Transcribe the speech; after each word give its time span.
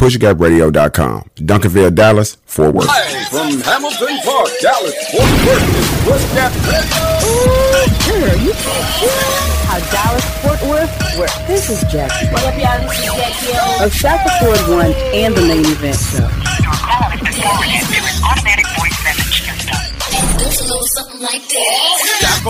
PushGapRadio.com. 0.00 1.28
Duncanville, 1.36 1.94
Dallas, 1.94 2.38
Fort 2.46 2.74
Worth. 2.74 2.86
Live 2.86 3.28
from 3.28 3.60
Hamilton 3.60 4.16
Park, 4.24 4.48
Dallas, 4.62 4.94
Fort 5.12 5.28
Worth, 5.44 5.76
is 5.76 5.88
Push 6.08 6.24
Gap 6.32 6.52
Radio. 6.64 8.32
you 8.40 8.54
How 9.68 9.76
Dallas, 9.92 10.24
Fort 10.40 10.62
Worth, 10.70 10.88
where 11.18 11.28
this 11.46 11.68
is 11.68 11.84
Jackie. 11.92 12.32
What 12.32 12.44
up, 12.48 12.56
y'all? 12.56 12.80
This 12.88 12.96
is 12.98 13.12
Jackie 13.12 13.52
O. 13.52 13.84
Of 13.84 13.92
Shaka 13.92 14.30
Ford 14.40 14.62
One 14.74 14.94
and 15.12 15.34
the 15.34 15.42
main 15.42 15.66
event 15.68 15.96
show. 16.00 16.24
Your 16.24 16.72
call 16.80 17.12
has 17.12 17.20
been 17.20 17.36
forwarded 17.36 17.84
to 17.84 18.00
an 18.00 18.24
automatic 18.24 18.64
voice 18.72 18.79
message 18.79 18.79
system. 18.79 18.79
Something 20.48 21.20
like 21.20 21.44
that. 21.48 22.40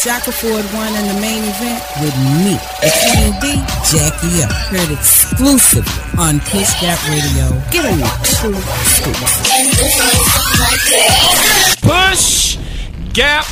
Shaka 0.00 0.32
Ford 0.32 0.64
One 0.74 0.94
and 0.94 1.10
the 1.10 1.14
main 1.20 1.44
event 1.44 1.82
with 2.00 2.16
me, 2.40 2.56
the 2.80 2.90
Queen 3.00 3.32
B, 3.40 3.44
Jackie 3.90 4.42
Up. 4.42 4.50
Heard 4.72 4.90
exclusively 4.90 5.92
on 6.18 6.40
Push 6.40 6.72
Gap 6.80 6.98
Radio. 7.08 7.52
Get 7.70 7.84
on 7.84 7.98
your 7.98 8.08
true 8.24 8.60
scoops. 8.84 9.40
Push 11.82 12.56
Gap 13.12 13.46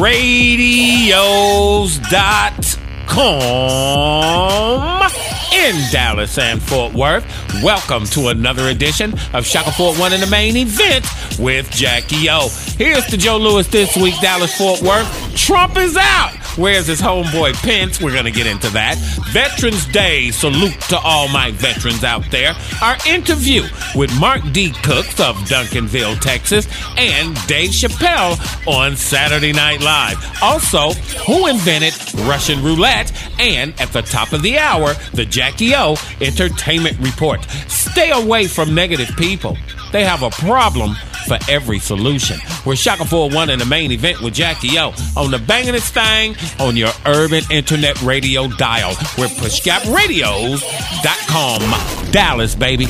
Radios 0.00 1.98
dot 2.10 2.76
com 3.06 5.08
in 5.52 5.76
Dallas 5.90 6.38
and 6.38 6.62
Fort 6.62 6.94
Worth. 6.94 7.26
Welcome 7.62 8.06
to 8.06 8.28
another 8.28 8.68
edition 8.68 9.12
of 9.34 9.44
Shaka 9.44 9.70
Fort 9.72 9.98
One 9.98 10.12
in 10.14 10.20
the 10.20 10.26
main 10.26 10.56
event 10.56 11.06
with 11.38 11.70
Jackie 11.70 12.30
O. 12.30 12.48
Here's 12.78 13.04
to 13.06 13.18
Joe 13.18 13.36
Lewis 13.36 13.66
this 13.68 13.94
week, 13.96 14.14
Dallas 14.20 14.56
Fort 14.56 14.80
Worth. 14.80 15.36
Trump 15.36 15.76
is 15.76 15.96
out. 15.96 16.32
Where's 16.56 16.86
his 16.86 17.00
homeboy 17.00 17.54
Pence? 17.54 18.00
We're 18.00 18.12
going 18.12 18.26
to 18.26 18.30
get 18.30 18.46
into 18.46 18.68
that. 18.70 18.96
Veterans 19.30 19.86
Day, 19.86 20.30
salute 20.30 20.78
to 20.82 20.98
all 20.98 21.28
my 21.28 21.50
veterans 21.50 22.04
out 22.04 22.30
there. 22.30 22.54
Our 22.82 22.96
interview 23.06 23.62
with 23.94 24.12
Mark 24.20 24.42
D. 24.52 24.70
Cooks 24.82 25.18
of 25.18 25.36
Duncanville, 25.36 26.20
Texas, 26.20 26.66
and 26.98 27.34
Dave 27.46 27.70
Chappelle 27.70 28.36
on 28.66 28.96
Saturday 28.96 29.52
Night 29.52 29.80
Live. 29.80 30.18
Also, 30.42 30.92
who 31.26 31.46
invented 31.46 31.94
Russian 32.26 32.62
roulette? 32.62 33.12
And 33.38 33.78
at 33.80 33.92
the 33.92 34.02
top 34.02 34.32
of 34.32 34.42
the 34.42 34.58
hour, 34.58 34.92
the 35.14 35.24
Jackie 35.42 35.74
O 35.74 35.96
Entertainment 36.20 36.96
Report. 37.00 37.42
Stay 37.66 38.12
away 38.12 38.46
from 38.46 38.76
negative 38.76 39.10
people. 39.16 39.58
They 39.90 40.04
have 40.04 40.22
a 40.22 40.30
problem 40.30 40.94
for 41.26 41.36
every 41.50 41.80
solution. 41.80 42.38
We're 42.64 42.76
Shaka 42.76 43.04
41 43.04 43.50
in 43.50 43.58
the 43.58 43.64
main 43.64 43.90
event 43.90 44.20
with 44.20 44.34
Jackie 44.34 44.78
O 44.78 44.94
on 45.16 45.32
the 45.32 45.38
bangingest 45.38 45.90
thing 45.90 46.36
on 46.64 46.76
your 46.76 46.92
urban 47.06 47.42
internet 47.50 48.00
radio 48.02 48.46
dial. 48.46 48.90
We're 49.18 49.26
pushgapradios.com. 49.26 52.12
Dallas, 52.12 52.54
baby. 52.54 52.86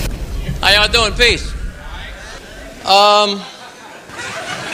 How 0.61 0.79
y'all 0.79 0.93
doing? 0.93 1.15
Peace. 1.15 1.51
Um, 2.85 3.41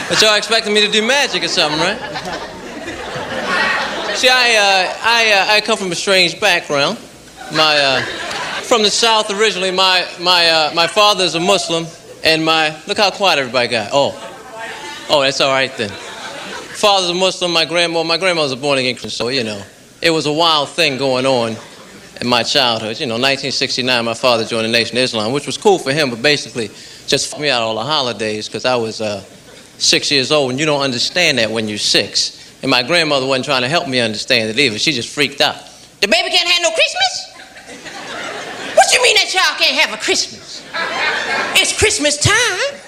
but 0.09 0.21
y'all 0.21 0.35
expecting 0.35 0.73
me 0.73 0.85
to 0.85 0.91
do 0.91 1.01
magic 1.01 1.45
or 1.45 1.47
something, 1.47 1.79
right? 1.79 1.97
See, 4.15 4.27
I 4.27 4.57
uh, 4.57 4.93
I 5.01 5.31
uh, 5.31 5.53
I 5.53 5.61
come 5.61 5.77
from 5.77 5.93
a 5.93 5.95
strange 5.95 6.41
background. 6.41 6.97
My 7.51 7.77
uh, 7.79 8.01
from 8.61 8.83
the 8.83 8.91
South 8.91 9.31
originally. 9.31 9.71
My 9.71 10.07
my 10.19 10.47
uh, 10.47 10.71
my 10.75 10.85
father 10.85 11.23
is 11.23 11.33
a 11.33 11.39
Muslim, 11.39 11.87
and 12.23 12.45
my 12.45 12.75
look 12.85 12.97
how 12.97 13.09
quiet 13.09 13.39
everybody 13.39 13.69
got. 13.69 13.89
Oh, 13.91 14.13
oh, 15.09 15.21
that's 15.21 15.41
all 15.41 15.51
right 15.51 15.75
then. 15.75 15.89
Father's 15.89 17.09
a 17.09 17.13
Muslim. 17.15 17.51
My 17.51 17.65
grandma 17.65 18.03
my 18.03 18.17
grandmother's 18.17 18.51
a 18.51 18.57
born 18.57 18.77
again 18.77 18.93
Christian, 18.93 19.09
so 19.09 19.29
you 19.29 19.43
know 19.43 19.63
it 20.01 20.11
was 20.11 20.27
a 20.27 20.31
wild 20.31 20.69
thing 20.69 20.99
going 20.99 21.25
on 21.25 21.55
in 22.21 22.27
my 22.27 22.43
childhood. 22.43 22.99
You 22.99 23.07
know, 23.07 23.15
1969, 23.15 24.05
my 24.05 24.13
father 24.13 24.45
joined 24.45 24.65
the 24.65 24.71
Nation 24.71 24.97
of 24.97 25.03
Islam, 25.03 25.31
which 25.31 25.47
was 25.47 25.57
cool 25.57 25.79
for 25.79 25.91
him, 25.91 26.11
but 26.11 26.21
basically 26.21 26.67
just 27.07 27.31
fucked 27.31 27.41
me 27.41 27.49
out 27.49 27.63
all 27.63 27.75
the 27.75 27.83
holidays 27.83 28.47
because 28.47 28.65
I 28.65 28.75
was 28.75 29.01
uh, 29.01 29.21
six 29.79 30.11
years 30.11 30.31
old, 30.31 30.51
and 30.51 30.59
you 30.59 30.67
don't 30.67 30.81
understand 30.81 31.39
that 31.39 31.49
when 31.49 31.67
you're 31.67 31.79
six. 31.79 32.35
And 32.61 32.69
my 32.69 32.83
grandmother 32.83 33.25
wasn't 33.25 33.45
trying 33.45 33.61
to 33.63 33.69
help 33.69 33.87
me 33.87 33.99
understand 33.99 34.49
it 34.49 34.59
either. 34.59 34.77
She 34.77 34.91
just 34.91 35.09
freaked 35.09 35.41
out. 35.41 35.55
The 36.01 36.07
baby 36.07 36.29
can't 36.29 36.47
have 36.47 36.61
no 36.61 36.71
Christmas? 36.71 37.28
What 38.75 38.93
you 38.93 39.01
mean 39.03 39.15
that 39.15 39.33
y'all 39.33 39.57
can't 39.57 39.77
have 39.79 39.93
a 39.93 40.01
Christmas? 40.01 40.63
It's 41.55 41.77
Christmas 41.77 42.17
time. 42.17 42.79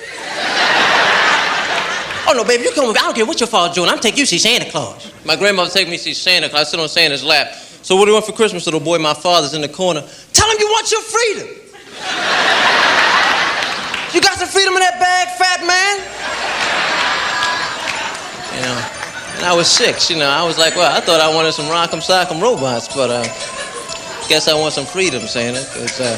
Oh 2.28 2.34
no, 2.34 2.44
baby, 2.44 2.64
you 2.64 2.72
come 2.72 2.88
with 2.88 2.96
me. 2.96 3.00
I 3.00 3.04
don't 3.04 3.16
care 3.16 3.26
what 3.26 3.40
your 3.40 3.48
father's 3.48 3.76
doing. 3.76 3.90
I'm 3.90 4.00
taking 4.00 4.20
you 4.20 4.26
to 4.26 4.30
see 4.30 4.38
Santa 4.38 4.70
Claus. 4.70 5.12
My 5.26 5.36
grandmother 5.36 5.70
take 5.70 5.88
me 5.88 5.98
to 5.98 6.04
see 6.04 6.14
Santa 6.14 6.50
Claus. 6.50 6.68
I 6.68 6.72
sit 6.72 6.80
on 6.80 6.88
Santa's 6.88 7.24
lap. 7.24 7.54
So 7.82 7.96
what 7.96 8.06
do 8.06 8.12
you 8.12 8.14
want 8.14 8.26
for 8.26 8.32
Christmas? 8.32 8.66
Little 8.66 8.80
boy, 8.80 9.00
my 9.00 9.14
father's 9.14 9.54
in 9.54 9.62
the 9.62 9.70
corner. 9.70 10.02
Tell 10.34 10.50
him 10.50 10.58
you 10.60 10.68
want 10.68 10.92
your 10.92 11.02
freedom. 11.02 11.48
you 14.14 14.22
got 14.22 14.38
some 14.38 14.48
freedom 14.48 14.74
in 14.76 14.80
that 14.80 15.00
bag, 15.02 15.28
fat 15.36 15.66
man? 15.66 15.98
You 18.56 18.62
know, 18.64 19.38
and 19.38 19.46
I 19.46 19.54
was 19.56 19.68
six. 19.68 20.10
You 20.10 20.18
know, 20.18 20.30
I 20.30 20.44
was 20.46 20.58
like, 20.58 20.76
well, 20.76 20.96
I 20.96 21.02
thought 21.02 21.20
I 21.20 21.34
wanted 21.34 21.54
some 21.54 21.66
rock'em 21.66 22.00
sock'em 22.06 22.40
robots, 22.40 22.88
but 22.94 23.10
uh, 23.10 23.24
guess 24.32 24.48
I 24.48 24.56
want 24.58 24.74
some 24.74 24.86
freedom, 24.86 25.28
Santa, 25.28 25.60
because 25.60 26.00
uh, 26.00 26.16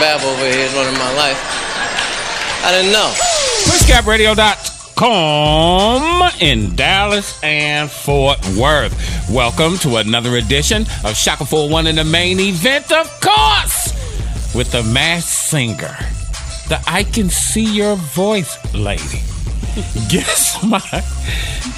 Bab 0.00 0.22
over 0.22 0.46
here 0.46 0.64
is 0.64 0.72
running 0.72 0.98
my 0.98 1.14
life. 1.14 1.36
I 2.64 2.72
didn't 2.72 2.90
know. 2.90 3.12
PushGapRadio.com 3.68 6.30
in 6.40 6.74
Dallas 6.74 7.38
and 7.42 7.90
Fort 7.90 8.38
Worth. 8.56 8.94
Welcome 9.28 9.76
to 9.80 9.96
another 9.96 10.36
edition 10.36 10.86
of 11.04 11.18
Shaka 11.18 11.44
41 11.44 11.88
in 11.88 11.96
the 11.96 12.04
main 12.04 12.40
event, 12.40 12.90
of 12.92 13.10
course, 13.20 13.92
with 14.54 14.72
the 14.72 14.82
masked 14.84 15.28
singer, 15.28 15.98
the 16.70 16.82
I 16.86 17.04
Can 17.04 17.28
See 17.28 17.74
Your 17.74 17.96
Voice 17.96 18.56
lady. 18.72 19.20
Guess 20.10 20.62
my 20.64 20.80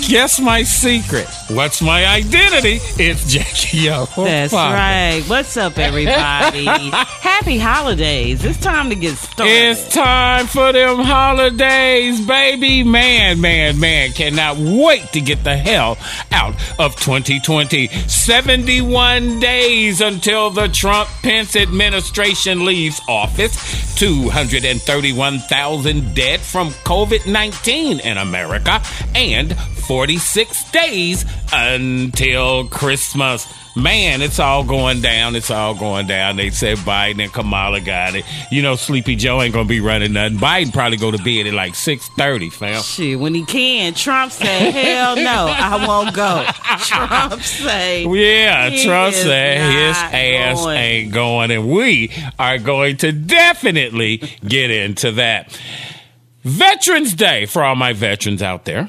guess 0.08 0.40
my 0.40 0.64
secret. 0.64 1.28
What's 1.50 1.80
my 1.80 2.04
identity? 2.04 2.80
It's 3.00 3.32
Jackie 3.32 3.88
O. 3.88 4.06
That's 4.16 4.52
Father. 4.52 4.74
right. 4.74 5.22
What's 5.28 5.56
up, 5.56 5.78
everybody? 5.78 6.64
Happy 6.66 7.58
holidays. 7.58 8.44
It's 8.44 8.58
time 8.58 8.90
to 8.90 8.96
get 8.96 9.16
started. 9.16 9.52
It's 9.52 9.88
time 9.88 10.46
for 10.46 10.72
them 10.72 10.98
holidays, 10.98 12.20
baby. 12.26 12.82
Man, 12.82 13.40
man, 13.40 13.78
man. 13.78 14.10
Cannot 14.10 14.56
wait 14.56 15.12
to 15.12 15.20
get 15.20 15.44
the 15.44 15.56
hell 15.56 15.96
out 16.32 16.54
of 16.80 16.96
2020. 16.96 17.86
71 17.88 19.38
days 19.40 20.00
until 20.00 20.50
the 20.50 20.66
Trump 20.68 21.08
Pence 21.22 21.54
administration 21.56 22.64
leaves 22.64 23.00
office. 23.08 23.54
231,000 23.94 26.14
dead 26.14 26.40
from 26.40 26.70
COVID 26.70 27.26
19 27.30 27.83
in 27.92 28.18
America. 28.18 28.80
And 29.14 29.56
46 29.58 30.70
days 30.70 31.24
until 31.52 32.66
Christmas. 32.68 33.46
Man, 33.76 34.22
it's 34.22 34.38
all 34.38 34.62
going 34.62 35.00
down. 35.00 35.34
It's 35.34 35.50
all 35.50 35.74
going 35.74 36.06
down. 36.06 36.36
They 36.36 36.50
said 36.50 36.78
Biden 36.78 37.20
and 37.24 37.32
Kamala 37.32 37.80
got 37.80 38.14
it. 38.14 38.24
You 38.52 38.62
know, 38.62 38.76
Sleepy 38.76 39.16
Joe 39.16 39.42
ain't 39.42 39.52
gonna 39.52 39.68
be 39.68 39.80
running 39.80 40.12
nothing. 40.12 40.38
Biden 40.38 40.72
probably 40.72 40.96
go 40.96 41.10
to 41.10 41.18
bed 41.18 41.48
at 41.48 41.54
like 41.54 41.74
six 41.74 42.08
thirty, 42.10 42.50
fam. 42.50 42.80
Shit, 42.82 43.18
when 43.18 43.34
he 43.34 43.44
can, 43.44 43.92
Trump 43.94 44.30
said, 44.30 44.70
"Hell 44.70 45.16
no, 45.16 45.46
I 45.50 45.84
won't 45.84 46.14
go." 46.14 46.46
Trump 46.78 47.42
say, 47.42 48.06
Yeah, 48.06 48.70
Trump 48.84 49.12
said 49.12 49.72
his 49.72 49.96
ass 49.96 50.62
going. 50.62 50.76
ain't 50.78 51.12
going, 51.12 51.50
and 51.50 51.68
we 51.68 52.12
are 52.38 52.58
going 52.58 52.98
to 52.98 53.10
definitely 53.10 54.18
get 54.46 54.70
into 54.70 55.10
that. 55.12 55.58
Veterans 56.44 57.14
Day 57.14 57.46
for 57.46 57.62
all 57.64 57.74
my 57.74 57.92
veterans 57.92 58.42
out 58.42 58.64
there. 58.66 58.88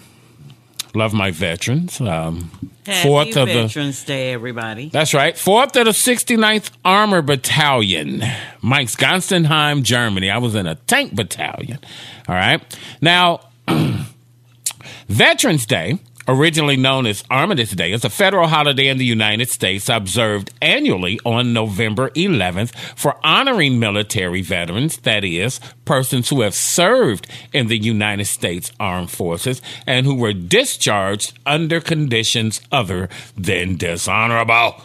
Love 0.94 1.14
my 1.14 1.32
veterans. 1.32 2.00
Um, 2.00 2.52
Happy 2.86 3.08
fourth 3.08 3.36
of 3.36 3.48
the 3.48 3.54
Veterans 3.64 4.04
Day, 4.04 4.32
everybody. 4.34 4.90
That's 4.90 5.14
right. 5.14 5.38
Fourth 5.38 5.76
of 5.76 5.86
the 5.86 5.92
69th 5.92 6.72
Armor 6.84 7.22
Battalion, 7.22 8.22
Mainz-Gonsenheim, 8.62 9.84
Germany. 9.84 10.30
I 10.30 10.38
was 10.38 10.54
in 10.54 10.68
a 10.68 10.76
tank 10.76 11.16
battalion. 11.16 11.80
All 12.28 12.36
right. 12.36 12.62
Now, 13.02 13.42
Veterans 15.08 15.66
Day, 15.66 16.00
originally 16.28 16.78
known 16.78 17.06
as 17.06 17.24
Armistice 17.30 17.72
Day, 17.72 17.92
is 17.92 18.06
a 18.06 18.10
federal 18.10 18.48
holiday 18.48 18.88
in 18.88 18.98
the 18.98 19.06
United 19.06 19.50
States 19.50 19.90
observed 19.90 20.52
annually 20.62 21.20
on 21.26 21.54
November 21.54 22.10
11th 22.12 22.76
for 22.96 23.18
honoring 23.24 23.80
military 23.80 24.42
veterans, 24.42 24.98
that 24.98 25.24
is, 25.24 25.60
persons 25.86 26.30
who 26.30 26.42
have 26.42 26.56
served 26.56 27.28
in 27.54 27.68
the 27.68 27.78
United 27.78 28.26
States 28.26 28.72
Armed 28.80 29.12
Forces 29.12 29.62
and 29.86 30.06
who 30.06 30.16
were 30.16 30.34
discharged 30.34 31.38
under 31.46 31.80
conditions 31.80 32.62
other 32.72 33.10
than 33.38 33.78
dishonorable. 33.78 34.82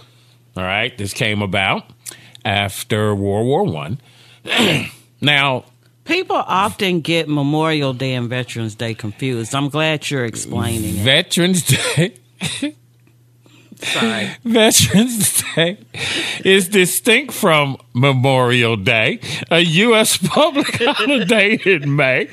All 0.56 0.64
right, 0.64 0.96
this 0.98 1.14
came 1.14 1.42
about 1.42 1.84
after 2.44 3.14
World 3.14 3.46
War 3.46 3.64
One. 3.64 4.00
now, 5.20 5.64
People 6.04 6.36
often 6.36 7.00
get 7.00 7.28
Memorial 7.28 7.92
Day 7.92 8.14
and 8.14 8.28
Veterans 8.28 8.74
Day 8.74 8.94
confused. 8.94 9.54
I'm 9.54 9.68
glad 9.68 10.10
you're 10.10 10.24
explaining 10.24 10.96
it. 10.96 11.02
Veterans 11.02 11.62
Day. 11.62 12.16
Sorry. 13.76 14.30
Veterans 14.44 15.42
Day 15.54 15.78
is 16.44 16.68
distinct 16.68 17.32
from 17.32 17.76
Memorial 17.92 18.76
Day, 18.76 19.20
a 19.50 19.60
U.S. 19.60 20.16
public 20.28 20.68
holiday 20.80 21.54
in 21.64 21.96
May. 21.96 22.28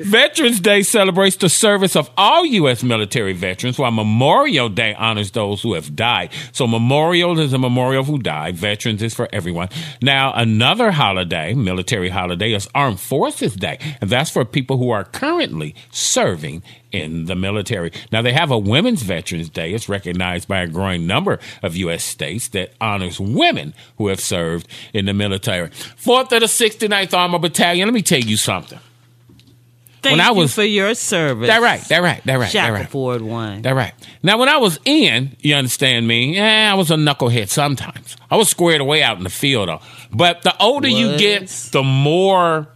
Veterans 0.00 0.60
Day 0.60 0.82
celebrates 0.82 1.36
the 1.36 1.48
service 1.48 1.96
of 1.96 2.10
all 2.16 2.46
U.S. 2.46 2.82
military 2.82 3.32
veterans, 3.32 3.78
while 3.78 3.90
Memorial 3.90 4.68
Day 4.68 4.94
honors 4.94 5.32
those 5.32 5.62
who 5.62 5.74
have 5.74 5.96
died. 5.96 6.30
So 6.52 6.66
Memorial 6.66 7.38
is 7.40 7.52
a 7.52 7.58
memorial 7.58 8.04
who 8.04 8.18
died. 8.18 8.56
Veterans 8.56 9.02
is 9.02 9.14
for 9.14 9.28
everyone. 9.32 9.68
Now, 10.00 10.32
another 10.34 10.92
holiday, 10.92 11.54
military 11.54 12.10
holiday, 12.10 12.52
is 12.52 12.68
Armed 12.74 13.00
Forces 13.00 13.54
Day, 13.56 13.78
and 14.00 14.08
that's 14.08 14.30
for 14.30 14.44
people 14.44 14.78
who 14.78 14.90
are 14.90 15.04
currently 15.04 15.74
serving 15.90 16.62
in 16.92 17.26
the 17.26 17.36
military. 17.36 17.92
Now, 18.10 18.22
they 18.22 18.32
have 18.32 18.50
a 18.50 18.58
Women's 18.58 19.02
Veterans 19.02 19.48
Day. 19.48 19.72
It's 19.72 19.88
recognized 19.88 20.48
by 20.48 20.60
a 20.60 20.66
growing 20.66 21.06
number 21.06 21.38
of 21.62 21.76
U.S. 21.76 22.04
states 22.04 22.48
that 22.48 22.72
honors 22.80 23.20
women 23.20 23.74
who 23.96 24.08
have 24.08 24.20
served 24.20 24.66
in 24.92 24.99
the 25.06 25.14
military. 25.14 25.70
Fourth 25.96 26.32
of 26.32 26.40
the 26.40 26.46
69th 26.46 27.14
Armored 27.14 27.42
Battalion. 27.42 27.86
Let 27.88 27.94
me 27.94 28.02
tell 28.02 28.20
you 28.20 28.36
something. 28.36 28.78
Thank 30.02 30.14
When 30.14 30.20
I 30.26 30.28
you 30.30 30.34
was- 30.36 30.54
for 30.54 30.62
your 30.62 30.94
service. 30.94 31.48
That 31.48 31.60
right, 31.60 31.80
that 31.88 31.98
right, 32.02 32.24
that 32.24 32.36
right, 32.36 32.52
that 32.54 32.68
right. 32.70 32.88
Ford 32.88 33.20
one. 33.20 33.60
That 33.62 33.74
right. 33.74 33.92
Now, 34.22 34.38
when 34.38 34.48
I 34.48 34.56
was 34.56 34.78
in, 34.86 35.36
you 35.40 35.54
understand 35.54 36.08
me, 36.08 36.36
yeah, 36.36 36.70
I 36.72 36.74
was 36.74 36.90
a 36.90 36.94
knucklehead 36.94 37.50
sometimes. 37.50 38.16
I 38.30 38.36
was 38.36 38.48
squared 38.48 38.80
away 38.80 39.02
out 39.02 39.18
in 39.18 39.24
the 39.24 39.30
field, 39.30 39.68
though. 39.68 39.80
But 40.10 40.40
the 40.42 40.54
older 40.58 40.88
you 40.88 41.18
get, 41.18 41.48
the 41.72 41.82
more. 41.82 42.68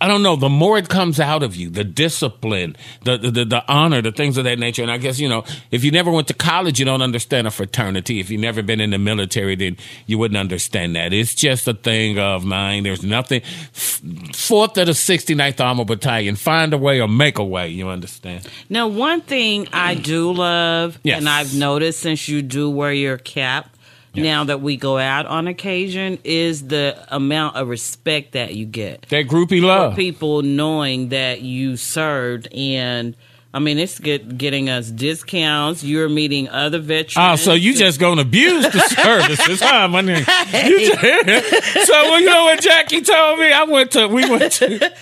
I 0.00 0.08
don't 0.08 0.22
know. 0.22 0.36
The 0.36 0.48
more 0.48 0.78
it 0.78 0.88
comes 0.88 1.18
out 1.20 1.42
of 1.42 1.56
you, 1.56 1.70
the 1.70 1.84
discipline, 1.84 2.76
the, 3.04 3.18
the 3.18 3.44
the 3.44 3.64
honor, 3.72 4.00
the 4.02 4.12
things 4.12 4.36
of 4.38 4.44
that 4.44 4.58
nature. 4.58 4.82
And 4.82 4.90
I 4.90 4.98
guess 4.98 5.18
you 5.18 5.28
know, 5.28 5.44
if 5.70 5.84
you 5.84 5.90
never 5.90 6.10
went 6.10 6.28
to 6.28 6.34
college, 6.34 6.78
you 6.78 6.84
don't 6.84 7.02
understand 7.02 7.46
a 7.46 7.50
fraternity. 7.50 8.20
If 8.20 8.30
you 8.30 8.38
never 8.38 8.62
been 8.62 8.80
in 8.80 8.90
the 8.90 8.98
military, 8.98 9.56
then 9.56 9.76
you 10.06 10.18
wouldn't 10.18 10.38
understand 10.38 10.96
that. 10.96 11.12
It's 11.12 11.34
just 11.34 11.66
a 11.68 11.74
thing 11.74 12.18
of 12.18 12.44
mine. 12.44 12.84
There's 12.84 13.02
nothing. 13.04 13.42
Fourth 13.72 14.76
of 14.78 14.86
the 14.86 14.92
69th 14.92 15.60
Armored 15.64 15.86
Battalion. 15.86 16.36
Find 16.36 16.72
a 16.72 16.78
way 16.78 17.00
or 17.00 17.08
make 17.08 17.38
a 17.38 17.44
way. 17.44 17.68
You 17.68 17.88
understand? 17.88 18.46
Now, 18.68 18.88
one 18.88 19.20
thing 19.20 19.68
I 19.72 19.94
do 19.94 20.32
love, 20.32 20.98
Yes. 21.02 21.18
and 21.18 21.28
I've 21.28 21.54
noticed 21.54 22.00
since 22.00 22.28
you 22.28 22.42
do 22.42 22.70
wear 22.70 22.92
your 22.92 23.18
cap, 23.18 23.74
now 24.14 24.44
that 24.44 24.60
we 24.60 24.76
go 24.76 24.98
out 24.98 25.26
on 25.26 25.46
occasion, 25.46 26.18
is 26.24 26.66
the 26.68 26.96
amount 27.08 27.56
of 27.56 27.68
respect 27.68 28.32
that 28.32 28.54
you 28.54 28.66
get. 28.66 29.02
That 29.10 29.26
groupie 29.26 29.62
love. 29.62 29.96
people 29.96 30.42
knowing 30.42 31.10
that 31.10 31.40
you 31.42 31.76
served 31.76 32.48
and 32.52 33.14
I 33.52 33.60
mean, 33.60 33.78
it's 33.78 33.98
get, 33.98 34.36
getting 34.36 34.68
us 34.68 34.90
discounts. 34.90 35.82
You're 35.82 36.10
meeting 36.10 36.50
other 36.50 36.78
veterans. 36.80 37.16
Oh, 37.16 37.36
so 37.36 37.54
you 37.54 37.74
just 37.74 37.98
gonna 37.98 38.20
abuse 38.20 38.64
the 38.64 38.78
services, 39.02 39.60
huh, 39.60 39.88
my 39.88 40.02
nigga? 40.02 40.26
Just- 40.52 41.86
so 41.86 41.92
well, 41.94 42.20
you 42.20 42.26
know 42.26 42.44
what 42.44 42.60
Jackie 42.60 43.00
told 43.00 43.38
me? 43.38 43.50
I 43.50 43.64
went 43.64 43.92
to 43.92 44.06
we 44.06 44.28
went 44.28 44.52
to 44.52 44.92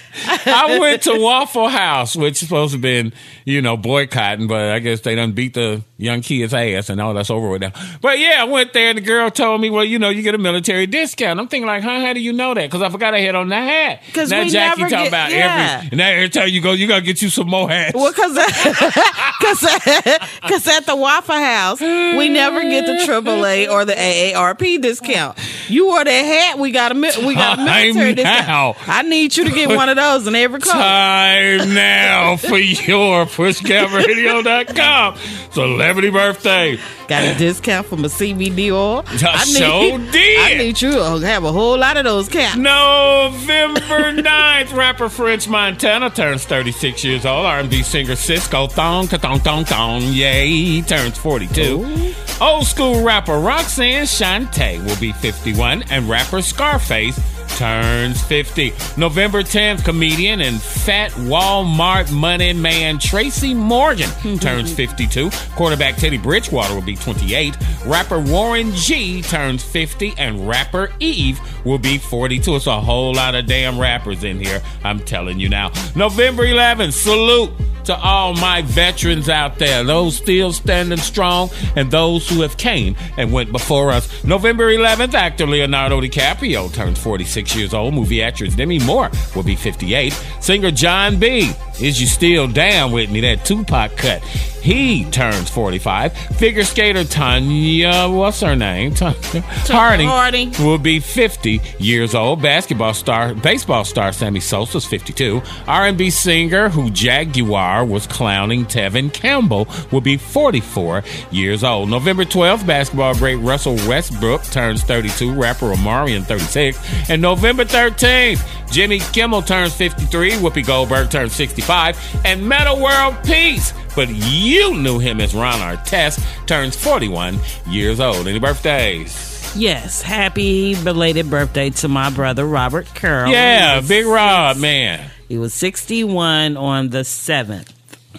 I 0.47 0.79
went 0.79 1.03
to 1.03 1.19
Waffle 1.19 1.69
House, 1.69 2.14
which 2.14 2.35
is 2.35 2.49
supposed 2.49 2.70
to 2.70 2.76
have 2.76 2.82
been, 2.82 3.12
you 3.46 3.62
know, 3.62 3.76
boycotting, 3.78 4.48
but 4.48 4.72
I 4.72 4.81
guess 4.81 5.00
they 5.02 5.14
done 5.14 5.31
beat 5.32 5.54
the 5.54 5.82
young 5.98 6.20
kids' 6.20 6.52
ass 6.52 6.90
and 6.90 7.00
all 7.00 7.14
that's 7.14 7.31
over 7.31 7.48
with 7.48 7.62
now. 7.62 7.70
But 8.02 8.19
yeah, 8.19 8.38
I 8.40 8.44
went 8.44 8.72
there 8.72 8.88
and 8.90 8.98
the 8.98 9.02
girl 9.02 9.31
told 9.31 9.60
me, 9.60 9.70
well, 9.70 9.84
you 9.84 9.98
know, 10.00 10.08
you 10.10 10.22
get 10.22 10.34
a 10.34 10.38
military 10.38 10.87
discount. 10.87 11.38
I'm 11.40 11.46
thinking 11.48 11.66
like, 11.66 11.82
huh, 11.84 12.00
how 12.00 12.12
do 12.12 12.20
you 12.20 12.32
know 12.32 12.52
that? 12.54 12.62
Because 12.69 12.82
I 12.82 12.90
forgot 12.90 13.14
I 13.14 13.20
had 13.20 13.37
on 13.37 13.48
the 13.48 13.54
hat. 13.54 14.02
'Cause 14.12 14.31
now 14.31 14.43
we 14.43 14.50
Jackie 14.50 14.81
never 14.82 14.90
talking 14.90 15.04
get- 15.04 15.08
about 15.08 15.31
yeah. 15.31 15.76
every 15.76 15.88
and 15.90 15.98
now 15.98 16.08
every 16.08 16.28
time 16.28 16.48
you 16.48 16.60
go, 16.60 16.72
you 16.72 16.88
gotta 16.88 17.02
get 17.02 17.22
you 17.22 17.28
some 17.31 17.48
more 17.48 17.69
hats. 17.70 17.94
Well, 17.94 18.12
cause, 18.12 18.34
cause, 19.40 19.60
cause 20.43 20.66
at 20.66 20.87
the 20.87 20.96
Waffle 20.96 21.34
House, 21.37 21.81
we 21.81 22.28
never 22.28 22.60
get 22.62 22.84
the 22.87 22.93
AAA 23.06 23.70
or 23.70 23.84
the 23.84 23.94
AARP 23.94 24.81
discount. 24.82 25.38
You 25.69 25.87
wore 25.87 26.04
that 26.04 26.10
hat, 26.10 26.58
we 26.58 26.72
got 26.72 26.93
a 26.93 26.94
we 27.25 27.34
got 27.34 27.58
a 27.58 27.64
military 27.64 28.14
now. 28.14 28.72
discount. 28.72 28.88
I 28.88 29.02
need 29.02 29.37
you 29.37 29.44
to 29.44 29.50
get 29.50 29.69
one 29.69 29.88
of 29.88 29.96
those 29.96 30.26
in 30.26 30.34
every 30.34 30.60
car. 30.60 30.72
Time 30.75 31.75
now 31.75 32.37
for 32.37 32.58
your 32.58 33.26
pushgapradio.com 33.37 35.17
celebrity 35.50 36.11
birthday. 36.11 36.79
Got 37.09 37.25
a 37.25 37.38
discount 37.38 37.87
from 37.87 38.05
a 38.05 38.09
CBD 38.09 38.71
oil. 38.73 39.05
I 39.06 39.44
sure 39.44 39.99
did. 40.11 40.38
I 40.41 40.55
need 40.59 40.81
you 40.81 40.93
to 40.93 41.19
have 41.21 41.44
a 41.44 41.53
whole 41.53 41.79
lot 41.79 41.97
of 41.97 42.05
those 42.05 42.29
caps. 42.29 42.56
November 42.56 43.81
9th, 44.23 44.75
rapper 44.75 45.09
French 45.09 45.49
Montana 45.49 46.11
turns 46.11 46.44
36 46.44 47.05
years 47.05 47.25
old. 47.27 47.47
R&B 47.47 47.83
singer 47.83 48.12
Sisqo 48.12 48.71
Thong, 48.71 49.06
thong, 49.06 49.39
thong, 49.41 49.65
thong, 49.65 50.03
yay, 50.03 50.49
he 50.49 50.82
turns 50.82 51.17
42. 51.19 52.15
Old 52.41 52.67
school 52.67 53.03
rapper 53.03 53.39
Roxanne 53.39 54.05
Shante 54.05 54.85
will 54.85 54.99
be 55.00 55.12
51, 55.12 55.85
and 55.91 56.09
rapper 56.09 56.43
Scarface 56.43 57.19
turns 57.56 58.23
50. 58.23 58.73
November 58.99 59.43
10th, 59.43 59.85
comedian 59.85 60.43
and 60.43 60.61
fat 60.61 61.11
Walmart 61.12 62.12
money 62.12 62.53
man 62.53 62.99
Tracy 62.99 63.55
Morgan 63.55 64.11
turns 64.41 64.73
52. 64.73 65.31
Quarterback 65.56 65.97
Teddy 65.97 66.19
Bridgewater 66.19 66.75
will 66.75 66.82
be 66.82 66.97
28. 66.97 67.56
Rapper 67.87 68.20
Warren 68.20 68.73
G 68.73 69.23
turns 69.23 69.64
50, 69.64 70.14
and 70.19 70.47
rapper 70.47 70.93
Eve 71.00 71.41
will 71.64 71.79
be 71.79 71.97
42. 71.97 72.56
It's 72.56 72.67
a 72.67 72.81
whole 72.81 73.14
lot 73.14 73.35
of 73.35 73.47
damn 73.47 73.79
rappers 73.79 74.23
in 74.23 74.38
here, 74.38 74.62
I'm 74.85 75.00
telling 75.00 75.41
you 75.41 75.49
now. 75.49 75.73
November 75.94 76.44
11th, 76.44 76.93
salute 76.93 77.50
to 77.87 77.97
all 77.97 78.35
my 78.35 78.62
veterans 78.62 79.29
out 79.29 79.59
there, 79.59 79.83
those 79.85 80.17
still 80.17 80.53
standing 80.53 80.99
strong, 80.99 81.50
and 81.75 81.91
those 81.91 82.29
who 82.29 82.43
have 82.43 82.56
came 82.56 82.97
and 83.17 83.33
went 83.33 83.53
before 83.53 83.91
us. 83.91 84.25
November 84.25 84.73
11th, 84.73 85.15
actor 85.15 85.47
Leonardo 85.47 86.00
DiCaprio 86.00 86.73
turns 86.73 86.99
46 86.99 87.56
years 87.56 87.75
old. 87.75 87.94
Movie 87.94 88.23
actress 88.23 88.55
Demi 88.55 88.79
Moore 88.81 89.11
will 89.35 89.43
be 89.43 89.56
58. 89.56 90.12
Singer 90.41 90.71
John 90.71 91.19
B. 91.19 91.50
Is 91.81 92.00
you 92.00 92.06
still 92.06 92.49
down 92.49 92.93
with 92.93 93.11
me? 93.11 93.20
That 93.20 93.44
Tupac 93.44 93.96
cut. 93.96 94.23
He 94.67 95.05
turns 95.12 95.49
45. 95.49 96.12
Figure 96.38 96.64
skater 96.64 97.05
Tanya, 97.05 98.08
what's 98.08 98.40
her 98.40 98.56
name? 98.56 98.90
Tonya 98.94 99.43
Harding 99.69 100.08
Harding. 100.08 100.50
will 100.58 100.78
be 100.78 100.99
50 100.99 101.61
years 101.78 102.17
old. 102.17 102.43
Basketball 102.43 102.93
star, 102.93 103.32
baseball 103.32 103.84
star 103.84 104.12
Sammy 104.12 104.40
Sosa's 104.40 104.84
52. 104.84 105.40
R&B 105.69 106.11
singer 106.11 106.69
who 106.69 106.90
Jaguar 106.90 107.84
was 107.84 108.08
clowning 108.08 108.64
Tevin 108.64 109.12
Campbell 109.12 109.69
will 109.93 110.00
be 110.00 110.17
44 110.17 111.05
years 111.31 111.62
old. 111.62 111.88
November 111.88 112.25
12th, 112.25 112.67
basketball 112.67 113.14
great 113.14 113.37
Russell 113.37 113.76
Westbrook 113.88 114.43
turns 114.46 114.82
32. 114.82 115.32
Rapper 115.32 115.67
Omarion 115.67 116.25
36. 116.25 117.08
And 117.08 117.22
November 117.22 117.65
13th, 117.65 118.66
Jimmy 118.70 118.99
Kimmel 118.99 119.43
turns 119.43 119.75
53. 119.75 120.32
Whoopi 120.32 120.67
Goldberg 120.67 121.11
turns 121.11 121.32
65. 121.35 121.99
And 122.25 122.46
Metta 122.49 122.75
World 122.75 123.17
Peace 123.25 123.73
but 123.96 124.11
you 124.11 124.75
knew 124.77 124.99
him 124.99 125.20
as 125.20 125.35
Ron 125.35 125.58
Artest, 125.58 126.23
turns 126.46 126.77
41 126.77 127.41
years 127.67 127.99
old. 127.99 128.29
Any 128.29 128.39
birthdays? 128.39 129.32
Yes, 129.56 130.03
happy 130.03 130.75
belated 130.85 131.31
birthday 131.31 131.70
to 131.70 131.89
my 131.89 132.11
brother 132.11 132.44
Robert 132.46 132.87
Carroll. 132.94 133.32
Yeah, 133.32 133.81
Big 133.81 134.05
Rob, 134.05 134.56
six- 134.56 134.63
man. 134.63 135.11
He 135.29 135.39
was 135.39 135.55
61 135.55 136.56
on 136.58 136.91
the 136.91 137.01
7th. 137.01 137.73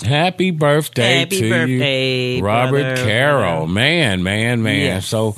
Happy 0.04 0.52
birthday 0.52 1.20
Happy 1.20 1.40
to 1.42 1.50
birthday, 1.50 2.36
you, 2.38 2.44
Robert 2.44 2.96
brother. 2.96 2.96
Carroll. 3.04 3.68
Man, 3.68 4.24
man, 4.24 4.62
man. 4.62 4.80
Yes. 4.80 5.06
So 5.08 5.36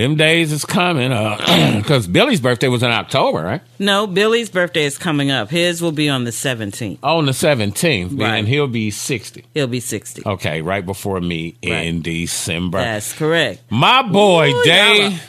them 0.00 0.16
days 0.16 0.52
is 0.52 0.64
coming 0.64 1.12
uh, 1.12 1.36
because 1.78 2.06
Billy's 2.06 2.40
birthday 2.40 2.68
was 2.68 2.82
in 2.82 2.90
October, 2.90 3.42
right? 3.42 3.60
No, 3.78 4.06
Billy's 4.06 4.50
birthday 4.50 4.84
is 4.84 4.98
coming 4.98 5.30
up. 5.30 5.50
His 5.50 5.80
will 5.82 5.92
be 5.92 6.08
on 6.08 6.24
the 6.24 6.30
17th. 6.30 6.98
On 7.02 7.26
the 7.26 7.32
17th, 7.32 8.18
Right. 8.20 8.36
and 8.36 8.48
he'll 8.48 8.66
be 8.66 8.90
60. 8.90 9.44
He'll 9.54 9.66
be 9.66 9.80
60. 9.80 10.22
Okay, 10.26 10.62
right 10.62 10.84
before 10.84 11.20
me 11.20 11.56
in 11.62 12.02
December. 12.02 12.78
That's 12.78 13.12
correct. 13.12 13.62
My 13.70 14.02
boy, 14.02 14.50
Ooh, 14.50 14.70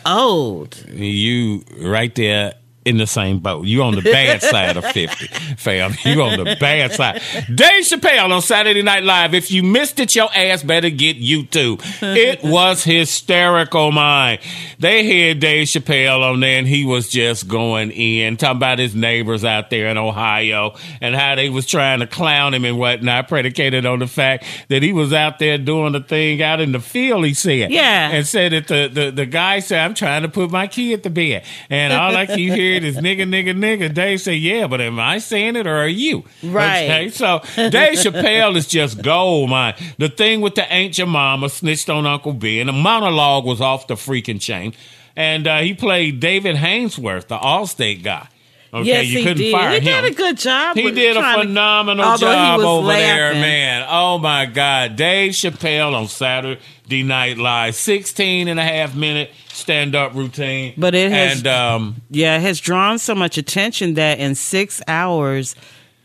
are 0.05 0.17
Old. 0.17 0.77
you 0.89 1.63
right 1.79 2.13
there 2.15 2.53
in 2.83 2.97
the 2.97 3.05
same 3.05 3.39
boat. 3.39 3.65
You 3.65 3.83
on 3.83 3.95
the 3.95 4.01
bad 4.01 4.41
side 4.41 4.75
of 4.75 4.85
50, 4.85 5.27
fam. 5.55 5.93
You 6.03 6.21
on 6.23 6.43
the 6.43 6.57
bad 6.59 6.91
side. 6.93 7.21
Dave 7.53 7.83
Chappelle 7.83 8.31
on 8.31 8.41
Saturday 8.41 8.81
Night 8.81 9.03
Live. 9.03 9.33
If 9.33 9.51
you 9.51 9.61
missed 9.63 9.99
it, 9.99 10.15
your 10.15 10.29
ass 10.33 10.63
better 10.63 10.89
get 10.89 11.17
YouTube. 11.17 11.81
It 12.01 12.43
was 12.43 12.83
hysterical, 12.83 13.91
man. 13.91 14.39
They 14.79 15.27
had 15.27 15.39
Dave 15.39 15.67
Chappelle 15.67 16.21
on 16.23 16.39
there 16.39 16.57
and 16.57 16.67
he 16.67 16.85
was 16.85 17.09
just 17.09 17.47
going 17.47 17.91
in, 17.91 18.37
talking 18.37 18.57
about 18.57 18.79
his 18.79 18.95
neighbors 18.95 19.45
out 19.45 19.69
there 19.69 19.87
in 19.87 19.97
Ohio 19.97 20.75
and 21.01 21.13
how 21.15 21.35
they 21.35 21.49
was 21.49 21.67
trying 21.67 21.99
to 21.99 22.07
clown 22.07 22.53
him 22.53 22.65
and 22.65 22.79
whatnot, 22.79 23.27
predicated 23.27 23.85
on 23.85 23.99
the 23.99 24.07
fact 24.07 24.45
that 24.69 24.81
he 24.81 24.91
was 24.91 25.13
out 25.13 25.37
there 25.37 25.57
doing 25.57 25.93
the 25.93 26.01
thing 26.01 26.41
out 26.41 26.59
in 26.59 26.71
the 26.71 26.79
field, 26.79 27.25
he 27.25 27.35
said. 27.35 27.71
Yeah. 27.71 28.09
And 28.09 28.25
said 28.25 28.53
that 28.53 28.67
the, 28.67 28.89
the, 28.91 29.11
the 29.11 29.25
guy 29.27 29.59
said, 29.59 29.85
I'm 29.85 29.93
trying 29.93 30.23
to 30.23 30.29
put 30.29 30.49
my 30.49 30.65
kid 30.67 31.03
to 31.03 31.09
bed. 31.11 31.43
And 31.69 31.93
all 31.93 32.15
I 32.15 32.25
keep 32.25 32.53
hearing 32.53 32.70
hear 32.71 32.79
this 32.79 32.97
nigga, 32.97 33.21
nigga, 33.23 33.55
nigga. 33.55 33.93
Dave 33.93 34.21
say, 34.21 34.35
yeah, 34.35 34.67
but 34.67 34.81
am 34.81 34.99
I 34.99 35.17
saying 35.19 35.55
it 35.55 35.67
or 35.67 35.75
are 35.75 35.87
you? 35.87 36.23
Right. 36.43 36.83
Okay, 36.85 37.09
so 37.09 37.39
Dave 37.55 37.93
Chappelle 37.99 38.55
is 38.55 38.67
just 38.67 39.01
gold, 39.01 39.49
man. 39.49 39.75
The 39.97 40.09
thing 40.09 40.41
with 40.41 40.55
the 40.55 40.71
ain't 40.73 40.97
your 40.97 41.07
mama 41.07 41.49
snitched 41.49 41.89
on 41.89 42.05
Uncle 42.05 42.33
B, 42.33 42.59
and 42.59 42.69
the 42.69 42.73
monologue 42.73 43.45
was 43.45 43.61
off 43.61 43.87
the 43.87 43.95
freaking 43.95 44.39
chain. 44.41 44.73
And 45.15 45.45
uh, 45.45 45.59
he 45.59 45.73
played 45.73 46.19
David 46.19 46.55
Hainsworth, 46.55 47.27
the 47.27 47.37
Allstate 47.37 48.01
guy. 48.03 48.27
Okay, 48.73 48.87
yes, 48.87 49.07
you 49.07 49.19
couldn't 49.23 49.37
did. 49.37 49.51
fire 49.51 49.71
he 49.81 49.89
him. 49.89 50.03
did 50.03 50.13
a 50.13 50.15
good 50.15 50.37
job. 50.37 50.77
He 50.77 50.89
did 50.91 51.17
a 51.17 51.19
trying 51.19 51.39
to- 51.39 51.43
phenomenal 51.47 52.15
job 52.17 52.61
over 52.61 52.87
there, 52.87 53.33
man. 53.33 53.85
Oh 53.89 54.17
my 54.17 54.45
God. 54.45 54.95
Dave 54.95 55.33
Chappelle 55.33 55.93
on 55.93 56.07
Saturday 56.07 57.03
Night 57.03 57.37
Live, 57.37 57.75
16 57.75 58.47
and 58.47 58.57
a 58.57 58.63
half 58.63 58.95
minute 58.95 59.29
stand 59.53 59.95
up 59.95 60.13
routine. 60.15 60.73
But 60.77 60.95
it 60.95 61.11
has- 61.11 61.37
And, 61.39 61.47
um, 61.47 61.95
Yeah, 62.09 62.37
it 62.37 62.41
has 62.41 62.59
drawn 62.59 62.99
so 62.99 63.15
much 63.15 63.37
attention 63.37 63.95
that 63.95 64.19
in 64.19 64.35
six 64.35 64.81
hours, 64.87 65.55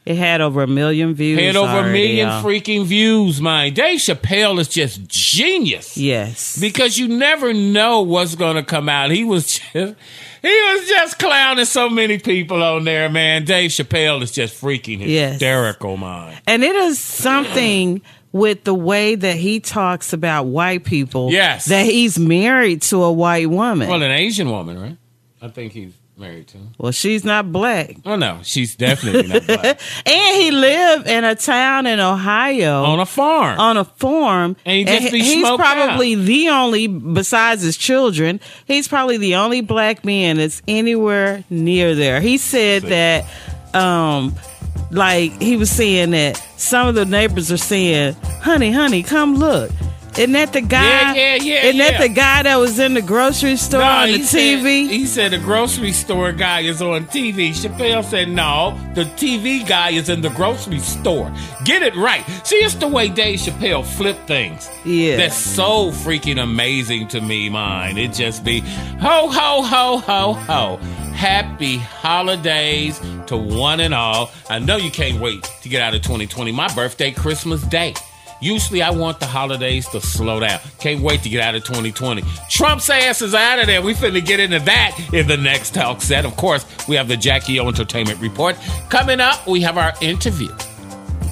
it 0.04 0.16
had 0.16 0.40
over 0.40 0.62
a 0.62 0.66
million 0.68 1.14
views. 1.14 1.40
had 1.40 1.56
over 1.56 1.80
a 1.88 1.92
million 1.92 2.28
y'all. 2.28 2.44
freaking 2.44 2.84
views, 2.84 3.40
man. 3.40 3.74
Dave 3.74 3.98
Chappelle 3.98 4.60
is 4.60 4.68
just 4.68 5.06
genius. 5.08 5.96
Yes. 5.96 6.56
Because 6.60 6.96
you 6.96 7.08
never 7.08 7.52
know 7.52 8.02
what's 8.02 8.36
going 8.36 8.54
to 8.54 8.62
come 8.62 8.88
out. 8.88 9.10
He 9.10 9.24
was 9.24 9.58
just. 9.72 9.94
He 10.42 10.48
was 10.52 10.88
just 10.88 11.18
clowning 11.18 11.64
so 11.64 11.88
many 11.90 12.18
people 12.18 12.62
on 12.62 12.84
there, 12.84 13.08
man. 13.08 13.44
Dave 13.44 13.72
Chappelle 13.72 14.22
is 14.22 14.30
just 14.30 14.60
freaking 14.60 15.00
Yes. 15.04 15.32
hysterical, 15.32 15.96
man. 15.96 16.36
And 16.46 16.62
it 16.62 16.76
is 16.76 17.00
something 17.00 18.00
with 18.32 18.64
the 18.64 18.74
way 18.74 19.14
that 19.14 19.36
he 19.36 19.60
talks 19.60 20.12
about 20.12 20.44
white 20.44 20.84
people. 20.84 21.30
Yes. 21.32 21.66
That 21.66 21.86
he's 21.86 22.18
married 22.18 22.82
to 22.82 23.02
a 23.02 23.12
white 23.12 23.48
woman. 23.50 23.88
Well, 23.88 24.02
an 24.02 24.10
Asian 24.10 24.50
woman, 24.50 24.78
right? 24.80 24.96
I 25.40 25.48
think 25.48 25.72
he's 25.72 25.92
married 26.18 26.48
to. 26.48 26.58
Well, 26.78 26.92
she's 26.92 27.24
not 27.24 27.52
black. 27.52 27.96
Oh 28.06 28.16
no, 28.16 28.40
she's 28.42 28.74
definitely 28.74 29.28
not 29.28 29.46
black. 29.46 29.80
And 30.06 30.36
he 30.42 30.50
lived 30.50 31.06
in 31.08 31.24
a 31.24 31.34
town 31.34 31.86
in 31.86 32.00
Ohio. 32.00 32.84
on 32.84 33.00
a 33.00 33.06
farm. 33.06 33.58
on 33.60 33.76
a 33.76 33.84
farm. 33.84 34.56
And 34.64 34.76
he 34.78 34.84
just 34.84 35.12
be 35.12 35.20
he's 35.22 35.46
probably 35.46 36.14
the 36.14 36.48
only, 36.48 36.86
besides 36.86 37.62
his 37.62 37.76
children, 37.76 38.40
he's 38.66 38.88
probably 38.88 39.18
the 39.18 39.34
only 39.36 39.60
black 39.60 40.04
man 40.04 40.36
that's 40.38 40.62
anywhere 40.66 41.44
near 41.50 41.94
there. 41.94 42.20
He 42.20 42.38
said 42.38 42.82
that, 42.84 43.24
um, 43.74 44.34
like 44.90 45.40
he 45.40 45.56
was 45.56 45.70
saying 45.70 46.10
that 46.10 46.42
some 46.56 46.88
of 46.88 46.94
the 46.94 47.04
neighbors 47.04 47.50
are 47.50 47.56
saying, 47.56 48.14
"Honey, 48.42 48.72
honey, 48.72 49.02
come 49.02 49.36
look." 49.36 49.70
Isn't 50.18 50.32
that 50.32 50.52
the 50.54 50.62
guy? 50.62 51.14
Yeah, 51.14 51.34
yeah, 51.34 51.34
yeah, 51.42 51.64
Isn't 51.66 51.78
that 51.78 52.00
the 52.00 52.08
guy 52.08 52.42
that 52.44 52.56
was 52.56 52.78
in 52.78 52.94
the 52.94 53.02
grocery 53.02 53.56
store 53.56 53.80
No, 53.80 53.86
on 53.86 54.08
the 54.10 54.16
he 54.18 54.22
said- 54.22 54.38
TV? 54.60 54.88
he 54.88 55.04
said 55.04 55.32
the 55.32 55.38
grocery 55.38 55.92
store 55.92 56.32
guy 56.32 56.60
is 56.60 56.80
on 56.80 57.04
TV. 57.06 57.50
Chappelle 57.50 58.02
said 58.02 58.30
no, 58.30 58.78
the 58.94 59.04
TV 59.04 59.66
guy 59.66 59.90
is 59.90 60.08
in 60.08 60.22
the 60.22 60.30
grocery 60.30 60.78
store. 60.78 61.30
Get 61.64 61.82
it 61.82 61.94
right. 61.96 62.24
See, 62.44 62.56
it's 62.56 62.74
the 62.76 62.88
way 62.88 63.08
Dave 63.10 63.40
Chappelle 63.40 63.84
flipped 63.84 64.26
things. 64.26 64.70
Yeah. 64.86 65.16
That's 65.16 65.36
so 65.36 65.90
freaking 65.90 66.42
amazing 66.42 67.08
to 67.08 67.20
me, 67.20 67.50
mine. 67.50 67.98
It 67.98 68.14
just 68.14 68.42
be 68.42 68.60
ho, 68.60 69.28
ho, 69.28 69.62
ho, 69.62 69.98
ho, 69.98 70.32
ho. 70.32 70.76
Happy 71.12 71.76
holidays 71.78 73.00
to 73.26 73.36
one 73.36 73.80
and 73.80 73.92
all. 73.94 74.30
I 74.48 74.58
know 74.60 74.76
you 74.76 74.90
can't 74.90 75.20
wait 75.20 75.42
to 75.62 75.68
get 75.68 75.82
out 75.82 75.94
of 75.94 76.02
2020. 76.02 76.52
My 76.52 76.72
birthday, 76.74 77.10
Christmas 77.10 77.62
Day. 77.62 77.94
Usually 78.40 78.82
I 78.82 78.90
want 78.90 79.20
the 79.20 79.26
holidays 79.26 79.88
to 79.90 80.00
slow 80.00 80.40
down. 80.40 80.60
Can't 80.78 81.00
wait 81.00 81.22
to 81.22 81.28
get 81.28 81.40
out 81.40 81.54
of 81.54 81.64
2020. 81.64 82.22
Trump's 82.50 82.88
ass 82.90 83.22
is 83.22 83.34
out 83.34 83.58
of 83.58 83.66
there. 83.66 83.82
We 83.82 83.94
finna 83.94 84.24
get 84.24 84.40
into 84.40 84.58
that 84.60 84.98
in 85.12 85.26
the 85.26 85.36
next 85.36 85.74
talk 85.74 86.00
set. 86.02 86.24
Of 86.24 86.36
course, 86.36 86.66
we 86.88 86.96
have 86.96 87.08
the 87.08 87.16
Jackie 87.16 87.58
O 87.60 87.68
Entertainment 87.68 88.20
Report. 88.20 88.56
Coming 88.88 89.20
up, 89.20 89.46
we 89.46 89.60
have 89.62 89.78
our 89.78 89.92
interview 90.00 90.54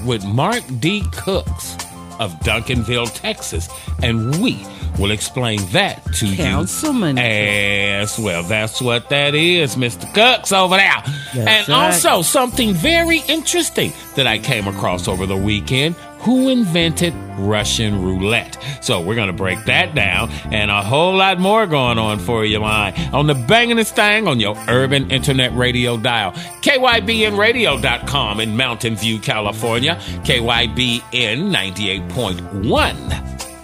with 0.05 0.25
Mark 0.25 0.63
D. 0.81 1.03
Cooks 1.13 1.75
of 2.21 2.33
Duncanville, 2.41 3.13
Texas. 3.15 3.69
And 4.03 4.41
we 4.43 4.65
will 4.99 5.11
explain 5.11 5.61
that 5.73 6.05
to 6.15 6.37
Councilman 6.37 7.17
you 7.17 7.23
as 7.23 8.19
well. 8.19 8.43
That's 8.43 8.81
what 8.81 9.11
that 9.11 9.35
is, 9.35 9.77
Mr. 9.77 10.13
Cooks 10.15 10.53
over 10.53 10.77
there. 10.77 11.03
and 11.35 11.69
right. 11.69 11.93
also 11.95 12.23
something 12.23 12.73
very 12.73 13.19
interesting 13.29 13.93
that 14.17 14.27
I 14.27 14.39
came 14.39 14.69
across 14.69 15.09
over 15.09 15.27
the 15.27 15.37
weekend. 15.37 15.97
Who 16.25 16.49
invented 16.49 17.13
Russian 17.37 18.03
roulette? 18.03 18.57
So 18.81 18.99
we're 19.01 19.15
going 19.15 19.27
to 19.27 19.35
break 19.35 19.63
that 19.67 19.95
down 19.95 20.31
and 20.51 20.71
a 20.71 20.83
whole 20.83 21.15
lot 21.15 21.39
more 21.39 21.67
going 21.67 21.99
on 21.99 22.19
for 22.19 22.47
you, 22.47 22.61
mine. 22.61 22.95
On 23.13 23.27
the 23.27 23.35
bangingest 23.35 23.93
thing 23.93 24.27
on 24.27 24.41
your 24.41 24.57
urban 24.69 25.11
internet 25.11 25.55
radio 25.55 25.99
dial. 25.99 26.33
KYBNradio.com 26.33 28.41
in 28.41 28.57
Mountain 28.57 28.97
View, 28.97 29.19
California. 29.19 29.97
KYBN 30.25 31.53
98.1 31.53 32.95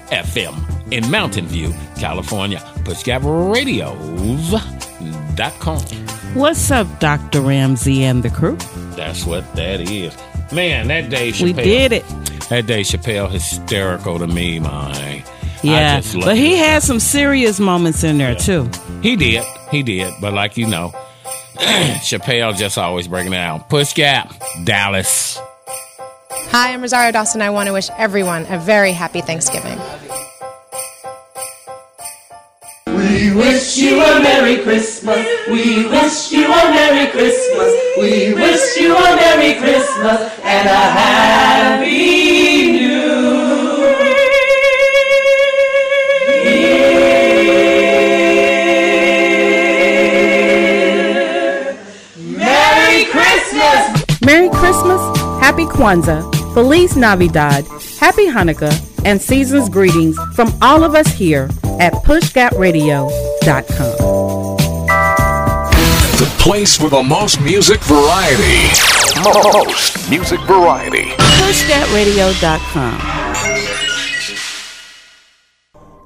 FM 0.09 0.93
in 0.93 1.11
Mountain 1.11 1.47
View, 1.47 1.73
California. 1.97 2.59
PushGapRadios.com. 2.85 5.81
What's 6.35 6.71
up, 6.71 7.01
Dr. 7.01 7.41
Ramsey 7.41 8.05
and 8.05 8.23
the 8.23 8.29
crew? 8.31 8.57
That's 8.97 9.25
what 9.25 9.57
that 9.57 9.81
is. 9.81 10.15
Man, 10.53 10.89
that 10.89 11.11
day 11.11 11.31
Chappelle. 11.31 11.43
We 11.45 11.53
did 11.53 11.93
it. 11.93 12.05
That 12.49 12.67
Dave 12.67 12.85
Chappelle 12.87 13.31
hysterical 13.31 14.19
to 14.19 14.27
me, 14.27 14.59
man. 14.59 14.71
I 14.73 15.25
Yeah. 15.63 16.01
just 16.01 16.15
But 16.19 16.37
he 16.37 16.55
it. 16.55 16.59
had 16.59 16.83
some 16.83 16.99
serious 16.99 17.61
moments 17.61 18.03
in 18.03 18.19
there, 18.19 18.35
too. 18.35 18.69
He 19.03 19.15
did. 19.17 19.45
He 19.71 19.83
did. 19.85 20.13
But 20.21 20.33
like 20.35 20.57
you 20.57 20.67
know, 20.67 20.93
Chappelle 21.57 22.57
just 22.57 22.77
always 22.79 23.07
breaking 23.07 23.33
it 23.33 23.37
down. 23.37 23.61
Push 23.69 23.93
Gap, 23.95 24.33
Dallas. 24.65 25.39
Hi, 26.51 26.73
I'm 26.73 26.81
Rosario 26.81 27.13
Dawson. 27.13 27.43
I 27.43 27.51
want 27.51 27.69
to 27.69 27.73
wish 27.73 27.89
everyone 27.97 28.45
a 28.47 28.59
very 28.59 28.91
happy 28.93 29.21
Thanksgiving. 29.21 29.79
We 33.31 33.37
wish 33.37 33.77
you 33.77 34.03
a 34.03 34.21
Merry 34.21 34.59
Christmas. 34.59 35.25
We 35.47 35.87
wish 35.87 36.33
you 36.33 36.47
a 36.47 36.71
Merry 36.75 37.09
Christmas. 37.13 37.73
We 37.97 38.35
wish 38.35 38.77
you 38.77 38.97
a 38.97 39.17
Merry 39.17 39.55
Christmas 39.61 40.21
and 40.43 40.69
a 40.69 40.75
Happy 40.75 41.87
New 42.73 42.91
Year. 46.41 47.07
Merry 52.37 53.05
Christmas. 53.05 54.21
Merry 54.27 54.49
Christmas, 54.51 55.01
Happy 55.41 55.67
Kwanzaa, 55.67 56.21
Feliz 56.53 56.97
Navidad, 56.97 57.65
Happy 58.01 58.27
Hanukkah, 58.27 58.75
and 59.05 59.23
season's 59.23 59.69
greetings 59.69 60.19
from 60.35 60.53
all 60.61 60.83
of 60.83 60.97
us 60.97 61.07
here 61.13 61.49
at 61.81 61.95
PushGapRadio.com. 62.05 64.57
The 66.21 66.27
place 66.39 66.77
for 66.77 66.91
the 66.91 67.03
most 67.03 67.41
music 67.41 67.81
variety. 67.81 68.69
Most 69.25 70.11
music 70.11 70.39
variety. 70.41 71.05
PushGapRadio.com. 71.05 73.01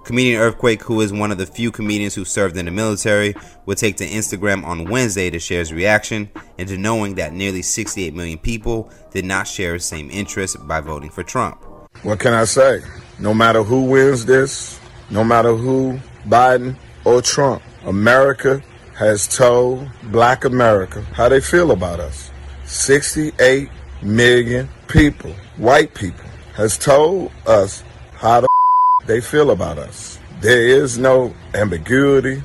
Comedian 0.04 0.40
Earthquake, 0.40 0.82
who 0.82 1.00
is 1.00 1.12
one 1.12 1.32
of 1.32 1.38
the 1.38 1.46
few 1.46 1.72
comedians 1.72 2.14
who 2.14 2.24
served 2.24 2.56
in 2.56 2.66
the 2.66 2.70
military, 2.70 3.34
will 3.66 3.74
take 3.74 3.96
to 3.96 4.06
Instagram 4.06 4.64
on 4.64 4.84
Wednesday 4.84 5.30
to 5.30 5.40
share 5.40 5.60
his 5.60 5.72
reaction 5.72 6.28
into 6.58 6.76
knowing 6.76 7.14
that 7.14 7.32
nearly 7.32 7.62
68 7.62 8.14
million 8.14 8.38
people 8.38 8.92
did 9.12 9.24
not 9.24 9.48
share 9.48 9.74
his 9.74 9.84
same 9.84 10.10
interest 10.10 10.56
by 10.68 10.80
voting 10.80 11.10
for 11.10 11.22
Trump. 11.22 11.64
What 12.02 12.20
can 12.20 12.34
I 12.34 12.44
say? 12.44 12.82
No 13.18 13.32
matter 13.32 13.62
who 13.62 13.84
wins 13.84 14.26
this, 14.26 14.78
no 15.10 15.24
matter 15.24 15.54
who, 15.54 15.98
Biden 16.26 16.76
or 17.04 17.22
Trump, 17.22 17.62
America 17.84 18.62
has 18.96 19.26
told 19.26 19.88
black 20.04 20.44
America 20.44 21.02
how 21.12 21.28
they 21.28 21.40
feel 21.40 21.70
about 21.72 22.00
us. 22.00 22.30
68 22.64 23.68
million 24.02 24.68
people, 24.88 25.32
white 25.56 25.94
people, 25.94 26.24
has 26.54 26.78
told 26.78 27.30
us 27.46 27.82
how 28.14 28.40
the 28.40 28.48
they 29.06 29.20
feel 29.20 29.50
about 29.50 29.78
us. 29.78 30.18
There 30.40 30.60
is 30.60 30.98
no 30.98 31.34
ambiguity, 31.54 32.42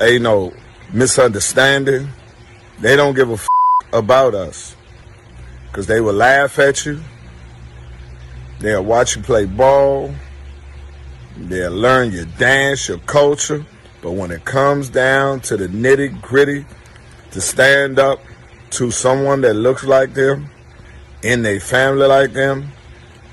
ain't 0.00 0.22
no 0.22 0.52
misunderstanding. 0.92 2.08
They 2.80 2.96
don't 2.96 3.14
give 3.14 3.30
a 3.30 3.34
f- 3.34 3.46
about 3.92 4.34
us 4.34 4.76
because 5.66 5.86
they 5.86 6.00
will 6.00 6.14
laugh 6.14 6.58
at 6.58 6.86
you. 6.86 7.00
They'll 8.60 8.84
watch 8.84 9.16
you 9.16 9.22
play 9.22 9.46
ball. 9.46 10.14
They'll 11.36 11.72
learn 11.72 12.12
your 12.12 12.26
dance, 12.38 12.88
your 12.88 12.98
culture. 12.98 13.64
But 14.02 14.12
when 14.12 14.30
it 14.30 14.44
comes 14.44 14.88
down 14.88 15.40
to 15.40 15.56
the 15.56 15.68
nitty 15.68 16.20
gritty, 16.20 16.64
to 17.32 17.40
stand 17.40 17.98
up 17.98 18.20
to 18.70 18.90
someone 18.90 19.40
that 19.42 19.54
looks 19.54 19.84
like 19.84 20.14
them, 20.14 20.50
in 21.22 21.42
their 21.42 21.60
family 21.60 22.06
like 22.06 22.32
them, 22.32 22.72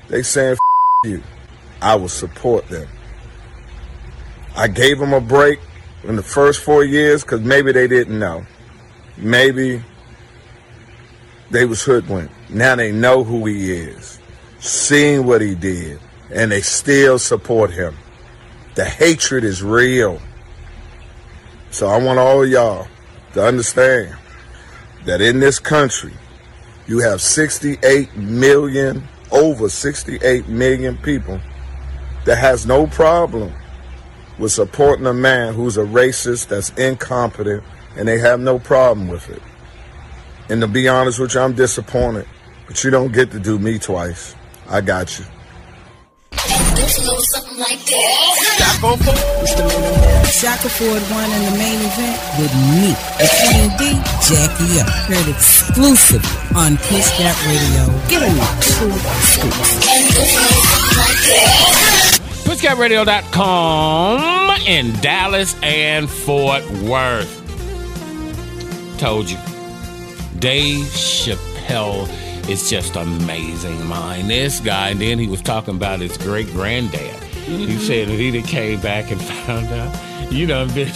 they 0.08 0.22
saying 0.22 0.56
you. 1.04 1.22
I 1.80 1.94
will 1.94 2.08
support 2.08 2.68
them. 2.68 2.88
I 4.56 4.68
gave 4.68 4.98
them 4.98 5.12
a 5.12 5.20
break 5.20 5.60
in 6.04 6.16
the 6.16 6.22
first 6.22 6.60
four 6.60 6.84
years 6.84 7.22
because 7.22 7.40
maybe 7.40 7.72
they 7.72 7.86
didn't 7.86 8.18
know. 8.18 8.44
maybe 9.16 9.82
they 11.50 11.64
was 11.64 11.82
hoodwinked. 11.82 12.32
Now 12.50 12.76
they 12.76 12.92
know 12.92 13.24
who 13.24 13.46
he 13.46 13.72
is, 13.72 14.18
seeing 14.58 15.26
what 15.26 15.40
he 15.40 15.54
did, 15.54 15.98
and 16.30 16.52
they 16.52 16.60
still 16.60 17.18
support 17.18 17.70
him. 17.70 17.96
The 18.74 18.84
hatred 18.84 19.44
is 19.44 19.62
real. 19.62 20.20
So 21.70 21.86
I 21.88 22.02
want 22.02 22.18
all 22.18 22.42
of 22.42 22.48
y'all 22.48 22.86
to 23.34 23.44
understand 23.44 24.16
that 25.04 25.20
in 25.20 25.40
this 25.40 25.58
country, 25.58 26.12
you 26.86 27.00
have 27.00 27.20
68 27.20 28.16
million, 28.16 29.06
over 29.30 29.68
68 29.68 30.48
million 30.48 30.96
people 30.98 31.40
that 32.24 32.38
has 32.38 32.66
no 32.66 32.86
problem 32.86 33.52
with 34.38 34.52
supporting 34.52 35.06
a 35.06 35.12
man 35.12 35.54
who's 35.54 35.76
a 35.76 35.82
racist, 35.82 36.48
that's 36.48 36.70
incompetent, 36.70 37.62
and 37.96 38.06
they 38.06 38.18
have 38.18 38.40
no 38.40 38.58
problem 38.58 39.08
with 39.08 39.28
it. 39.28 39.42
And 40.48 40.60
to 40.60 40.66
be 40.66 40.88
honest 40.88 41.18
with 41.18 41.34
you, 41.34 41.40
I'm 41.40 41.54
disappointed, 41.54 42.26
but 42.66 42.82
you 42.84 42.90
don't 42.90 43.12
get 43.12 43.30
to 43.32 43.40
do 43.40 43.58
me 43.58 43.78
twice. 43.78 44.34
I 44.68 44.80
got 44.80 45.18
you. 45.18 45.24
Don't 46.78 46.94
you 46.96 47.04
know 47.10 47.18
something 47.34 47.58
like 47.58 47.82
that? 47.90 48.38
Shaka 50.30 50.68
Ford 50.68 51.02
won 51.10 51.28
in 51.32 51.42
the 51.50 51.58
main 51.58 51.80
event 51.82 52.18
with 52.38 52.54
me, 52.78 52.94
the 53.18 53.26
B, 53.78 53.98
Jackie 54.22 54.78
up. 54.78 54.86
Heard 55.10 55.28
exclusively 55.28 56.30
on 56.54 56.76
Kiss 56.86 57.10
Gap 57.18 57.34
Radio. 57.46 57.90
Get 58.06 58.22
a 58.22 58.30
two 58.62 58.94
scoops. 59.26 59.70
In 64.66 64.92
Dallas 65.00 65.56
and 65.62 66.08
Fort 66.08 66.64
Worth. 66.82 67.34
Told 68.98 69.28
you. 69.28 69.38
Dave 70.38 70.84
Chappelle 70.86 72.06
is 72.48 72.68
just 72.70 72.96
amazing, 72.96 73.88
man. 73.88 74.28
This 74.28 74.60
guy, 74.60 74.90
and 74.90 75.00
then 75.00 75.18
he 75.18 75.26
was 75.26 75.42
talking 75.42 75.76
about 75.76 76.00
his 76.00 76.16
great 76.18 76.46
granddad. 76.48 77.22
He 77.44 77.78
said 77.78 78.08
that 78.08 78.18
have 78.18 78.46
came 78.46 78.80
back 78.80 79.10
and 79.10 79.20
found 79.46 79.66
out, 79.68 80.32
you 80.32 80.46
done 80.46 80.68
been 80.74 80.92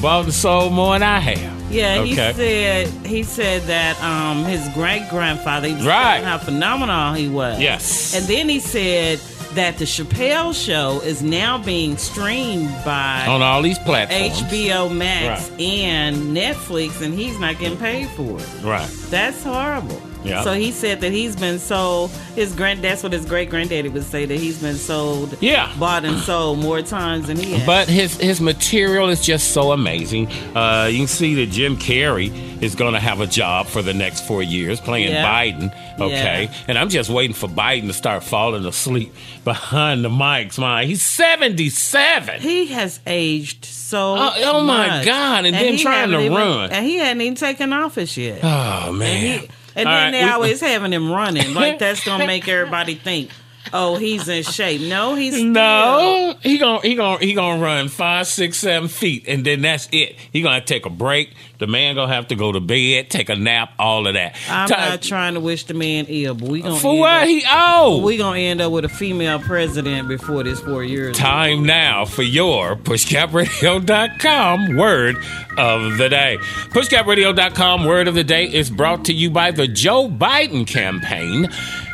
bought 0.00 0.24
and 0.24 0.32
sold 0.34 0.72
more 0.72 0.94
than 0.94 1.02
I 1.02 1.18
have. 1.18 1.72
Yeah, 1.72 2.02
he 2.02 2.14
said 2.16 2.88
he 3.06 3.22
said 3.22 3.62
that 3.62 4.00
um 4.02 4.44
his 4.44 4.68
great 4.74 5.08
grandfather 5.08 5.68
he 5.68 5.74
was 5.74 5.86
Right. 5.86 6.22
how 6.24 6.38
phenomenal 6.38 7.14
he 7.14 7.28
was. 7.28 7.60
Yes. 7.60 8.12
And 8.16 8.26
then 8.26 8.48
he 8.48 8.58
said 8.58 9.18
that 9.54 9.78
the 9.78 9.84
Chappelle 9.84 10.52
show 10.52 11.00
is 11.04 11.22
now 11.22 11.58
being 11.58 11.96
streamed 11.96 12.70
by 12.84 13.24
On 13.28 13.40
all 13.40 13.62
these 13.62 13.78
platforms. 13.80 14.40
HBO 14.42 14.92
Max 14.92 15.48
Right. 15.50 15.60
and 15.60 16.36
Netflix 16.36 17.00
and 17.02 17.14
he's 17.14 17.38
not 17.38 17.58
getting 17.60 17.78
paid 17.78 18.08
for 18.10 18.40
it. 18.40 18.48
Right. 18.64 18.88
That's 19.08 19.44
horrible. 19.44 20.00
Yeah. 20.24 20.42
So 20.42 20.52
he 20.54 20.70
said 20.70 21.00
that 21.00 21.12
he's 21.12 21.34
been 21.36 21.58
sold. 21.58 22.10
His 22.34 22.54
grand 22.54 22.82
that's 22.82 23.02
what 23.02 23.12
his 23.12 23.24
great 23.24 23.48
granddaddy 23.50 23.88
would 23.88 24.04
say 24.04 24.26
that 24.26 24.38
he's 24.38 24.60
been 24.60 24.76
sold. 24.76 25.36
Yeah. 25.40 25.72
Bought 25.78 26.04
and 26.04 26.18
sold 26.18 26.58
more 26.58 26.82
times 26.82 27.26
than 27.28 27.36
he 27.38 27.52
has. 27.52 27.66
But 27.66 27.88
his 27.88 28.16
his 28.18 28.40
material 28.40 29.08
is 29.08 29.24
just 29.24 29.52
so 29.52 29.72
amazing. 29.72 30.28
Uh, 30.54 30.88
you 30.90 30.98
can 30.98 31.06
see 31.08 31.34
that 31.36 31.46
Jim 31.50 31.76
Carrey 31.76 32.30
is 32.62 32.74
going 32.74 32.92
to 32.92 33.00
have 33.00 33.20
a 33.20 33.26
job 33.26 33.66
for 33.66 33.80
the 33.80 33.94
next 33.94 34.26
four 34.26 34.42
years 34.42 34.80
playing 34.80 35.08
Yeah. 35.10 35.24
Biden. 35.24 35.74
Okay, 35.98 36.44
Yeah. 36.44 36.54
and 36.68 36.78
I'm 36.78 36.88
just 36.90 37.08
waiting 37.10 37.34
for 37.34 37.48
Biden 37.48 37.86
to 37.86 37.92
start 37.94 38.22
falling 38.22 38.64
asleep 38.66 39.14
behind 39.44 40.04
the 40.04 40.08
mics. 40.10 40.58
Man, 40.58 40.86
he's 40.86 41.02
77. 41.02 42.40
He 42.40 42.66
has 42.68 43.00
aged 43.06 43.64
so. 43.64 44.14
Oh, 44.18 44.32
oh 44.36 44.62
my. 44.64 45.02
God, 45.04 45.44
and 45.46 45.54
then 45.54 45.76
trying 45.78 46.10
to 46.10 46.20
even- 46.20 46.32
run. 46.36 46.70
and 46.70 46.84
he 46.86 46.96
hadn't 46.96 47.20
even 47.22 47.34
taken 47.34 47.72
office 47.72 48.16
yet. 48.16 48.40
Oh 48.42 48.92
man. 48.92 49.44
And, 49.76 49.88
All 49.88 49.94
then 49.94 50.04
right, 50.06 50.10
they 50.12 50.24
we- 50.24 50.30
always 50.30 50.60
having 50.60 50.92
him 50.92 51.10
running. 51.10 51.54
Like 51.54 51.78
that's 51.78 52.04
gonna 52.04 52.26
make 52.26 52.46
everybody 52.48 52.94
think, 52.94 53.30
oh, 53.72 53.96
he's 53.96 54.28
in 54.28 54.42
shape. 54.42 54.80
No, 54.82 55.14
he's 55.14 55.34
still- 55.34 55.46
No, 55.46 56.34
he 56.42 56.58
gonna 56.58 56.80
he 56.82 56.94
gonna 56.94 57.18
he 57.24 57.34
gonna 57.34 57.62
run 57.62 57.88
five, 57.88 58.26
six, 58.26 58.58
seven 58.58 58.88
feet, 58.88 59.24
and 59.28 59.44
then 59.44 59.62
that's 59.62 59.88
it. 59.92 60.16
He 60.32 60.42
gonna 60.42 60.64
take 60.64 60.86
a 60.86 60.90
break. 60.90 61.30
The 61.58 61.66
man 61.66 61.94
gonna 61.94 62.12
have 62.12 62.28
to 62.28 62.34
go 62.36 62.52
to 62.52 62.60
bed, 62.60 63.10
take 63.10 63.28
a 63.28 63.36
nap, 63.36 63.72
all 63.78 64.06
of 64.06 64.14
that. 64.14 64.34
I'm 64.48 64.66
Ti- 64.68 64.74
not 64.74 65.02
trying 65.02 65.34
to 65.34 65.40
wish 65.40 65.64
the 65.64 65.74
man 65.74 66.06
ill, 66.08 66.34
but 66.34 66.48
we 66.48 66.62
gonna 66.62 66.76
For 66.76 66.92
end 66.92 67.00
what? 67.00 67.22
Up, 67.22 67.28
He 67.28 67.44
old. 67.54 68.04
We 68.04 68.16
gonna 68.16 68.38
end 68.38 68.60
up 68.62 68.72
with 68.72 68.86
a 68.86 68.88
female 68.88 69.38
president 69.40 70.08
before 70.08 70.42
this 70.42 70.60
four 70.60 70.82
years. 70.82 71.16
Time 71.18 71.66
now 71.66 72.06
for 72.06 72.22
your 72.22 72.76
pushgapradio.com 72.76 74.76
word 74.76 75.16
of 75.58 75.98
the 75.98 76.08
day. 76.08 76.38
Pushgapradio.com 76.70 77.84
word 77.84 78.08
of 78.08 78.14
the 78.14 78.24
day 78.24 78.44
is 78.46 78.70
brought 78.70 79.04
to 79.06 79.12
you 79.12 79.30
by 79.30 79.50
the 79.50 79.68
Joe 79.68 80.08
Biden 80.08 80.66
campaign, 80.66 81.48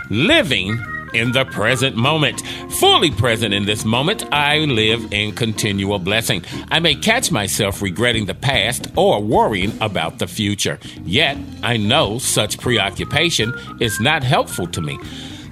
Living 0.08 0.78
in 1.16 1.32
the 1.32 1.46
Present 1.46 1.96
Moment. 1.96 2.42
Fully 2.78 3.10
present 3.10 3.54
in 3.54 3.64
this 3.64 3.84
moment, 3.84 4.24
I 4.32 4.58
live 4.58 5.12
in 5.12 5.34
continual 5.34 5.98
blessing. 5.98 6.44
I 6.70 6.78
may 6.78 6.94
catch 6.94 7.32
myself 7.32 7.80
regretting 7.80 8.26
the 8.26 8.34
past 8.34 8.88
or 8.96 9.22
worrying 9.22 9.72
about 9.80 10.18
the 10.18 10.26
future. 10.26 10.78
Yet, 11.04 11.38
I 11.62 11.78
know 11.78 12.18
such 12.18 12.58
preoccupation 12.58 13.54
is 13.80 13.98
not 13.98 14.22
helpful 14.22 14.66
to 14.66 14.80
me. 14.82 14.98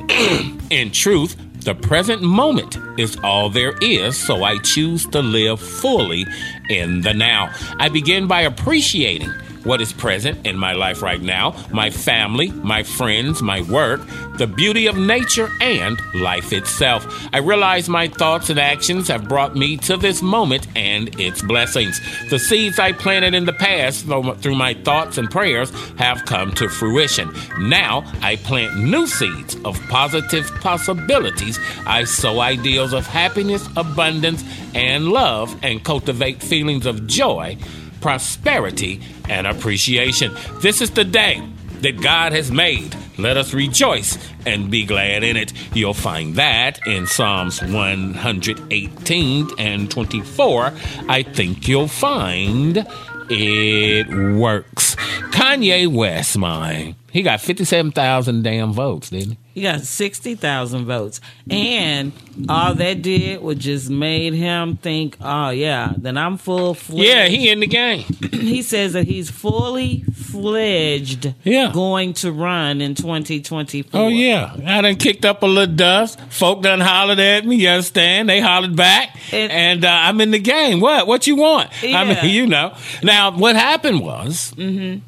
in 0.70 0.90
truth, 0.90 1.34
the 1.64 1.74
present 1.74 2.20
moment 2.20 2.76
is 2.98 3.16
all 3.24 3.48
there 3.48 3.74
is, 3.80 4.18
so 4.18 4.44
I 4.44 4.58
choose 4.58 5.06
to 5.08 5.22
live 5.22 5.58
fully 5.60 6.26
in 6.68 7.00
the 7.00 7.14
now. 7.14 7.50
I 7.78 7.88
begin 7.88 8.26
by 8.26 8.42
appreciating 8.42 9.32
what 9.64 9.80
is 9.80 9.92
present 9.92 10.46
in 10.46 10.56
my 10.56 10.72
life 10.72 11.02
right 11.02 11.20
now 11.20 11.54
my 11.70 11.90
family, 11.90 12.50
my 12.50 12.82
friends, 12.82 13.42
my 13.42 13.62
work, 13.62 14.00
the 14.36 14.46
beauty 14.46 14.86
of 14.86 14.96
nature, 14.96 15.50
and 15.60 15.98
life 16.14 16.52
itself. 16.52 17.06
I 17.32 17.38
realize 17.38 17.88
my 17.88 18.08
thoughts 18.08 18.50
and 18.50 18.58
actions 18.58 19.08
have 19.08 19.28
brought 19.28 19.56
me 19.56 19.76
to 19.78 19.96
this 19.96 20.22
moment 20.22 20.66
and 20.76 21.18
its 21.20 21.42
blessings. 21.42 22.00
The 22.30 22.38
seeds 22.38 22.78
I 22.78 22.92
planted 22.92 23.34
in 23.34 23.44
the 23.44 23.52
past 23.52 24.06
through 24.06 24.54
my 24.54 24.74
thoughts 24.74 25.18
and 25.18 25.30
prayers 25.30 25.70
have 25.96 26.24
come 26.24 26.52
to 26.54 26.68
fruition. 26.68 27.32
Now 27.58 28.04
I 28.22 28.36
plant 28.36 28.76
new 28.78 29.06
seeds 29.06 29.56
of 29.64 29.80
positive 29.88 30.46
possibilities. 30.60 31.58
I 31.86 32.04
sow 32.04 32.40
ideals 32.40 32.92
of 32.92 33.06
happiness, 33.06 33.66
abundance, 33.76 34.44
and 34.74 35.08
love, 35.08 35.56
and 35.62 35.84
cultivate 35.84 36.42
feelings 36.42 36.86
of 36.86 37.06
joy 37.06 37.56
prosperity, 38.04 39.00
and 39.30 39.46
appreciation. 39.46 40.30
This 40.60 40.82
is 40.82 40.90
the 40.90 41.04
day 41.04 41.42
that 41.80 42.02
God 42.02 42.32
has 42.32 42.50
made. 42.50 42.94
Let 43.16 43.38
us 43.38 43.54
rejoice 43.54 44.18
and 44.44 44.70
be 44.70 44.84
glad 44.84 45.24
in 45.24 45.38
it. 45.38 45.54
You'll 45.72 45.94
find 45.94 46.34
that 46.34 46.86
in 46.86 47.06
Psalms 47.06 47.62
118 47.62 49.48
and 49.58 49.90
24. 49.90 50.72
I 51.08 51.22
think 51.22 51.66
you'll 51.66 51.88
find 51.88 52.86
it 53.30 54.36
works. 54.38 54.96
Kanye 55.30 55.88
West, 55.88 56.36
mine. 56.36 56.96
He 57.10 57.22
got 57.22 57.40
57,000 57.40 58.42
damn 58.42 58.74
votes, 58.74 59.08
didn't 59.08 59.30
he? 59.30 59.38
He 59.54 59.62
got 59.62 59.82
sixty 59.82 60.34
thousand 60.34 60.86
votes, 60.86 61.20
and 61.48 62.10
all 62.48 62.74
that 62.74 63.02
did 63.02 63.40
was 63.40 63.56
just 63.58 63.88
made 63.88 64.34
him 64.34 64.76
think, 64.78 65.16
"Oh 65.20 65.50
yeah, 65.50 65.92
then 65.96 66.16
I'm 66.18 66.38
full 66.38 66.74
fledged." 66.74 67.04
Yeah, 67.08 67.26
he 67.28 67.48
in 67.48 67.60
the 67.60 67.68
game. 67.68 68.02
he 68.32 68.62
says 68.62 68.94
that 68.94 69.06
he's 69.06 69.30
fully 69.30 70.02
fledged. 70.12 71.32
Yeah. 71.44 71.70
going 71.72 72.14
to 72.14 72.32
run 72.32 72.80
in 72.80 72.96
2024. 72.96 74.00
Oh 74.00 74.08
yeah, 74.08 74.56
I 74.66 74.80
done 74.82 74.96
kicked 74.96 75.24
up 75.24 75.44
a 75.44 75.46
little 75.46 75.72
dust. 75.74 76.20
Folk 76.30 76.62
done 76.64 76.80
hollered 76.80 77.20
at 77.20 77.46
me. 77.46 77.54
You 77.56 77.68
understand? 77.68 78.28
They 78.28 78.40
hollered 78.40 78.74
back, 78.74 79.16
and, 79.32 79.84
uh, 79.84 79.88
I'm 79.88 80.20
in 80.20 80.32
the 80.32 80.40
game. 80.40 80.80
What? 80.80 81.06
What 81.06 81.28
you 81.28 81.36
want? 81.36 81.70
I 81.84 82.04
mean, 82.04 82.18
you 82.34 82.48
know. 82.48 82.74
Now, 83.04 83.30
what 83.30 83.54
happened 83.54 84.00
was 84.00 84.52
Mm-hmm. 84.56 84.98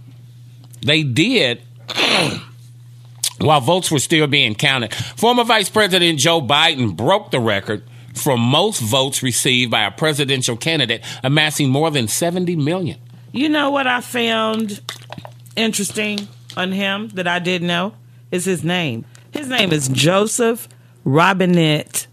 they 0.86 1.02
did. 1.02 1.62
While 3.38 3.60
votes 3.60 3.90
were 3.90 3.98
still 3.98 4.26
being 4.26 4.54
counted, 4.54 4.94
former 4.94 5.44
Vice 5.44 5.68
President 5.68 6.18
Joe 6.18 6.40
Biden 6.40 6.96
broke 6.96 7.30
the 7.30 7.40
record 7.40 7.82
for 8.14 8.38
most 8.38 8.80
votes 8.80 9.22
received 9.22 9.70
by 9.70 9.84
a 9.84 9.90
presidential 9.90 10.56
candidate, 10.56 11.02
amassing 11.22 11.68
more 11.68 11.90
than 11.90 12.08
70 12.08 12.56
million. 12.56 12.98
You 13.32 13.48
know 13.50 13.70
what 13.70 13.86
I 13.86 14.00
found 14.00 14.80
interesting 15.54 16.26
on 16.56 16.72
him 16.72 17.08
that 17.10 17.28
I 17.28 17.38
didn't 17.38 17.68
know 17.68 17.94
is 18.30 18.46
his 18.46 18.64
name. 18.64 19.04
His 19.32 19.48
name 19.48 19.70
is 19.72 19.88
Joseph 19.88 20.66
Robinette 21.04 22.06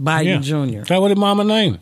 Biden 0.00 0.24
Yeah. 0.46 0.80
Jr. 0.82 0.84
That 0.86 1.00
what 1.02 1.10
his 1.10 1.18
mama 1.18 1.44
name? 1.44 1.78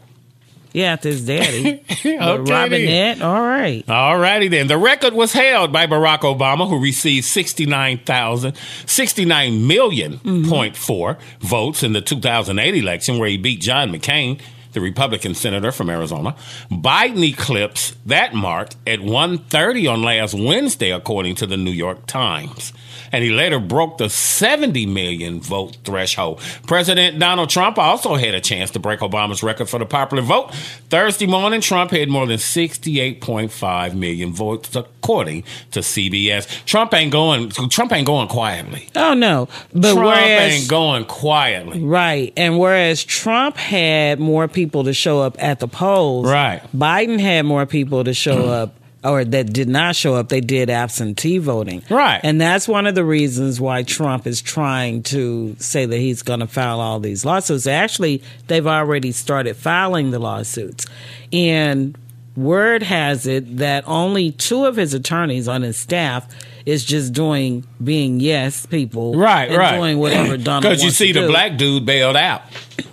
Yeah, 0.74 0.92
after 0.92 1.08
his 1.08 1.24
daddy. 1.24 1.80
Okay, 2.04 2.18
Robinette, 2.18 3.22
all 3.22 3.40
right. 3.40 3.82
All 3.88 4.18
righty 4.18 4.48
then. 4.48 4.66
The 4.66 4.76
record 4.76 5.14
was 5.14 5.32
held 5.32 5.72
by 5.72 5.86
Barack 5.86 6.20
Obama, 6.20 6.68
who 6.68 6.78
received 6.82 7.24
69,000, 7.24 8.54
69 8.84 9.66
million 9.66 10.18
Mm-hmm. 10.18 10.50
point 10.50 10.76
four 10.76 11.16
votes 11.40 11.82
in 11.82 11.92
the 11.94 12.00
2008 12.02 12.74
election, 12.76 13.18
where 13.18 13.28
he 13.28 13.36
beat 13.38 13.60
John 13.62 13.90
McCain 13.90 14.38
the 14.74 14.80
Republican 14.80 15.34
senator 15.34 15.72
from 15.72 15.88
Arizona. 15.88 16.36
Biden 16.70 17.26
eclipsed 17.26 17.96
that 18.06 18.34
mark 18.34 18.70
at 18.86 19.00
1:30 19.00 19.90
on 19.90 20.02
last 20.02 20.34
Wednesday, 20.34 20.90
according 20.90 21.36
to 21.36 21.46
the 21.46 21.56
New 21.56 21.70
York 21.70 22.06
Times. 22.06 22.72
And 23.12 23.22
he 23.22 23.30
later 23.30 23.60
broke 23.60 23.98
the 23.98 24.10
70 24.10 24.86
million 24.86 25.40
vote 25.40 25.76
threshold. 25.84 26.40
President 26.66 27.18
Donald 27.18 27.48
Trump 27.48 27.78
also 27.78 28.16
had 28.16 28.34
a 28.34 28.40
chance 28.40 28.72
to 28.72 28.80
break 28.80 29.00
Obama's 29.00 29.42
record 29.42 29.68
for 29.68 29.78
the 29.78 29.86
popular 29.86 30.22
vote. 30.22 30.52
Thursday 30.90 31.26
morning, 31.26 31.60
Trump 31.60 31.92
had 31.92 32.08
more 32.08 32.26
than 32.26 32.38
68.5 32.38 33.94
million 33.94 34.32
votes, 34.32 34.74
according 34.74 35.44
to 35.70 35.80
CBS. 35.80 36.64
Trump 36.64 36.92
ain't 36.92 37.12
going. 37.12 37.50
Trump 37.50 37.92
ain't 37.92 38.06
going 38.06 38.26
quietly. 38.26 38.88
Oh 38.96 39.14
no, 39.14 39.48
but 39.72 39.92
Trump 39.92 40.06
whereas 40.06 40.52
ain't 40.52 40.68
going 40.68 41.04
quietly. 41.04 41.84
Right. 41.84 42.32
And 42.36 42.58
whereas 42.58 43.04
Trump 43.04 43.56
had 43.56 44.18
more 44.18 44.48
people 44.48 44.63
to 44.84 44.94
show 44.94 45.20
up 45.20 45.36
at 45.42 45.60
the 45.60 45.68
polls, 45.68 46.26
Right. 46.26 46.62
Biden 46.74 47.20
had 47.20 47.44
more 47.44 47.66
people 47.66 48.04
to 48.04 48.14
show 48.14 48.44
mm. 48.44 48.48
up 48.48 48.74
or 49.04 49.22
that 49.22 49.52
did 49.52 49.68
not 49.68 49.94
show 49.94 50.14
up. 50.14 50.30
They 50.30 50.40
did 50.40 50.70
absentee 50.70 51.38
voting. 51.38 51.82
Right. 51.90 52.20
And 52.24 52.40
that's 52.40 52.66
one 52.66 52.86
of 52.86 52.94
the 52.94 53.04
reasons 53.04 53.60
why 53.60 53.82
Trump 53.82 54.26
is 54.26 54.40
trying 54.40 55.02
to 55.04 55.54
say 55.58 55.84
that 55.84 55.98
he's 55.98 56.22
going 56.22 56.40
to 56.40 56.46
file 56.46 56.80
all 56.80 57.00
these 57.00 57.24
lawsuits. 57.24 57.66
Actually, 57.66 58.22
they've 58.46 58.66
already 58.66 59.12
started 59.12 59.56
filing 59.56 60.10
the 60.10 60.18
lawsuits. 60.18 60.86
And 61.32 61.96
word 62.34 62.82
has 62.82 63.26
it 63.26 63.58
that 63.58 63.84
only 63.86 64.32
two 64.32 64.64
of 64.64 64.76
his 64.76 64.94
attorneys 64.94 65.48
on 65.48 65.62
his 65.62 65.76
staff 65.76 66.26
is 66.66 66.84
just 66.84 67.12
doing 67.12 67.64
being 67.82 68.20
yes 68.20 68.64
people 68.66 69.14
Right, 69.14 69.48
and 69.48 69.58
right. 69.58 69.76
doing 69.76 69.98
whatever 69.98 70.36
Donald 70.36 70.62
Because 70.70 70.82
you 70.82 70.90
see 70.90 71.12
the 71.12 71.20
do. 71.22 71.26
black 71.28 71.56
dude 71.58 71.84
bailed 71.84 72.16
out. 72.16 72.42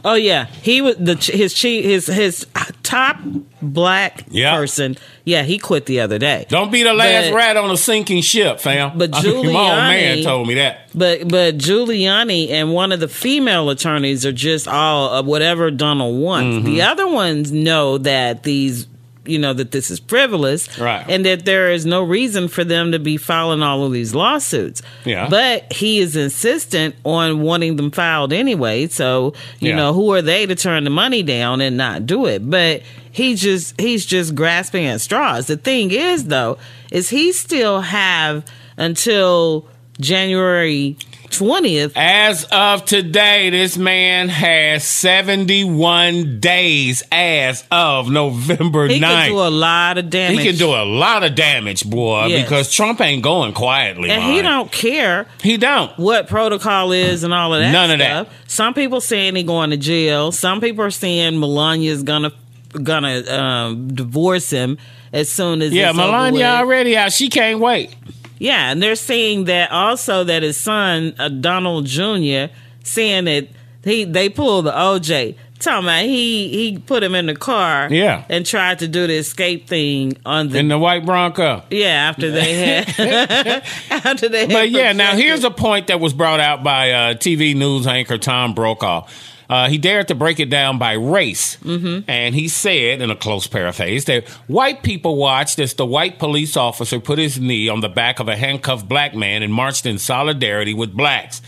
Oh 0.03 0.15
yeah, 0.15 0.45
he 0.61 0.81
was 0.81 0.95
the 0.97 1.15
his 1.15 1.53
chief 1.53 1.83
his 1.85 2.07
his 2.07 2.45
top 2.83 3.17
black 3.61 4.27
person. 4.29 4.97
Yeah, 5.23 5.43
he 5.43 5.57
quit 5.57 5.85
the 5.85 5.99
other 6.01 6.17
day. 6.19 6.45
Don't 6.49 6.71
be 6.71 6.83
the 6.83 6.93
last 6.93 7.29
But- 7.29 7.35
rat 7.35 7.57
on 7.57 7.69
a 7.71 7.77
sinking 7.77 8.21
ship, 8.21 8.59
fam. 8.59 8.97
But 8.97 9.11
my 9.13 9.19
old 9.25 9.45
man 9.45 10.17
Giuliani- 10.17 10.23
told 10.23 10.47
me 10.47 10.55
that. 10.55 10.89
But 10.93 11.27
but 11.29 11.57
Giuliani 11.57 12.49
and 12.49 12.73
one 12.73 12.91
of 12.91 12.99
the 12.99 13.07
female 13.07 13.69
attorneys 13.69 14.25
are 14.25 14.31
just 14.31 14.67
all 14.67 15.09
of 15.09 15.25
whatever 15.25 15.71
Donald 15.71 16.19
wants. 16.19 16.57
Mm-hmm. 16.57 16.65
The 16.65 16.81
other 16.81 17.07
ones 17.07 17.51
know 17.51 17.97
that 17.99 18.43
these 18.43 18.87
you 19.25 19.37
know 19.37 19.53
that 19.53 19.71
this 19.71 19.91
is 19.91 19.99
frivolous 19.99 20.79
Right. 20.79 21.05
and 21.07 21.23
that 21.25 21.45
there 21.45 21.71
is 21.71 21.85
no 21.85 22.01
reason 22.01 22.47
for 22.47 22.63
them 22.63 22.91
to 22.91 22.97
be 22.99 23.17
filing 23.17 23.61
all 23.61 23.85
of 23.85 23.91
these 23.91 24.15
lawsuits. 24.15 24.81
Yeah. 25.05 25.27
But 25.29 25.71
he 25.71 25.99
is 25.99 26.15
insistent 26.15 26.95
on 27.05 27.41
wanting 27.41 27.75
them 27.75 27.91
filed 27.91 28.33
anyway. 28.33 28.87
So, 28.87 29.33
you 29.59 29.69
Yeah. 29.69 29.75
know, 29.75 29.93
who 29.93 30.11
are 30.13 30.21
they 30.23 30.45
to 30.47 30.55
turn 30.55 30.83
the 30.85 30.89
money 30.89 31.21
down 31.21 31.61
and 31.61 31.77
not 31.77 32.05
do 32.07 32.25
it? 32.25 32.49
But 32.49 32.81
he 33.11 33.35
just 33.35 33.79
he's 33.79 34.05
just 34.05 34.33
grasping 34.33 34.85
at 34.85 35.01
straws. 35.01 35.45
The 35.47 35.57
thing 35.57 35.91
is 35.91 36.25
though, 36.25 36.57
is 36.91 37.09
he 37.09 37.31
still 37.31 37.81
have 37.81 38.43
until 38.77 39.67
January 39.99 40.97
twentieth. 41.31 41.93
As 41.95 42.43
of 42.51 42.85
today, 42.85 43.49
this 43.49 43.77
man 43.77 44.29
has 44.29 44.83
71 44.83 46.39
days 46.39 47.03
as 47.11 47.63
of 47.71 48.09
November 48.09 48.87
He 48.87 48.99
9th. 48.99 49.01
can 49.01 49.29
do 49.29 49.39
a 49.39 49.49
lot 49.49 49.97
of 49.97 50.09
damage. 50.09 50.39
He 50.39 50.45
can 50.45 50.55
do 50.57 50.69
a 50.73 50.85
lot 50.85 51.23
of 51.23 51.35
damage, 51.35 51.89
boy, 51.89 52.27
Yes. 52.27 52.43
because 52.43 52.73
Trump 52.73 53.01
ain't 53.01 53.23
going 53.23 53.53
quietly. 53.53 54.09
and 54.09 54.23
man. 54.23 54.33
he 54.33 54.41
don't 54.41 54.71
care. 54.71 55.27
He 55.41 55.57
don't. 55.57 55.97
What 55.97 56.27
protocol 56.27 56.91
is 56.91 57.23
and 57.23 57.33
all 57.33 57.53
of 57.53 57.61
that. 57.61 57.71
None 57.71 57.91
of 57.91 57.99
that. 57.99 58.29
Some 58.47 58.73
people 58.73 59.01
saying 59.01 59.35
he 59.35 59.43
going 59.43 59.69
to 59.71 59.77
jail. 59.77 60.31
Some 60.31 60.61
people 60.61 60.83
are 60.85 60.91
saying 60.91 61.39
Melania's 61.39 62.03
gonna 62.03 62.31
gonna 62.71 63.21
um, 63.29 63.93
divorce 63.93 64.49
him 64.49 64.77
as 65.11 65.29
soon 65.29 65.61
as 65.61 65.73
Yeah, 65.73 65.91
Melania 65.91 66.45
already 66.51 66.95
out. 66.95 67.11
She 67.11 67.29
can't 67.29 67.59
wait. 67.59 67.93
Yeah, 68.41 68.71
and 68.71 68.81
they're 68.81 68.95
saying 68.95 69.43
that 69.45 69.71
also 69.71 70.23
that 70.23 70.41
his 70.41 70.57
son 70.57 71.13
uh, 71.19 71.29
Donald 71.29 71.85
Jr. 71.85 72.45
saying 72.83 73.25
that 73.25 73.47
he 73.83 74.03
they 74.03 74.29
pulled 74.29 74.65
the 74.65 74.71
OJ. 74.71 75.35
Talking 75.59 75.85
about 75.85 76.05
he 76.05 76.47
he 76.49 76.77
put 76.79 77.03
him 77.03 77.13
in 77.13 77.27
the 77.27 77.35
car. 77.35 77.87
Yeah. 77.91 78.25
and 78.29 78.43
tried 78.43 78.79
to 78.79 78.87
do 78.87 79.05
the 79.05 79.13
escape 79.17 79.67
thing 79.67 80.17
on 80.25 80.49
the 80.49 80.57
In 80.57 80.69
the 80.69 80.79
white 80.79 81.05
Bronco. 81.05 81.61
yeah 81.69 82.09
after 82.09 82.31
they 82.31 82.53
had 82.97 83.63
after 83.91 84.27
they. 84.27 84.47
Had 84.47 84.49
But 84.49 84.69
yeah, 84.71 84.91
now 84.93 85.15
here's 85.15 85.43
a 85.43 85.51
point 85.51 85.87
that 85.87 85.99
was 85.99 86.13
brought 86.13 86.39
out 86.39 86.63
by 86.63 86.91
uh, 86.91 87.13
TV 87.13 87.55
news 87.55 87.85
anchor 87.85 88.17
Tom 88.17 88.55
Brokaw. 88.55 89.05
Uh, 89.51 89.67
he 89.67 89.77
dared 89.77 90.07
to 90.07 90.15
break 90.15 90.39
it 90.39 90.49
down 90.49 90.77
by 90.77 90.93
race. 90.93 91.57
Mm-hmm. 91.57 92.09
And 92.09 92.33
he 92.33 92.47
said, 92.47 93.01
in 93.01 93.11
a 93.11 93.17
close 93.17 93.47
paraphrase, 93.47 94.05
that 94.05 94.29
white 94.47 94.81
people 94.81 95.17
watched 95.17 95.59
as 95.59 95.73
the 95.73 95.85
white 95.85 96.19
police 96.19 96.55
officer 96.55 97.01
put 97.01 97.19
his 97.19 97.37
knee 97.37 97.67
on 97.67 97.81
the 97.81 97.89
back 97.89 98.21
of 98.21 98.29
a 98.29 98.37
handcuffed 98.37 98.87
black 98.87 99.13
man 99.13 99.43
and 99.43 99.53
marched 99.53 99.85
in 99.85 99.97
solidarity 99.97 100.73
with 100.73 100.95
blacks. 100.95 101.41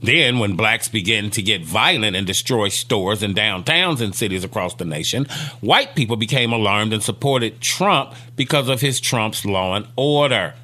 Then, 0.00 0.38
when 0.38 0.56
blacks 0.56 0.88
began 0.88 1.30
to 1.30 1.42
get 1.42 1.62
violent 1.62 2.16
and 2.16 2.26
destroy 2.26 2.70
stores 2.70 3.22
and 3.22 3.36
downtowns 3.36 4.00
in 4.00 4.14
cities 4.14 4.44
across 4.44 4.74
the 4.74 4.86
nation, 4.86 5.26
white 5.60 5.94
people 5.94 6.16
became 6.16 6.52
alarmed 6.52 6.94
and 6.94 7.02
supported 7.02 7.60
Trump 7.60 8.14
because 8.34 8.68
of 8.68 8.80
his 8.80 8.98
Trump's 8.98 9.44
law 9.44 9.74
and 9.74 9.86
order. 9.94 10.54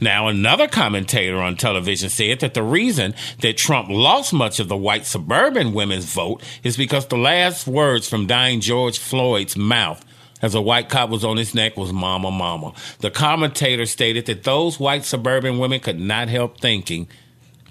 Now, 0.00 0.28
another 0.28 0.68
commentator 0.68 1.38
on 1.38 1.56
television 1.56 2.08
said 2.08 2.40
that 2.40 2.54
the 2.54 2.62
reason 2.62 3.14
that 3.40 3.56
Trump 3.56 3.88
lost 3.90 4.32
much 4.32 4.60
of 4.60 4.68
the 4.68 4.76
white 4.76 5.06
suburban 5.06 5.72
women's 5.72 6.04
vote 6.06 6.42
is 6.62 6.76
because 6.76 7.06
the 7.06 7.18
last 7.18 7.66
words 7.66 8.08
from 8.08 8.26
dying 8.26 8.60
George 8.60 8.98
Floyd's 8.98 9.56
mouth 9.56 10.04
as 10.40 10.54
a 10.54 10.60
white 10.60 10.88
cop 10.88 11.10
was 11.10 11.24
on 11.24 11.36
his 11.36 11.54
neck 11.54 11.76
was 11.76 11.92
mama, 11.92 12.30
mama. 12.30 12.72
The 13.00 13.10
commentator 13.10 13.86
stated 13.86 14.26
that 14.26 14.44
those 14.44 14.78
white 14.78 15.04
suburban 15.04 15.58
women 15.58 15.80
could 15.80 15.98
not 15.98 16.28
help 16.28 16.60
thinking 16.60 17.08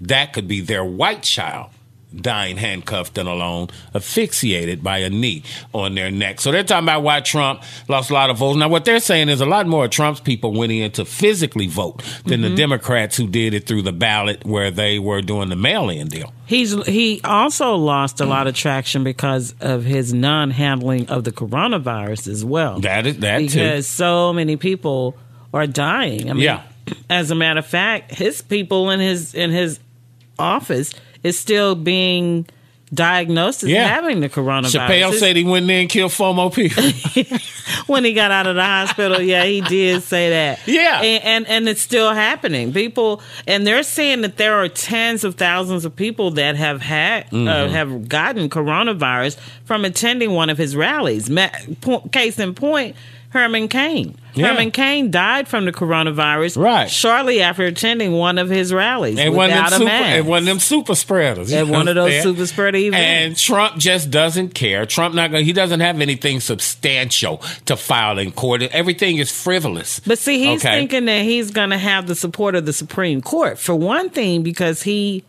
that 0.00 0.32
could 0.32 0.46
be 0.46 0.60
their 0.60 0.84
white 0.84 1.22
child 1.22 1.70
dying 2.14 2.56
handcuffed 2.56 3.18
and 3.18 3.28
alone, 3.28 3.68
asphyxiated 3.94 4.82
by 4.82 4.98
a 4.98 5.10
knee 5.10 5.42
on 5.72 5.94
their 5.94 6.10
neck. 6.10 6.40
So 6.40 6.50
they're 6.50 6.64
talking 6.64 6.84
about 6.84 7.02
why 7.02 7.20
Trump 7.20 7.62
lost 7.88 8.10
a 8.10 8.14
lot 8.14 8.30
of 8.30 8.38
votes. 8.38 8.56
Now, 8.56 8.68
what 8.68 8.84
they're 8.84 9.00
saying 9.00 9.28
is 9.28 9.40
a 9.40 9.46
lot 9.46 9.66
more 9.66 9.84
of 9.84 9.90
Trump's 9.90 10.20
people 10.20 10.52
went 10.52 10.72
in 10.72 10.90
to 10.92 11.04
physically 11.04 11.66
vote 11.66 12.02
than 12.24 12.40
the 12.40 12.48
mm-hmm. 12.48 12.56
Democrats 12.56 13.16
who 13.16 13.26
did 13.26 13.54
it 13.54 13.66
through 13.66 13.82
the 13.82 13.92
ballot 13.92 14.44
where 14.44 14.70
they 14.70 14.98
were 14.98 15.20
doing 15.20 15.48
the 15.48 15.56
mail 15.56 15.90
in 15.90 16.08
deal. 16.08 16.32
He's 16.46 16.72
he 16.86 17.20
also 17.24 17.74
lost 17.74 18.20
a 18.20 18.24
lot 18.24 18.46
of 18.46 18.54
traction 18.54 19.04
because 19.04 19.54
of 19.60 19.84
his 19.84 20.14
non-handling 20.14 21.10
of 21.10 21.24
the 21.24 21.32
coronavirus 21.32 22.28
as 22.28 22.42
well. 22.42 22.80
That 22.80 23.06
is 23.06 23.18
that 23.18 23.38
because 23.40 23.86
too. 23.86 23.92
so 23.92 24.32
many 24.32 24.56
people 24.56 25.14
are 25.52 25.66
dying. 25.66 26.30
I 26.30 26.32
mean, 26.32 26.42
Yeah. 26.42 26.62
As 27.10 27.30
a 27.30 27.34
matter 27.34 27.58
of 27.58 27.66
fact, 27.66 28.14
his 28.14 28.40
people 28.40 28.88
in 28.88 28.98
his 28.98 29.34
in 29.34 29.50
his 29.50 29.78
office 30.38 30.94
is 31.22 31.38
still 31.38 31.74
being 31.74 32.46
diagnosed 32.94 33.64
as 33.64 33.68
Yeah. 33.68 33.86
having 33.86 34.20
the 34.20 34.30
coronavirus. 34.30 34.78
Chappelle 34.88 35.08
It's- 35.08 35.18
said 35.18 35.36
he 35.36 35.44
went 35.44 35.64
in 35.64 35.66
there 35.66 35.80
and 35.80 35.90
killed 35.90 36.10
four 36.12 36.32
more 36.34 36.50
people. 36.50 36.82
when 37.86 38.02
he 38.02 38.14
got 38.14 38.30
out 38.30 38.46
of 38.46 38.54
the 38.56 38.62
hospital. 38.64 39.20
Yeah, 39.20 39.44
he 39.44 39.60
did 39.60 40.02
say 40.02 40.30
that. 40.30 40.60
Yeah. 40.66 41.02
and, 41.02 41.22
and 41.24 41.46
and 41.48 41.68
it's 41.68 41.82
still 41.82 42.14
happening. 42.14 42.72
People, 42.72 43.20
and 43.46 43.66
they're 43.66 43.82
saying 43.82 44.22
that 44.22 44.38
there 44.38 44.54
are 44.54 44.68
tens 44.68 45.22
of 45.22 45.34
thousands 45.34 45.84
of 45.84 45.94
people 45.96 46.30
that 46.32 46.56
have 46.56 46.80
had 46.80 47.24
uh, 47.24 47.36
Mhm. 47.36 47.70
have 47.70 48.08
gotten 48.08 48.48
coronavirus 48.48 49.36
from 49.64 49.84
attending 49.84 50.32
one 50.32 50.48
of 50.48 50.56
his 50.56 50.74
rallies. 50.74 51.28
Ma- 51.28 51.48
po- 51.82 52.08
case 52.10 52.38
in 52.38 52.54
point. 52.54 52.96
Herman 53.30 53.68
Cain. 53.68 54.16
Yeah. 54.34 54.48
Herman 54.48 54.70
Cain 54.70 55.10
died 55.10 55.48
from 55.48 55.64
the 55.66 55.72
coronavirus 55.72 56.56
Right. 56.56 56.90
shortly 56.90 57.42
after 57.42 57.64
attending 57.66 58.12
one 58.12 58.38
of 58.38 58.48
his 58.48 58.72
rallies 58.72 59.18
And 59.18 59.34
one, 59.34 59.50
of 59.50 59.56
them 59.56 59.66
a 59.66 59.70
super, 59.70 59.84
mask. 59.84 60.06
and 60.06 60.26
one 60.26 60.38
of 60.38 60.44
them 60.46 60.58
super 60.60 60.94
spreaders. 60.94 61.52
At 61.52 61.66
one 61.66 61.88
of 61.88 61.94
those 61.94 62.22
super 62.22 62.46
spreader 62.46 62.78
events. 62.78 63.04
And 63.04 63.36
Trump 63.36 63.76
just 63.78 64.10
doesn't 64.10 64.54
care. 64.54 64.86
Trump 64.86 65.14
not 65.14 65.30
going. 65.30 65.44
He 65.44 65.52
doesn't 65.52 65.80
have 65.80 66.00
anything 66.00 66.40
substantial 66.40 67.42
to 67.66 67.76
file 67.76 68.18
in 68.18 68.30
court. 68.32 68.62
Everything 68.62 69.18
is 69.18 69.30
frivolous. 69.30 70.00
But 70.06 70.18
see, 70.18 70.38
he's 70.38 70.64
Okay? 70.64 70.78
thinking 70.78 71.04
that 71.06 71.22
he's 71.24 71.50
going 71.50 71.70
to 71.70 71.78
have 71.78 72.06
the 72.06 72.14
support 72.14 72.54
of 72.54 72.64
the 72.64 72.72
Supreme 72.72 73.20
Court 73.20 73.58
for 73.58 73.74
one 73.74 74.08
thing 74.10 74.42
because 74.42 74.82
he 74.84 75.24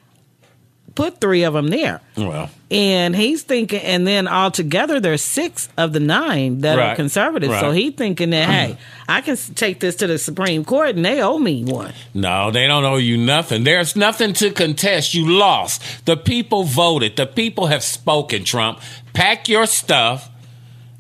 put 0.96 1.20
three 1.22 1.44
of 1.44 1.54
them 1.54 1.68
there. 1.68 2.02
Well, 2.18 2.50
And 2.72 3.16
he's 3.16 3.42
thinking, 3.44 3.80
and 3.82 4.06
then 4.06 4.28
altogether 4.28 5.00
there's 5.00 5.22
six 5.24 5.70
of 5.78 5.92
the 5.94 6.00
nine 6.00 6.60
that 6.60 6.78
are 6.78 6.90
Right. 6.90 6.96
conservative. 6.96 7.50
So 7.52 7.68
Right. 7.70 7.76
he 7.78 7.92
thinking 7.92 8.30
that 8.32 8.48
hey, 8.50 8.78
I 9.10 9.22
can 9.22 9.36
take 9.56 9.80
this 9.80 9.96
to 9.98 10.08
the 10.08 10.18
Supreme 10.18 10.64
Court 10.66 10.96
and 10.96 11.04
they 11.04 11.22
owe 11.22 11.40
me 11.40 11.64
one. 11.64 11.94
no, 12.14 12.52
they 12.52 12.68
don't 12.68 12.84
owe 12.86 12.98
you 12.98 13.18
nothing. 13.18 13.64
There's 13.64 13.96
nothing 13.96 14.34
to 14.34 14.52
contest. 14.52 15.14
You 15.14 15.28
lost. 15.30 15.82
The 16.06 16.16
people 16.18 16.64
voted. 16.64 17.16
The 17.16 17.26
people 17.26 17.68
have 17.68 17.84
spoken. 17.84 18.44
Trump, 18.44 18.80
pack 19.14 19.50
your 19.50 19.66
stuff, 19.66 20.30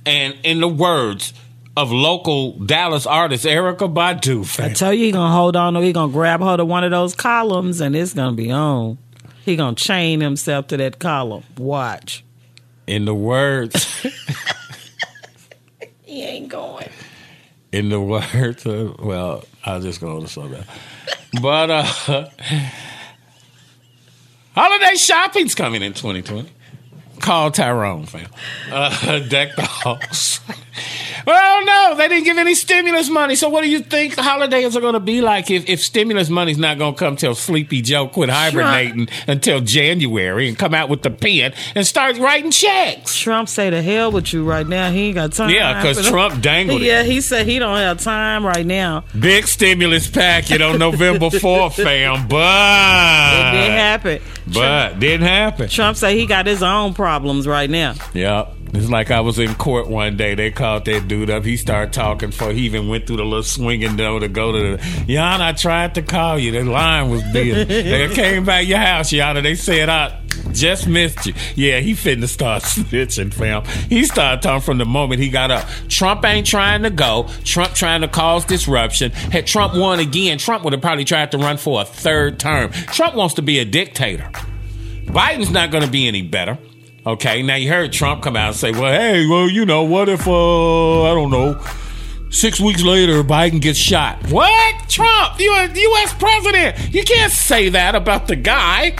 and 0.05 0.33
in 0.43 0.59
the 0.61 0.67
words 0.67 1.33
of 1.77 1.91
local 1.91 2.53
Dallas 2.59 3.05
artist 3.05 3.45
Erykah 3.45 3.93
Badu, 3.93 4.59
I 4.59 4.73
tell 4.73 4.91
you, 4.93 5.05
he 5.05 5.11
gonna 5.11 5.33
hold 5.33 5.55
on. 5.55 5.77
or 5.77 5.83
He 5.83 5.93
gonna 5.93 6.11
grab 6.11 6.41
hold 6.41 6.59
of 6.59 6.67
one 6.67 6.83
of 6.83 6.91
those 6.91 7.13
columns, 7.15 7.79
and 7.79 7.95
it's 7.95 8.13
gonna 8.13 8.35
be 8.35 8.51
on. 8.51 8.97
He 9.45 9.55
gonna 9.55 9.75
chain 9.75 10.21
himself 10.21 10.67
to 10.67 10.77
that 10.77 10.99
column. 10.99 11.43
Watch. 11.57 12.23
in 12.87 13.05
the 13.05 13.13
words 13.15 13.85
He 16.03 16.23
ain't 16.23 16.49
going. 16.49 16.89
In 17.71 17.89
the 17.89 17.99
words 18.01 18.65
of, 18.65 18.99
well, 18.99 19.43
I'll 19.63 19.79
just 19.81 20.01
go 20.01 20.15
on 20.15 20.21
to 20.23 20.27
slow 20.27 20.47
down. 20.47 20.63
But 21.41 21.69
uh 21.69 21.83
holiday 24.55 24.95
shopping's 24.95 25.55
coming 25.55 25.81
in 25.81 25.93
2020. 25.93 26.49
Call 27.19 27.51
Tyrone, 27.51 28.05
fam. 28.05 28.29
Uh, 28.71 29.19
deck 29.27 29.55
the 29.55 29.63
halls. 29.65 30.39
Well, 31.25 31.65
no, 31.65 31.95
they 31.97 32.07
didn't 32.07 32.23
give 32.25 32.37
any 32.37 32.55
stimulus 32.55 33.09
money. 33.09 33.35
So, 33.35 33.49
what 33.49 33.63
do 33.63 33.69
you 33.69 33.79
think 33.79 34.15
the 34.15 34.23
holidays 34.23 34.75
are 34.75 34.81
going 34.81 34.93
to 34.93 34.99
be 34.99 35.21
like 35.21 35.49
if, 35.51 35.67
if 35.69 35.81
stimulus 35.83 36.29
money's 36.29 36.57
not 36.57 36.77
going 36.77 36.93
to 36.95 36.99
come 36.99 37.15
till 37.15 37.35
Sleepy 37.35 37.81
Joe 37.81 38.07
quit 38.07 38.29
hibernating 38.29 39.07
until 39.27 39.61
January 39.61 40.47
and 40.47 40.57
come 40.57 40.73
out 40.73 40.89
with 40.89 41.01
the 41.03 41.09
pen 41.11 41.53
and 41.75 41.85
start 41.85 42.17
writing 42.17 42.51
checks? 42.51 43.17
Trump 43.17 43.49
say 43.49 43.69
to 43.69 43.81
hell 43.81 44.11
with 44.11 44.33
you 44.33 44.43
right 44.43 44.67
now. 44.67 44.91
He 44.91 45.07
ain't 45.07 45.15
got 45.15 45.33
time. 45.33 45.49
Yeah, 45.49 45.81
because. 45.81 46.07
Trump 46.09 46.41
dangled. 46.41 46.81
Yeah, 46.81 47.03
he 47.03 47.21
said 47.21 47.45
he 47.45 47.59
don't 47.59 47.77
have 47.77 47.99
time 48.01 48.45
right 48.45 48.65
now. 48.65 49.03
Big 49.19 49.45
stimulus 49.47 50.07
packet 50.07 50.61
on 50.61 50.79
November 50.79 51.27
4th, 51.29 51.73
fam. 51.83 52.27
But 52.27 53.33
It 53.33 53.57
didn't 53.57 53.77
happen. 53.77 54.21
But 54.51 54.99
didn't 54.99 55.27
happen. 55.27 55.69
Trump 55.69 55.97
say 55.97 56.17
he 56.17 56.25
got 56.25 56.45
his 56.47 56.63
own 56.63 56.93
problems 56.93 57.47
right 57.47 57.69
now. 57.69 57.93
Yep. 58.13 58.55
It's 58.73 58.89
like 58.89 59.09
I 59.09 59.21
was 59.21 59.39
in 59.39 59.55
court 59.55 59.87
one 59.87 60.15
day. 60.15 60.35
They 60.35 60.51
called 60.51 60.85
that 60.85 61.07
dude 61.07 61.29
up. 61.29 61.43
He 61.43 61.57
started 61.57 61.91
talking 61.91 62.31
for 62.31 62.51
he 62.51 62.61
even 62.61 62.87
went 62.87 63.07
through 63.07 63.17
the 63.17 63.23
little 63.23 63.43
swinging 63.43 63.95
door 63.95 64.19
to 64.19 64.27
go 64.27 64.51
to 64.51 64.77
the 64.77 64.83
Yana, 65.13 65.41
I 65.41 65.51
tried 65.53 65.95
to 65.95 66.03
call 66.03 66.37
you. 66.37 66.51
The 66.51 66.63
line 66.63 67.09
was 67.09 67.23
busy. 67.33 67.63
they 67.65 68.13
came 68.13 68.45
back 68.45 68.67
your 68.67 68.77
house, 68.77 69.11
Yana. 69.11 69.41
They 69.41 69.55
said 69.55 69.89
I 69.89 70.19
just 70.51 70.87
missed 70.87 71.25
you. 71.25 71.33
Yeah, 71.55 71.79
he 71.79 71.93
finna 71.93 72.27
start 72.27 72.63
snitching, 72.63 73.33
fam. 73.33 73.65
He 73.89 74.05
started 74.05 74.43
talking 74.43 74.61
from 74.61 74.77
the 74.77 74.85
moment 74.85 75.19
he 75.19 75.29
got 75.29 75.49
up. 75.49 75.67
Trump 75.87 76.23
ain't 76.23 76.45
trying 76.45 76.83
to 76.83 76.91
go. 76.91 77.27
Trump 77.43 77.73
trying 77.73 78.01
to 78.01 78.07
cause 78.07 78.45
disruption. 78.45 79.11
Had 79.11 79.47
Trump 79.47 79.75
won 79.75 79.99
again, 79.99 80.37
Trump 80.37 80.63
would 80.63 80.73
have 80.73 80.81
probably 80.81 81.05
tried 81.05 81.31
to 81.31 81.39
run 81.39 81.57
for 81.57 81.81
a 81.81 81.85
third 81.85 82.39
term. 82.39 82.71
Trump 82.71 83.15
wants 83.15 83.35
to 83.35 83.41
be 83.41 83.57
a 83.59 83.65
dictator. 83.65 84.29
Biden's 85.05 85.49
not 85.49 85.71
going 85.71 85.83
to 85.83 85.89
be 85.89 86.07
any 86.07 86.21
better. 86.21 86.59
Okay, 87.05 87.41
now 87.41 87.55
you 87.55 87.69
heard 87.69 87.91
Trump 87.93 88.21
come 88.23 88.35
out 88.35 88.47
and 88.49 88.55
say, 88.55 88.71
well, 88.71 88.91
hey, 88.91 89.25
well, 89.25 89.49
you 89.49 89.65
know, 89.65 89.83
what 89.83 90.09
if, 90.09 90.27
uh, 90.27 91.03
I 91.03 91.13
don't 91.15 91.31
know, 91.31 91.59
six 92.29 92.59
weeks 92.59 92.83
later, 92.83 93.23
Biden 93.23 93.61
gets 93.61 93.79
shot? 93.79 94.29
What? 94.29 94.89
Trump, 94.89 95.39
you 95.39 95.51
a 95.53 95.67
U.S. 95.73 96.13
president. 96.13 96.93
You 96.93 97.03
can't 97.03 97.31
say 97.31 97.69
that 97.69 97.95
about 97.95 98.27
the 98.27 98.35
guy. 98.35 98.91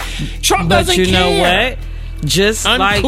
Trump 0.41 0.69
But 0.69 0.77
doesn't 0.85 0.97
you 0.97 1.11
know 1.11 1.29
care. 1.29 1.69
what? 1.71 2.25
Just 2.25 2.65
like 2.65 3.03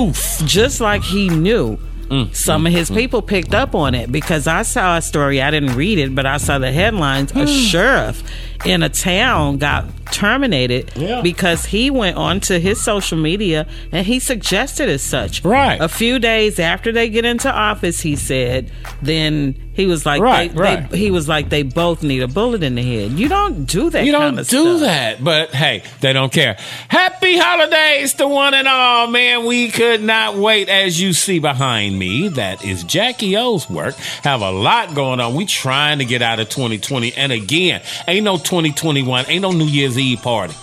just 0.45 0.79
like 0.81 1.03
he 1.03 1.29
knew. 1.29 1.77
Mm, 2.09 2.35
Some 2.35 2.65
of 2.67 2.73
his 2.73 2.89
people 2.89 3.21
picked 3.21 3.53
up 3.53 3.73
on 3.75 3.95
it 3.95 4.11
because 4.11 4.45
I 4.47 4.63
saw 4.63 4.97
a 4.97 5.01
story. 5.01 5.41
I 5.41 5.49
didn't 5.51 5.75
read 5.75 5.97
it, 5.99 6.13
but 6.13 6.25
I 6.25 6.37
saw 6.37 6.59
the 6.59 6.71
headlines. 6.71 7.31
Mm. 7.31 7.43
A 7.43 7.47
sheriff 7.69 8.23
in 8.65 8.83
a 8.83 8.89
town 8.89 9.57
got 9.57 9.85
terminated 10.11 10.91
because 11.23 11.65
he 11.65 11.89
went 11.89 12.17
onto 12.17 12.59
his 12.59 12.83
social 12.83 13.17
media 13.17 13.65
and 13.91 14.05
he 14.05 14.19
suggested 14.19 14.89
as 14.89 15.01
such. 15.01 15.43
Right. 15.43 15.79
A 15.81 15.87
few 15.87 16.19
days 16.19 16.59
after 16.59 16.91
they 16.91 17.09
get 17.09 17.25
into 17.25 17.51
office, 17.51 18.01
he 18.01 18.15
said, 18.15 18.69
then 19.01 19.71
he 19.73 19.85
was 19.85 20.05
like, 20.05 20.21
Right, 20.21 20.53
they, 20.53 20.61
right. 20.61 20.89
They, 20.89 20.97
he 20.97 21.11
was 21.11 21.29
like, 21.29 21.49
they 21.49 21.63
both 21.63 22.03
need 22.03 22.21
a 22.21 22.27
bullet 22.27 22.61
in 22.61 22.75
the 22.75 22.83
head. 22.83 23.11
You 23.11 23.29
don't 23.29 23.65
do 23.65 23.89
that. 23.89 24.05
You 24.05 24.11
don't 24.11 24.35
do 24.35 24.43
stuff. 24.43 24.79
that, 24.81 25.23
but 25.23 25.51
hey, 25.51 25.83
they 26.01 26.11
don't 26.11 26.31
care. 26.31 26.57
Happy 26.89 27.37
holidays 27.37 28.13
to 28.15 28.27
one 28.27 28.53
and 28.53 28.67
all, 28.67 29.07
man. 29.07 29.45
We 29.45 29.69
could 29.69 30.03
not 30.03 30.35
wait. 30.35 30.67
As 30.67 30.99
you 30.99 31.13
see 31.13 31.39
behind 31.39 31.97
me, 31.97 32.27
that 32.29 32.65
is 32.65 32.83
Jackie 32.83 33.37
O's 33.37 33.69
work. 33.69 33.95
Have 34.23 34.41
a 34.41 34.51
lot 34.51 34.93
going 34.93 35.21
on. 35.21 35.35
We 35.35 35.45
trying 35.45 35.99
to 35.99 36.05
get 36.05 36.21
out 36.21 36.39
of 36.41 36.49
2020, 36.49 37.13
and 37.13 37.31
again, 37.31 37.81
ain't 38.07 38.25
no 38.25 38.37
2021, 38.51 39.27
ain't 39.29 39.41
no 39.43 39.53
New 39.53 39.65
Year's 39.65 39.97
Eve 39.97 40.21
party. 40.21 40.53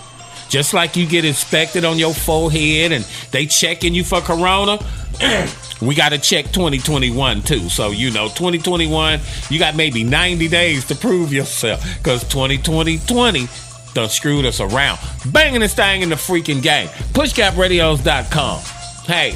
Just 0.51 0.75
like 0.75 0.95
you 0.95 1.07
get 1.07 1.25
inspected 1.25 1.87
on 1.87 1.99
your 1.99 2.13
forehead 2.13 2.93
and 2.93 3.03
they 3.31 3.47
checking 3.47 3.95
you 3.95 4.05
for 4.05 4.21
corona. 4.21 4.79
we 5.81 5.95
got 5.95 6.11
to 6.11 6.19
check 6.19 6.53
2021 6.53 7.41
too. 7.41 7.71
So, 7.71 7.91
you 7.91 8.11
know, 8.11 8.29
2021, 8.29 9.21
you 9.49 9.59
got 9.59 9.75
maybe 9.75 10.05
90 10.05 10.49
days 10.49 10.85
to 10.87 10.95
prove 10.95 11.33
yourself 11.33 11.83
because 11.97 12.29
2020 12.29 13.49
done 13.95 14.09
screwed 14.11 14.45
us 14.45 14.61
around. 14.61 14.99
Banging 15.33 15.63
and 15.63 15.71
staying 15.71 16.03
in 16.03 16.11
the 16.11 16.17
freaking 16.17 16.61
game. 16.61 16.89
PushGapRadios.com. 17.15 18.61
Hey, 19.07 19.35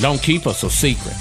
don't 0.00 0.22
keep 0.22 0.46
us 0.46 0.62
a 0.62 0.70
secret. 0.70 1.16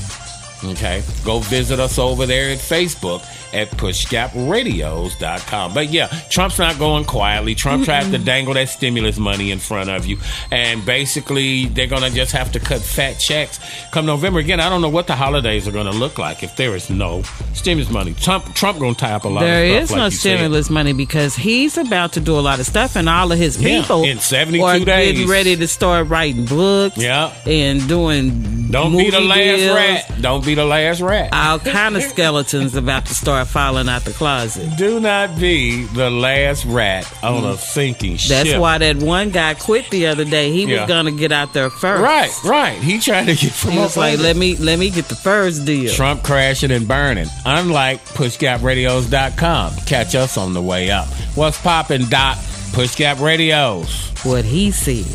Okay. 0.63 1.01
Go 1.25 1.39
visit 1.39 1.79
us 1.79 1.97
over 1.97 2.27
there 2.27 2.51
at 2.51 2.59
Facebook 2.59 3.25
at 3.53 3.69
pushgapradios.com. 3.71 5.73
But 5.73 5.89
yeah, 5.89 6.07
Trump's 6.29 6.59
not 6.59 6.77
going 6.79 7.05
quietly. 7.05 7.55
Trump 7.55 7.85
tried 7.85 8.11
to 8.11 8.17
dangle 8.17 8.53
that 8.53 8.69
stimulus 8.69 9.17
money 9.17 9.51
in 9.51 9.59
front 9.59 9.89
of 9.89 10.05
you. 10.05 10.17
And 10.51 10.85
basically, 10.85 11.65
they're 11.67 11.87
going 11.87 12.03
to 12.03 12.09
just 12.11 12.31
have 12.33 12.51
to 12.53 12.59
cut 12.59 12.81
fat 12.81 13.13
checks. 13.19 13.59
Come 13.91 14.05
November 14.05 14.39
again, 14.39 14.59
I 14.59 14.69
don't 14.69 14.81
know 14.81 14.89
what 14.89 15.07
the 15.07 15.15
holidays 15.15 15.67
are 15.67 15.71
going 15.71 15.87
to 15.87 15.93
look 15.97 16.17
like 16.17 16.43
if 16.43 16.55
there 16.55 16.75
is 16.75 16.89
no 16.89 17.23
stimulus 17.53 17.91
money. 17.91 18.13
Trump 18.13 18.53
Trump 18.55 18.79
going 18.79 18.95
to 18.95 18.99
tie 18.99 19.13
up 19.13 19.25
a 19.25 19.27
lot 19.27 19.41
There 19.41 19.77
of 19.77 19.83
is 19.83 19.89
stuff. 19.89 19.97
no 19.97 20.03
like 20.05 20.11
you 20.13 20.17
said. 20.17 20.37
stimulus 20.37 20.69
money 20.69 20.93
because 20.93 21.35
he's 21.35 21.77
about 21.77 22.13
to 22.13 22.19
do 22.19 22.37
a 22.37 22.41
lot 22.41 22.59
of 22.59 22.65
stuff, 22.65 22.95
and 22.95 23.09
all 23.09 23.31
of 23.31 23.37
his 23.37 23.61
Yeah, 23.61 23.81
people 23.81 24.03
in 24.03 24.19
72 24.19 24.63
are 24.63 24.79
days. 24.79 25.13
getting 25.13 25.27
ready 25.29 25.55
to 25.55 25.67
start 25.67 26.07
writing 26.07 26.45
books. 26.45 26.97
Yeah. 26.97 27.33
and 27.45 27.87
doing 27.87 28.67
Don't 28.71 28.95
be 28.95 29.09
the 29.09 29.19
last 29.21 29.39
deals. 29.57 29.75
rat. 29.75 30.21
Don't 30.21 30.45
be 30.45 30.55
the 30.55 30.65
last 30.65 31.01
rat. 31.01 31.29
All 31.33 31.59
kind 31.59 31.95
of 31.97 32.03
skeletons 32.03 32.75
about 32.75 33.05
to 33.07 33.15
start 33.15 33.38
falling 33.45 33.87
out 33.89 34.03
the 34.05 34.11
closet. 34.11 34.69
Do 34.77 34.99
not 34.99 35.37
be 35.39 35.83
the 35.85 36.09
last 36.09 36.65
rat 36.65 37.11
on 37.23 37.45
a 37.45 37.57
sinking 37.57 38.17
ship. 38.17 38.29
That's 38.29 38.57
why 38.59 38.77
that 38.79 38.97
one 38.97 39.29
guy 39.31 39.53
quit 39.53 39.89
the 39.89 40.07
other 40.07 40.25
day. 40.25 40.51
He 40.51 40.63
Yeah. 40.65 40.81
was 40.81 40.87
gonna 40.87 41.11
get 41.11 41.31
out 41.31 41.53
there 41.53 41.69
first. 41.69 42.01
Right, 42.01 42.31
right. 42.43 42.77
He 42.81 42.99
tried 42.99 43.25
to 43.27 43.35
get 43.35 43.51
from 43.51 43.71
He 43.71 43.77
was 43.79 43.95
like, 43.97 44.13
under. 44.13 44.23
"Let 44.23 44.35
me, 44.37 44.55
let 44.57 44.79
me 44.79 44.89
get 44.89 45.07
the 45.07 45.15
first 45.15 45.65
deal." 45.65 45.93
Trump 45.93 46.23
crashing 46.23 46.71
and 46.71 46.87
burning. 46.87 47.27
Unlike 47.45 48.05
PushGapRadios.com. 48.09 49.73
Catch 49.85 50.15
us 50.15 50.37
on 50.37 50.53
the 50.53 50.61
way 50.61 50.91
up. 50.91 51.07
What's 51.35 51.59
popping, 51.59 52.05
Doc? 52.05 52.37
Pushgap 52.71 53.19
Radios. 53.19 54.11
What 54.23 54.45
he 54.45 54.71
said. 54.71 55.05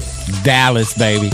Dallas, 0.43 0.95
baby. 0.95 1.31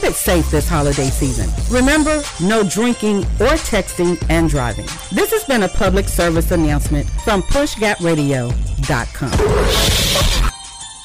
Keep 0.00 0.12
it 0.12 0.16
safe 0.16 0.50
this 0.50 0.66
holiday 0.66 1.10
season. 1.10 1.50
Remember, 1.70 2.22
no 2.40 2.62
drinking 2.62 3.18
or 3.18 3.52
texting 3.68 4.16
and 4.30 4.48
driving. 4.48 4.86
This 5.12 5.30
has 5.30 5.44
been 5.44 5.64
a 5.64 5.68
public 5.68 6.08
service 6.08 6.52
announcement 6.52 7.06
from 7.22 7.42
PushGapRadio.com. 7.42 9.30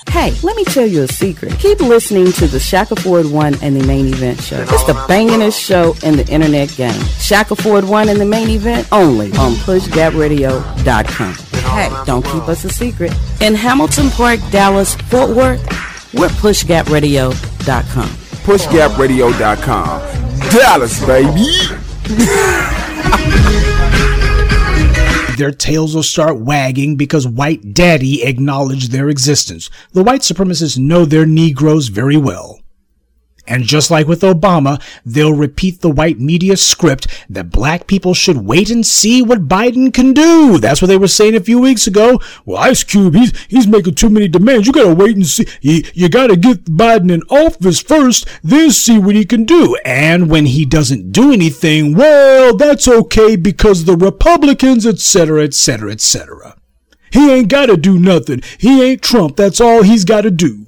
Hey, 0.09 0.33
let 0.43 0.55
me 0.55 0.63
tell 0.63 0.87
you 0.87 1.03
a 1.03 1.09
secret. 1.09 1.59
Keep 1.59 1.81
listening 1.81 2.31
to 2.31 2.47
the 2.47 2.57
Shackleford 2.57 3.29
One 3.29 3.55
and 3.61 3.75
the 3.75 3.85
Main 3.85 4.07
Event 4.07 4.41
Show. 4.41 4.61
It's 4.61 4.85
the 4.85 4.93
bangingest 5.09 5.59
show 5.59 5.93
in 6.07 6.15
the 6.15 6.25
internet 6.31 6.69
game. 6.77 6.93
Shackleford 7.19 7.89
One 7.89 8.07
and 8.07 8.21
the 8.21 8.25
Main 8.25 8.49
Event 8.49 8.87
only 8.93 9.27
on 9.33 9.55
PushGapRadio.com. 9.55 11.33
Hey, 11.73 11.89
don't 12.05 12.23
keep 12.23 12.47
us 12.47 12.63
a 12.63 12.69
secret. 12.69 13.11
In 13.41 13.55
Hamilton 13.55 14.09
Park, 14.11 14.39
Dallas, 14.51 14.95
Fort 14.95 15.35
Worth, 15.35 15.61
we're 16.13 16.29
PushGapRadio.com. 16.29 18.24
PushGapRadio.com. 18.45 20.01
Dallas, 20.51 21.03
baby. 21.03 21.51
Their 25.35 25.51
tails 25.51 25.95
will 25.95 26.03
start 26.03 26.39
wagging 26.39 26.95
because 26.95 27.27
white 27.27 27.73
daddy 27.73 28.23
acknowledged 28.23 28.91
their 28.91 29.09
existence. 29.09 29.69
The 29.93 30.03
white 30.03 30.21
supremacists 30.21 30.77
know 30.77 31.05
their 31.05 31.25
Negroes 31.25 31.87
very 31.87 32.17
well. 32.17 32.61
And 33.47 33.63
just 33.63 33.91
like 33.91 34.07
with 34.07 34.21
Obama, 34.21 34.81
they'll 35.05 35.33
repeat 35.33 35.81
the 35.81 35.89
white 35.89 36.19
media 36.19 36.57
script 36.57 37.07
that 37.29 37.51
black 37.51 37.87
people 37.87 38.13
should 38.13 38.37
wait 38.37 38.69
and 38.69 38.85
see 38.85 39.21
what 39.21 39.47
Biden 39.47 39.93
can 39.93 40.13
do. 40.13 40.57
That's 40.57 40.81
what 40.81 40.87
they 40.87 40.97
were 40.97 41.07
saying 41.07 41.35
a 41.35 41.39
few 41.39 41.59
weeks 41.59 41.85
ago. 41.85 42.19
Well, 42.45 42.57
Ice 42.57 42.83
Cube, 42.83 43.13
he's, 43.13 43.37
he's 43.47 43.67
making 43.67 43.95
too 43.95 44.09
many 44.09 44.27
demands. 44.27 44.65
You 44.65 44.73
gotta 44.73 44.95
wait 44.95 45.15
and 45.15 45.25
see. 45.25 45.45
You, 45.61 45.83
you 45.93 46.09
gotta 46.09 46.35
get 46.35 46.65
Biden 46.65 47.11
in 47.11 47.21
office 47.29 47.81
first, 47.81 48.27
then 48.43 48.71
see 48.71 48.97
what 48.97 49.15
he 49.15 49.25
can 49.25 49.43
do. 49.43 49.77
And 49.85 50.29
when 50.29 50.47
he 50.47 50.65
doesn't 50.65 51.11
do 51.11 51.31
anything, 51.31 51.95
well, 51.95 52.55
that's 52.55 52.87
okay 52.87 53.35
because 53.35 53.85
the 53.85 53.95
Republicans, 53.95 54.85
etc., 54.85 55.43
etc., 55.43 55.91
etc. 55.91 56.55
He 57.11 57.31
ain't 57.31 57.47
gotta 57.47 57.77
do 57.77 57.99
nothing. 57.99 58.41
He 58.57 58.83
ain't 58.83 59.01
Trump. 59.01 59.37
That's 59.37 59.61
all 59.61 59.83
he's 59.83 60.03
gotta 60.03 60.31
do. 60.31 60.65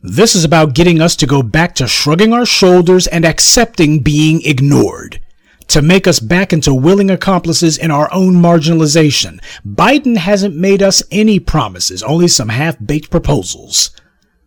This 0.00 0.36
is 0.36 0.44
about 0.44 0.74
getting 0.74 1.00
us 1.00 1.16
to 1.16 1.26
go 1.26 1.42
back 1.42 1.74
to 1.76 1.88
shrugging 1.88 2.32
our 2.32 2.46
shoulders 2.46 3.08
and 3.08 3.24
accepting 3.24 3.98
being 3.98 4.40
ignored. 4.44 5.20
To 5.68 5.82
make 5.82 6.06
us 6.06 6.20
back 6.20 6.52
into 6.52 6.72
willing 6.72 7.10
accomplices 7.10 7.76
in 7.76 7.90
our 7.90 8.08
own 8.12 8.34
marginalization. 8.34 9.40
Biden 9.66 10.16
hasn't 10.16 10.54
made 10.54 10.82
us 10.82 11.02
any 11.10 11.40
promises, 11.40 12.02
only 12.04 12.28
some 12.28 12.48
half 12.48 12.76
baked 12.78 13.10
proposals. 13.10 13.90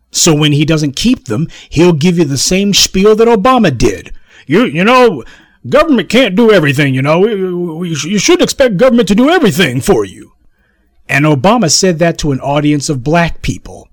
So 0.10 0.34
when 0.34 0.54
he 0.54 0.64
doesn't 0.64 0.96
keep 0.96 1.26
them, 1.26 1.48
he'll 1.70 1.94
give 1.94 2.18
you 2.18 2.24
the 2.24 2.38
same 2.38 2.74
spiel 2.74 3.16
that 3.18 3.28
Obama 3.28 3.78
did. 3.78 4.14
You, 4.48 4.66
you 4.66 4.86
know, 4.86 5.24
government 5.68 6.10
can't 6.10 6.36
do 6.36 6.52
everything, 6.52 6.96
you 6.96 7.02
know. 7.02 7.28
You 7.28 8.18
shouldn't 8.18 8.44
expect 8.44 8.78
government 8.78 9.10
to 9.10 9.16
do 9.16 9.30
everything 9.30 9.82
for 9.82 10.06
you. 10.06 10.32
And 11.10 11.26
Obama 11.26 11.70
said 11.70 12.00
that 12.00 12.18
to 12.20 12.32
an 12.32 12.40
audience 12.40 12.90
of 12.90 13.04
black 13.04 13.42
people. 13.42 13.90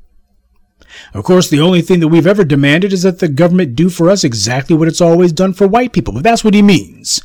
Of 1.18 1.24
course, 1.24 1.50
the 1.50 1.60
only 1.60 1.82
thing 1.82 1.98
that 1.98 2.08
we've 2.08 2.28
ever 2.28 2.44
demanded 2.44 2.92
is 2.92 3.02
that 3.02 3.18
the 3.18 3.26
government 3.26 3.74
do 3.74 3.90
for 3.90 4.08
us 4.08 4.22
exactly 4.22 4.76
what 4.76 4.86
it's 4.86 5.00
always 5.00 5.32
done 5.32 5.52
for 5.52 5.66
white 5.66 5.92
people, 5.92 6.14
but 6.14 6.22
that's 6.22 6.44
what 6.44 6.54
he 6.54 6.62
means. 6.62 7.24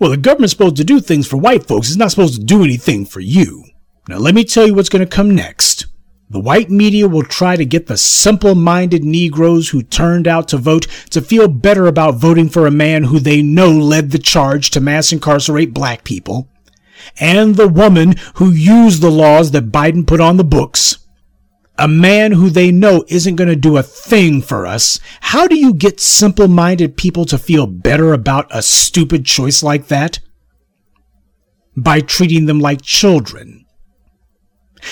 Well, 0.00 0.10
the 0.10 0.16
government's 0.16 0.50
supposed 0.50 0.74
to 0.78 0.84
do 0.84 0.98
things 0.98 1.28
for 1.28 1.36
white 1.36 1.64
folks, 1.64 1.86
it's 1.86 1.96
not 1.96 2.10
supposed 2.10 2.34
to 2.34 2.44
do 2.44 2.64
anything 2.64 3.06
for 3.06 3.20
you. 3.20 3.62
Now, 4.08 4.16
let 4.16 4.34
me 4.34 4.42
tell 4.42 4.66
you 4.66 4.74
what's 4.74 4.88
going 4.88 5.06
to 5.06 5.16
come 5.16 5.36
next. 5.36 5.86
The 6.30 6.40
white 6.40 6.68
media 6.68 7.06
will 7.06 7.22
try 7.22 7.54
to 7.54 7.64
get 7.64 7.86
the 7.86 7.96
simple 7.96 8.56
minded 8.56 9.04
Negroes 9.04 9.68
who 9.68 9.84
turned 9.84 10.26
out 10.26 10.48
to 10.48 10.56
vote 10.56 10.88
to 11.10 11.22
feel 11.22 11.46
better 11.46 11.86
about 11.86 12.16
voting 12.16 12.48
for 12.48 12.66
a 12.66 12.72
man 12.72 13.04
who 13.04 13.20
they 13.20 13.40
know 13.40 13.70
led 13.70 14.10
the 14.10 14.18
charge 14.18 14.70
to 14.70 14.80
mass 14.80 15.12
incarcerate 15.12 15.72
black 15.72 16.02
people, 16.02 16.48
and 17.20 17.54
the 17.54 17.68
woman 17.68 18.16
who 18.34 18.50
used 18.50 19.00
the 19.00 19.12
laws 19.12 19.52
that 19.52 19.70
Biden 19.70 20.04
put 20.04 20.20
on 20.20 20.38
the 20.38 20.44
books 20.44 20.98
a 21.82 21.88
man 21.88 22.30
who 22.30 22.48
they 22.48 22.70
know 22.70 23.04
isn't 23.08 23.34
going 23.34 23.48
to 23.48 23.56
do 23.56 23.76
a 23.76 23.82
thing 23.82 24.40
for 24.40 24.68
us, 24.68 25.00
how 25.20 25.48
do 25.48 25.56
you 25.56 25.74
get 25.74 25.98
simple 25.98 26.46
minded 26.46 26.96
people 26.96 27.24
to 27.24 27.36
feel 27.36 27.66
better 27.66 28.12
about 28.12 28.46
a 28.52 28.62
stupid 28.62 29.26
choice 29.26 29.64
like 29.64 29.88
that? 29.88 30.20
By 31.76 32.00
treating 32.00 32.46
them 32.46 32.60
like 32.60 32.82
children. 32.82 33.66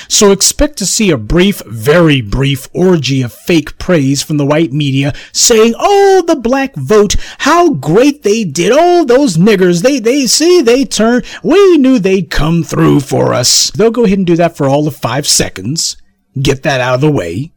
So 0.09 0.33
expect 0.33 0.79
to 0.79 0.87
see 0.87 1.13
a 1.13 1.17
brief, 1.17 1.63
very 1.65 2.21
brief 2.21 2.69
orgy 2.75 3.23
of 3.23 3.33
fake 3.33 3.79
praise 3.79 4.25
from 4.25 4.37
the 4.37 4.47
white 4.47 4.73
media 4.73 5.13
saying, 5.33 5.75
Oh, 5.79 6.25
the 6.27 6.35
black 6.35 6.75
vote, 6.75 7.15
how 7.39 7.75
great 7.75 8.25
they 8.25 8.43
did. 8.43 8.73
Oh, 8.75 9.05
those 9.05 9.37
niggers, 9.37 9.85
they, 9.85 10.01
they 10.01 10.27
see, 10.27 10.61
they 10.61 10.85
turn. 10.85 11.23
We 11.45 11.79
knew 11.79 12.01
they'd 12.01 12.31
come 12.31 12.65
through 12.65 13.01
for 13.01 13.33
us. 13.33 13.71
They'll 13.71 13.93
go 13.93 14.05
ahead 14.05 14.19
and 14.19 14.27
do 14.27 14.37
that 14.37 14.57
for 14.57 14.69
all 14.69 14.89
of 14.89 14.97
five 14.97 15.29
seconds 15.29 15.97
get 16.41 16.63
that 16.65 16.81
out 16.81 16.95
of 16.95 17.01
the 17.01 17.11
way 17.11 17.53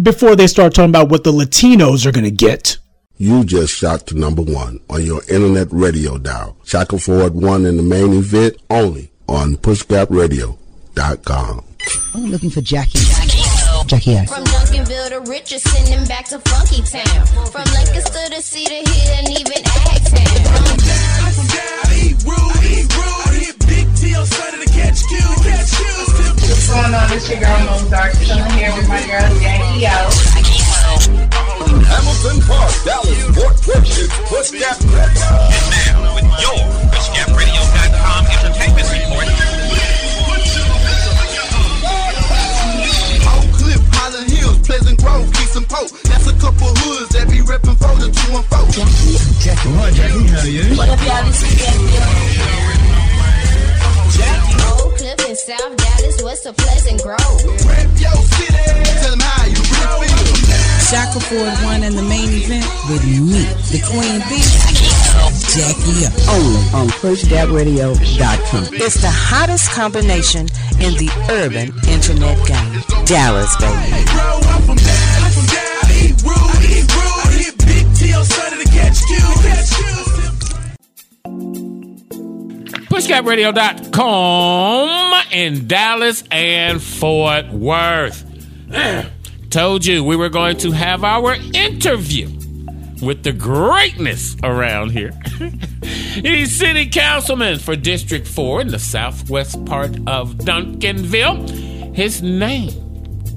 before 0.00 0.36
they 0.36 0.46
start 0.46 0.74
talking 0.74 0.90
about 0.90 1.08
what 1.08 1.24
the 1.24 1.32
Latinos 1.32 2.06
are 2.06 2.12
going 2.12 2.24
to 2.24 2.30
get. 2.30 2.78
You 3.16 3.44
just 3.44 3.74
shot 3.74 4.06
to 4.08 4.14
number 4.16 4.42
one 4.42 4.80
on 4.88 5.04
your 5.04 5.22
internet 5.24 5.68
radio 5.72 6.18
dial. 6.18 6.56
Shackleford 6.64 7.32
won 7.32 7.66
in 7.66 7.76
the 7.76 7.82
main 7.82 8.12
event 8.12 8.56
only 8.70 9.10
on 9.28 9.56
pushgapradio.com. 9.56 11.64
I'm 12.14 12.26
looking 12.26 12.50
for 12.50 12.60
Jackie. 12.60 12.98
Jackie. 12.98 13.42
Jackie 13.86 14.16
X. 14.16 14.32
From 14.32 14.44
Duncanville 14.44 15.08
to 15.10 15.20
Richardson 15.30 15.92
and 15.92 16.08
back 16.08 16.26
to 16.26 16.38
Funky 16.40 16.82
Town. 16.82 17.26
From 17.46 17.64
Lancaster 17.74 18.28
to 18.34 18.42
Cedar 18.42 18.88
Hill 18.88 19.14
and 19.14 19.30
even 19.30 19.62
Agtown. 24.14 25.28
What's 26.48 26.68
going 26.68 26.94
on? 26.94 27.12
It's 27.12 27.28
your 27.28 27.40
girl 27.40 27.58
Mozart, 27.66 28.14
chilling 28.24 28.50
here 28.52 28.72
with 28.76 28.88
my 28.88 29.00
girl 29.06 29.20
Jackie 29.40 29.84
O. 29.84 30.08
Hamilton 31.88 32.40
Park, 32.46 32.72
Dallas, 32.84 33.22
Fort 33.36 33.56
Worth, 33.66 33.98
it's 33.98 34.12
Pushgap 34.28 34.78
Radio. 34.92 35.28
And 35.52 35.66
now, 35.72 36.14
with 36.14 36.28
your 36.40 36.56
PushGapRadio.com 36.92 38.22
entertainment 38.28 38.88
report. 38.92 39.28
Oak 43.28 43.46
Cliff, 43.56 43.82
Highland 43.92 44.30
Hills, 44.30 44.58
Pleasant 44.66 44.98
Grove, 45.00 45.32
Keys 45.32 45.56
and 45.56 45.68
Pope. 45.68 45.90
That's 46.04 46.26
a 46.26 46.32
couple 46.40 46.68
hoods 46.84 47.08
that 47.10 47.28
be 47.28 47.38
reppin' 47.40 47.76
for 47.76 47.94
the 48.00 48.08
214. 48.12 48.88
Jackie, 49.40 49.68
right, 49.76 49.92
Jackie, 49.94 50.26
how 50.28 50.40
are 50.40 50.48
you? 50.48 50.76
What 50.76 50.88
up, 50.88 51.00
y'all? 51.04 51.24
This 51.24 51.42
is 51.42 51.56
Jackie. 51.60 51.88
Oak 51.98 52.67
Cliff 55.08 55.30
in 55.30 55.36
South 55.36 55.74
Dallas, 55.74 56.22
west 56.22 56.44
of 56.44 56.54
Pleasant 56.58 57.02
Grove. 57.02 57.18
Rep 57.64 57.88
your 57.96 58.12
city. 58.36 58.52
Tell 59.00 59.10
them 59.10 59.20
how 59.20 59.46
you 59.46 59.56
really 59.56 60.04
feel. 60.04 60.52
Shackleford 60.84 61.64
won 61.64 61.82
in 61.82 61.96
the 61.96 62.02
main 62.02 62.28
event 62.28 62.66
with 62.90 63.02
me, 63.06 63.48
the 63.72 63.80
Queen 63.88 64.20
Bee, 64.28 64.44
Jackie 65.56 66.04
up. 66.04 66.12
Only 66.28 66.60
on 66.76 66.88
pushgapradio.com. 67.00 68.74
It's 68.74 69.00
the 69.00 69.10
hottest 69.10 69.70
combination 69.70 70.46
in 70.80 70.92
the 71.00 71.10
urban 71.30 71.72
internet 71.88 72.36
game. 72.46 72.82
Dallas, 73.06 73.56
baby. 73.56 74.04
PushGapRadio.com 82.88 85.24
in 85.30 85.66
Dallas 85.66 86.24
and 86.30 86.82
Fort 86.82 87.50
Worth. 87.50 88.24
Told 89.50 89.84
you 89.84 90.02
we 90.02 90.16
were 90.16 90.30
going 90.30 90.56
to 90.58 90.70
have 90.72 91.04
our 91.04 91.34
interview 91.54 92.28
with 93.02 93.24
the 93.24 93.32
greatness 93.32 94.36
around 94.42 94.90
here. 94.90 95.12
He's 95.82 96.56
city 96.56 96.88
councilman 96.88 97.58
for 97.58 97.76
District 97.76 98.26
4 98.26 98.62
in 98.62 98.68
the 98.68 98.78
southwest 98.78 99.62
part 99.66 99.90
of 100.06 100.36
Duncanville. 100.36 101.94
His 101.94 102.22
name 102.22 102.70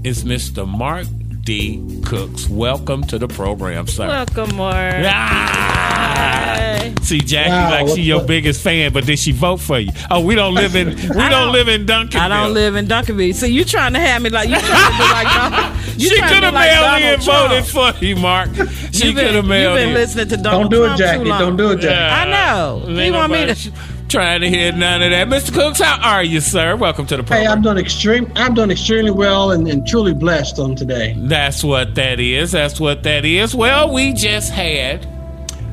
is 0.03 0.23
Mr. 0.23 0.65
Mark 0.67 1.07
D. 1.43 2.01
Cooks. 2.05 2.47
Welcome 2.49 3.03
to 3.05 3.17
the 3.17 3.27
program, 3.27 3.87
sir. 3.87 4.07
Welcome, 4.07 4.55
Mark. 4.57 4.95
Ah! 5.05 6.91
See, 7.01 7.19
Jackie, 7.19 7.49
Wow, 7.49 7.69
like 7.71 7.95
she 7.95 8.03
your 8.03 8.21
up? 8.21 8.27
biggest 8.27 8.61
fan, 8.61 8.93
but 8.93 9.05
did 9.05 9.17
she 9.17 9.31
vote 9.31 9.57
for 9.59 9.79
you? 9.79 9.91
Oh, 10.09 10.21
we 10.21 10.35
don't 10.35 10.53
live 10.53 10.75
in 10.75 10.89
we 10.95 11.09
I 11.21 11.29
don't, 11.29 11.51
live 11.51 11.67
in 11.67 11.85
Duncanville. 11.85 12.19
I 12.19 12.27
don't 12.27 12.53
live 12.53 12.75
in 12.75 12.85
Duncanville. 12.87 13.33
So 13.33 13.45
you 13.47 13.65
trying 13.65 13.93
to 13.93 13.99
have 13.99 14.21
me 14.21 14.29
like 14.29 14.49
you 14.49 14.55
trying 14.59 14.91
to 14.91 14.97
be 14.97 15.03
like 15.03 15.27
Donald. 15.51 15.75
You 15.99 16.09
she 16.09 16.15
could 16.21 16.43
have 16.43 16.53
like 16.53 16.69
mailed 16.71 17.01
in 17.01 17.19
voted 17.25 17.65
for 17.65 18.05
you, 18.05 18.15
Mark. 18.15 18.49
She 18.91 19.07
You've 19.07 19.15
been- 19.15 19.25
could 19.25 19.35
have 19.35 19.45
mailed 19.45 19.73
You've 19.73 19.81
been 19.81 19.89
in. 19.89 19.93
listening 19.95 20.27
to 20.29 20.37
Donald 20.37 20.71
do 20.71 20.83
it, 20.83 20.87
Trump 20.87 20.99
Jackie. 20.99 21.23
Don't 21.25 21.57
do 21.57 21.71
it, 21.71 21.79
Jackie. 21.79 22.29
I 22.29 22.31
know. 22.53 22.83
Ain't 22.87 22.99
He 22.99 23.11
want 23.11 23.31
me 23.33 23.45
to. 23.47 23.71
Trying 24.11 24.41
to 24.41 24.49
hear 24.49 24.73
none 24.73 25.01
of 25.01 25.09
that. 25.11 25.29
Mr. 25.29 25.53
Cooks, 25.53 25.79
how 25.79 25.97
are 26.01 26.21
you, 26.21 26.41
sir? 26.41 26.75
Welcome 26.75 27.05
to 27.07 27.15
the 27.15 27.23
program. 27.23 27.45
Hey. 27.45 27.47
I'm 27.47 27.61
doing 27.61 27.77
extreme. 27.77 28.29
I'm 28.35 28.53
doing 28.53 28.69
extremely 28.69 29.11
well 29.11 29.51
and, 29.51 29.65
and 29.69 29.87
truly 29.87 30.13
blessed 30.13 30.59
on 30.59 30.75
today. 30.75 31.15
That's 31.17 31.63
what 31.63 31.95
that 31.95 32.19
is. 32.19 32.51
That's 32.51 32.77
what 32.77 33.03
that 33.03 33.23
is. 33.23 33.55
Well, 33.55 33.93
we 33.93 34.11
just 34.11 34.51
had 34.51 35.05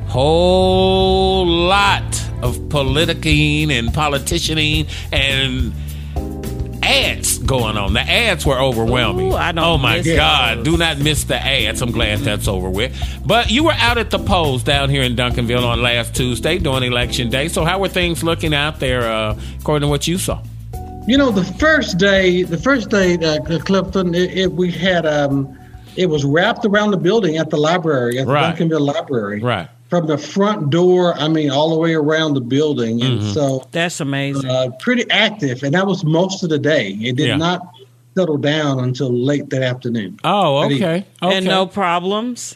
whole 0.07 1.45
lot 1.45 2.01
of 2.41 2.57
politicking 2.69 3.71
and 3.71 3.89
politicianing 3.89 4.89
and 5.11 5.73
ads 6.81 7.38
going 7.49 7.77
on. 7.77 7.93
The 7.93 8.01
ads 8.01 8.45
were 8.45 8.59
overwhelming. 8.59 9.33
Ooh, 9.33 9.35
I 9.35 9.51
don't 9.51 9.65
oh 9.65 9.77
my 9.77 9.97
miss 9.97 10.15
God! 10.15 10.59
those. 10.59 10.65
Do 10.65 10.77
not 10.77 10.99
miss 10.99 11.23
the 11.23 11.35
ads. 11.35 11.81
I'm 11.81 11.91
glad 11.91 12.19
that's 12.19 12.47
over 12.47 12.69
with. 12.69 12.93
But 13.25 13.49
you 13.49 13.63
were 13.63 13.73
out 13.73 13.97
at 13.97 14.11
the 14.11 14.19
polls 14.19 14.61
down 14.61 14.89
here 14.89 15.01
in 15.01 15.15
Duncanville 15.15 15.65
on 15.65 15.81
last 15.81 16.15
Tuesday 16.15 16.59
during 16.59 16.83
election 16.83 17.29
day. 17.29 17.47
So 17.47 17.65
how 17.65 17.79
were 17.79 17.89
things 17.89 18.23
looking 18.23 18.53
out 18.53 18.79
there, 18.79 19.01
uh, 19.01 19.35
according 19.59 19.87
to 19.87 19.89
what 19.89 20.07
you 20.07 20.19
saw? 20.19 20.41
You 21.07 21.17
know, 21.17 21.31
the 21.31 21.43
first 21.43 21.97
day, 21.97 22.43
the 22.43 22.57
first 22.57 22.91
day, 22.91 23.15
uh, 23.15 23.39
Clifton, 23.59 24.13
it, 24.13 24.37
it, 24.37 24.51
we 24.51 24.71
had 24.71 25.07
um, 25.07 25.57
it 25.95 26.05
was 26.05 26.23
wrapped 26.23 26.65
around 26.65 26.91
the 26.91 26.97
building 26.97 27.37
at 27.37 27.49
the 27.49 27.57
library, 27.57 28.19
at 28.19 28.27
the 28.27 28.31
Right. 28.31 28.55
Duncanville 28.55 28.93
Library, 28.93 29.41
Right. 29.41 29.67
From 29.89 30.07
the 30.07 30.17
front 30.17 30.69
door. 30.69 31.15
I 31.17 31.27
mean, 31.27 31.49
all 31.49 31.69
the 31.71 31.77
way 31.79 31.93
around 31.93 32.35
the 32.35 32.41
building, 32.41 33.01
and 33.01 33.21
Mhm. 33.21 33.33
so 33.33 33.65
That's 33.71 33.99
amazing. 33.99 34.49
uh, 34.49 34.69
pretty 34.79 35.09
active. 35.09 35.63
And 35.63 35.73
that 35.73 35.87
was 35.87 36.03
most 36.03 36.43
of 36.43 36.49
the 36.49 36.59
day. 36.59 36.97
It 37.01 37.15
did 37.15 37.27
Yeah. 37.29 37.37
not 37.37 37.61
settle 38.15 38.37
down 38.37 38.79
until 38.83 39.11
late 39.11 39.49
that 39.49 39.63
afternoon. 39.63 40.19
Oh, 40.23 40.57
okay. 40.65 40.75
okay. 40.75 41.05
And 41.21 41.45
no 41.45 41.65
problems. 41.65 42.55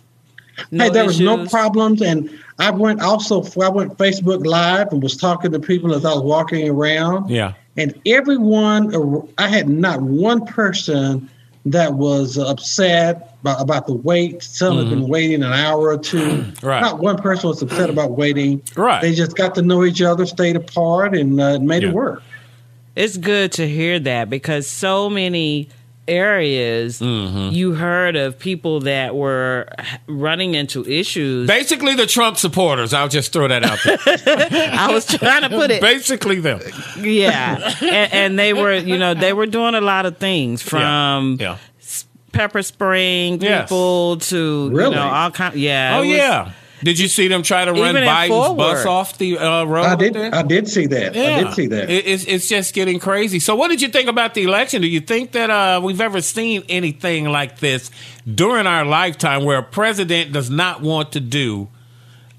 No 0.72 0.84
hey, 0.84 0.90
there 0.92 1.06
was 1.06 1.20
no 1.20 1.46
problems, 1.48 2.02
and 2.02 2.30
I 2.60 2.70
went 2.70 3.02
also. 3.02 3.44
I 3.60 3.70
went 3.70 3.98
Facebook 3.98 4.46
Live 4.46 4.92
and 4.92 5.02
was 5.02 5.18
talking 5.18 5.52
to 5.52 5.60
people 5.60 5.96
as 5.96 6.06
I 6.06 6.10
was 6.14 6.22
walking 6.22 6.70
around. 6.70 7.30
Yeah. 7.32 7.54
And 7.76 7.96
everyone, 8.06 8.94
I 9.40 9.48
had 9.48 9.68
not 9.68 10.00
one 10.02 10.46
person 10.46 11.28
that 11.66 11.96
was 11.96 12.38
upset 12.38 13.33
about, 13.44 13.62
about 13.62 13.88
the 13.88 13.94
wait. 13.94 14.42
Some 14.42 14.78
had 14.78 14.90
been 14.90 15.08
waiting 15.08 15.44
an 15.44 15.54
hour 15.54 15.90
or 15.90 15.98
two. 15.98 16.18
Mm-hmm. 16.20 16.66
Right. 16.68 16.80
Not 16.82 17.00
one 17.00 17.18
person 17.18 17.50
was 17.50 17.62
upset 17.62 17.90
about 17.90 18.12
waiting. 18.12 18.62
Right. 18.76 19.02
They 19.02 19.14
just 19.14 19.36
got 19.36 19.54
to 19.56 19.62
know 19.62 19.84
each 19.84 20.02
other, 20.02 20.26
stayed 20.26 20.56
apart, 20.56 21.16
and 21.16 21.40
uh, 21.40 21.60
made 21.60 21.84
Yeah. 21.84 21.90
it 21.90 21.94
work. 21.96 22.24
It's 22.96 23.18
good 23.18 23.52
to 23.54 23.68
hear 23.68 24.00
that 24.00 24.30
because 24.30 24.68
so 24.68 25.10
many 25.10 25.68
areas 26.08 27.00
Mm-hmm. 27.00 27.54
you 27.56 27.74
heard 27.74 28.16
of 28.16 28.38
people 28.38 28.82
that 28.82 29.16
were 29.16 29.68
running 30.08 30.54
into 30.56 30.86
issues. 30.86 31.48
Basically, 31.48 31.96
the 31.96 32.06
Trump 32.06 32.38
supporters. 32.38 32.94
I'll 32.94 33.08
just 33.10 33.34
throw 33.34 33.48
that 33.48 33.64
out 33.64 33.80
there. 33.84 33.98
I 34.74 34.92
was 34.94 35.06
trying 35.06 35.42
to 35.44 35.50
put 35.50 35.72
it. 35.72 35.82
Basically, 35.82 36.40
them. 36.40 36.60
Yeah, 37.00 37.74
and, 37.82 38.14
and 38.14 38.40
they 38.40 38.54
were, 38.54 38.74
you 38.76 38.98
know, 38.98 39.14
they 39.14 39.34
were 39.34 39.46
doing 39.48 39.76
a 39.76 39.82
lot 39.82 40.06
of 40.06 40.18
things 40.18 40.62
from 40.62 41.38
Yeah. 41.40 41.58
Pepper 42.34 42.62
spraying 42.62 43.42
Yes. 43.42 43.70
people 43.70 44.18
to 44.18 44.70
you 44.72 44.78
know 44.92 45.02
all 45.02 45.32
kind. 45.32 45.56
Yeah. 45.56 45.96
Oh 45.98 46.00
was- 46.02 46.10
yeah. 46.10 46.52
Did 46.84 47.00
you 47.00 47.08
see 47.08 47.30
them 47.30 47.44
try 47.44 47.64
to 47.64 47.72
run 47.72 47.92
Even 47.96 48.04
Biden's 48.04 48.28
Fort 48.28 48.58
bus 48.58 48.86
off 48.86 49.18
the 49.18 49.38
uh, 49.38 49.64
road? 49.64 49.86
I 49.86 49.96
did. 49.96 50.14
there? 50.16 50.36
I 50.36 50.42
did 50.42 50.68
see 50.68 50.86
that. 50.88 51.16
I 51.16 51.42
did 51.44 51.54
see 51.54 51.68
that. 51.68 51.90
It- 51.90 52.06
it's 52.06 52.26
it's 52.26 52.50
just 52.50 52.74
getting 52.74 53.00
crazy. 53.00 53.40
So, 53.40 53.56
what 53.56 53.70
did 53.70 53.82
you 53.82 53.88
think 53.88 54.10
about 54.10 54.34
the 54.34 54.44
election? 54.44 54.82
Do 54.82 54.90
you 54.90 55.00
think 55.00 55.32
that 55.32 55.50
uh, 55.50 55.80
we've 55.82 56.02
ever 56.02 56.20
seen 56.20 56.62
anything 56.68 57.24
like 57.30 57.60
this 57.60 57.90
during 58.30 58.68
our 58.68 58.84
lifetime, 58.84 59.46
where 59.46 59.60
a 59.60 59.64
president 59.64 60.34
does 60.34 60.50
not 60.50 60.82
want 60.82 61.14
to 61.14 61.22
do 61.22 61.70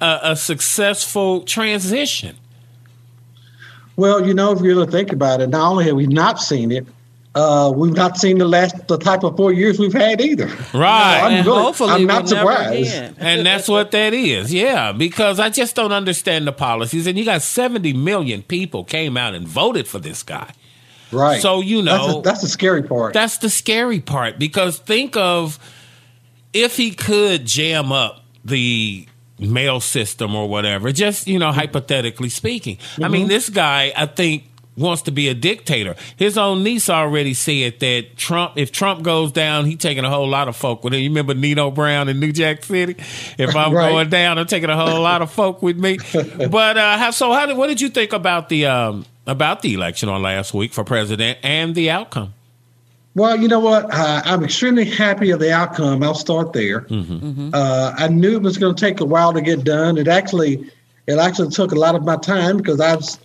a, 0.02 0.18
a 0.22 0.36
successful 0.36 1.40
transition? 1.40 2.36
Well, 3.96 4.26
you 4.26 4.34
know, 4.34 4.52
if 4.52 4.58
you 4.60 4.66
really 4.66 4.90
think 4.90 5.12
about 5.12 5.40
it, 5.40 5.48
not 5.48 5.70
only 5.70 5.84
have 5.86 5.96
we 5.96 6.06
not 6.06 6.38
seen 6.40 6.70
it, 6.72 6.86
uh, 7.34 7.72
we've 7.74 7.94
not 7.94 8.16
seen 8.16 8.38
the 8.38 8.44
last 8.46 8.86
the 8.88 8.96
type 8.96 9.24
of 9.24 9.36
four 9.36 9.52
years 9.52 9.78
we've 9.78 9.92
had 9.92 10.20
either. 10.20 10.46
Right. 10.72 11.20
I'm, 11.24 11.32
And 11.32 11.46
really- 11.46 11.62
hopefully 11.62 11.90
I'm 11.90 11.98
we'll 11.98 12.06
not 12.06 12.28
surprised. 12.28 12.94
And 13.18 13.44
that's 13.46 13.68
what 13.68 13.90
that 13.90 14.14
is. 14.14 14.52
Yeah, 14.54 14.92
because 14.92 15.40
I 15.40 15.50
just 15.50 15.74
don't 15.74 15.92
understand 15.92 16.46
the 16.46 16.52
policies. 16.52 17.06
And 17.06 17.18
you 17.18 17.24
got 17.24 17.42
70 17.42 17.92
million 17.94 18.42
people 18.42 18.84
came 18.84 19.16
out 19.16 19.34
and 19.34 19.48
voted 19.48 19.88
for 19.88 19.98
this 19.98 20.22
guy. 20.22 20.50
Right. 21.10 21.40
So, 21.40 21.60
you 21.60 21.82
That's 21.82 22.06
know, 22.08 22.20
that's 22.22 22.40
the 22.42 22.48
scary 22.48 22.82
part. 22.82 23.12
That's 23.14 23.38
the 23.38 23.50
scary 23.50 24.00
part 24.00 24.38
because 24.38 24.78
think 24.78 25.16
of 25.16 25.58
if 26.52 26.76
he 26.76 26.92
could 26.92 27.46
jam 27.46 27.92
up 27.92 28.24
the 28.44 29.06
mail 29.38 29.80
system 29.80 30.34
or 30.34 30.48
whatever, 30.48 30.92
just, 30.92 31.26
you 31.26 31.38
know, 31.38 31.50
hypothetically 31.52 32.28
speaking. 32.28 32.78
I 33.02 33.08
mean, 33.08 33.26
Mhm. 33.26 33.28
this 33.28 33.48
guy, 33.48 33.92
I 33.96 34.06
think, 34.06 34.44
wants 34.76 35.02
to 35.02 35.10
be 35.12 35.28
a 35.28 35.34
dictator. 35.34 35.94
His 36.16 36.36
own 36.36 36.62
niece 36.64 36.90
already 36.90 37.34
said 37.34 37.78
that 37.80 38.16
Trump, 38.16 38.54
if 38.56 38.72
Trump 38.72 39.02
goes 39.02 39.30
down, 39.32 39.66
he 39.66 39.76
taking 39.76 40.04
a 40.04 40.10
whole 40.10 40.28
lot 40.28 40.48
of 40.48 40.56
folk 40.56 40.82
with 40.82 40.92
him. 40.94 41.00
You 41.00 41.08
remember 41.10 41.34
Nino 41.34 41.70
Brown 41.70 42.08
in 42.08 42.18
New 42.20 42.32
Jack 42.32 42.64
City? 42.64 42.96
If 43.38 43.54
I'm 43.54 43.72
Right. 43.72 43.90
going 43.90 44.08
down, 44.10 44.38
I'm 44.38 44.46
taking 44.46 44.70
a 44.70 44.76
whole 44.76 45.00
lot 45.00 45.22
of 45.22 45.30
folk 45.30 45.62
with 45.62 45.76
me. 45.78 45.98
But 46.50 46.76
uh, 46.76 46.98
how, 46.98 47.10
so, 47.10 47.32
how 47.32 47.46
did, 47.46 47.56
what 47.56 47.68
did 47.68 47.80
you 47.80 47.88
think 47.88 48.12
about 48.12 48.48
the 48.48 48.66
um, 48.66 49.06
about 49.26 49.62
the 49.62 49.74
election 49.74 50.08
on 50.08 50.22
last 50.22 50.52
week 50.54 50.72
for 50.72 50.84
president 50.84 51.38
and 51.42 51.74
the 51.74 51.90
outcome? 51.90 52.34
Well, 53.14 53.38
you 53.40 53.46
know 53.46 53.60
what? 53.60 53.86
Uh, 53.92 54.22
I'm 54.24 54.42
extremely 54.42 54.84
happy 54.84 55.30
of 55.30 55.38
the 55.38 55.52
outcome. 55.52 56.02
I'll 56.02 56.14
start 56.16 56.52
there. 56.52 56.80
Mm-hmm. 56.82 57.50
Uh, 57.54 57.94
I 57.96 58.08
knew 58.08 58.34
it 58.36 58.42
was 58.42 58.58
going 58.58 58.74
to 58.74 58.80
take 58.80 59.00
a 59.00 59.04
while 59.04 59.32
to 59.32 59.40
get 59.40 59.62
done. 59.62 59.98
It 59.98 60.08
actually, 60.08 60.68
it 61.06 61.18
actually 61.18 61.50
took 61.50 61.70
a 61.70 61.76
lot 61.76 61.94
of 61.94 62.02
my 62.04 62.16
time 62.16 62.56
because 62.56 62.80
I've 62.80 62.98
s- 62.98 63.20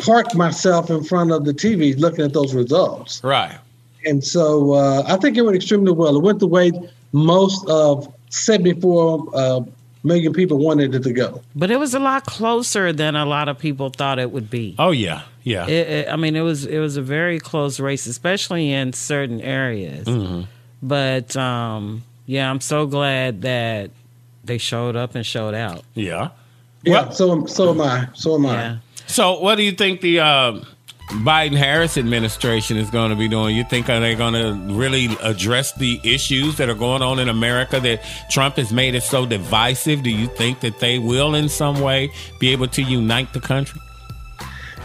parked 0.00 0.34
myself 0.34 0.90
in 0.90 1.04
front 1.04 1.30
of 1.32 1.44
the 1.44 1.52
TV 1.52 1.98
looking 1.98 2.24
at 2.24 2.32
those 2.32 2.54
results. 2.54 3.22
Right. 3.22 3.58
And 4.06 4.24
so 4.24 4.72
uh, 4.74 5.02
I 5.06 5.16
think 5.16 5.36
it 5.36 5.42
went 5.42 5.56
extremely 5.56 5.92
well. 5.92 6.16
It 6.16 6.22
went 6.22 6.38
the 6.38 6.46
way 6.46 6.72
most 7.12 7.68
of 7.68 8.12
74 8.30 9.28
uh, 9.34 9.60
million 10.02 10.32
people 10.32 10.58
wanted 10.58 10.94
it 10.94 11.02
to 11.02 11.12
go. 11.12 11.42
But 11.54 11.70
it 11.70 11.78
was 11.78 11.94
a 11.94 11.98
lot 11.98 12.24
closer 12.24 12.92
than 12.92 13.16
a 13.16 13.26
lot 13.26 13.48
of 13.48 13.58
people 13.58 13.90
thought 13.90 14.18
it 14.18 14.30
would 14.30 14.50
be. 14.50 14.74
Oh 14.78 14.90
yeah, 14.90 15.22
yeah. 15.42 15.66
It, 15.66 15.88
it, 15.88 16.08
I 16.08 16.16
mean, 16.16 16.36
it 16.36 16.40
was 16.42 16.64
it 16.66 16.78
was 16.78 16.96
a 16.96 17.02
very 17.02 17.38
close 17.38 17.80
race, 17.80 18.06
especially 18.06 18.72
in 18.72 18.92
certain 18.92 19.40
areas. 19.40 20.06
Mhm. 20.06 20.46
But 20.82 21.36
um, 21.36 22.02
yeah, 22.26 22.50
I'm 22.50 22.60
so 22.60 22.86
glad 22.86 23.42
that 23.42 23.90
they 24.44 24.58
showed 24.58 24.96
up 24.96 25.14
and 25.14 25.26
showed 25.26 25.54
out. 25.54 25.84
Yeah. 25.94 26.30
Yeah, 26.82 27.10
so 27.10 27.44
so 27.44 27.70
am 27.70 27.80
I. 27.82 28.08
So 28.14 28.36
am 28.36 28.46
I. 28.46 28.78
So, 29.10 29.40
what 29.40 29.56
do 29.56 29.64
you 29.64 29.72
think 29.72 30.02
the 30.02 30.20
uh, 30.20 30.60
Biden 31.08 31.56
Harris 31.56 31.98
administration 31.98 32.76
is 32.76 32.90
going 32.90 33.10
to 33.10 33.16
be 33.16 33.26
doing? 33.26 33.56
You 33.56 33.64
think 33.64 33.90
are 33.90 33.98
they 33.98 34.14
going 34.14 34.34
to 34.34 34.72
really 34.72 35.06
address 35.20 35.72
the 35.72 36.00
issues 36.04 36.56
that 36.58 36.68
are 36.68 36.76
going 36.76 37.02
on 37.02 37.18
in 37.18 37.28
America 37.28 37.80
that 37.80 38.04
Trump 38.30 38.54
has 38.54 38.72
made 38.72 38.94
it 38.94 39.02
so 39.02 39.26
divisive? 39.26 40.04
Do 40.04 40.10
you 40.10 40.28
think 40.28 40.60
that 40.60 40.78
they 40.78 41.00
will, 41.00 41.34
in 41.34 41.48
some 41.48 41.80
way, 41.80 42.12
be 42.38 42.50
able 42.50 42.68
to 42.68 42.82
unite 42.82 43.32
the 43.32 43.40
country? 43.40 43.80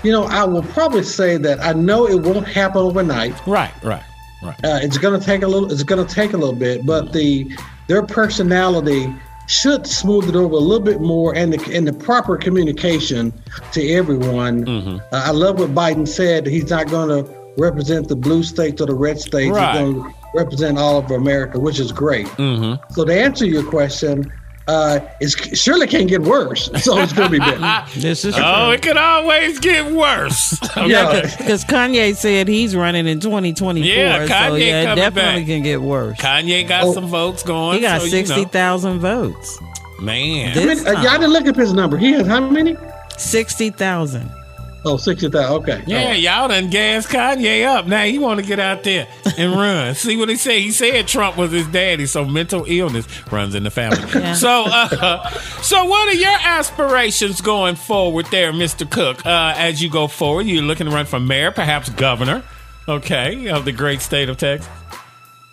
You 0.01 0.11
know, 0.11 0.23
I 0.23 0.43
will 0.43 0.63
probably 0.63 1.03
say 1.03 1.37
that 1.37 1.63
I 1.63 1.73
know 1.73 2.07
it 2.07 2.23
won't 2.23 2.47
happen 2.47 2.81
overnight. 2.81 3.35
Right, 3.45 3.73
right, 3.83 4.03
right. 4.41 4.65
Uh, 4.65 4.79
it's 4.81 4.97
going 4.97 5.19
to 5.19 5.23
take 5.23 5.43
a 5.43 5.47
little. 5.47 5.71
It's 5.71 5.83
going 5.83 6.03
to 6.03 6.11
take 6.13 6.33
a 6.33 6.37
little 6.37 6.55
bit, 6.55 6.83
but 6.83 7.13
the 7.13 7.55
their 7.87 8.01
personality 8.01 9.13
should 9.47 9.85
smooth 9.85 10.29
it 10.29 10.35
over 10.35 10.55
a 10.55 10.59
little 10.59 10.83
bit 10.83 11.01
more, 11.01 11.35
and 11.35 11.53
the 11.53 11.75
and 11.75 11.87
the 11.87 11.93
proper 11.93 12.37
communication 12.37 13.31
to 13.73 13.91
everyone. 13.91 14.65
Mm-hmm. 14.65 14.97
Uh, 14.97 15.23
I 15.25 15.31
love 15.31 15.59
what 15.59 15.73
Biden 15.73 16.07
said. 16.07 16.47
He's 16.47 16.69
not 16.69 16.89
going 16.89 17.09
to 17.09 17.31
represent 17.57 18.07
the 18.07 18.15
blue 18.15 18.43
states 18.43 18.81
or 18.81 18.87
the 18.87 18.95
red 18.95 19.19
states. 19.19 19.51
Right. 19.51 19.71
He's 19.71 19.79
going 19.79 20.03
to 20.03 20.17
represent 20.33 20.77
all 20.77 20.97
of 20.99 21.11
America, 21.11 21.59
which 21.59 21.79
is 21.79 21.91
great. 21.91 22.27
Mm-hmm. 22.27 22.93
So 22.93 23.05
to 23.05 23.13
answer 23.13 23.45
your 23.45 23.63
question, 23.63 24.31
uh, 24.67 24.99
it 25.19 25.29
surely 25.57 25.85
can't 25.87 26.07
get 26.09 26.21
worse. 26.21 26.65
So 26.83 26.97
it's 27.01 27.13
going 27.13 27.27
to 27.27 27.31
be 27.31 27.39
better. 27.39 27.85
This 27.99 28.25
is 28.25 28.35
Oh, 28.37 28.71
it 28.71 28.81
could 28.81 28.97
always 28.97 29.59
get 29.59 29.91
worse. 29.91 30.57
Yeah. 30.75 31.21
because 31.37 31.63
Kanye 31.65 32.15
said 32.15 32.47
he's 32.47 32.75
running 32.75 33.07
in 33.07 33.19
2024. 33.19 33.85
Yeah, 33.87 34.25
so 34.25 34.33
Kanye 34.33 34.59
yeah, 34.67 34.91
it 34.91 34.95
definitely 34.95 35.41
back. 35.41 35.45
can 35.47 35.63
get 35.63 35.81
worse. 35.81 36.17
Kanye 36.17 36.67
got 36.67 36.83
Oh. 36.85 36.93
some 36.93 37.07
votes 37.07 37.43
going. 37.43 37.75
He 37.77 37.81
got 37.81 38.01
so, 38.01 38.07
you 38.07 38.11
know. 38.21 38.25
60,000 38.25 38.99
votes. 38.99 39.59
Man. 40.01 40.49
How 40.55 40.65
many- 40.65 40.79
uh, 40.81 41.01
yeah, 41.01 41.11
I 41.11 41.17
didn't 41.17 41.31
look 41.33 41.47
up 41.47 41.55
his 41.55 41.71
number. 41.73 41.97
He 41.97 42.11
has 42.13 42.27
how 42.27 42.41
many? 42.49 42.75
60,000. 43.17 44.29
Oh, 44.85 44.97
60,000. 44.97 45.51
Okay. 45.57 45.83
Yeah, 45.87 46.13
y'all 46.13 46.47
done 46.47 46.69
gas 46.69 47.07
Kanye 47.07 47.65
up. 47.65 47.87
Now 47.87 48.03
he 48.03 48.19
want 48.19 48.39
to 48.39 48.45
get 48.45 48.59
out 48.59 48.83
there 48.83 49.07
and 49.37 49.51
run. 49.57 49.95
See 49.95 50.15
what 50.15 50.29
he 50.29 50.35
said? 50.35 50.59
He 50.59 50.71
said 50.71 51.07
Trump 51.07 51.37
was 51.37 51.51
his 51.51 51.67
daddy, 51.67 52.05
so 52.05 52.23
mental 52.23 52.65
illness 52.67 53.07
runs 53.31 53.55
in 53.55 53.63
the 53.63 53.71
family. 53.71 53.97
So, 54.35 54.65
uh, 54.67 55.29
so 55.61 55.85
what 55.85 56.07
are 56.09 56.13
your 56.17 56.37
aspirations 56.43 57.41
going 57.41 57.75
forward, 57.75 58.27
there, 58.31 58.51
Mister 58.53 58.85
Cook? 58.85 59.25
Uh, 59.25 59.53
as 59.55 59.81
you 59.81 59.89
go 59.89 60.07
forward, 60.07 60.45
you're 60.45 60.61
looking 60.61 60.87
to 60.87 60.91
run 60.93 61.05
for 61.05 61.19
mayor, 61.19 61.51
perhaps 61.51 61.89
governor, 61.89 62.43
okay, 62.87 63.47
of 63.47 63.65
the 63.65 63.71
great 63.71 64.01
state 64.01 64.29
of 64.29 64.37
Texas. 64.37 64.69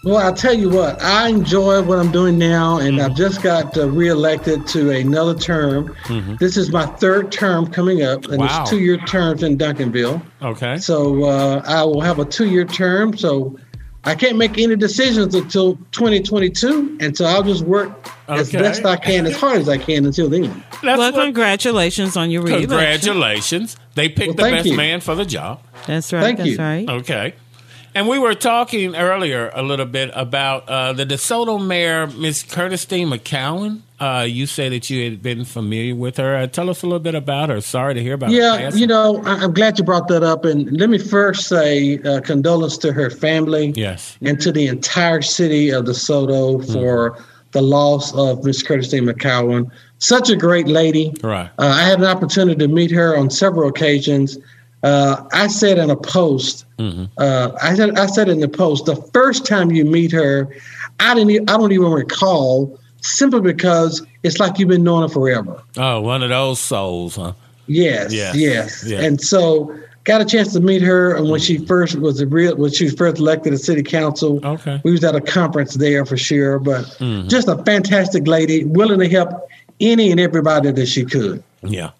Well, 0.04 0.16
I'll 0.16 0.34
tell 0.34 0.52
you 0.52 0.68
what, 0.68 1.00
I 1.00 1.28
enjoy 1.28 1.80
what 1.82 1.98
I'm 2.00 2.10
doing 2.10 2.36
now, 2.36 2.78
and 2.78 2.96
Mm-hmm. 2.98 3.04
I've 3.10 3.16
just 3.16 3.40
got 3.40 3.76
uh, 3.78 3.88
reelected 3.88 4.66
to 4.68 4.90
another 4.90 5.34
term. 5.38 5.94
This 6.40 6.56
is 6.56 6.72
my 6.72 6.86
third 6.86 7.30
term 7.30 7.68
coming 7.70 8.02
up, 8.02 8.24
and 8.24 8.32
Mm-hmm. 8.34 8.40
Wow. 8.40 8.62
it's 8.62 8.70
two 8.70 8.80
year 8.80 8.96
terms 8.98 9.44
in 9.44 9.56
Duncanville. 9.56 10.20
Okay. 10.42 10.78
So 10.78 11.24
uh, 11.24 11.62
I 11.66 11.84
will 11.84 12.00
have 12.00 12.18
a 12.18 12.24
two 12.24 12.46
year 12.48 12.64
term. 12.64 13.16
So 13.16 13.56
I 14.04 14.16
can't 14.16 14.36
make 14.36 14.58
any 14.58 14.74
decisions 14.74 15.36
until 15.36 15.76
2022, 15.92 16.98
and 17.00 17.16
so 17.16 17.24
I'll 17.24 17.44
just 17.44 17.62
work 17.62 17.92
as 18.26 18.50
best 18.50 18.84
I 18.84 18.96
can, 18.96 19.26
as 19.26 19.36
hard 19.38 19.58
as 19.60 19.68
I 19.68 19.78
can 19.78 20.04
until 20.04 20.28
then. 20.28 20.42
That's 20.82 20.82
well, 20.98 21.12
what- 21.12 21.14
congratulations 21.14 22.16
on 22.16 22.28
your 22.32 22.42
reelection. 22.42 22.70
Congratulations. 22.70 23.76
They 23.94 24.08
picked 24.08 24.36
Well, 24.38 24.50
the 24.50 24.56
best 24.56 24.66
you. 24.66 24.76
man 24.76 25.00
for 25.00 25.14
the 25.14 25.24
job. 25.24 25.62
That's 25.86 26.12
right. 26.12 26.22
Thank 26.22 26.38
that's 26.38 26.50
you. 26.50 26.56
right. 26.58 26.88
Okay. 26.88 27.34
And 27.94 28.08
we 28.08 28.18
were 28.18 28.34
talking 28.34 28.96
earlier 28.96 29.50
a 29.54 29.62
little 29.62 29.84
bit 29.84 30.10
about 30.14 30.66
uh, 30.66 30.94
the 30.94 31.04
DeSoto 31.04 31.64
mayor, 31.64 32.06
Miss 32.06 32.42
Curtistene 32.42 33.08
McCowan. 33.12 33.82
Uh, 34.00 34.22
you 34.24 34.46
said 34.46 34.72
that 34.72 34.88
you 34.88 35.04
had 35.04 35.22
been 35.22 35.44
familiar 35.44 35.94
with 35.94 36.16
her. 36.16 36.34
Uh, 36.36 36.46
tell 36.46 36.70
us 36.70 36.82
a 36.82 36.86
little 36.86 36.98
bit 36.98 37.14
about 37.14 37.50
her. 37.50 37.60
Sorry 37.60 37.92
to 37.92 38.02
hear 38.02 38.14
about 38.14 38.30
her. 38.30 38.36
Yeah, 38.36 38.70
you 38.72 38.86
know, 38.86 39.22
I- 39.26 39.36
I'm 39.44 39.52
glad 39.52 39.78
you 39.78 39.84
brought 39.84 40.08
that 40.08 40.22
up. 40.22 40.46
And 40.46 40.72
let 40.80 40.88
me 40.88 40.96
first 40.96 41.48
say 41.48 41.98
uh, 41.98 42.20
condolence 42.22 42.78
to 42.78 42.92
her 42.92 43.10
family. 43.10 43.72
Yes. 43.76 44.16
And 44.22 44.40
to 44.40 44.50
the 44.52 44.68
entire 44.68 45.20
city 45.20 45.68
of 45.70 45.84
DeSoto 45.84 46.72
for 46.72 47.22
the 47.50 47.60
loss 47.62 48.14
of 48.14 48.42
Miss 48.42 48.62
Curtistene 48.62 49.08
McCowan. 49.08 49.70
Such 49.98 50.30
a 50.30 50.36
great 50.36 50.66
lady. 50.66 51.12
Right. 51.22 51.50
Uh, 51.58 51.66
I 51.66 51.82
had 51.82 51.98
an 51.98 52.06
opportunity 52.06 52.56
to 52.58 52.68
meet 52.68 52.90
her 52.90 53.16
on 53.18 53.28
several 53.28 53.68
occasions. 53.68 54.38
Uh, 54.82 55.24
I 55.32 55.46
said 55.46 55.78
in 55.78 55.90
a 55.90 55.96
post, 55.96 56.64
Mm-hmm. 56.78 57.04
uh, 57.18 57.50
I 57.62 57.74
said 57.76 57.96
I 57.98 58.06
said 58.06 58.28
in 58.28 58.40
the 58.40 58.48
post, 58.48 58.86
the 58.86 58.96
first 59.12 59.46
time 59.46 59.70
you 59.70 59.84
meet 59.84 60.10
her, 60.12 60.48
I 60.98 61.14
didn't. 61.14 61.30
e- 61.30 61.38
I 61.40 61.56
don't 61.56 61.70
even 61.70 61.92
recall, 61.92 62.76
simply 63.02 63.40
because 63.40 64.04
it's 64.24 64.40
like 64.40 64.58
you've 64.58 64.68
been 64.68 64.82
knowing 64.82 65.02
her 65.02 65.08
forever. 65.08 65.62
Oh, 65.76 66.00
one 66.00 66.24
of 66.24 66.30
those 66.30 66.58
souls, 66.58 67.14
huh? 67.16 67.34
Yes, 67.68 68.12
Yes, 68.12 68.34
yes. 68.34 68.84
yeah. 68.84 69.00
And 69.00 69.20
so 69.20 69.72
got 70.04 70.20
a 70.20 70.24
chance 70.24 70.52
to 70.54 70.60
meet 70.60 70.82
her 70.82 71.14
and 71.14 71.30
when 71.30 71.38
she 71.38 71.58
first 71.58 71.94
was 72.00 72.24
real 72.24 72.56
when 72.56 72.72
she 72.72 72.84
was 72.84 72.94
first 72.94 73.18
elected 73.20 73.52
to 73.52 73.58
city 73.58 73.84
council. 73.84 74.44
Okay. 74.44 74.80
We 74.82 74.90
was 74.90 75.04
at 75.04 75.14
a 75.14 75.20
conference 75.20 75.74
there 75.74 76.04
for 76.04 76.16
sure. 76.16 76.58
But 76.58 76.86
Mhm. 76.98 77.28
just 77.28 77.46
a 77.46 77.62
fantastic 77.62 78.26
lady, 78.26 78.64
willing 78.64 78.98
to 78.98 79.08
help 79.08 79.48
any 79.78 80.10
and 80.10 80.18
everybody 80.18 80.72
that 80.72 80.86
she 80.86 81.04
could. 81.04 81.40
Yeah. 81.62 81.90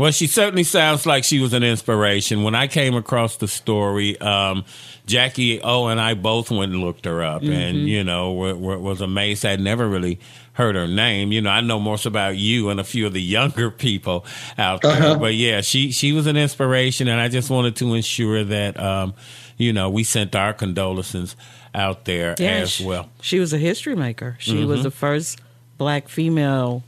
Well, 0.00 0.12
she 0.12 0.26
certainly 0.28 0.64
sounds 0.64 1.04
like 1.04 1.24
she 1.24 1.40
was 1.40 1.52
an 1.52 1.62
inspiration. 1.62 2.42
When 2.42 2.54
I 2.54 2.68
came 2.68 2.94
across 2.94 3.36
the 3.36 3.46
story, 3.46 4.18
um, 4.18 4.64
Jackie 5.04 5.60
O 5.60 5.88
and 5.88 6.00
I 6.00 6.14
both 6.14 6.50
went 6.50 6.72
and 6.72 6.80
looked 6.80 7.04
her 7.04 7.22
up, 7.22 7.42
and 7.42 7.76
Mhm. 7.76 7.86
you 7.86 8.02
know, 8.04 8.32
w- 8.34 8.54
w- 8.54 8.78
was 8.78 9.02
amazed. 9.02 9.44
I'd 9.44 9.60
never 9.60 9.86
really 9.86 10.18
heard 10.54 10.74
her 10.74 10.88
name. 10.88 11.32
You 11.32 11.42
know, 11.42 11.50
I 11.50 11.60
know 11.60 11.78
more 11.78 11.98
about 12.06 12.38
you 12.38 12.70
and 12.70 12.80
a 12.80 12.84
few 12.84 13.06
of 13.06 13.12
the 13.12 13.20
younger 13.20 13.70
people 13.86 14.24
out 14.56 14.80
there, 14.80 14.92
Uh-huh. 14.92 15.14
but 15.16 15.34
yeah, 15.34 15.60
she 15.60 15.90
she 15.92 16.12
was 16.12 16.26
an 16.26 16.36
inspiration, 16.38 17.06
and 17.06 17.20
I 17.20 17.28
just 17.28 17.50
wanted 17.50 17.76
to 17.76 17.92
ensure 17.92 18.42
that 18.42 18.80
um, 18.80 19.12
you 19.58 19.70
know 19.74 19.90
we 19.90 20.02
sent 20.04 20.34
our 20.34 20.54
condolences 20.54 21.36
out 21.74 22.06
there 22.06 22.36
Yeah, 22.38 22.46
as 22.62 22.70
she- 22.70 22.84
well. 22.86 23.10
She 23.20 23.38
was 23.38 23.52
a 23.52 23.58
history 23.58 23.96
maker. 23.96 24.36
She 24.40 24.64
was 24.64 24.80
Mhm. 24.80 24.84
the 24.84 24.90
first 24.90 25.38
black 25.76 26.08
female 26.08 26.84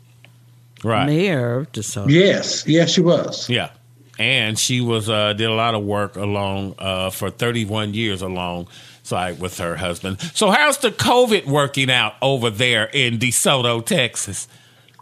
Right. 0.82 1.06
mayor 1.06 1.60
of 1.60 1.72
DeSoto. 1.72 2.10
Yes, 2.10 2.66
yes, 2.66 2.90
she 2.90 3.00
was. 3.00 3.48
Yeah. 3.48 3.70
And 4.18 4.58
she 4.58 4.80
was 4.80 5.08
uh, 5.08 5.32
did 5.32 5.48
a 5.48 5.54
lot 5.54 5.74
of 5.74 5.84
work 5.84 6.16
along 6.16 6.74
uh, 6.78 7.10
for 7.10 7.30
31 7.30 7.94
years 7.94 8.22
along 8.22 8.68
side 9.02 9.40
with 9.40 9.58
her 9.58 9.76
husband. 9.76 10.20
So 10.34 10.50
how's 10.50 10.78
the 10.78 10.90
COVID 10.90 11.46
working 11.46 11.90
out 11.90 12.14
over 12.22 12.50
there 12.50 12.84
in 12.92 13.18
DeSoto, 13.18 13.84
Texas? 13.84 14.48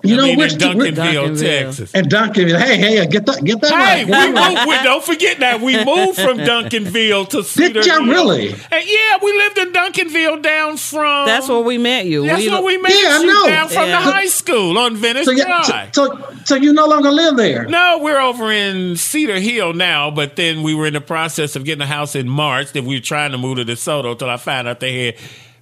You 0.03 0.15
I 0.15 0.17
know, 0.17 0.23
mean, 0.25 0.39
we're 0.39 0.45
in 0.47 0.51
Duncanville, 0.53 1.41
Texas. 1.41 1.93
And 1.95 2.09
Duncanville, 2.09 2.59
hey, 2.59 2.77
hey, 2.79 2.99
uh, 3.01 3.05
get 3.07 3.27
that, 3.27 3.45
get 3.45 3.61
that 3.61 3.71
Hey, 3.71 4.05
right. 4.05 4.29
we 4.29 4.33
moved, 4.55 4.69
we, 4.69 4.75
don't 4.83 5.05
forget 5.05 5.39
that 5.41 5.61
we 5.61 5.85
moved 5.85 6.19
from 6.19 6.39
Duncanville 6.39 7.29
to 7.31 7.43
Cedar 7.45 7.81
y'all 7.83 8.07
really? 8.07 8.51
And 8.51 8.85
yeah, 8.87 9.19
we 9.23 9.33
lived 9.37 9.59
in 9.59 9.73
Duncanville 9.73 10.43
down 10.43 10.77
from. 10.79 11.27
That's 11.27 11.49
where 11.49 11.61
we 11.61 11.77
met 11.79 12.07
you. 12.07 12.25
That's 12.27 12.43
we, 12.43 12.49
where 12.49 12.63
we 12.63 12.79
met 12.79 12.93
Yeah, 12.93 13.09
I 13.11 13.21
you 13.21 13.27
know. 13.27 13.47
down 13.47 13.69
from 13.69 13.89
Yeah. 13.89 14.01
the 14.05 14.11
high 14.11 14.27
school 14.27 14.79
on 14.79 14.97
Venice 14.97 15.27
So, 15.27 15.33
yeah, 15.33 15.63
so, 15.63 15.71
Drive. 15.73 15.95
so, 15.95 16.35
so 16.45 16.55
you 16.57 16.73
no 16.73 16.87
longer 16.87 17.11
live 17.11 17.37
there. 17.37 17.67
No, 17.67 17.99
we're 18.01 18.21
over 18.21 18.51
in 18.51 18.97
Cedar 18.97 19.39
Hill 19.39 19.75
now, 19.75 20.11
but 20.11 20.37
then 20.37 20.63
we 20.63 20.75
were 20.75 20.87
in 20.87 20.95
the 20.95 21.01
process 21.01 21.57
of 21.57 21.65
getting 21.65 21.83
a 21.83 21.87
house 21.87 22.15
in 22.15 22.29
March 22.29 22.73
that 22.73 22.85
we 22.85 22.97
were 22.97 23.01
trying 23.03 23.33
to 23.33 23.39
move 23.39 23.57
to 23.59 23.65
DeSoto 23.67 24.19
till 24.19 24.31
I 24.31 24.39
found 24.39 24.67
out 24.67 24.81
they 24.81 25.07
had 25.07 25.15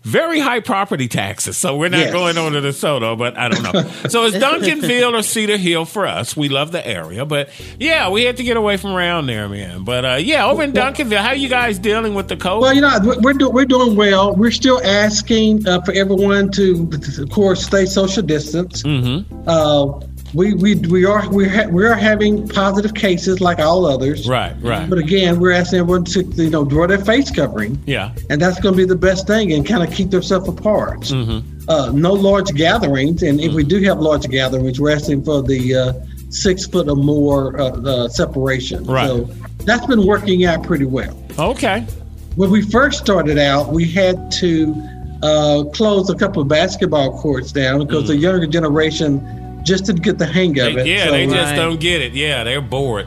very 0.03 0.39
high 0.41 0.61
property 0.61 1.09
taxes. 1.09 1.57
So 1.57 1.77
we're 1.77 1.89
not 1.91 1.99
Yes. 1.99 2.13
going 2.13 2.39
on 2.39 2.53
to 2.53 2.61
DeSoto, 2.61 3.17
but 3.19 3.37
I 3.37 3.49
don't 3.49 3.63
know. 3.63 3.83
so 4.09 4.25
it's 4.25 4.37
Duncanville 4.37 5.19
or 5.19 5.23
Cedar 5.23 5.57
Hill 5.57 5.85
for 5.85 6.07
us. 6.07 6.37
We 6.37 6.49
love 6.49 6.73
the 6.73 6.87
area, 6.87 7.25
but 7.25 7.51
yeah, 7.79 8.09
we 8.11 8.23
had 8.25 8.37
to 8.39 8.43
get 8.45 8.57
away 8.57 8.77
from 8.77 8.93
around 8.93 9.27
there, 9.27 9.49
man. 9.49 9.85
But 9.85 10.05
uh, 10.05 10.15
yeah, 10.15 10.47
over 10.47 10.63
in 10.63 10.73
Duncanville, 10.73 11.19
how 11.19 11.33
you 11.33 11.49
guys 11.49 11.79
dealing 11.79 12.15
with 12.15 12.29
the 12.29 12.37
COVID? 12.37 12.61
Well, 12.61 12.75
you 12.75 12.81
know, 12.81 12.99
we're 13.03 13.21
we're, 13.21 13.33
do, 13.35 13.51
we're 13.51 13.65
doing 13.65 13.97
well. 13.97 14.35
We're 14.35 14.51
still 14.51 14.81
asking 14.85 15.67
uh, 15.69 15.83
for 15.83 15.93
everyone 15.93 16.51
to, 16.53 16.89
of 17.19 17.31
course, 17.31 17.65
stay 17.67 17.85
social 17.87 18.23
distance. 18.23 18.83
Mm-hmm. 18.83 19.49
Uh, 19.49 20.01
we, 20.35 20.55
we 20.55 20.75
we 20.75 21.05
are 21.05 21.29
we 21.31 21.49
ha- 21.49 21.69
we 21.69 21.87
are 21.87 21.95
having 21.95 22.49
positive 22.49 22.95
cases 22.95 23.41
like 23.41 23.59
all 23.59 23.87
others. 23.87 24.29
Right, 24.29 24.55
right. 24.61 24.89
But 24.89 24.99
again, 24.99 25.41
we're 25.41 25.53
asking 25.53 25.81
everyone 25.81 26.05
to 26.05 26.23
you 26.23 26.51
know 26.51 26.65
draw 26.65 26.87
their 26.87 27.05
face 27.05 27.31
covering, 27.31 27.83
yeah. 27.87 28.15
and 28.31 28.41
that's 28.41 28.61
going 28.61 28.75
to 28.75 28.77
be 28.77 28.85
the 28.85 28.97
best 28.97 29.27
thing, 29.27 29.53
and 29.53 29.67
kind 29.67 29.83
of 29.83 29.95
keep 29.95 30.11
themselves 30.11 30.49
apart. 30.49 31.01
Mm-hmm. 31.01 31.69
Uh, 31.69 31.93
no 31.93 32.13
large 32.13 32.55
gatherings, 32.55 33.23
and 33.23 33.41
if 33.41 33.53
we 33.53 33.65
do 33.65 33.83
have 33.83 33.99
large 34.01 34.29
gatherings, 34.29 34.81
we're 34.81 34.95
asking 34.95 35.25
for 35.25 35.43
the 35.43 35.75
uh, 35.75 35.93
six 36.31 36.67
foot 36.67 36.89
or 36.89 36.97
more 36.97 37.59
uh, 37.61 37.71
uh, 37.71 38.09
separation. 38.09 38.85
Right. 38.85 39.07
So 39.07 39.25
that's 39.65 39.87
been 39.87 40.07
working 40.07 40.45
out 40.45 40.63
pretty 40.63 40.87
well. 40.87 41.17
Okay. 41.39 41.81
When 42.37 42.51
we 42.51 42.63
first 42.63 43.01
started 43.01 43.39
out, 43.39 43.73
we 43.73 43.91
had 43.91 44.31
to 44.33 44.75
uh, 45.23 45.65
close 45.73 46.09
a 46.11 46.15
couple 46.15 46.41
of 46.41 46.49
basketball 46.49 47.21
courts 47.21 47.53
down 47.53 47.85
because 47.85 48.07
the 48.07 48.17
younger 48.17 48.47
generation 48.47 49.21
just 49.69 49.85
didn't 49.85 50.03
get 50.03 50.19
the 50.19 50.27
hang 50.27 50.59
of 50.59 50.77
it. 50.79 50.87
Mm. 50.87 50.87
yeah, 50.87 51.05
so, 51.07 51.11
they 51.13 51.27
just 51.27 51.55
don't 51.55 51.79
get 51.81 52.03
it. 52.03 52.13
Yeah, 52.15 52.43
they're 52.45 52.61
bored. 52.61 53.07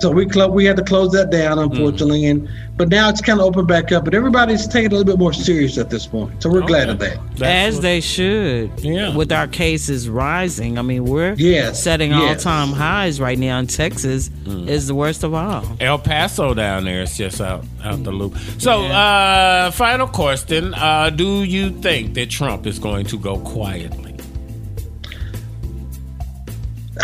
so 0.00 0.10
we 0.10 0.24
clo- 0.26 0.48
we 0.50 0.64
had 0.64 0.76
to 0.78 0.82
close 0.84 1.12
that 1.12 1.30
down, 1.30 1.58
unfortunately, 1.58 2.24
and 2.26 2.48
but 2.78 2.88
now 2.88 3.10
it's 3.10 3.20
kind 3.20 3.38
of 3.38 3.44
opened 3.44 3.68
back 3.68 3.92
up. 3.92 4.06
But 4.06 4.14
everybody's 4.14 4.66
taking 4.66 4.86
a 4.92 4.94
little 4.96 5.04
bit 5.04 5.18
more 5.18 5.34
serious 5.34 5.76
at 5.76 5.90
this 5.90 6.06
point, 6.06 6.42
so 6.42 6.48
we're 6.48 6.62
glad 6.62 6.88
of 6.88 6.98
that. 7.00 7.18
As 7.42 7.80
they 7.80 8.00
should. 8.00 8.70
Yeah. 8.80 9.14
With 9.14 9.30
our 9.32 9.46
cases 9.46 10.08
rising. 10.08 10.78
I 10.78 10.82
mean, 10.82 11.04
we're 11.04 11.34
Yes, 11.36 11.82
setting 11.82 12.10
yes. 12.12 12.46
all 12.46 12.52
time 12.52 12.68
highs 12.72 13.20
right 13.20 13.38
now, 13.38 13.58
In 13.58 13.66
Texas 13.66 14.30
Mm. 14.46 14.66
is 14.68 14.86
the 14.86 14.94
worst 14.94 15.22
of 15.24 15.34
all. 15.34 15.62
El 15.80 15.98
Paso 15.98 16.54
down 16.54 16.84
there 16.84 17.02
is 17.02 17.14
just 17.18 17.38
out 17.42 17.64
out 17.84 18.02
the 18.02 18.12
loop. 18.12 18.34
So, 18.56 18.84
uh, 18.86 19.70
final 19.72 20.06
question: 20.06 20.72
uh, 20.72 21.10
Do 21.10 21.44
you 21.44 21.68
think 21.70 22.14
that 22.14 22.30
Trump 22.30 22.66
is 22.66 22.78
going 22.78 23.04
to 23.06 23.18
go 23.18 23.36
quietly? 23.36 24.09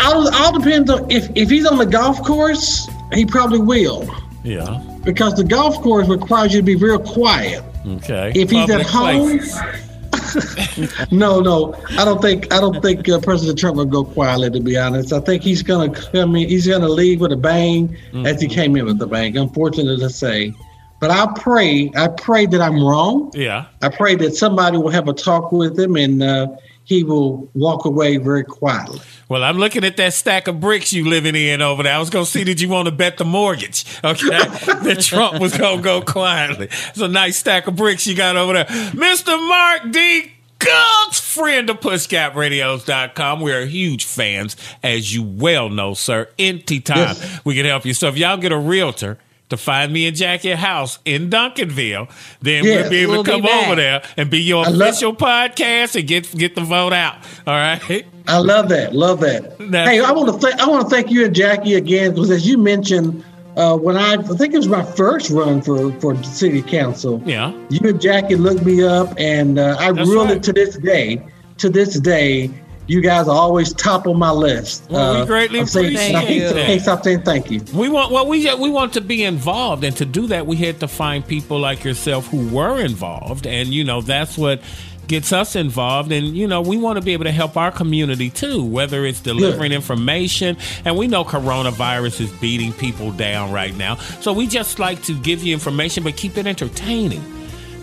All, 0.03 0.33
all 0.35 0.57
depends 0.59 0.89
on 0.89 1.09
if 1.11 1.29
if 1.35 1.49
he's 1.49 1.65
on 1.65 1.77
the 1.77 1.85
golf 1.85 2.21
course, 2.23 2.87
he 3.13 3.25
probably 3.25 3.59
will 3.59 4.09
Yeah. 4.43 4.81
because 5.03 5.35
the 5.35 5.43
golf 5.43 5.81
course 5.81 6.07
requires 6.07 6.53
you 6.53 6.59
to 6.61 6.65
be 6.65 6.75
real 6.75 6.99
quiet. 6.99 7.63
Okay. 7.85 8.31
If 8.35 8.49
he's 8.51 8.67
Public 8.67 8.79
at 8.79 8.85
home, 8.85 9.39
no, 11.11 11.39
no, 11.39 11.73
I 11.97 12.03
don't 12.05 12.21
think 12.21 12.53
I 12.53 12.59
don't 12.59 12.81
think 12.81 13.07
uh, 13.09 13.19
President 13.19 13.57
Trump 13.59 13.77
will 13.77 13.85
go 13.85 14.03
quietly. 14.03 14.49
To 14.51 14.59
be 14.59 14.77
honest, 14.77 15.13
I 15.13 15.19
think 15.21 15.41
he's 15.43 15.63
gonna 15.63 15.89
come 15.93 16.35
in. 16.35 16.47
He's 16.49 16.67
gonna 16.67 16.87
leave 16.89 17.21
with 17.21 17.31
a 17.31 17.37
bang, 17.37 17.95
as 17.95 18.11
Mm-hmm. 18.13 18.39
he 18.41 18.47
came 18.47 18.75
in 18.75 18.85
with 18.85 19.01
a 19.01 19.07
bang. 19.07 19.37
Unfortunate 19.37 19.99
to 19.99 20.09
say, 20.09 20.53
but 20.99 21.11
I 21.11 21.27
pray, 21.39 21.91
I 21.95 22.07
pray 22.09 22.45
that 22.47 22.61
I'm 22.61 22.83
wrong. 22.83 23.31
Yeah. 23.33 23.65
I 23.81 23.89
pray 23.89 24.15
that 24.15 24.35
somebody 24.35 24.77
will 24.77 24.89
have 24.89 25.07
a 25.07 25.13
talk 25.13 25.51
with 25.51 25.79
him 25.79 25.95
and 25.95 26.21
uh, 26.21 26.47
he 26.87 27.03
will 27.03 27.49
walk 27.53 27.83
away 27.85 28.15
very 28.17 28.43
quietly. 28.45 28.99
Well, 29.27 29.43
I'm 29.43 29.57
looking 29.57 29.83
at 29.83 29.97
that 29.97 30.13
stack 30.13 30.47
of 30.47 30.61
bricks 30.61 30.93
you 30.93 31.07
living 31.07 31.35
in 31.35 31.61
over 31.61 31.83
there. 31.83 31.93
I 31.93 31.99
was 31.99 32.09
going 32.09 32.23
to 32.23 32.31
see 32.31 32.45
did 32.45 32.61
you 32.61 32.69
want 32.69 32.85
to 32.87 32.93
bet 32.93 33.17
the 33.17 33.25
mortgage? 33.25 33.83
Okay, 34.03 34.29
that 34.29 34.99
Trump 35.05 35.41
was 35.41 35.55
going 35.57 35.77
to 35.79 35.83
go 35.83 36.01
quietly. 36.01 36.67
It's 36.71 36.97
a 36.99 37.09
nice 37.09 37.37
stack 37.37 37.67
of 37.67 37.75
bricks 37.75 38.07
you 38.07 38.15
got 38.15 38.37
over 38.37 38.53
there, 38.53 38.65
Mr. 38.65 39.37
Mark 39.47 39.91
D. 39.91 40.31
Cooks, 40.59 41.19
friend 41.19 41.69
of 41.69 41.81
PushGapRadios.com. 41.81 43.41
We're 43.41 43.65
huge 43.65 44.05
fans, 44.05 44.55
as 44.81 45.13
you 45.13 45.21
well 45.23 45.69
know, 45.69 45.93
sir. 45.93 46.29
Anytime 46.39 46.97
Yes. 46.97 47.41
we 47.45 47.53
can 47.55 47.65
help 47.65 47.85
you. 47.85 47.93
So 47.93 48.07
if 48.07 48.17
y'all 48.17 48.37
get 48.37 48.51
a 48.51 48.57
realtor 48.57 49.19
to 49.49 49.57
find 49.57 49.93
me 49.93 50.07
and 50.07 50.15
Jackie 50.15 50.51
a 50.51 50.57
house 50.57 50.99
in 51.05 51.29
Duncanville, 51.29 52.09
then 52.41 52.63
we'll 52.63 52.89
be 52.89 52.97
able 52.97 53.13
we'll 53.13 53.23
to 53.23 53.31
come 53.31 53.45
over 53.45 53.75
there 53.75 54.01
and 54.17 54.29
be 54.29 54.39
your 54.41 54.65
I 54.65 54.69
love- 54.69 54.89
official 54.89 55.15
podcast 55.15 55.97
and 55.97 56.07
get 56.07 56.35
get 56.35 56.55
the 56.55 56.61
vote 56.61 56.93
out. 56.93 57.15
All 57.45 57.53
right. 57.53 58.05
I 58.27 58.39
love 58.39 58.67
that. 58.69 58.93
Love 58.93 59.21
that. 59.21 59.57
That's- 59.57 59.87
hey, 59.87 59.99
I 60.01 60.11
want 60.11 60.27
to 60.33 60.37
thank 60.47 60.61
I 60.61 60.67
want 60.67 60.83
to 60.83 60.89
thank 60.93 61.09
you 61.11 61.25
and 61.25 61.33
Jackie 61.33 61.75
again 61.75 62.11
because 62.13 62.29
as 62.29 62.45
you 62.47 62.57
mentioned, 62.57 63.23
uh, 63.55 63.75
when 63.77 63.95
I 63.97 64.13
I 64.13 64.17
think 64.17 64.53
it 64.53 64.57
was 64.57 64.67
my 64.67 64.83
first 64.83 65.29
run 65.29 65.61
for 65.61 65.91
for 66.01 66.21
city 66.23 66.61
council. 66.61 67.21
Yeah. 67.25 67.53
You 67.69 67.89
and 67.89 68.01
Jackie 68.01 68.35
looked 68.35 68.65
me 68.65 68.83
up, 68.83 69.13
and 69.17 69.57
uh, 69.59 69.77
I 69.79 69.91
That's 69.93 70.09
really 70.09 70.33
right. 70.33 70.43
to 70.43 70.51
this 70.53 70.77
day, 70.77 71.25
to 71.59 71.69
this 71.69 71.99
day, 71.99 72.51
you 72.87 73.01
guys 73.01 73.27
are 73.27 73.35
always 73.35 73.73
top 73.73 74.07
on 74.07 74.17
my 74.17 74.31
list. 74.31 74.83
Well, 74.89 75.15
we 75.15 75.21
Uh, 75.21 75.25
greatly 75.25 75.59
I'm 75.59 75.65
saying- 75.67 75.95
appreciate 75.95 76.39
can't- 76.53 76.55
that. 76.55 76.81
Stop 76.81 77.03
saying 77.03 77.21
thank 77.23 77.51
you. 77.51 77.61
We 77.73 77.89
want 77.89 78.11
well 78.11 78.25
we 78.27 78.53
we 78.55 78.69
want 78.69 78.93
to 78.93 79.01
be 79.01 79.23
involved 79.23 79.83
and 79.83 79.95
to 79.97 80.05
do 80.05 80.27
that 80.27 80.47
we 80.47 80.55
had 80.55 80.79
to 80.79 80.87
find 80.87 81.25
people 81.27 81.59
like 81.59 81.83
yourself 81.83 82.27
who 82.27 82.47
were 82.47 82.79
involved 82.79 83.45
and 83.45 83.69
you 83.69 83.83
know 83.83 84.01
that's 84.01 84.37
what 84.37 84.61
gets 85.07 85.31
us 85.31 85.55
involved 85.55 86.11
and 86.11 86.35
you 86.35 86.45
know 86.47 86.59
we 86.59 86.75
want 86.75 86.97
to 86.97 87.01
be 87.01 87.13
able 87.13 87.23
to 87.23 87.31
help 87.31 87.55
our 87.55 87.71
community 87.71 88.29
too 88.29 88.61
whether 88.61 89.05
it's 89.05 89.21
delivering 89.21 89.71
information 89.71 90.57
and 90.83 90.97
we 90.97 91.07
know 91.07 91.23
coronavirus 91.23 92.19
is 92.19 92.31
beating 92.41 92.73
people 92.73 93.11
down 93.13 93.49
right 93.53 93.73
now 93.77 93.95
so 94.19 94.33
we 94.33 94.45
just 94.45 94.79
like 94.79 95.01
to 95.01 95.17
give 95.21 95.41
you 95.43 95.53
information 95.53 96.03
but 96.03 96.17
keep 96.17 96.37
it 96.37 96.45
entertaining 96.45 97.23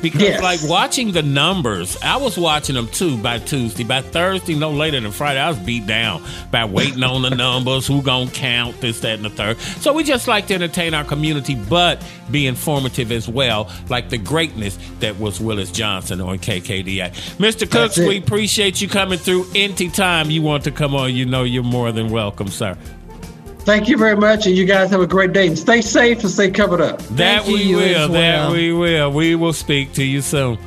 because 0.04 0.20
Yes. 0.22 0.42
like 0.42 0.60
watching 0.68 1.10
the 1.12 1.22
numbers, 1.22 1.96
I 2.02 2.16
was 2.18 2.38
watching 2.38 2.76
them 2.76 2.86
too 2.88 3.16
by 3.16 3.38
Tuesday. 3.38 3.82
By 3.84 4.02
Thursday, 4.02 4.54
no 4.54 4.70
later 4.70 5.00
than 5.00 5.10
Friday, 5.10 5.40
I 5.40 5.48
was 5.48 5.58
beat 5.58 5.86
down 5.86 6.22
by 6.52 6.64
waiting 6.66 7.02
on 7.02 7.22
the 7.22 7.30
numbers, 7.34 7.86
who 7.86 8.02
gonna 8.02 8.30
count 8.30 8.80
this, 8.80 9.00
that, 9.00 9.14
and 9.16 9.24
the 9.24 9.30
third. 9.30 9.58
So 9.58 9.92
we 9.92 10.04
just 10.04 10.28
like 10.28 10.46
to 10.48 10.54
entertain 10.54 10.94
our 10.94 11.04
community, 11.04 11.54
but 11.56 12.00
be 12.30 12.46
informative 12.46 13.10
as 13.10 13.28
well, 13.28 13.70
like 13.88 14.10
the 14.10 14.18
greatness 14.18 14.78
that 15.00 15.18
was 15.18 15.40
Willis 15.40 15.72
Johnson 15.72 16.20
on 16.20 16.38
KKDA. 16.38 17.10
Mr. 17.38 17.68
Cooks, 17.70 17.98
we 17.98 18.18
appreciate 18.18 18.80
you 18.80 18.88
coming 18.88 19.18
through. 19.18 19.46
Anytime 19.54 20.30
you 20.30 20.42
want 20.42 20.64
to 20.64 20.70
come 20.70 20.94
on, 20.94 21.14
you 21.14 21.24
know 21.24 21.42
you're 21.44 21.62
more 21.62 21.90
than 21.92 22.10
welcome, 22.10 22.48
sir. 22.48 22.76
Thank 23.64 23.88
you 23.88 23.96
very 23.96 24.16
much, 24.16 24.46
and 24.46 24.54
you 24.54 24.66
guys 24.66 24.90
have 24.90 25.00
a 25.00 25.06
great 25.06 25.32
day. 25.32 25.46
And 25.46 25.58
stay 25.58 25.80
safe 25.80 26.20
and 26.20 26.30
stay 26.30 26.50
covered 26.50 26.82
up. 26.82 27.00
That 27.08 27.46
we 27.46 27.74
will. 27.74 28.08
That 28.08 28.52
we 28.52 28.72
will. 28.72 29.10
We 29.10 29.34
will 29.36 29.54
speak 29.54 29.94
to 29.94 30.04
you 30.04 30.20
soon. 30.20 30.58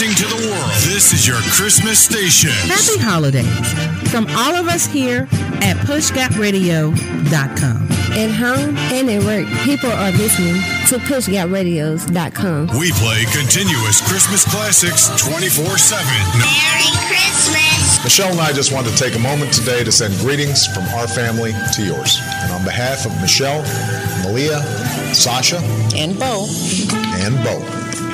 Broadcasting 0.00 0.28
to 0.28 0.34
the 0.34 0.40
world. 0.48 0.72
This 0.88 1.12
is 1.12 1.26
your 1.26 1.36
Christmas 1.52 1.98
station. 1.98 2.52
Happy 2.72 2.96
holidays 2.98 3.44
from 4.10 4.26
all 4.30 4.54
of 4.54 4.66
us 4.66 4.86
here 4.86 5.28
at 5.60 5.76
PushGapRadio.com. 5.84 7.88
At 8.16 8.30
home 8.30 8.78
and 8.96 9.10
at 9.10 9.22
work, 9.24 9.46
people 9.64 9.92
are 9.92 10.10
listening 10.12 10.54
to 10.88 10.96
PushGapRadios.com. 11.04 12.78
We 12.78 12.92
play 12.92 13.26
continuous 13.36 14.00
Christmas 14.08 14.50
classics 14.50 15.10
24 15.20 15.76
7. 15.76 16.06
Merry 16.38 16.88
Christmas! 17.04 18.02
Michelle 18.02 18.30
and 18.30 18.40
I 18.40 18.52
just 18.52 18.72
wanted 18.72 18.96
to 18.96 18.96
take 18.96 19.16
a 19.16 19.20
moment 19.20 19.52
today 19.52 19.84
to 19.84 19.92
send 19.92 20.18
greetings 20.20 20.66
from 20.66 20.84
our 20.96 21.08
family 21.08 21.52
to 21.74 21.84
yours. 21.84 22.18
And 22.40 22.52
on 22.52 22.64
behalf 22.64 23.04
of 23.04 23.12
Michelle, 23.20 23.62
Malia, 24.24 24.62
Sasha, 25.12 25.58
and 25.94 26.18
Bo, 26.18 26.46
and 27.20 27.36
Bo, 27.44 27.60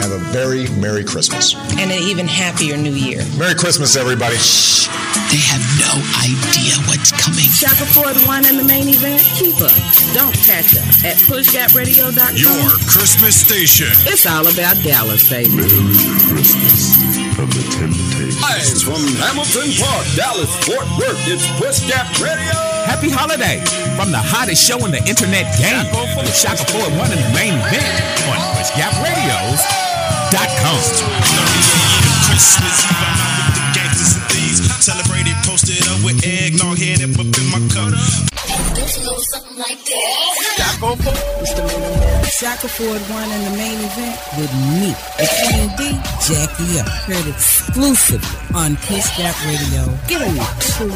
have 0.00 0.12
a 0.12 0.18
very 0.32 0.68
Merry 0.80 1.04
Christmas. 1.04 1.54
and 1.54 1.90
an 1.90 1.98
even 2.02 2.26
happier 2.26 2.76
new 2.76 2.92
year. 2.92 3.22
Merry 3.38 3.54
Christmas, 3.54 3.96
everybody. 3.96 4.36
Shh. 4.36 4.86
They 5.32 5.42
have 5.42 5.64
no 5.80 5.92
idea 6.22 6.76
what's 6.86 7.10
coming. 7.12 7.50
Shaka 7.50 7.84
Ford 7.92 8.16
won 8.26 8.46
in 8.46 8.56
the 8.56 8.64
main 8.64 8.88
event. 8.88 9.22
Keep 9.34 9.60
up. 9.60 9.74
Don't 10.14 10.34
catch 10.46 10.76
up 10.76 10.86
at 11.04 11.16
PushGapRadio.com. 11.26 12.36
Your 12.36 12.70
Christmas 12.86 13.34
station. 13.36 13.88
It's 14.06 14.26
all 14.26 14.46
about 14.46 14.76
Dallas, 14.84 15.28
baby. 15.28 15.50
Christmas 16.30 16.94
from 17.34 17.48
the 17.50 17.64
Temptations. 17.74 18.82
From 18.82 19.02
Hamilton 19.18 19.68
Park, 19.82 20.06
Dallas, 20.14 20.52
Fort 20.64 20.86
Worth, 20.98 21.20
it's 21.28 21.46
Push 21.58 21.88
Gap 21.90 22.06
Radio. 22.20 22.75
Happy 22.86 23.10
holiday 23.10 23.58
from 23.98 24.14
the 24.14 24.22
hottest 24.22 24.62
show 24.62 24.78
in 24.86 24.94
the 24.94 25.02
internet 25.10 25.50
game. 25.58 25.82
The 25.90 26.30
Shaka 26.30 26.62
Ford 26.70 26.94
one 26.94 27.10
in 27.10 27.18
the 27.18 27.32
main 27.34 27.58
event 27.58 27.82
on 28.30 28.38
PushGapRadios.com. 28.54 30.78
Christmas 32.30 32.86
Eve, 32.86 33.02
I'm 33.02 33.18
out 33.26 33.42
with 33.42 33.58
the 33.58 33.66
gangsters 33.74 34.14
and 34.16 34.22
thieves. 34.30 34.62
Celebrated, 34.78 35.34
posted 35.42 35.82
up 35.90 35.98
with 36.06 36.22
eggnog, 36.22 36.78
head 36.78 37.02
up 37.02 37.18
up 37.18 37.26
in 37.26 37.46
my 37.50 37.58
cup. 37.74 37.90
Shaka 40.56 41.35
Ford 42.38 43.00
won 43.08 43.30
in 43.32 43.44
the 43.44 43.56
main 43.56 43.80
event 43.80 44.20
with 44.36 44.52
me, 44.76 44.92
the 45.16 45.24
Queen 45.24 45.72
D, 45.80 45.96
Jackie 46.20 46.76
up. 46.78 46.86
Heard 47.08 47.26
exclusively 47.32 48.28
on 48.54 48.76
Push 48.76 49.16
Gap 49.16 49.32
Radio. 49.48 49.88
Give 50.04 50.20
me 50.20 50.44
two 50.60 50.92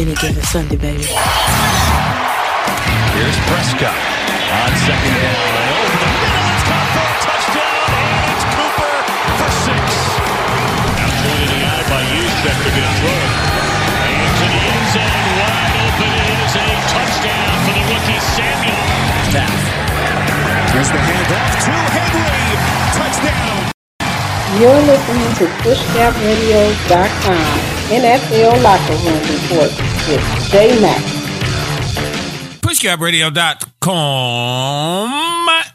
Any 0.00 0.14
given 0.16 0.42
Sunday, 0.48 0.76
baby. 0.80 1.04
Here's 3.12 3.38
Prescott 3.52 3.92
on 3.92 4.72
second 4.88 5.12
down. 5.12 5.44
And 5.44 5.76
over 5.76 5.92
the 5.92 6.08
middle, 6.08 6.48
it's 6.56 6.64
caught 6.72 6.88
for 6.88 7.04
a 7.04 7.20
touchdown. 7.20 7.84
And 8.00 8.32
it's 8.32 8.48
Cooper 8.56 8.96
for 9.36 9.52
six. 9.60 9.84
Now 10.96 11.12
pointed 11.20 11.62
out 11.68 11.84
by 11.84 12.00
Juszczyk 12.16 12.56
to 12.64 12.70
get 12.80 12.88
through. 12.96 13.41
Touchdown 16.92 17.52
for 17.64 17.72
the 17.72 17.84
rookie 17.88 18.20
Samuel. 18.36 18.76
Tap. 19.32 19.48
Here's 20.72 20.90
the 20.92 21.00
handoff 21.00 21.52
to 21.64 21.72
Henry. 21.96 22.36
Touchdown. 22.96 23.72
You're 24.60 24.82
listening 24.84 25.32
to 25.40 25.44
PushGapRadio.com 25.64 27.72
NFL 27.92 28.56
Locker 28.62 28.96
Room 29.04 29.20
Report 29.32 29.72
with 30.08 30.24
J 30.50 30.54
Mac. 30.80 31.02
PushGapRadio.com 32.60 35.31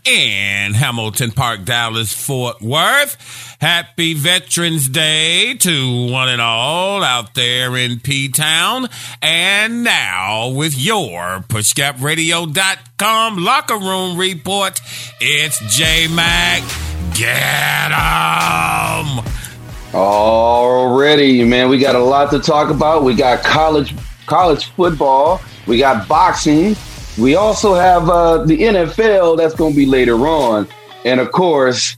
in 0.08 0.74
Hamilton 0.74 1.32
Park, 1.32 1.66
Dallas, 1.66 2.14
Fort 2.14 2.62
Worth. 2.62 3.58
Happy 3.60 4.14
Veterans 4.14 4.88
Day 4.88 5.56
to 5.56 6.10
one 6.12 6.30
and 6.30 6.40
all 6.40 7.04
out 7.04 7.34
there 7.34 7.76
in 7.76 8.00
P 8.00 8.30
Town. 8.30 8.88
And 9.22 9.84
now 9.84 10.50
with 10.50 10.80
your 10.80 11.44
PushGapRadio.com 11.50 13.38
locker 13.44 13.78
room 13.78 14.18
report, 14.18 14.80
it's 15.20 15.60
J 15.76 16.08
Mac. 16.08 16.64
Get 17.14 17.92
'em! 17.92 19.26
Already, 19.94 21.44
man, 21.44 21.68
we 21.70 21.80
got 21.80 21.96
a 21.96 22.00
lot 22.00 22.30
to 22.32 22.40
talk 22.40 22.70
about. 22.70 23.04
We 23.04 23.14
got 23.16 23.44
college 23.44 23.94
college 24.26 24.66
football. 24.72 25.42
We 25.66 25.80
got 25.80 26.08
boxing. 26.08 26.76
We 27.18 27.36
also 27.36 27.74
have 27.74 28.10
uh, 28.10 28.44
the 28.46 28.58
NFL. 28.58 29.38
That's 29.38 29.56
going 29.56 29.74
to 29.74 29.78
be 29.78 29.86
later 29.86 30.16
on, 30.28 30.68
and 31.06 31.20
of 31.20 31.32
course, 31.32 31.98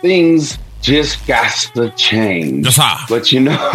things 0.00 0.58
just 0.80 1.26
got 1.26 1.52
to 1.74 1.90
change. 1.90 2.64
But 3.08 3.32
you 3.32 3.40
know, 3.40 3.70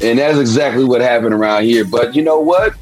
and 0.00 0.18
that's 0.18 0.38
exactly 0.38 0.84
what 0.84 1.00
happened 1.00 1.34
around 1.34 1.64
here. 1.64 1.84
But 1.84 2.14
you 2.14 2.22
know 2.22 2.38
what? 2.40 2.74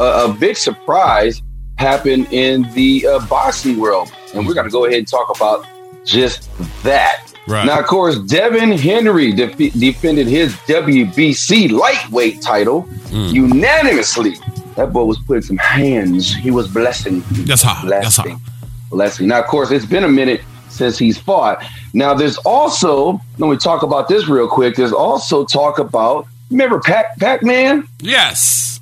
A, 0.00 0.26
a 0.26 0.36
big 0.38 0.56
surprise 0.56 1.42
happened 1.78 2.28
in 2.32 2.62
the 2.74 3.06
uh, 3.06 3.26
boxing 3.26 3.78
world, 3.78 4.12
and 4.34 4.46
we're 4.46 4.54
going 4.54 4.66
to 4.66 4.72
go 4.72 4.84
ahead 4.84 4.98
and 4.98 5.08
talk 5.08 5.34
about 5.34 5.66
just 6.04 6.48
that. 6.82 7.24
Right. 7.46 7.64
Now, 7.64 7.80
of 7.80 7.86
course, 7.86 8.18
Devin 8.18 8.72
Haney 8.72 9.32
def- 9.32 9.56
defended 9.56 10.26
his 10.26 10.52
WBC 10.66 11.70
lightweight 11.70 12.42
title 12.42 12.86
unanimously. 13.10 14.34
That 14.78 14.92
boy 14.92 15.02
was 15.02 15.18
putting 15.18 15.42
some 15.42 15.56
hands. 15.56 16.32
He 16.32 16.52
was 16.52 16.68
blessing. 16.68 17.24
That's 17.32 17.62
hot. 17.62 17.84
That's 17.88 18.16
hot. 18.16 18.28
Blessing. 18.90 19.26
Now, 19.26 19.40
of 19.40 19.46
course, 19.46 19.72
it's 19.72 19.84
been 19.84 20.04
a 20.04 20.08
minute 20.08 20.40
since 20.68 20.96
he's 20.96 21.18
fought. 21.18 21.64
Now, 21.94 22.14
there's 22.14 22.36
also, 22.38 23.20
let 23.38 23.50
me 23.50 23.56
talk 23.56 23.82
about 23.82 24.06
this 24.06 24.28
real 24.28 24.46
quick. 24.46 24.76
There's 24.76 24.92
also 24.92 25.44
talk 25.44 25.80
about, 25.80 26.28
remember 26.48 26.78
Pac 26.78 27.18
Pac 27.18 27.42
Man? 27.42 27.88
Yes. 27.98 28.78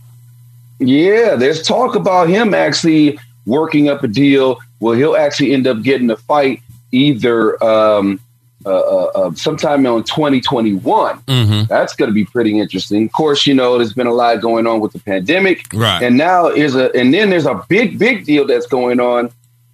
Yeah, 0.80 1.34
there's 1.34 1.62
talk 1.62 1.94
about 1.94 2.28
him 2.28 2.52
actually 2.52 3.18
working 3.46 3.88
up 3.88 4.04
a 4.04 4.08
deal 4.08 4.58
where 4.80 4.98
he'll 4.98 5.16
actually 5.16 5.54
end 5.54 5.66
up 5.66 5.80
getting 5.80 6.10
a 6.10 6.16
fight 6.16 6.60
either 6.92 7.64
um, 7.64 8.20
uh, 8.66 8.70
uh, 8.70 9.04
uh, 9.14 9.34
sometime 9.34 9.86
in 9.86 10.02
2021. 10.02 11.18
Mm-hmm. 11.20 11.64
That's 11.68 11.94
going 11.94 12.10
to 12.10 12.14
be 12.14 12.24
pretty 12.24 12.58
interesting. 12.58 13.04
Of 13.06 13.12
course, 13.12 13.46
you 13.46 13.54
know 13.54 13.78
there's 13.78 13.92
been 13.94 14.06
a 14.08 14.12
lot 14.12 14.40
going 14.42 14.66
on 14.66 14.80
with 14.80 14.92
the 14.92 14.98
pandemic, 14.98 15.66
Right. 15.72 16.02
And 16.02 16.16
now 16.16 16.48
is 16.48 16.74
a 16.74 16.94
and 16.96 17.14
then 17.14 17.30
there's 17.30 17.46
a 17.46 17.64
big 17.68 17.98
big 17.98 18.24
deal 18.26 18.46
that's 18.46 18.66
going 18.66 19.00
on. 19.00 19.26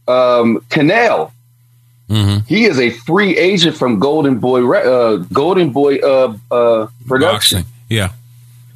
Um, 0.08 0.58
Canelo, 0.68 1.30
Mm-hmm. 2.10 2.40
he 2.46 2.64
is 2.64 2.78
a 2.78 2.90
free 2.90 3.38
agent 3.38 3.74
from 3.76 3.98
Golden 3.98 4.38
Boy 4.38 4.60
uh, 4.70 5.16
Golden 5.32 5.70
Boy 5.70 5.96
uh, 5.98 6.36
uh, 6.50 6.86
Production. 7.06 7.64
Yeah. 7.88 8.10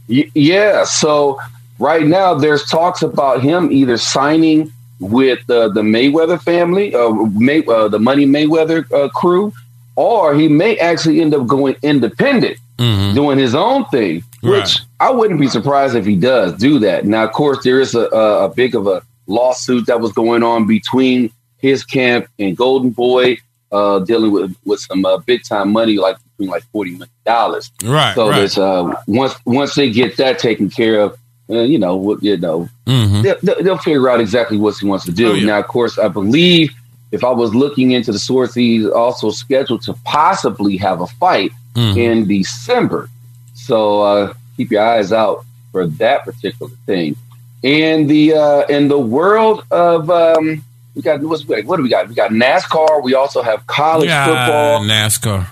Y- 0.08 0.30
yeah. 0.34 0.84
So 0.84 1.38
right 1.78 2.06
now, 2.06 2.32
there's 2.32 2.64
talks 2.64 3.02
about 3.02 3.42
him 3.42 3.70
either 3.70 3.98
signing 3.98 4.72
with 5.00 5.40
uh, 5.50 5.68
the 5.68 5.82
Mayweather 5.82 6.40
family, 6.40 6.94
uh, 6.94 7.10
May, 7.10 7.62
uh, 7.66 7.88
the 7.88 7.98
Money 7.98 8.24
Mayweather 8.24 8.90
uh, 8.92 9.10
crew, 9.10 9.52
or 9.96 10.34
he 10.34 10.48
may 10.48 10.76
actually 10.78 11.20
end 11.20 11.34
up 11.34 11.46
going 11.46 11.74
independent, 11.82 12.58
doing 12.78 13.38
his 13.38 13.54
own 13.54 13.84
thing. 13.86 14.22
Which 14.42 14.78
I 15.00 15.10
wouldn't 15.10 15.40
be 15.40 15.48
surprised 15.48 15.96
if 15.96 16.04
he 16.06 16.14
does 16.14 16.52
do 16.54 16.78
that. 16.80 17.04
Now, 17.04 17.24
of 17.24 17.32
course, 17.32 17.64
there 17.64 17.80
is 17.80 17.94
a, 17.96 18.02
a, 18.12 18.44
a 18.44 18.48
big 18.48 18.76
of 18.76 18.86
a 18.86 19.02
lawsuit 19.26 19.86
that 19.86 20.00
was 20.00 20.12
going 20.12 20.44
on 20.44 20.66
between 20.68 21.32
his 21.58 21.84
camp 21.84 22.28
and 22.38 22.56
Golden 22.56 22.90
Boy. 22.90 23.38
uh, 23.72 23.98
dealing 24.00 24.30
with 24.30 24.54
with 24.64 24.78
some 24.78 25.04
uh, 25.04 25.16
big 25.18 25.42
time 25.42 25.72
money, 25.72 25.96
like 25.98 26.16
between 26.30 26.48
like 26.48 26.62
forty 26.70 26.92
million 26.92 27.08
dollars. 27.24 27.72
Right, 27.82 28.14
So 28.14 28.28
right. 28.28 28.36
there's 28.38 28.56
uh, 28.56 28.94
once 29.08 29.34
once 29.44 29.74
they 29.74 29.90
get 29.90 30.16
that 30.18 30.38
taken 30.38 30.70
care 30.70 31.00
of, 31.00 31.18
uh, 31.50 31.62
you 31.62 31.76
know, 31.78 32.16
you 32.20 32.36
know, 32.36 32.68
Mhm. 32.86 33.22
they'll, 33.24 33.36
they'll 33.42 33.62
they'll 33.64 33.78
figure 33.78 34.08
out 34.08 34.20
exactly 34.20 34.56
what 34.56 34.76
he 34.78 34.86
wants 34.86 35.04
to 35.06 35.10
do. 35.12 35.30
Oh, 35.30 35.34
yeah. 35.34 35.46
Now, 35.46 35.58
of 35.58 35.66
course, 35.66 35.98
I 35.98 36.06
believe 36.06 36.70
if 37.12 37.22
I 37.24 37.30
was 37.30 37.54
looking 37.54 37.92
into 37.92 38.12
the 38.12 38.18
source, 38.18 38.54
he's 38.54 38.86
also 38.88 39.30
scheduled 39.30 39.82
to 39.82 39.94
possibly 40.04 40.76
have 40.78 41.00
a 41.00 41.06
fight 41.06 41.52
Mhm. 41.74 41.96
in 41.96 42.26
December. 42.28 43.08
So 43.54 44.02
uh, 44.02 44.34
keep 44.56 44.70
your 44.70 44.82
eyes 44.82 45.12
out 45.12 45.44
for 45.72 45.86
that 45.86 46.24
particular 46.24 46.72
thing. 46.86 47.16
In 47.62 48.06
the 48.06 48.34
uh, 48.34 48.62
in 48.68 48.88
the 48.88 48.98
world 48.98 49.64
of 49.70 50.08
um, 50.10 50.62
we 50.94 51.02
got 51.02 51.20
what's, 51.20 51.44
what 51.46 51.76
do 51.76 51.82
we 51.82 51.88
got? 51.88 52.08
We 52.08 52.14
got 52.14 52.30
NASCAR. 52.30 53.02
We 53.02 53.14
also 53.14 53.42
have 53.42 53.66
college 53.66 54.08
Yeah, 54.08 54.24
football. 54.26 54.80
NASCAR. 54.80 55.46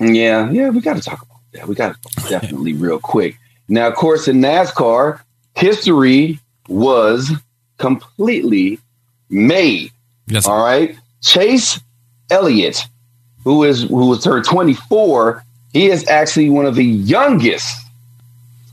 Yeah, 0.00 0.50
yeah, 0.50 0.68
we 0.70 0.80
got 0.80 0.94
to 0.96 1.02
talk 1.02 1.22
about 1.22 1.38
that. 1.52 1.68
We 1.68 1.74
got 1.74 2.00
to 2.02 2.28
definitely 2.28 2.72
real 2.74 2.98
quick. 2.98 3.38
Now, 3.68 3.86
of 3.88 3.94
course, 3.94 4.28
in 4.28 4.40
NASCAR, 4.40 5.20
history 5.54 6.38
was 6.68 7.32
completely 7.78 8.78
made. 9.28 9.90
Yes. 10.30 10.46
All 10.46 10.62
right. 10.62 10.96
Chase 11.22 11.80
Elliott, 12.30 12.86
who 13.44 13.64
is 13.64 13.82
who 13.84 14.06
was 14.06 14.22
turned 14.24 14.44
24, 14.44 15.42
he 15.72 15.86
is 15.90 16.06
actually 16.08 16.48
one 16.50 16.66
of 16.66 16.74
the 16.74 16.84
youngest 16.84 17.68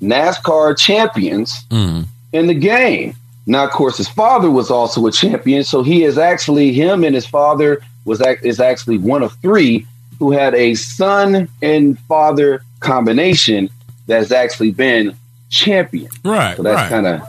NASCAR 0.02 0.78
champions 0.78 1.54
Mm. 1.70 2.06
in 2.34 2.48
the 2.48 2.54
game. 2.54 3.16
Now, 3.46 3.64
of 3.64 3.72
course, 3.72 3.98
his 3.98 4.10
father 4.10 4.52
was 4.52 4.70
also 4.70 5.06
a 5.08 5.12
champion, 5.12 5.64
so 5.64 5.82
he 5.84 6.04
is 6.04 6.18
actually 6.18 6.74
him 6.74 7.04
and 7.04 7.16
his 7.16 7.26
father 7.26 7.82
was 8.06 8.22
is 8.44 8.60
actually 8.60 8.98
one 8.98 9.24
of 9.24 9.34
three 9.42 9.86
who 10.20 10.32
had 10.32 10.54
a 10.56 10.76
son 10.76 11.48
and 11.62 11.98
father 12.08 12.62
combination 12.80 13.70
that's 14.08 14.32
actually 14.32 14.72
been 14.72 15.16
champion. 15.50 16.10
Right, 16.24 16.58
So 16.58 16.64
that's 16.64 16.76
right. 16.76 16.90
kind 16.90 17.08
of 17.08 17.22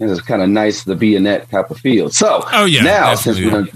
it's 0.00 0.20
kind 0.20 0.42
of 0.42 0.48
nice 0.48 0.84
to 0.84 0.94
be 0.94 1.14
in 1.16 1.24
that 1.24 1.50
type 1.50 1.70
of 1.70 1.78
field. 1.78 2.14
So, 2.14 2.42
Oh, 2.52 2.64
yeah, 2.64 2.82
now 2.82 3.14
since 3.14 3.38
we 3.38 3.50
done 3.50 3.68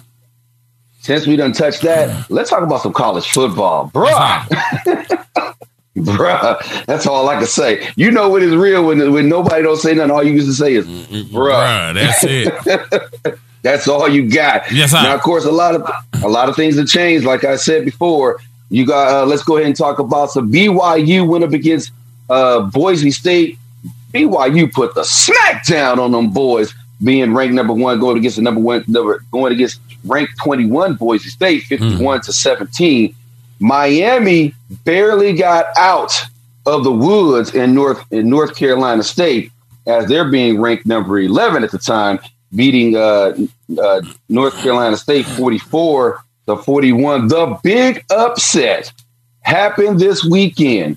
since 1.01 1.27
we 1.27 1.37
done 1.37 1.53
touched 1.53 1.83
that, 1.83 2.31
let's 2.31 2.51
talk 2.51 2.63
about 2.63 2.83
some 2.83 2.93
college 2.93 3.31
football, 3.31 3.91
bruh. 3.91 4.45
Bruh, 5.97 6.85
that's 6.85 7.07
all 7.07 7.27
I 7.31 7.37
can 7.37 7.47
say. 7.47 7.89
You 7.97 8.11
know 8.11 8.29
what 8.29 8.43
is 8.43 8.55
real 8.55 8.85
when 8.87 9.13
when 9.13 9.31
nobody 9.31 9.63
don't 9.63 9.79
say 9.79 9.95
nothing. 9.95 10.11
All 10.11 10.23
you 10.23 10.33
used 10.35 10.47
to 10.49 10.53
say 10.53 10.75
is, 10.75 10.87
bruh. 10.87 11.25
Bruh, 11.33 11.95
that's 11.95 12.23
it. 12.23 13.39
That's 13.63 13.89
all 13.89 14.09
you 14.09 14.31
got. 14.31 14.71
Yes, 14.71 14.93
sir. 14.93 15.03
Now, 15.03 15.15
of 15.17 15.23
course, 15.23 15.45
a 15.45 15.51
lot 15.51 15.75
of 15.75 15.91
a 16.23 16.29
lot 16.29 16.49
of 16.49 16.55
things 16.55 16.77
have 16.77 16.87
changed. 16.87 17.27
Like 17.27 17.43
I 17.43 17.57
said 17.57 17.85
before, 17.85 18.39
you 18.69 18.87
got. 18.87 19.09
Uh, 19.23 19.27
let's 19.27 19.43
go 19.43 19.57
ahead 19.57 19.67
and 19.67 19.75
talk 19.75 19.99
about 19.99 20.31
some 20.31 20.53
BYU 20.53 21.27
went 21.27 21.43
up 21.43 21.51
against 21.53 21.91
uh, 22.31 22.61
Boise 22.61 23.11
State. 23.11 23.59
BYU 24.17 24.73
put 24.73 24.95
the 24.95 25.05
smack 25.05 25.67
down 25.67 25.99
on 25.99 26.13
them 26.13 26.31
boys, 26.31 26.75
being 27.03 27.35
ranked 27.35 27.55
number 27.55 27.73
one, 27.73 28.01
going 28.01 28.17
against 28.17 28.37
the 28.37 28.43
number 28.43 28.61
one, 28.61 28.85
number, 28.89 29.23
going 29.31 29.53
against 29.53 29.81
ranked 30.05 30.33
twenty 30.43 30.67
one 30.67 30.95
Boise 30.95 31.29
State, 31.29 31.65
fifty 31.65 31.97
one 31.97 32.21
to 32.23 32.33
seventeen. 32.33 33.15
Miami 33.59 34.55
barely 34.85 35.33
got 35.33 35.67
out 35.77 36.13
of 36.67 36.85
the 36.85 36.93
woods 36.93 37.55
in 37.55 37.75
North 37.75 38.05
in 38.11 38.29
North 38.29 38.57
Carolina 38.57 39.03
State 39.03 39.53
as 39.87 40.07
they're 40.07 40.31
being 40.31 40.61
ranked 40.61 40.87
number 40.87 41.19
eleven 41.19 41.63
at 41.63 41.71
the 41.71 41.79
time, 41.79 42.19
beating 42.55 42.97
uh, 42.97 43.37
uh, 43.81 44.03
North 44.29 44.57
Carolina 44.59 44.97
State 44.97 45.27
forty 45.27 45.59
four 45.59 46.23
to 46.47 46.57
forty 46.57 46.93
one. 46.93 47.29
The 47.29 47.59
big 47.63 48.05
upset 48.11 48.93
happened 49.41 50.01
this 50.01 50.25
weekend. 50.25 50.97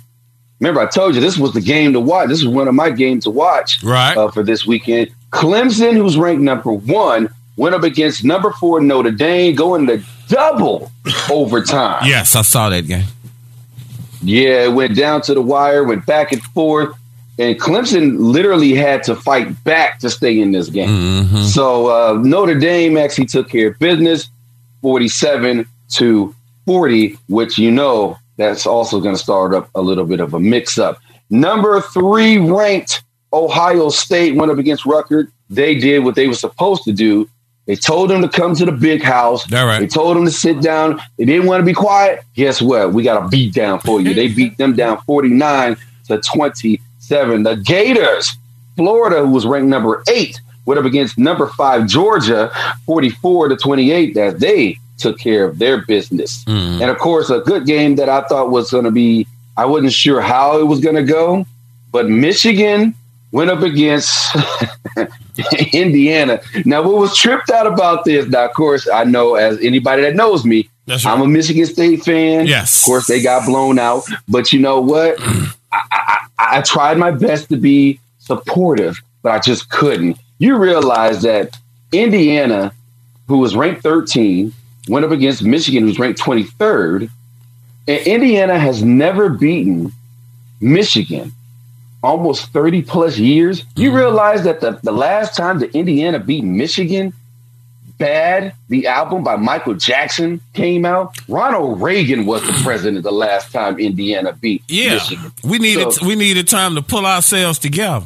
Remember, 0.60 0.82
I 0.82 0.88
told 0.88 1.16
you 1.16 1.22
this 1.22 1.38
was 1.38 1.54
the 1.54 1.62
game 1.62 1.94
to 1.94 2.00
watch. 2.00 2.28
This 2.28 2.40
is 2.40 2.48
one 2.48 2.68
of 2.68 2.76
my 2.76 2.90
games 2.90 3.24
to 3.24 3.30
watch 3.30 3.82
right. 3.84 4.18
uh, 4.18 4.30
for 4.30 4.44
this 4.44 4.66
weekend. 4.66 5.10
Clemson, 5.32 5.94
who's 5.94 6.18
ranked 6.18 6.42
number 6.42 6.72
one, 6.74 7.30
went 7.56 7.76
up 7.76 7.84
against 7.84 8.24
number 8.24 8.52
four 8.52 8.82
Notre 8.82 9.12
Dame, 9.12 9.56
going 9.56 9.88
to 9.88 10.04
double 10.28 10.92
overtime. 11.30 12.06
Yes, 12.06 12.36
I 12.36 12.42
saw 12.42 12.70
that 12.70 12.88
game. 12.88 13.06
Yeah, 14.22 14.66
it 14.66 14.74
went 14.74 14.96
down 14.96 15.22
to 15.24 15.34
the 15.34 15.42
wire, 15.42 15.84
went 15.84 16.06
back 16.06 16.34
and 16.34 16.42
forth, 16.42 16.94
and 17.38 17.58
Clemson 17.58 18.18
literally 18.20 18.74
had 18.74 19.04
to 19.04 19.16
fight 19.16 19.64
back 19.64 20.00
to 20.00 20.10
stay 20.10 20.40
in 20.40 20.52
this 20.52 20.70
game. 20.70 20.90
Mm-hmm. 20.90 21.44
So 21.44 21.88
uh, 21.88 22.14
Notre 22.22 22.60
Dame 22.60 22.98
actually 22.98 23.28
took 23.28 23.50
care 23.50 23.70
of 23.70 23.80
business, 23.80 24.30
forty-seven 24.82 25.66
to 25.94 26.36
forty, 26.66 27.18
which 27.30 27.58
you 27.58 27.72
know 27.72 28.18
that's 28.40 28.66
also 28.66 29.02
going 29.02 29.14
to 29.14 29.22
start 29.22 29.54
up 29.54 29.70
a 29.76 29.82
little 29.82 30.06
bit 30.06 30.22
of 30.22 30.34
a 30.34 30.40
mix-up. 30.40 31.02
Number 31.30 31.82
three 31.82 32.38
ranked 32.38 33.04
Ohio 33.34 33.90
State 33.90 34.36
went 34.36 34.50
up 34.50 34.58
against 34.58 34.86
Rutgers. 34.86 35.28
They 35.50 35.76
did 35.76 36.06
what 36.06 36.16
they 36.16 36.28
were 36.28 36.34
supposed 36.34 36.84
to 36.86 36.94
do. 36.94 37.30
They 37.66 37.76
told 37.76 38.10
them 38.10 38.22
to 38.22 38.30
come 38.30 38.56
to 38.56 38.66
the 38.66 38.72
big 38.72 39.04
house. 39.04 39.52
All 39.54 39.66
right. 39.66 39.80
They 39.80 39.88
told 39.88 40.16
them 40.16 40.24
to 40.24 40.32
sit 40.32 40.62
down. 40.62 41.02
They 41.18 41.26
didn't 41.26 41.48
want 41.48 41.60
to 41.60 41.66
be 41.66 41.74
quiet. 41.74 42.24
Guess 42.34 42.62
what? 42.62 42.94
We 42.94 43.04
got 43.04 43.24
a 43.24 43.28
beat 43.28 43.54
down 43.54 43.80
for 43.82 44.00
you. 44.00 44.14
They 44.14 44.30
beat 44.30 44.58
them 44.58 44.74
down 44.74 45.02
49 45.02 45.76
to 46.08 46.18
27. 46.20 47.44
The 47.44 47.56
Gators, 47.58 48.38
Florida, 48.78 49.20
who 49.20 49.32
was 49.32 49.46
ranked 49.46 49.68
number 49.68 50.02
eight, 50.10 50.40
went 50.66 50.80
up 50.80 50.86
against 50.86 51.18
number 51.18 51.48
five, 51.48 51.88
Georgia, 51.88 52.52
44 52.86 53.50
to 53.50 53.58
28, 53.58 54.14
That 54.14 54.40
they 54.40 54.80
took 55.00 55.20
care 55.20 55.46
of 55.46 55.60
their 55.60 55.86
business. 55.86 56.44
Mm. 56.46 56.82
And 56.82 56.90
of 56.90 56.98
course, 56.98 57.30
a 57.30 57.40
good 57.40 57.66
game 57.66 57.96
that 57.96 58.10
I 58.10 58.22
thought 58.22 58.52
was 58.52 58.72
going 58.72 58.86
to 58.86 58.92
be, 58.92 59.28
I 59.58 59.66
wasn't 59.66 59.94
sure 59.94 60.22
how 60.22 60.60
it 60.60 60.66
was 60.66 60.80
going 60.80 60.96
to 60.96 61.04
go, 61.04 61.46
but 61.92 62.10
Michigan 62.10 62.96
went 63.32 63.50
up 63.50 63.62
against 63.62 64.36
Indiana. 65.74 66.42
Now, 66.66 66.82
what 66.82 66.98
was 66.98 67.18
tripped 67.18 67.50
out 67.52 67.68
about 67.68 68.06
this, 68.06 68.28
now, 68.28 68.46
of 68.46 68.54
course, 68.54 68.88
I 68.90 69.04
know 69.04 69.36
as 69.36 69.60
anybody 69.62 70.02
that 70.04 70.16
knows 70.16 70.46
me, 70.46 70.70
That's 70.86 71.06
I'm 71.06 71.22
a 71.22 71.28
Michigan 71.28 71.66
State 71.66 72.04
fan. 72.04 72.48
Yes. 72.48 72.82
Of 72.82 72.86
course, 72.86 73.08
they 73.08 73.22
got 73.22 73.46
blown 73.46 73.80
out. 73.80 74.04
But 74.28 74.52
you 74.52 74.60
know 74.60 74.82
what? 74.82 75.16
I, 75.72 75.82
I, 75.92 76.28
I 76.40 76.62
tried 76.62 76.98
my 76.98 77.12
best 77.12 77.50
to 77.50 77.58
be 77.58 78.00
supportive, 78.20 79.00
but 79.22 79.32
I 79.32 79.40
just 79.40 79.70
couldn't. 79.70 80.18
You 80.40 80.58
realize 80.58 81.22
that 81.22 81.58
Indiana, 81.92 82.74
who 83.28 83.38
was 83.38 83.56
ranked 83.56 83.84
13, 83.84 84.54
went 84.88 85.06
up 85.06 85.12
against 85.12 85.44
Michigan, 85.44 85.84
who's 85.84 86.00
ranked 86.00 86.20
23rd. 86.20 87.10
And 87.88 88.08
Indiana 88.08 88.60
has 88.60 88.84
never 88.84 89.30
beaten 89.30 89.92
Michigan 90.62 91.34
almost 92.04 92.52
30 92.54 92.84
plus 92.84 93.18
years. 93.18 93.66
You 93.76 93.90
mm-hmm. 93.90 93.98
realize 93.98 94.44
that 94.44 94.62
the, 94.62 94.80
the 94.84 94.92
last 94.92 95.36
time 95.36 95.60
the 95.60 95.72
Indiana 95.76 96.20
beat 96.20 96.44
Michigan, 96.44 97.14
Bad, 97.98 98.54
the 98.70 98.88
album 98.88 99.26
by 99.26 99.36
Michael 99.36 99.74
Jackson 99.74 100.40
came 100.54 100.86
out, 100.86 101.18
Ronald 101.28 101.82
Reagan 101.82 102.26
was 102.26 102.42
the 102.44 102.54
president 102.64 103.04
the 103.04 103.12
last 103.12 103.52
time 103.52 103.78
Indiana 103.78 104.32
beat 104.32 104.64
Yeah, 104.70 104.94
Michigan. 104.94 105.34
we 105.44 105.60
needed 105.60 105.92
So- 105.92 106.08
we 106.08 106.16
needed 106.16 106.48
time 106.48 106.76
to 106.76 106.82
pull 106.82 107.06
ourselves 107.06 107.60
together 107.60 108.06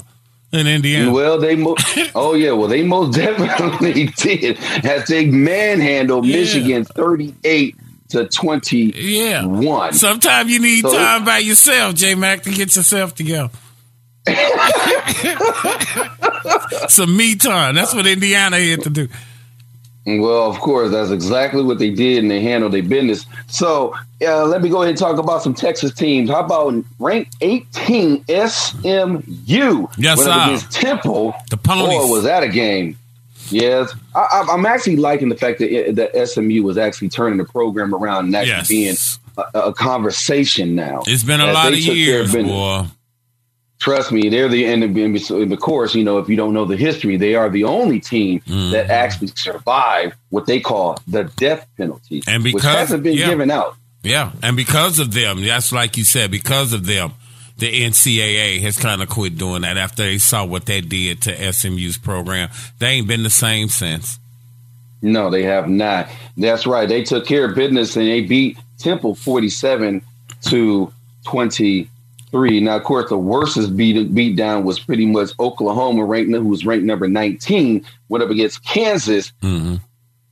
in 0.54 0.68
Indiana. 0.68 1.12
Well, 1.12 1.40
they 1.40 1.56
mo- 1.56 1.76
oh 2.16 2.34
yeah, 2.36 2.52
well 2.52 2.68
they 2.70 2.84
most 2.84 3.16
definitely 3.16 4.06
did 4.18 4.58
as 4.86 5.08
they 5.08 5.26
manhandled 5.26 6.26
Michigan 6.26 6.86
thirty 6.86 7.34
eight 7.44 7.76
to 8.10 8.28
twenty 8.28 8.94
Yeah. 8.96 9.46
one. 9.46 9.94
Sometimes 9.94 10.52
you 10.52 10.60
need 10.60 10.82
So- 10.82 10.94
time 10.96 11.26
by 11.26 11.40
yourself, 11.40 11.96
J 11.96 12.16
Mac, 12.16 12.44
to 12.44 12.52
get 12.52 12.76
yourself 12.76 13.16
together. 13.16 13.50
Some 16.88 17.16
me 17.16 17.36
time. 17.36 17.76
That's 17.76 17.94
what 17.94 18.08
Indiana 18.08 18.58
had 18.60 18.82
to 18.84 18.90
do. 18.90 19.08
Well, 20.06 20.50
of 20.50 20.60
course, 20.60 20.92
that's 20.92 21.12
exactly 21.12 21.64
what 21.64 21.80
they 21.80 21.90
did, 21.90 22.20
and 22.24 22.32
they 22.32 22.42
handled 22.42 22.74
their 22.74 22.84
business. 22.84 23.26
So, 23.48 23.96
uh, 24.26 24.46
let 24.46 24.62
me 24.62 24.70
go 24.70 24.82
ahead 24.82 24.90
and 24.90 24.98
talk 24.98 25.18
about 25.18 25.42
some 25.42 25.54
Texas 25.54 25.94
teams. 25.94 26.30
How 26.30 26.44
about 26.44 26.74
ranked 27.00 27.36
18 27.42 28.26
SMU? 28.28 29.88
Yes, 29.98 30.20
sir. 30.24 30.32
against 30.32 30.72
Temple. 30.72 31.34
The 31.50 31.58
Ponies. 31.58 31.88
Boy, 31.90 32.08
was 32.08 32.24
that 32.24 32.44
a 32.44 32.48
game? 32.50 32.98
Yes, 33.50 33.94
I, 34.16 34.20
I, 34.20 34.54
I'm 34.54 34.66
actually 34.66 34.96
liking 34.96 35.30
the 35.30 35.36
fact 35.36 35.60
that, 35.60 35.70
it, 35.72 35.96
that 35.96 36.28
SMU 36.30 36.64
was 36.64 36.78
actually 36.78 37.10
turning 37.10 37.38
the 37.38 37.46
program 37.46 37.94
around 37.94 38.26
and 38.28 38.36
actually 38.36 38.86
Yes. 38.86 39.18
being 39.38 39.44
a, 39.54 39.60
a 39.68 39.74
conversation 39.74 40.76
now. 40.76 41.02
It's 41.06 41.24
been 41.24 41.42
a 41.42 41.48
As 41.48 41.54
lot 41.54 41.74
of 41.74 41.80
years, 41.80 42.32
business. 42.32 42.52
boy. 42.52 42.86
Trust 43.80 44.14
me, 44.14 44.30
they're 44.30 44.48
the 44.48 44.66
and 44.66 44.82
and 44.82 45.52
of 45.54 45.60
course, 45.60 45.94
you 45.94 46.06
know, 46.06 46.18
if 46.18 46.30
you 46.30 46.38
don't 46.38 46.54
know 46.54 46.64
the 46.64 46.78
history, 46.78 47.18
they 47.18 47.36
are 47.36 47.50
the 47.50 47.66
only 47.66 48.00
team 48.00 48.40
Mm-hmm. 48.48 48.72
that 48.72 48.90
actually 48.90 49.28
survived 49.36 50.16
what 50.30 50.46
they 50.46 50.62
call 50.62 50.98
the 51.06 51.26
death 51.36 51.68
penalty, 51.76 52.24
And 52.26 52.44
which 52.44 52.54
because- 52.54 52.76
hasn't 52.76 53.04
been 53.04 53.18
yeah. 53.18 53.28
given 53.30 53.52
out. 53.52 53.76
Yeah, 54.04 54.32
and 54.44 54.58
because 54.58 55.00
of 55.00 55.14
them, 55.14 55.42
that's 55.42 55.72
like 55.72 55.98
you 55.98 56.04
said, 56.04 56.30
because 56.30 56.74
of 56.74 56.86
them, 56.86 57.14
the 57.58 57.84
NCAA 57.84 58.60
has 58.62 58.78
kind 58.78 59.02
of 59.02 59.10
quit 59.10 59.38
doing 59.38 59.62
that 59.62 59.78
after 59.78 60.04
they 60.04 60.18
saw 60.18 60.44
what 60.46 60.66
they 60.66 60.82
did 60.82 61.22
to 61.22 61.54
SMU's 61.54 61.98
program. 61.98 62.50
They 62.80 62.88
ain't 62.88 63.08
been 63.08 63.24
the 63.24 63.30
same 63.30 63.70
since. 63.70 64.20
No, 65.02 65.30
they 65.30 65.44
have 65.44 65.70
not. 65.70 66.10
That's 66.38 66.66
right. 66.66 66.88
They 66.88 67.04
took 67.04 67.26
care 67.26 67.46
of 67.46 67.56
business 67.56 67.96
and 67.96 68.08
they 68.08 68.22
beat 68.22 68.58
Temple 68.78 69.16
47 69.16 70.02
to 70.44 70.92
23. 71.26 72.60
Now, 72.62 72.78
of 72.78 72.84
course, 72.84 73.10
the 73.10 73.18
worstest 73.18 73.76
beat, 73.78 74.14
beat 74.14 74.36
down 74.36 74.64
was 74.64 74.80
pretty 74.80 75.06
much 75.06 75.32
Oklahoma, 75.40 76.06
ranked 76.06 76.32
who 76.32 76.48
was 76.48 76.66
ranked 76.66 76.86
number 76.86 77.08
19, 77.08 77.86
went 78.10 78.24
up 78.24 78.30
against 78.30 78.64
Kansas, 78.66 79.32
mm-hmm. 79.42 79.76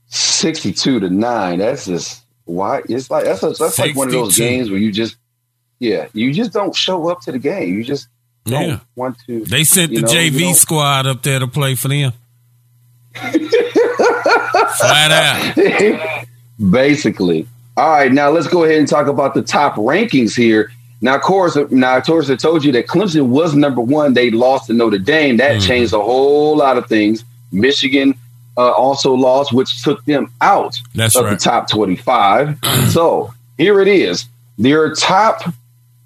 62 0.08 1.00
to 1.00 1.10
9. 1.10 1.58
That's 1.58 1.86
just 1.86 2.21
why 2.44 2.82
it's 2.88 3.10
like 3.10 3.24
that's, 3.24 3.42
a, 3.42 3.50
that's 3.50 3.78
like 3.78 3.94
one 3.96 4.08
of 4.08 4.12
those 4.12 4.36
games 4.36 4.70
where 4.70 4.78
you 4.78 4.90
just 4.92 5.16
yeah, 5.78 6.06
you 6.12 6.32
just 6.32 6.52
don't 6.52 6.74
show 6.74 7.08
up 7.08 7.20
to 7.22 7.32
the 7.32 7.38
game. 7.38 7.74
You 7.74 7.82
just 7.84 8.08
don't 8.44 8.62
Yeah. 8.68 8.80
want 8.96 9.18
to 9.26 9.44
They 9.44 9.64
sent 9.64 9.92
the 9.94 10.02
know, 10.02 10.08
JV 10.08 10.54
squad 10.54 11.06
up 11.06 11.22
there 11.22 11.38
to 11.38 11.46
play 11.48 11.74
for 11.74 11.88
them. 11.88 12.12
Flat 14.78 15.10
out. 15.56 16.26
Basically. 16.70 17.46
All 17.76 17.88
right, 17.88 18.12
now 18.12 18.30
let's 18.30 18.46
go 18.48 18.64
ahead 18.64 18.78
and 18.78 18.88
talk 18.88 19.06
about 19.06 19.34
the 19.34 19.42
top 19.42 19.74
rankings 19.76 20.36
here. 20.36 20.70
Now, 21.00 21.16
of 21.16 21.22
course, 21.22 21.56
now 21.70 21.96
of 21.96 22.04
course, 22.04 22.30
I 22.30 22.36
told 22.36 22.64
you 22.64 22.70
that 22.72 22.86
Clemson 22.86 23.26
was 23.28 23.54
number 23.54 23.80
one. 23.80 24.14
They 24.14 24.30
lost 24.30 24.66
to 24.68 24.72
Notre 24.72 24.98
Dame. 24.98 25.38
That 25.38 25.56
Mm-hmm. 25.56 25.66
changed 25.66 25.92
a 25.94 26.00
whole 26.00 26.56
lot 26.56 26.76
of 26.78 26.86
things. 26.86 27.24
Michigan 27.50 28.14
uh, 28.56 28.70
also 28.72 29.14
lost, 29.14 29.52
which 29.52 29.82
took 29.82 30.04
them 30.04 30.30
out 30.40 30.78
That's 30.94 31.16
of 31.16 31.24
right. 31.24 31.30
the 31.30 31.36
top 31.36 31.68
twenty-five. 31.70 32.58
so 32.90 33.32
here 33.58 33.80
it 33.80 33.88
is. 33.88 34.26
Their 34.58 34.94
top 34.94 35.42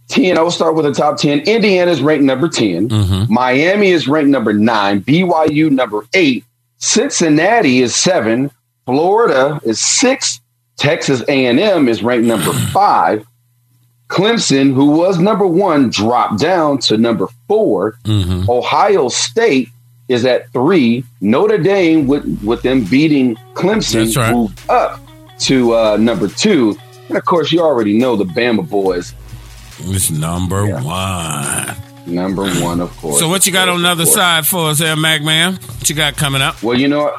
ten. 0.08 0.38
I 0.38 0.42
will 0.42 0.50
start 0.50 0.74
with 0.76 0.84
the 0.84 0.92
top 0.94 1.18
ten. 1.18 1.40
Indiana 1.40 1.90
is 1.90 2.00
ranked 2.00 2.24
number 2.24 2.48
10 2.48 2.88
Mm-hmm. 2.88 3.32
Miami 3.32 3.88
is 3.88 4.06
ranked 4.08 4.30
number 4.30 4.52
nine. 4.52 5.00
BYU 5.02 5.70
number 5.70 6.06
eight. 6.14 6.44
Cincinnati 6.78 7.82
is 7.82 7.94
seven. 7.96 8.50
Florida 8.84 9.60
is 9.64 9.80
six. 9.80 10.40
Texas 10.76 11.22
A&M 11.28 11.88
is 11.88 12.02
ranked 12.02 12.26
number 12.26 12.52
five. 12.72 13.26
Clemson, 14.08 14.72
who 14.74 14.90
was 14.92 15.18
number 15.18 15.46
one, 15.46 15.90
dropped 15.90 16.38
down 16.38 16.78
to 16.78 16.96
number 16.96 17.26
4 17.48 17.98
Mm-hmm. 18.04 18.48
Ohio 18.48 19.08
State 19.08 19.68
is 20.08 20.24
at 20.24 20.50
three. 20.52 21.04
Notre 21.20 21.58
Dame, 21.58 22.06
with 22.06 22.24
with 22.44 22.62
them 22.62 22.84
beating 22.84 23.36
Clemson, 23.54 24.14
right. 24.16 24.32
moved 24.32 24.68
up 24.70 25.00
to 25.40 25.74
uh, 25.74 25.96
number 25.96 26.28
two. 26.28 26.76
And 27.08 27.16
of 27.16 27.24
course, 27.24 27.52
you 27.52 27.60
already 27.60 27.96
know 27.98 28.16
the 28.16 28.24
Bama 28.24 28.68
boys, 28.68 29.14
It's 29.78 30.10
number 30.10 30.66
one. 30.66 31.76
number 32.06 32.44
one, 32.60 32.80
of 32.80 32.90
course. 32.96 33.18
So 33.20 33.28
what 33.28 33.46
you 33.46 33.52
got 33.52 33.68
on 33.68 33.82
the 33.82 33.88
other 33.88 34.06
side 34.06 34.46
for 34.46 34.70
us 34.70 34.78
there, 34.78 34.96
Mac 34.96 35.22
Man? 35.22 35.54
What 35.54 35.88
you 35.88 35.94
got 35.94 36.16
coming 36.16 36.42
up? 36.42 36.62
Well, 36.62 36.78
you 36.78 36.88
know, 36.88 37.14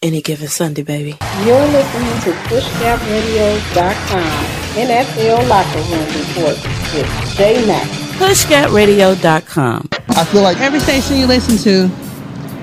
Any 0.00 0.22
given 0.22 0.46
Sunday, 0.46 0.82
baby. 0.84 1.16
You're 1.44 1.66
listening 1.66 2.20
to 2.22 2.30
PushGapRadio.com 2.46 4.30
NFL 4.76 5.48
Locker 5.48 5.80
Room 5.90 6.06
Report 6.06 6.56
with 6.94 7.36
Jay 7.36 7.66
Mack. 7.66 7.88
PushGapRadio.com. 8.18 9.88
I 10.10 10.24
feel 10.26 10.42
like 10.42 10.58
every 10.60 10.78
station 10.78 11.16
you 11.16 11.26
listen 11.26 11.58
to 11.64 11.90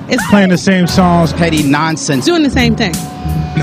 is 0.09 0.21
playing 0.29 0.47
the 0.47 0.57
same 0.57 0.87
songs, 0.87 1.33
petty 1.33 1.61
nonsense, 1.61 2.23
doing 2.23 2.43
the 2.43 2.49
same 2.49 2.73
thing. 2.73 2.95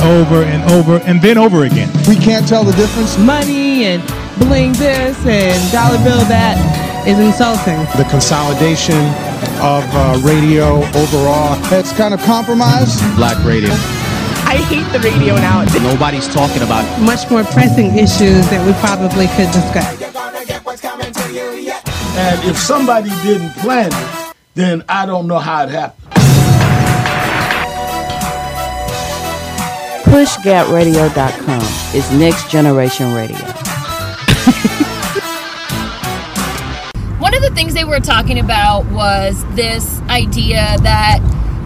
over 0.02 0.42
and 0.42 0.70
over 0.72 0.98
and 1.06 1.22
then 1.22 1.38
over 1.38 1.64
again. 1.64 1.88
We 2.06 2.16
can't 2.16 2.46
tell 2.46 2.64
the 2.64 2.72
difference. 2.72 3.16
Money 3.16 3.84
and 3.84 4.02
bling 4.38 4.74
this 4.74 5.16
and 5.24 5.72
dollar 5.72 5.96
bill 6.04 6.20
that 6.28 6.58
is 7.08 7.18
insulting. 7.18 7.78
The 7.96 8.06
consolidation 8.10 9.00
of 9.62 9.84
uh, 9.94 10.18
radio 10.22 10.78
overall. 10.98 11.56
It's 11.72 11.92
kind 11.92 12.12
of 12.12 12.20
compromised. 12.22 12.98
Black 13.14 13.38
radio. 13.44 13.70
I 14.44 14.56
hate 14.56 14.90
the 14.92 14.98
radio 14.98 15.36
now. 15.36 15.64
Nobody's 15.80 16.26
talking 16.26 16.62
about 16.62 16.84
it. 16.84 17.02
Much 17.02 17.30
more 17.30 17.44
pressing 17.44 17.96
issues 17.96 18.48
that 18.50 18.66
we 18.66 18.72
probably 18.82 19.28
could 19.38 19.50
discuss. 19.54 20.02
And 22.18 22.44
if 22.50 22.58
somebody 22.58 23.10
didn't 23.22 23.52
plan 23.54 23.90
it, 23.92 24.34
then 24.54 24.84
I 24.88 25.06
don't 25.06 25.28
know 25.28 25.38
how 25.38 25.62
it 25.62 25.70
happened. 25.70 26.02
PushGapRadio.com 30.04 31.94
is 31.96 32.10
next 32.18 32.50
generation 32.50 33.14
radio. 33.14 33.38
The 37.42 37.50
things 37.56 37.74
they 37.74 37.82
were 37.82 37.98
talking 37.98 38.38
about 38.38 38.86
was 38.86 39.44
this 39.56 40.00
idea 40.02 40.76
that 40.82 41.18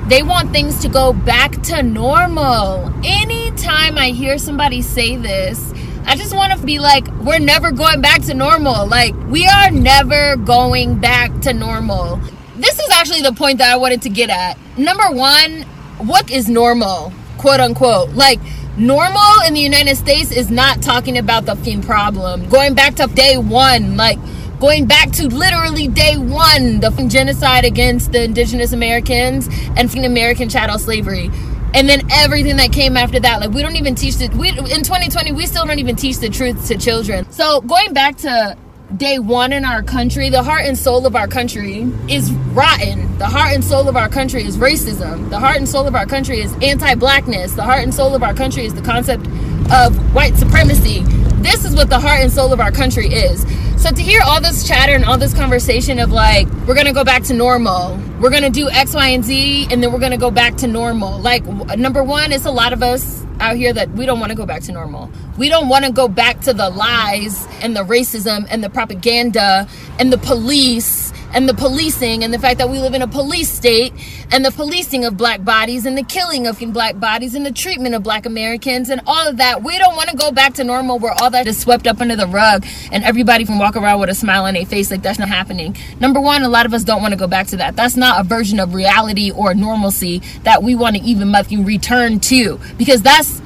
they 0.08 0.22
want 0.22 0.50
things 0.50 0.80
to 0.80 0.88
go 0.88 1.12
back 1.12 1.60
to 1.64 1.82
normal. 1.82 2.90
Anytime 3.04 3.98
I 3.98 4.08
hear 4.08 4.38
somebody 4.38 4.80
say 4.80 5.16
this, 5.16 5.74
I 6.06 6.16
just 6.16 6.34
want 6.34 6.58
to 6.58 6.64
be 6.64 6.78
like, 6.78 7.06
we're 7.18 7.38
never 7.38 7.72
going 7.72 8.00
back 8.00 8.22
to 8.22 8.32
normal. 8.32 8.86
Like, 8.86 9.14
we 9.28 9.46
are 9.46 9.70
never 9.70 10.36
going 10.36 10.98
back 10.98 11.40
to 11.42 11.52
normal. 11.52 12.20
This 12.56 12.78
is 12.78 12.88
actually 12.92 13.20
the 13.20 13.32
point 13.32 13.58
that 13.58 13.70
I 13.70 13.76
wanted 13.76 14.00
to 14.02 14.08
get 14.08 14.30
at. 14.30 14.56
Number 14.78 15.10
one, 15.10 15.62
what 15.98 16.30
is 16.30 16.48
normal? 16.48 17.12
Quote 17.36 17.60
unquote. 17.60 18.10
Like, 18.12 18.40
normal 18.78 19.42
in 19.46 19.52
the 19.52 19.60
United 19.60 19.96
States 19.96 20.32
is 20.32 20.50
not 20.50 20.80
talking 20.80 21.18
about 21.18 21.44
the 21.44 21.54
fucking 21.54 21.82
problem. 21.82 22.48
Going 22.48 22.74
back 22.74 22.94
to 22.94 23.08
day 23.08 23.36
one, 23.36 23.98
like, 23.98 24.18
going 24.58 24.86
back 24.86 25.10
to 25.12 25.28
literally 25.28 25.88
day 25.88 26.16
one, 26.16 26.80
the 26.80 26.90
genocide 27.08 27.64
against 27.64 28.12
the 28.12 28.24
indigenous 28.24 28.72
Americans 28.72 29.48
and 29.76 29.94
American 30.04 30.48
chattel 30.48 30.78
slavery. 30.78 31.30
And 31.74 31.88
then 31.88 32.08
everything 32.10 32.56
that 32.56 32.72
came 32.72 32.96
after 32.96 33.20
that, 33.20 33.40
like 33.40 33.50
we 33.50 33.60
don't 33.60 33.76
even 33.76 33.94
teach 33.94 34.16
the 34.16 34.28
we 34.28 34.48
in 34.48 34.82
2020 34.82 35.32
we 35.32 35.46
still 35.46 35.66
don't 35.66 35.78
even 35.78 35.96
teach 35.96 36.18
the 36.18 36.30
truth 36.30 36.68
to 36.68 36.78
children. 36.78 37.30
So 37.30 37.60
going 37.60 37.92
back 37.92 38.16
to 38.18 38.56
day 38.96 39.18
one 39.18 39.52
in 39.52 39.64
our 39.64 39.82
country, 39.82 40.30
the 40.30 40.42
heart 40.42 40.64
and 40.64 40.78
soul 40.78 41.06
of 41.06 41.16
our 41.16 41.28
country 41.28 41.86
is 42.08 42.32
rotten. 42.32 43.18
The 43.18 43.26
heart 43.26 43.52
and 43.52 43.64
soul 43.64 43.88
of 43.88 43.96
our 43.96 44.08
country 44.08 44.44
is 44.44 44.56
racism. 44.56 45.28
The 45.28 45.38
heart 45.38 45.56
and 45.56 45.68
soul 45.68 45.86
of 45.86 45.94
our 45.94 46.06
country 46.06 46.40
is 46.40 46.54
anti-blackness. 46.62 47.54
The 47.54 47.64
heart 47.64 47.82
and 47.82 47.92
soul 47.92 48.14
of 48.14 48.22
our 48.22 48.32
country 48.32 48.64
is 48.64 48.74
the 48.74 48.82
concept 48.82 49.26
of 49.70 50.14
white 50.14 50.36
supremacy. 50.36 51.04
This 51.42 51.64
is 51.64 51.74
what 51.74 51.90
the 51.90 52.00
heart 52.00 52.20
and 52.20 52.32
soul 52.32 52.52
of 52.52 52.60
our 52.60 52.72
country 52.72 53.08
is. 53.08 53.44
So 53.80 53.90
to 53.90 54.02
hear 54.02 54.22
all 54.24 54.40
this 54.40 54.66
chatter 54.66 54.94
and 54.94 55.04
all 55.04 55.18
this 55.18 55.34
conversation 55.34 55.98
of 55.98 56.10
like, 56.10 56.48
we're 56.66 56.74
gonna 56.74 56.94
go 56.94 57.04
back 57.04 57.22
to 57.24 57.34
normal, 57.34 57.98
we're 58.20 58.30
gonna 58.30 58.50
do 58.50 58.70
X, 58.70 58.94
Y, 58.94 59.08
and 59.08 59.22
Z, 59.22 59.68
and 59.70 59.82
then 59.82 59.92
we're 59.92 60.00
gonna 60.00 60.16
go 60.16 60.30
back 60.30 60.56
to 60.56 60.66
normal. 60.66 61.18
Like, 61.20 61.44
number 61.76 62.02
one, 62.02 62.32
it's 62.32 62.46
a 62.46 62.50
lot 62.50 62.72
of 62.72 62.82
us 62.82 63.24
out 63.38 63.56
here 63.56 63.72
that 63.74 63.90
we 63.90 64.06
don't 64.06 64.18
wanna 64.18 64.34
go 64.34 64.46
back 64.46 64.62
to 64.62 64.72
normal. 64.72 65.10
We 65.36 65.50
don't 65.50 65.68
wanna 65.68 65.92
go 65.92 66.08
back 66.08 66.40
to 66.42 66.54
the 66.54 66.70
lies 66.70 67.46
and 67.60 67.76
the 67.76 67.84
racism 67.84 68.46
and 68.48 68.64
the 68.64 68.70
propaganda 68.70 69.68
and 69.98 70.10
the 70.10 70.18
police 70.18 71.12
and 71.32 71.48
the 71.48 71.54
policing 71.54 72.22
and 72.22 72.32
the 72.32 72.38
fact 72.38 72.58
that 72.58 72.68
we 72.68 72.78
live 72.78 72.94
in 72.94 73.02
a 73.02 73.08
police 73.08 73.50
state 73.50 73.92
and 74.32 74.44
the 74.44 74.50
policing 74.50 75.04
of 75.04 75.16
black 75.16 75.44
bodies 75.44 75.86
and 75.86 75.96
the 75.96 76.02
killing 76.02 76.46
of 76.46 76.58
black 76.72 77.00
bodies 77.00 77.34
and 77.34 77.46
the 77.46 77.52
treatment 77.52 77.94
of 77.94 78.02
black 78.02 78.26
Americans 78.26 78.90
and 78.90 79.00
all 79.06 79.26
of 79.26 79.38
that. 79.38 79.62
We 79.62 79.78
don't 79.78 79.96
want 79.96 80.10
to 80.10 80.16
go 80.16 80.30
back 80.30 80.54
to 80.54 80.64
normal 80.64 80.98
where 80.98 81.14
all 81.20 81.30
that 81.30 81.46
is 81.46 81.58
swept 81.58 81.86
up 81.86 82.00
under 82.00 82.16
the 82.16 82.26
rug 82.26 82.66
and 82.92 83.04
everybody 83.04 83.44
can 83.44 83.58
walk 83.58 83.76
around 83.76 84.00
with 84.00 84.10
a 84.10 84.14
smile 84.14 84.44
on 84.44 84.54
their 84.54 84.66
face 84.66 84.90
like 84.90 85.02
that's 85.02 85.18
not 85.18 85.28
happening. 85.28 85.76
Number 86.00 86.20
one, 86.20 86.42
a 86.42 86.48
lot 86.48 86.66
of 86.66 86.74
us 86.74 86.84
don't 86.84 87.00
want 87.00 87.12
to 87.12 87.18
go 87.18 87.26
back 87.26 87.46
to 87.48 87.56
that. 87.56 87.76
That's 87.76 87.96
not 87.96 88.20
a 88.20 88.24
version 88.24 88.60
of 88.60 88.74
reality 88.74 89.30
or 89.30 89.54
normalcy 89.54 90.18
that 90.42 90.62
we 90.62 90.74
want 90.74 90.96
to 90.96 91.02
even 91.02 91.32
fucking 91.32 91.64
return 91.64 92.20
to 92.20 92.58
because 92.76 93.02
that's 93.02 93.40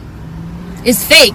is 0.85 1.05
fake. 1.05 1.35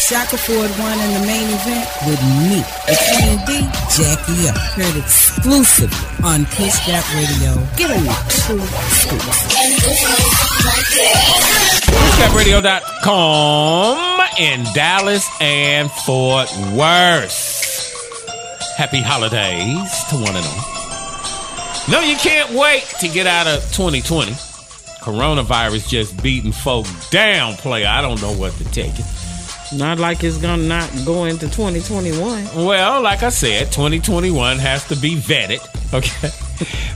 Shaka 0.00 0.38
Ford 0.38 0.70
won 0.78 0.98
in 0.98 1.12
the 1.12 1.20
main 1.26 1.50
event 1.50 1.86
with 2.06 2.22
me, 2.48 2.64
the 2.86 3.36
D, 3.44 3.68
Jackie 3.92 4.48
up. 4.48 4.56
Heard 4.72 4.96
exclusively 4.96 6.08
on 6.24 6.46
Push 6.46 6.86
Gap 6.86 7.04
Radio. 7.12 7.52
Give 7.76 7.90
me 7.90 8.08
two 8.30 8.58
scoops. 8.96 9.44
PushGapRadio.com 11.92 14.20
in 14.38 14.64
Dallas 14.72 15.28
and 15.42 15.90
Fort 15.90 16.50
Worth. 16.72 18.72
Happy 18.78 19.02
holidays 19.02 20.04
to 20.08 20.16
one 20.16 20.34
and 20.34 20.46
all. 20.46 20.64
No, 21.90 22.00
you 22.00 22.16
can't 22.16 22.52
wait 22.52 22.84
to 23.00 23.08
get 23.08 23.26
out 23.26 23.46
of 23.46 23.62
2020. 23.72 24.47
Coronavirus 25.00 25.88
just 25.88 26.22
beating 26.22 26.52
folk 26.52 26.86
down, 27.10 27.54
player. 27.54 27.86
I 27.86 28.02
don't 28.02 28.20
know 28.20 28.32
what 28.32 28.52
to 28.54 28.64
take 28.64 28.98
it. 28.98 29.06
Not 29.72 29.98
like 29.98 30.24
it's 30.24 30.38
gonna 30.38 30.62
not 30.62 30.90
go 31.04 31.24
into 31.24 31.46
2021. 31.46 32.64
Well, 32.64 33.02
like 33.02 33.22
I 33.22 33.28
said, 33.28 33.70
2021 33.70 34.58
has 34.58 34.86
to 34.88 34.96
be 34.96 35.16
vetted. 35.16 35.60
Okay, 35.92 36.30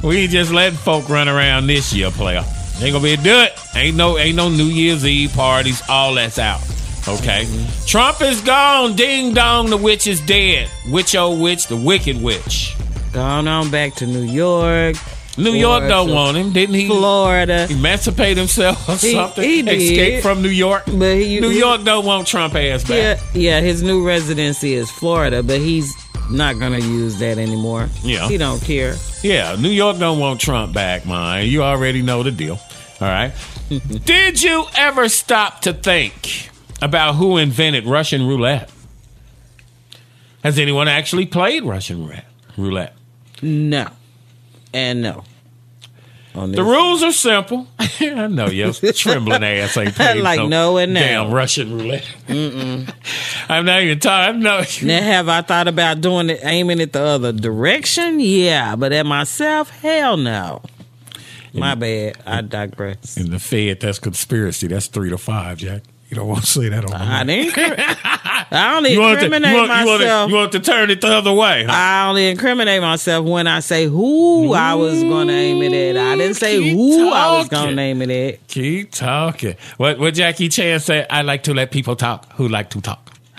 we 0.07 0.27
just 0.27 0.53
letting 0.53 0.79
folk 0.79 1.09
run 1.09 1.29
around 1.29 1.67
this 1.67 1.93
year, 1.93 2.11
player. 2.11 2.45
Ain't 2.81 2.93
gonna 2.93 3.05
be 3.05 3.13
a 3.13 3.17
do 3.17 3.41
it. 3.41 3.53
Ain't 3.77 3.97
no, 3.97 4.19
ain't 4.19 4.37
no 4.37 4.49
New 4.49 4.65
Year's 4.65 5.05
Eve 5.05 5.33
parties. 5.35 5.83
All 5.89 6.15
that's 6.15 6.39
out. 6.39 6.61
Okay, 7.07 7.45
mm-hmm. 7.45 7.87
Trump 7.87 8.23
is 8.23 8.41
gone. 8.41 8.97
Ding 8.97 9.35
dong, 9.35 9.69
the 9.69 9.77
witch 9.77 10.07
is 10.07 10.21
dead. 10.23 10.71
Witch 10.89 11.15
oh 11.15 11.37
witch, 11.37 11.67
the 11.67 11.77
wicked 11.77 12.21
witch. 12.23 12.75
Gone 13.13 13.47
on 13.47 13.71
back 13.71 13.95
to 13.97 14.07
New 14.07 14.23
York. 14.23 14.97
New 15.39 15.53
York 15.53 15.89
don't 15.89 16.11
want 16.11 16.37
him, 16.37 16.53
didn't 16.53 16.75
he? 16.75 16.87
Florida 16.89 17.67
emancipate 17.71 18.37
himself 18.37 18.87
or 18.89 18.97
He- 18.97 19.13
something. 19.15 19.43
he 19.43 19.63
did. 19.63 19.81
Escape 19.81 20.23
from 20.23 20.43
New 20.43 20.49
York. 20.51 20.85
But 20.87 21.17
he- 21.17 21.41
New 21.41 21.49
he- 21.49 21.59
York 21.59 21.85
don't 21.85 22.05
want 22.05 22.27
Trump 22.29 22.55
ass 22.55 22.87
Yeah, 22.89 23.15
back. 23.15 23.23
yeah, 23.33 23.61
his 23.61 23.83
new 23.83 24.07
residency 24.07 24.75
is 24.75 24.91
Florida, 24.91 25.43
but 25.43 25.59
he's 25.61 25.95
not 26.31 26.59
gonna 26.59 26.79
use 26.81 27.17
that 27.19 27.39
anymore. 27.39 27.89
Yeah. 28.03 28.29
He 28.29 28.37
don't 28.37 28.63
care. 28.63 28.97
Yeah, 29.23 29.57
New 29.59 29.71
York 29.71 29.99
don't 29.99 30.19
want 30.19 30.39
Trump 30.41 30.75
back, 30.75 31.07
man. 31.07 31.47
You 31.47 31.63
already 31.63 32.03
know 32.03 32.23
the 32.23 32.31
deal. 32.31 32.61
All 33.01 33.09
right. 33.09 33.33
Did 34.05 34.43
you 34.43 34.67
ever 34.77 35.09
stop 35.09 35.63
to 35.63 35.73
think 35.73 36.51
about 36.83 37.15
who 37.15 37.39
invented 37.39 37.87
Russian 37.87 38.27
roulette? 38.27 38.71
Has 40.45 40.59
anyone 40.59 40.89
actually 40.89 41.25
played 41.27 41.65
Russian? 41.65 42.21
Roulette. 42.57 42.95
No. 43.41 43.89
And 44.73 45.03
no. 45.03 45.25
The 46.35 46.63
rules 46.65 47.03
are 47.03 47.13
simple. 47.13 47.67
I 47.79 48.27
know 48.27 48.47
your 48.47 48.73
trembling 48.73 49.45
ass 49.45 49.77
ain't 49.77 49.95
played 49.95 50.23
Like 50.23 50.49
no 50.49 50.79
and 50.79 50.95
no. 50.95 51.01
damn 51.01 51.31
Russian 51.31 51.77
roulette. 51.77 52.07
I'm 52.29 53.67
not 53.67 53.83
even 53.83 53.99
talking. 53.99 54.41
No, 54.41 54.63
Now, 54.83 55.03
have 55.03 55.29
I 55.29 55.43
thought 55.43 55.69
about 55.69 56.01
doing 56.01 56.31
it, 56.31 56.41
aiming 56.43 56.81
it 56.81 56.95
the 56.95 57.03
other 57.03 57.33
direction? 57.33 58.19
Yeah, 58.19 58.77
but 58.77 58.93
at 58.95 59.05
myself, 59.05 59.69
hell 59.69 60.17
no. 60.17 60.63
My 61.53 61.75
bad. 61.75 62.17
I 62.25 62.41
digress. 62.41 63.19
in 63.19 63.31
the 63.31 63.39
Fed, 63.39 63.81
that's 63.81 63.99
conspiracy. 63.99 64.69
That's 64.69 64.87
three 64.87 65.11
to 65.11 65.19
five, 65.19 65.59
Jack. 65.59 65.83
You 66.13 66.17
don't 66.17 66.29
want 66.29 66.43
to 66.43 66.47
say 66.47 66.69
that 66.69 66.85
on 66.85 66.93
I 66.93 67.25
mic. 67.25 67.55
didn't. 67.55 67.79
I 68.53 68.75
only 68.77 68.99
want, 68.99 69.19
to, 69.21 69.25
incriminate 69.25 69.51
you, 69.51 69.57
want, 69.57 69.71
you, 69.81 69.87
want 69.87 70.03
to, 70.03 70.07
myself. 70.07 70.31
you 70.31 70.37
want 70.37 70.53
to 70.53 70.61
turn 70.61 70.91
it 70.91 71.01
the 71.01 71.07
other 71.09 71.33
way. 71.33 71.65
huh? 71.65 71.73
I 71.73 72.09
only 72.11 72.29
incriminate 72.29 72.83
myself 72.83 73.25
when 73.25 73.47
I 73.47 73.61
say 73.61 73.87
who 73.87 74.53
I 74.53 74.75
was 74.75 75.03
going 75.03 75.29
to 75.29 75.33
aim 75.33 75.63
it 75.63 75.73
at. 75.73 75.97
I 75.97 76.17
didn't 76.19 76.35
say 76.37 76.71
who 76.71 77.09
I 77.11 77.39
was 77.39 77.49
going 77.49 77.71
to 77.71 77.75
name 77.75 78.03
it 78.03 78.11
at. 78.11 78.47
Keep 78.49 78.93
talking. 78.93 79.57
What 79.79 79.99
what 79.99 80.13
Jackie 80.13 80.51
Chan 80.51 80.81
said? 80.81 81.07
I 81.09 81.23
like 81.23 81.45
to 81.45 81.55
let 81.55 81.71
people 81.71 81.97
talk 81.97 82.31
who 82.35 82.47
like 82.47 82.69
to 82.71 82.83
talk. 82.83 83.11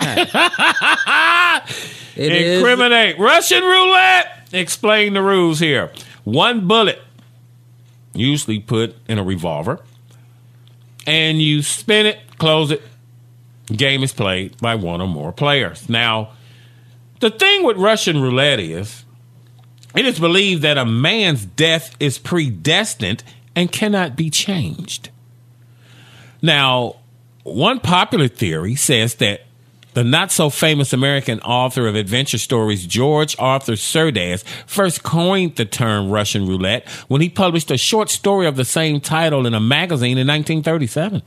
It 2.16 2.32
is- 2.32 2.58
Incriminate 2.58 3.18
Russian 3.18 3.62
roulette. 3.62 4.48
Explain 4.52 5.14
the 5.14 5.22
rules 5.22 5.58
here. 5.60 5.92
One 6.24 6.66
bullet, 6.66 7.00
usually 8.14 8.58
put 8.60 8.96
in 9.08 9.18
a 9.18 9.24
revolver, 9.24 9.80
and 11.06 11.40
you 11.42 11.62
spin 11.62 12.06
it, 12.06 12.18
close 12.44 12.70
it. 12.70 12.82
Game 13.74 14.02
is 14.02 14.12
played 14.12 14.58
by 14.58 14.74
one 14.74 15.00
or 15.00 15.08
more 15.08 15.32
players. 15.32 15.88
Now, 15.88 16.32
the 17.20 17.30
thing 17.30 17.64
with 17.64 17.78
Russian 17.78 18.20
roulette 18.20 18.60
is 18.60 19.06
it 19.96 20.04
is 20.04 20.18
believed 20.18 20.60
that 20.60 20.76
a 20.76 20.84
man's 20.84 21.46
death 21.46 21.96
is 21.98 22.18
predestined 22.18 23.24
and 23.56 23.72
cannot 23.72 24.14
be 24.14 24.28
changed. 24.28 25.08
Now, 26.42 26.96
one 27.44 27.80
popular 27.80 28.28
theory 28.28 28.74
says 28.74 29.14
that 29.14 29.46
the 29.94 30.04
not 30.04 30.30
so 30.30 30.50
famous 30.50 30.92
American 30.92 31.40
author 31.40 31.86
of 31.86 31.94
adventure 31.94 32.36
stories, 32.36 32.86
George 32.86 33.34
Arthur 33.38 33.72
Surdez, 33.72 34.44
first 34.66 35.02
coined 35.02 35.56
the 35.56 35.64
term 35.64 36.10
Russian 36.10 36.46
roulette 36.46 36.86
when 37.08 37.22
he 37.22 37.30
published 37.30 37.70
a 37.70 37.78
short 37.78 38.10
story 38.10 38.46
of 38.46 38.56
the 38.56 38.66
same 38.66 39.00
title 39.00 39.46
in 39.46 39.54
a 39.54 39.60
magazine 39.60 40.18
in 40.18 40.26
1937. 40.26 41.22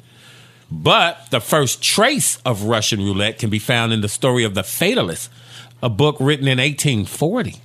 But 0.69 1.31
the 1.31 1.39
first 1.39 1.81
trace 1.81 2.37
of 2.45 2.63
Russian 2.63 2.99
roulette 2.99 3.39
can 3.39 3.49
be 3.49 3.59
found 3.59 3.93
in 3.93 4.01
the 4.01 4.09
story 4.09 4.43
of 4.43 4.53
The 4.53 4.63
Fatalist, 4.63 5.29
a 5.81 5.89
book 5.89 6.17
written 6.19 6.47
in 6.47 6.57
1840 6.57 7.55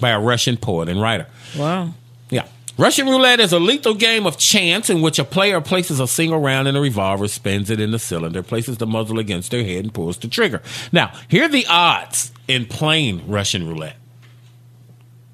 by 0.00 0.10
a 0.10 0.20
Russian 0.20 0.56
poet 0.56 0.88
and 0.88 1.00
writer. 1.00 1.26
Wow. 1.56 1.94
Yeah. 2.30 2.46
Russian 2.76 3.06
roulette 3.06 3.40
is 3.40 3.52
a 3.52 3.58
lethal 3.58 3.94
game 3.94 4.26
of 4.26 4.38
chance 4.38 4.90
in 4.90 5.02
which 5.02 5.18
a 5.18 5.24
player 5.24 5.60
places 5.60 6.00
a 6.00 6.08
single 6.08 6.40
round 6.40 6.68
in 6.68 6.76
a 6.76 6.80
revolver, 6.80 7.28
spins 7.28 7.70
it 7.70 7.80
in 7.80 7.90
the 7.90 7.98
cylinder, 7.98 8.42
places 8.42 8.78
the 8.78 8.86
muzzle 8.86 9.18
against 9.18 9.50
their 9.50 9.64
head, 9.64 9.84
and 9.84 9.94
pulls 9.94 10.18
the 10.18 10.28
trigger. 10.28 10.62
Now, 10.90 11.12
here 11.28 11.44
are 11.44 11.48
the 11.48 11.66
odds 11.66 12.32
in 12.48 12.66
playing 12.66 13.28
Russian 13.30 13.68
roulette. 13.68 13.96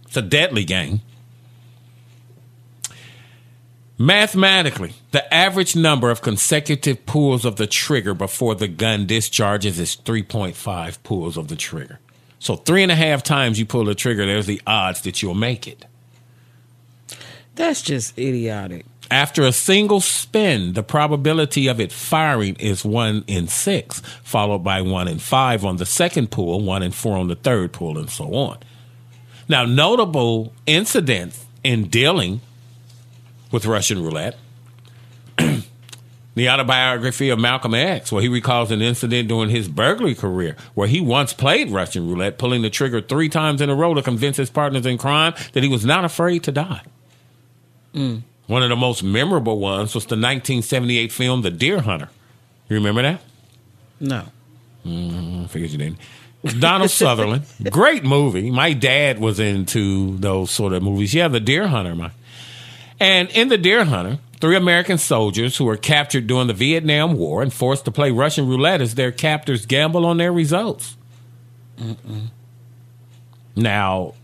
It's 0.06 0.16
a 0.16 0.22
deadly 0.22 0.64
game. 0.64 1.00
Mathematically, 4.00 4.94
the 5.10 5.34
average 5.34 5.74
number 5.74 6.10
of 6.10 6.22
consecutive 6.22 7.04
pulls 7.04 7.44
of 7.44 7.56
the 7.56 7.66
trigger 7.66 8.14
before 8.14 8.54
the 8.54 8.68
gun 8.68 9.06
discharges 9.06 9.80
is 9.80 9.96
3.5 9.96 11.02
pulls 11.02 11.36
of 11.36 11.48
the 11.48 11.56
trigger. 11.56 11.98
So, 12.38 12.54
three 12.54 12.84
and 12.84 12.92
a 12.92 12.94
half 12.94 13.24
times 13.24 13.58
you 13.58 13.66
pull 13.66 13.84
the 13.84 13.96
trigger, 13.96 14.24
there's 14.24 14.46
the 14.46 14.62
odds 14.64 15.00
that 15.00 15.20
you'll 15.20 15.34
make 15.34 15.66
it. 15.66 15.84
That's 17.56 17.82
just 17.82 18.16
idiotic. 18.16 18.86
After 19.10 19.42
a 19.42 19.50
single 19.50 20.00
spin, 20.00 20.74
the 20.74 20.84
probability 20.84 21.66
of 21.66 21.80
it 21.80 21.90
firing 21.90 22.54
is 22.56 22.84
one 22.84 23.24
in 23.26 23.48
six, 23.48 24.00
followed 24.22 24.60
by 24.60 24.80
one 24.80 25.08
in 25.08 25.18
five 25.18 25.64
on 25.64 25.78
the 25.78 25.86
second 25.86 26.30
pull, 26.30 26.60
one 26.60 26.84
in 26.84 26.92
four 26.92 27.16
on 27.16 27.26
the 27.26 27.34
third 27.34 27.72
pull, 27.72 27.98
and 27.98 28.08
so 28.08 28.32
on. 28.34 28.58
Now, 29.48 29.64
notable 29.64 30.52
incidents 30.66 31.46
in 31.64 31.88
dealing 31.88 32.42
with 33.50 33.66
Russian 33.66 34.02
roulette. 34.02 34.36
the 35.38 36.48
autobiography 36.48 37.30
of 37.30 37.38
Malcolm 37.38 37.74
X, 37.74 38.12
where 38.12 38.22
he 38.22 38.28
recalls 38.28 38.70
an 38.70 38.80
incident 38.80 39.28
during 39.28 39.50
his 39.50 39.68
burglary 39.68 40.14
career 40.14 40.56
where 40.74 40.88
he 40.88 41.00
once 41.00 41.32
played 41.32 41.70
Russian 41.70 42.08
roulette, 42.08 42.38
pulling 42.38 42.62
the 42.62 42.70
trigger 42.70 43.00
three 43.00 43.28
times 43.28 43.60
in 43.60 43.70
a 43.70 43.74
row 43.74 43.94
to 43.94 44.02
convince 44.02 44.36
his 44.36 44.50
partners 44.50 44.86
in 44.86 44.98
crime 44.98 45.34
that 45.52 45.62
he 45.62 45.68
was 45.68 45.84
not 45.84 46.04
afraid 46.04 46.44
to 46.44 46.52
die. 46.52 46.82
One 48.46 48.62
of 48.62 48.68
the 48.68 48.76
most 48.76 49.02
memorable 49.02 49.58
ones 49.58 49.94
was 49.94 50.04
the 50.04 50.14
1978 50.14 51.10
film 51.12 51.42
The 51.42 51.50
Deer 51.50 51.80
Hunter. 51.80 52.08
You 52.68 52.76
remember 52.76 53.02
that? 53.02 53.20
No. 54.00 54.24
Mm, 54.86 55.44
I 55.44 55.46
figured 55.48 55.70
you 55.70 55.78
didn't. 55.78 55.98
Donald 56.60 56.90
Sutherland. 56.90 57.44
Great 57.70 58.04
movie. 58.04 58.50
My 58.50 58.72
dad 58.72 59.18
was 59.18 59.40
into 59.40 60.16
those 60.18 60.50
sort 60.50 60.72
of 60.72 60.82
movies. 60.82 61.12
Yeah, 61.14 61.28
The 61.28 61.40
Deer 61.40 61.66
Hunter, 61.66 61.94
my. 61.94 62.12
And 63.00 63.30
in 63.30 63.48
The 63.48 63.58
Deer 63.58 63.84
Hunter, 63.84 64.18
three 64.40 64.56
American 64.56 64.98
soldiers 64.98 65.56
who 65.56 65.64
were 65.64 65.76
captured 65.76 66.26
during 66.26 66.48
the 66.48 66.54
Vietnam 66.54 67.14
War 67.16 67.42
and 67.42 67.52
forced 67.52 67.84
to 67.84 67.90
play 67.92 68.10
Russian 68.10 68.48
roulette 68.48 68.80
as 68.80 68.94
their 68.94 69.12
captors 69.12 69.66
gamble 69.66 70.04
on 70.04 70.16
their 70.16 70.32
results. 70.32 70.96
Now, 73.56 74.14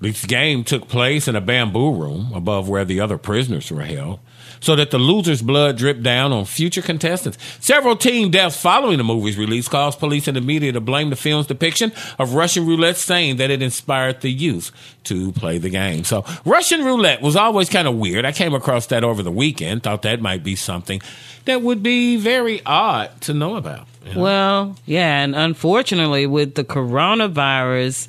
This 0.00 0.24
game 0.26 0.64
took 0.64 0.88
place 0.88 1.28
in 1.28 1.36
a 1.36 1.40
bamboo 1.40 1.94
room 1.94 2.32
above 2.34 2.68
where 2.68 2.84
the 2.84 3.00
other 3.00 3.16
prisoners 3.16 3.70
were 3.70 3.82
held, 3.82 4.20
so 4.64 4.74
that 4.74 4.90
the 4.90 4.98
loser's 4.98 5.42
blood 5.42 5.76
dripped 5.76 6.02
down 6.02 6.32
on 6.32 6.46
future 6.46 6.80
contestants. 6.80 7.36
Several 7.60 7.96
teen 7.96 8.30
deaths 8.30 8.58
following 8.58 8.96
the 8.96 9.04
movie's 9.04 9.36
release 9.36 9.68
caused 9.68 9.98
police 9.98 10.26
and 10.26 10.34
the 10.34 10.40
media 10.40 10.72
to 10.72 10.80
blame 10.80 11.10
the 11.10 11.16
film's 11.16 11.46
depiction 11.46 11.92
of 12.18 12.32
Russian 12.32 12.66
roulette, 12.66 12.96
saying 12.96 13.36
that 13.36 13.50
it 13.50 13.60
inspired 13.60 14.22
the 14.22 14.30
youth 14.30 14.72
to 15.04 15.32
play 15.32 15.58
the 15.58 15.68
game. 15.68 16.02
So 16.04 16.24
Russian 16.46 16.82
roulette 16.82 17.20
was 17.20 17.36
always 17.36 17.68
kind 17.68 17.86
of 17.86 17.96
weird. 17.96 18.24
I 18.24 18.32
came 18.32 18.54
across 18.54 18.86
that 18.86 19.04
over 19.04 19.22
the 19.22 19.30
weekend, 19.30 19.82
thought 19.82 20.00
that 20.02 20.22
might 20.22 20.42
be 20.42 20.56
something 20.56 21.02
that 21.44 21.60
would 21.60 21.82
be 21.82 22.16
very 22.16 22.62
odd 22.64 23.20
to 23.20 23.34
know 23.34 23.56
about. 23.56 23.86
you 24.06 24.14
know? 24.14 24.22
Well, 24.22 24.76
yeah, 24.86 25.22
and 25.22 25.36
unfortunately, 25.36 26.26
with 26.26 26.54
the 26.54 26.64
coronavirus 26.64 28.08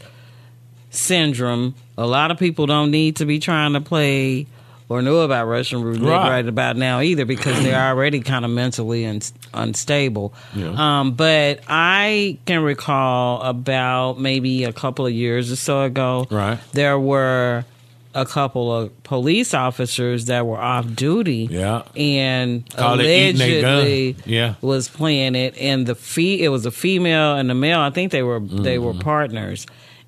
syndrome, 0.89 1.75
a 1.97 2.07
lot 2.07 2.31
of 2.31 2.39
people 2.39 2.65
don't 2.65 2.91
need 2.91 3.17
to 3.17 3.25
be 3.25 3.39
trying 3.39 3.73
to 3.73 3.81
play 3.81 4.47
or 4.87 5.01
knew 5.01 5.17
about 5.17 5.45
Russian 5.47 5.81
roulette 5.81 6.01
Right. 6.03 6.29
right, 6.29 6.47
about 6.47 6.77
now 6.77 7.01
either 7.01 7.25
because 7.25 7.61
they're 7.63 7.87
already 7.89 8.19
kind 8.21 8.45
of 8.45 8.51
mentally 8.51 9.05
un- 9.05 9.21
unstable. 9.53 10.33
Yeah. 10.55 10.73
Um, 10.99 11.13
but 11.13 11.61
I 11.67 12.37
can 12.45 12.61
recall 12.63 13.41
about 13.41 14.19
maybe 14.19 14.63
a 14.63 14.73
couple 14.73 15.05
of 15.07 15.13
years 15.13 15.51
or 15.51 15.55
so 15.55 15.81
ago, 15.83 16.27
Right. 16.29 16.59
there 16.73 16.99
were 16.99 17.65
a 18.13 18.25
couple 18.25 18.73
of 18.73 19.03
police 19.03 19.53
officers 19.53 20.25
that 20.25 20.45
were 20.45 20.57
off 20.57 20.85
duty. 20.95 21.49
Yeah. 21.51 21.81
And 21.97 22.69
Call 22.69 22.99
it 23.01 23.05
eating 23.05 23.41
a 23.41 23.61
gun. 23.61 23.73
allegedly 23.73 24.15
Yeah. 24.25 24.53
was 24.61 24.87
playing 24.87 25.35
it, 25.35 25.57
and 25.59 25.85
the 25.85 25.95
fee 25.95 26.41
it 26.43 26.47
was 26.49 26.65
a 26.65 26.71
female 26.71 27.35
and 27.35 27.51
a 27.51 27.55
male. 27.55 27.79
I 27.79 27.89
think 27.89 28.11
they 28.13 28.23
were 28.23 28.39
they 28.39 28.77
were 28.77 28.93
partners, 28.93 29.65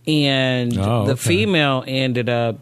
and 0.07 0.71
Mm-hmm. 0.71 0.81
Oh, 0.89 1.05
the 1.05 1.13
okay. 1.13 1.21
female 1.21 1.83
ended 1.85 2.29
up 2.29 2.59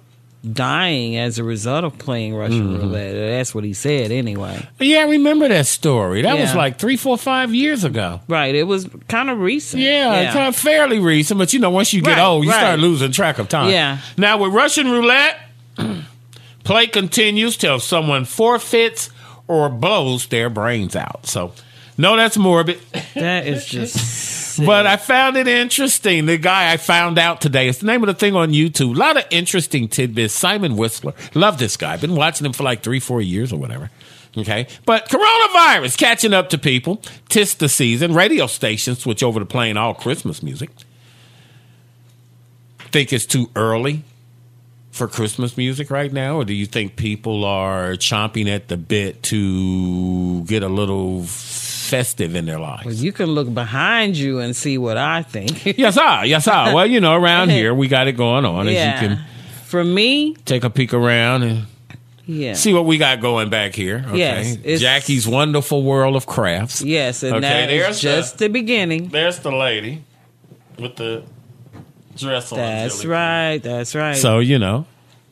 dying 0.54 1.18
as 1.18 1.40
a 1.40 1.44
result 1.44 1.84
of 1.84 1.98
playing 1.98 2.36
Russian 2.36 2.78
Mhm. 2.78 2.82
roulette. 2.82 3.16
That's 3.16 3.54
what 3.56 3.64
he 3.64 3.74
said 3.74 4.12
anyway. 4.12 4.66
Yeah, 4.80 5.00
I 5.00 5.04
remember 5.10 5.48
that 5.50 5.66
story. 5.68 6.22
That 6.22 6.38
was 6.40 6.54
like 6.56 6.78
three, 6.78 6.98
four, 6.98 7.18
five 7.18 7.54
years 7.54 7.84
ago. 7.84 8.22
Right. 8.28 8.54
It 8.56 8.64
was 8.68 8.88
kind 9.08 9.30
of 9.30 9.40
recent. 9.40 9.82
Yeah, 9.84 10.32
kind 10.32 10.48
of 10.48 10.56
fairly 10.56 11.00
recent, 11.00 11.38
but 11.38 11.52
you 11.54 11.60
know, 11.60 11.70
once 11.72 11.92
you 11.94 12.02
get 12.02 12.18
Right, 12.18 12.24
old, 12.26 12.46
you 12.46 12.52
right. 12.52 12.60
start 12.60 12.80
losing 12.80 13.12
track 13.12 13.40
of 13.40 13.50
time. 13.50 13.70
Yeah. 13.72 13.98
Now 14.18 14.38
with 14.38 14.54
Russian 14.54 14.90
roulette, 14.92 15.38
play 16.64 16.88
continues 16.88 17.58
till 17.58 17.80
someone 17.80 18.26
forfeits 18.26 19.10
or 19.48 19.70
blows 19.70 20.28
their 20.28 20.50
brains 20.50 20.96
out. 20.96 21.26
So, 21.28 21.54
no, 21.98 22.16
that's 22.18 22.38
morbid. 22.38 22.80
That 23.14 23.48
is 23.48 23.66
just. 23.66 23.96
But 24.58 24.86
I 24.88 24.98
found 24.98 25.38
it 25.38 25.48
interesting. 25.48 26.26
The 26.26 26.38
guy 26.38 26.72
I 26.72 26.78
found 26.78 27.18
out 27.18 27.42
today, 27.42 27.68
it's 27.68 27.80
the 27.80 27.86
name 27.88 28.04
of 28.04 28.08
the 28.08 28.14
thing 28.14 28.36
on 28.36 28.52
YouTube. 28.52 28.96
A 28.96 29.00
lot 29.00 29.18
of 29.18 29.26
interesting 29.32 29.88
tidbits. 29.88 30.34
Simon 30.34 30.76
Whistler. 30.78 31.14
Love 31.34 31.58
this 31.58 31.78
guy. 31.78 31.98
Been 31.98 32.16
watching 32.16 32.46
him 32.46 32.54
for 32.54 32.64
like 32.64 32.84
three, 32.84 33.00
four 33.00 33.22
years 33.22 33.52
or 33.52 33.60
whatever. 33.60 33.90
Okay. 34.38 34.68
But 34.86 35.10
coronavirus 35.10 35.98
catching 35.98 36.34
up 36.34 36.50
to 36.50 36.58
people. 36.58 37.02
Tis 37.30 37.56
the 37.56 37.70
season. 37.70 38.14
Radio 38.14 38.48
stations 38.48 39.00
switch 39.00 39.24
over 39.24 39.40
to 39.40 39.46
playing 39.46 39.78
all 39.78 39.94
Christmas 39.94 40.44
music. 40.44 40.70
Think 42.92 43.12
it's 43.12 43.26
too 43.26 43.50
early 43.56 44.04
for 44.96 45.08
Christmas 45.08 45.58
music 45.58 45.92
right 45.92 46.12
now? 46.12 46.38
Or 46.38 46.46
do 46.46 46.54
you 46.54 46.66
think 46.66 46.96
people 46.96 47.44
are 47.44 47.94
chomping 47.94 48.48
at 48.48 48.70
the 48.70 48.78
bit 48.78 49.22
to 49.24 50.44
get 50.46 50.64
a 50.64 50.70
little 50.70 51.26
festive 51.86 52.36
in 52.36 52.46
their 52.46 52.60
lives? 52.60 52.86
Well, 52.86 52.94
you 52.94 53.12
can 53.12 53.28
look 53.28 53.54
behind 53.54 54.18
you 54.18 54.40
and 54.40 54.56
see 54.56 54.78
what 54.78 54.98
I 54.98 55.22
think. 55.22 55.66
yes, 55.78 55.98
ah, 56.00 56.24
yes, 56.24 56.48
ah. 56.48 56.74
Well, 56.74 56.86
you 56.86 57.00
know, 57.00 57.14
around 57.14 57.50
here 57.50 57.74
we 57.74 57.88
got 57.88 58.08
it 58.08 58.14
going 58.14 58.46
on. 58.46 58.68
Yeah. 58.68 58.72
As 58.72 59.02
you 59.02 59.08
can 59.08 59.26
For 59.66 59.84
me, 59.84 60.36
take 60.46 60.64
a 60.64 60.70
peek 60.70 60.94
around 60.94 61.44
and 61.44 61.66
yeah. 62.26 62.54
see 62.54 62.74
what 62.74 62.86
we 62.86 62.98
got 62.98 63.22
going 63.22 63.50
back 63.50 63.76
here. 63.76 64.04
Okay, 64.08 64.58
Yes, 64.64 64.82
Jackie's 64.82 65.28
wonderful 65.28 65.84
world 65.84 66.16
of 66.16 66.26
crafts. 66.26 66.82
Yes, 66.82 67.24
and 67.24 67.36
Okay, 67.36 67.42
that 67.42 67.68
there's 67.68 68.00
just 68.00 68.38
the 68.40 68.50
beginning. 68.50 69.10
There's 69.10 69.40
the 69.40 69.52
lady 69.52 70.04
with 70.78 70.96
the 70.96 71.24
dress 72.18 72.52
on. 72.52 72.58
That's 72.58 73.06
right. 73.06 73.60
That's 73.60 73.96
right. 73.96 74.18
So 74.18 74.40
you 74.40 74.60
know. 74.60 74.86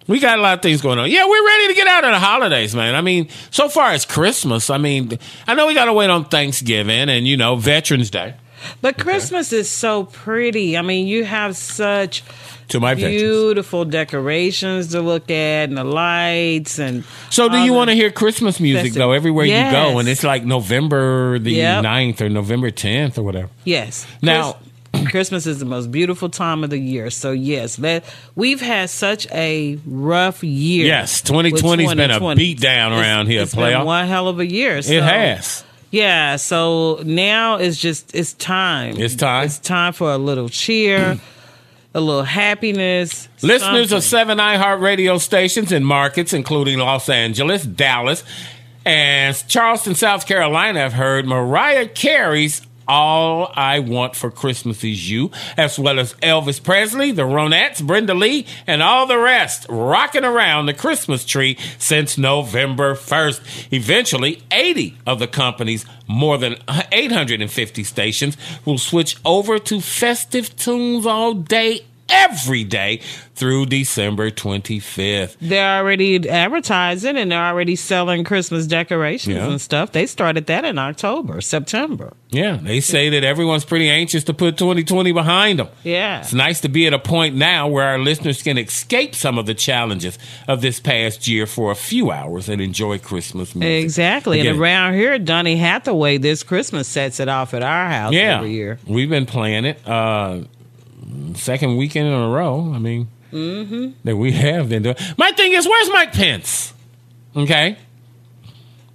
We 0.08 0.20
got 0.20 0.38
a 0.38 0.42
lot 0.42 0.56
of 0.56 0.62
things 0.62 0.82
going 0.82 1.00
on. 1.00 1.10
Yeah, 1.10 1.26
we're 1.28 1.46
ready 1.46 1.68
to 1.70 1.74
get 1.76 1.88
out 1.88 2.04
of 2.04 2.12
the 2.12 2.20
holidays, 2.20 2.76
man. 2.76 2.94
I 2.96 3.02
mean, 3.02 3.30
so 3.52 3.70
far 3.70 3.94
it's 3.94 4.06
Christmas, 4.06 4.70
I 4.70 4.78
mean, 4.78 5.18
I 5.48 5.54
know 5.56 5.68
we 5.68 5.74
got 5.74 5.86
to 5.86 5.94
wait 5.94 6.10
on 6.10 6.26
Thanksgiving 6.26 7.10
and, 7.10 7.28
you 7.28 7.38
know, 7.38 7.56
Veterans 7.56 8.10
Day. 8.10 8.36
But 8.82 8.98
Christmas 8.98 9.52
is 9.52 9.70
so 9.70 10.06
pretty. 10.06 10.78
I 10.78 10.82
mean, 10.82 11.06
you 11.08 11.26
have 11.26 11.58
such 11.58 12.24
To 12.70 12.80
my 12.80 12.94
veterans. 12.96 13.22
beautiful 13.22 13.84
decorations 13.84 14.88
to 14.92 15.02
look 15.02 15.30
at 15.30 15.68
and 15.70 15.78
the 15.78 15.84
lights 15.84 16.80
and 16.80 17.04
So 17.30 17.50
do 17.50 17.58
you 17.58 17.74
want 17.74 17.90
to 17.90 17.94
hear 17.94 18.10
Christmas 18.10 18.62
music 18.62 18.94
though 18.94 19.12
everywhere 19.12 19.46
you 19.46 19.52
go 19.72 20.00
and 20.00 20.08
it's 20.08 20.24
like 20.24 20.46
November 20.46 21.40
the 21.40 21.52
Yep. 21.56 21.84
9th 21.84 22.22
or 22.22 22.30
November 22.30 22.72
10th 22.72 23.18
or 23.18 23.24
whatever. 23.24 23.50
Yes. 23.66 24.06
Now- 24.22 24.58
Mm-hmm. 25.04 25.12
Christmas 25.12 25.46
is 25.46 25.60
the 25.60 25.66
most 25.66 25.92
beautiful 25.92 26.30
time 26.30 26.64
of 26.64 26.70
the 26.70 26.78
year. 26.78 27.10
So 27.10 27.32
yes, 27.32 27.80
let 27.80 28.04
we've 28.36 28.62
had 28.62 28.90
such 28.90 29.28
a 29.32 29.80
rough 29.86 30.44
year. 30.44 30.86
Yes, 30.86 31.22
2020 31.22 31.84
has 31.84 31.92
been 31.92 32.00
a 32.00 32.20
2020. 32.20 32.38
beat 32.38 32.60
down 32.60 32.94
around 32.94 33.28
here, 33.28 33.42
It's 33.44 33.56
been 33.56 33.86
one 33.86 34.08
hell 34.08 34.28
of 34.28 34.40
a 34.40 34.46
year. 34.46 34.82
So, 34.82 34.92
It 34.92 35.04
has. 35.04 35.64
Yeah. 35.92 36.38
So 36.38 37.02
now 37.06 37.58
it's 37.58 37.78
just 37.78 38.16
it's 38.16 38.34
time. 38.34 38.98
It's 38.98 39.16
time. 39.16 39.46
It's 39.46 39.60
time 39.60 39.94
for 39.94 40.12
a 40.12 40.18
little 40.18 40.50
cheer, 40.50 41.16
mm. 41.16 41.20
a 41.94 42.00
little 42.00 42.24
happiness. 42.24 43.30
Listeners 43.42 43.90
something. 43.90 43.98
of 43.98 44.04
seven 44.04 44.38
iHeart 44.40 44.82
radio 44.82 45.20
stations 45.20 45.72
in 45.72 45.84
markets 45.84 46.34
including 46.34 46.80
Los 46.80 47.10
Angeles, 47.10 47.64
Dallas, 47.64 48.24
and 48.86 49.48
Charleston, 49.48 49.96
South 49.96 50.26
Carolina 50.26 50.80
have 50.80 50.94
heard 50.94 51.26
Mariah 51.26 51.88
Carey's 51.88 52.62
All 52.88 53.52
I 53.56 53.80
Want 53.80 54.16
for 54.16 54.32
Christmas 54.32 54.84
Is 54.84 55.10
You, 55.10 55.32
as 55.58 55.80
well 55.80 56.00
as 56.00 56.14
Elvis 56.16 56.62
Presley, 56.62 57.12
the 57.12 57.24
Ronettes, 57.24 57.86
Brenda 57.86 58.14
Lee, 58.14 58.46
and 58.68 58.82
all 58.82 59.06
the 59.06 59.18
rest 59.18 59.66
rocking 59.70 60.26
around 60.26 60.66
the 60.66 60.74
Christmas 60.74 61.26
tree 61.26 61.58
since 61.78 62.18
November 62.18 62.96
1st. 62.96 63.74
Eventually, 63.74 64.42
80 64.52 64.98
of 65.06 65.20
the 65.20 65.28
company's 65.28 65.86
more 66.08 66.38
than 66.38 66.56
850 66.92 67.84
stations 67.84 68.38
will 68.66 68.78
switch 68.78 69.18
over 69.24 69.60
to 69.60 69.82
festive 69.82 70.56
tunes 70.56 71.06
all 71.06 71.34
day 71.34 71.86
every 72.14 72.64
day 72.64 73.02
through 73.36 73.66
December 73.66 74.30
25th. 74.30 75.36
They're 75.42 75.80
already 75.80 76.30
advertising 76.30 77.18
and 77.18 77.32
they're 77.32 77.44
already 77.44 77.76
selling 77.76 78.24
Christmas 78.24 78.68
decorations 78.68 79.36
Yeah. 79.36 79.50
and 79.50 79.60
stuff. 79.60 79.92
They 79.92 80.06
started 80.06 80.46
that 80.48 80.66
in 80.66 80.78
October, 80.78 81.42
September. 81.42 82.14
Yeah, 82.30 82.58
they 82.62 82.80
say 82.80 83.10
that 83.10 83.24
everyone's 83.24 83.66
pretty 83.66 83.90
anxious 83.90 84.24
to 84.26 84.34
put 84.34 84.58
2020 84.58 85.12
behind 85.12 85.60
them. 85.60 85.68
Yeah. 85.84 86.20
It's 86.20 86.34
nice 86.34 86.62
to 86.62 86.70
be 86.70 86.86
at 86.88 86.94
a 86.94 87.00
point 87.00 87.36
now 87.36 87.68
where 87.68 87.86
our 87.86 88.00
listeners 88.00 88.42
can 88.42 88.58
escape 88.58 89.16
some 89.16 89.38
of 89.38 89.46
the 89.46 89.54
challenges 89.56 90.18
of 90.48 90.62
this 90.62 90.80
past 90.80 91.28
year 91.28 91.46
for 91.48 91.72
a 91.72 91.76
few 91.76 92.12
hours 92.12 92.50
and 92.50 92.62
enjoy 92.62 93.00
Christmas 93.00 93.56
music. 93.56 93.84
Exactly. 93.84 94.40
Again, 94.40 94.54
And 94.54 94.62
around 94.62 94.94
here, 94.94 95.18
Donny 95.20 95.56
Hathaway 95.58 96.18
this 96.18 96.44
Christmas 96.44 96.88
sets 96.88 97.20
it 97.20 97.30
off 97.30 97.54
at 97.54 97.64
our 97.64 97.88
house 97.90 98.14
yeah, 98.14 98.38
every 98.38 98.54
year. 98.54 98.78
we've 98.86 99.10
been 99.10 99.26
playing 99.26 99.66
it 99.66 99.80
uh, 99.88 100.42
second 101.36 101.78
weekend 101.78 102.08
in 102.08 102.14
a 102.14 102.30
row. 102.30 102.72
I 102.74 102.80
mean, 102.80 103.08
Mm-hmm. 103.32 103.92
that 104.04 104.16
we 104.16 104.32
have 104.34 104.70
been 104.70 104.84
doing. 104.84 104.96
My 105.18 105.32
thing 105.32 105.54
is, 105.54 105.68
where's 105.68 105.90
Mike 105.90 106.14
Pence? 106.14 106.72
Okay, 107.36 107.78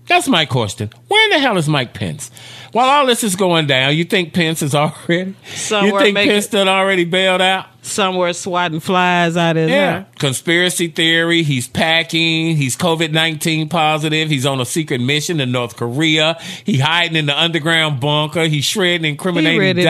that's 0.07 0.29
my 0.29 0.47
question. 0.47 0.91
Where 1.09 1.25
in 1.25 1.31
the 1.31 1.39
hell 1.41 1.57
is 1.59 1.69
Mike 1.69 1.93
Pence? 1.93 2.31
While 2.71 2.89
all 2.89 3.07
this 3.07 3.25
is 3.25 3.35
going 3.35 3.67
down, 3.67 3.97
you 3.97 4.05
think 4.05 4.33
Pence 4.35 4.63
is 4.63 4.75
already? 4.77 5.35
Somewhere 5.47 5.93
you 5.93 5.99
think 6.01 6.15
making- 6.15 6.33
Pence 6.33 6.47
done 6.47 6.69
already 6.69 7.05
bailed 7.05 7.41
out? 7.41 7.67
Somewhere 7.83 8.33
swatting 8.35 8.79
flies 8.81 9.37
out 9.37 9.57
of 9.57 9.69
Yeah. 9.71 10.05
Conspiracy 10.19 10.87
theory. 10.89 11.43
He's 11.43 11.67
packing. 11.67 12.55
He's 12.57 12.77
COVID 12.77 13.11
19 13.13 13.69
positive. 13.71 14.29
He's 14.31 14.47
on 14.47 14.61
a 14.61 14.67
secret 14.67 15.01
mission 15.01 15.39
to 15.39 15.47
North 15.47 15.77
Korea. 15.77 16.39
He 16.65 16.79
hiding 16.79 17.17
in 17.17 17.27
the 17.27 17.37
underground 17.37 17.99
bunker. 17.99 18.45
He's 18.45 18.65
shredding 18.67 19.05
incriminating 19.07 19.59
ready 19.59 19.83
to 19.83 19.89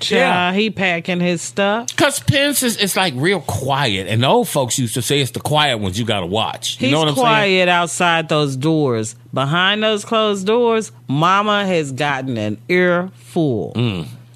documents. 0.00 0.58
He 0.58 0.70
packing 0.70 1.20
his 1.20 1.42
stuff. 1.42 1.88
Because 1.88 2.20
Pence 2.20 2.62
is 2.62 2.76
it's 2.76 2.96
like 2.96 3.14
real 3.16 3.40
quiet. 3.40 4.06
And 4.08 4.22
the 4.22 4.26
old 4.26 4.48
folks 4.48 4.78
used 4.78 4.94
to 4.94 5.02
say 5.02 5.20
it's 5.20 5.30
the 5.32 5.40
quiet 5.40 5.78
ones 5.78 5.98
you 5.98 6.04
got 6.04 6.20
to 6.20 6.26
watch. 6.26 6.80
You 6.80 6.86
He's 6.86 6.92
know 6.92 7.00
what 7.00 7.08
I'm 7.08 7.14
saying? 7.14 7.24
quiet 7.26 7.68
outside 7.68 8.28
those 8.28 8.56
doors. 8.56 9.14
Behind 9.32 9.82
those 9.82 10.04
closed 10.04 10.46
doors, 10.46 10.92
Mama 11.08 11.66
has 11.66 11.92
gotten 11.92 12.36
an 12.38 12.58
earful. 12.68 13.74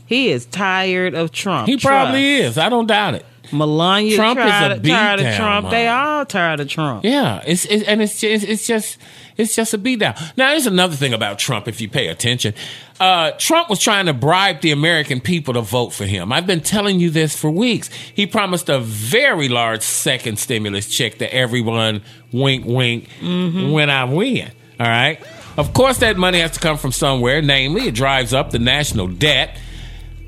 He 0.06 0.30
is 0.30 0.44
tired 0.46 1.14
of 1.14 1.30
Trump. 1.32 1.66
Mm. 1.68 1.70
He 1.70 1.76
Trust. 1.76 1.84
probably 1.86 2.34
is. 2.36 2.58
I 2.58 2.68
don't 2.68 2.86
doubt 2.86 3.14
it. 3.14 3.24
Melania 3.52 4.16
Trump 4.16 4.38
is 4.38 4.44
tired, 4.44 4.72
a 4.72 4.74
of- 4.76 4.82
tired 4.82 5.20
of 5.20 5.26
beatdown, 5.26 5.36
Trump. 5.36 5.70
They 5.70 5.88
all 5.88 6.26
tired 6.26 6.60
of 6.60 6.68
Trump. 6.68 7.04
Yeah, 7.04 7.42
it's, 7.46 7.64
it's 7.66 7.84
and 7.84 8.00
it's 8.02 8.20
just, 8.20 8.44
it's 8.44 8.66
just 8.66 8.98
it's 9.36 9.54
just 9.56 9.72
a 9.74 9.78
beatdown. 9.78 10.14
Now, 10.36 10.50
there's 10.50 10.66
another 10.66 10.96
thing 10.96 11.14
about 11.14 11.38
Trump. 11.38 11.66
If 11.68 11.80
you 11.80 11.88
pay 11.88 12.08
attention, 12.08 12.52
uh, 13.00 13.30
Trump 13.38 13.70
was 13.70 13.78
trying 13.80 14.06
to 14.06 14.12
bribe 14.12 14.60
the 14.60 14.70
American 14.70 15.20
people 15.20 15.54
to 15.54 15.62
vote 15.62 15.90
for 15.94 16.04
him. 16.04 16.30
I've 16.32 16.46
been 16.46 16.60
telling 16.60 17.00
you 17.00 17.08
this 17.10 17.34
for 17.36 17.50
weeks. 17.50 17.88
He 18.14 18.26
promised 18.26 18.68
a 18.68 18.78
very 18.80 19.48
large 19.48 19.82
second 19.82 20.38
stimulus 20.38 20.88
check 20.94 21.18
to 21.18 21.34
everyone. 21.34 22.02
Wink, 22.32 22.64
wink. 22.66 23.08
When 23.22 23.88
I 23.90 24.04
win, 24.04 24.50
all 24.78 24.86
right. 24.86 25.18
Of 25.56 25.72
course, 25.74 25.98
that 25.98 26.16
money 26.16 26.38
has 26.40 26.52
to 26.52 26.60
come 26.60 26.76
from 26.78 26.92
somewhere. 26.92 27.42
Namely, 27.42 27.88
it 27.88 27.94
drives 27.94 28.32
up 28.32 28.50
the 28.50 28.58
national 28.58 29.08
debt. 29.08 29.58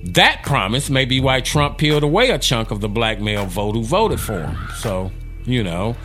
That 0.02 0.42
promise 0.42 0.90
may 0.90 1.04
be 1.04 1.20
why 1.20 1.40
Trump 1.40 1.78
peeled 1.78 2.02
away 2.02 2.30
a 2.30 2.38
chunk 2.38 2.70
of 2.70 2.80
the 2.80 2.88
black 2.88 3.20
male 3.20 3.46
vote 3.46 3.74
who 3.74 3.84
voted 3.84 4.20
for 4.20 4.40
him. 4.40 4.56
So, 4.78 5.12
you 5.44 5.62
know, 5.62 5.96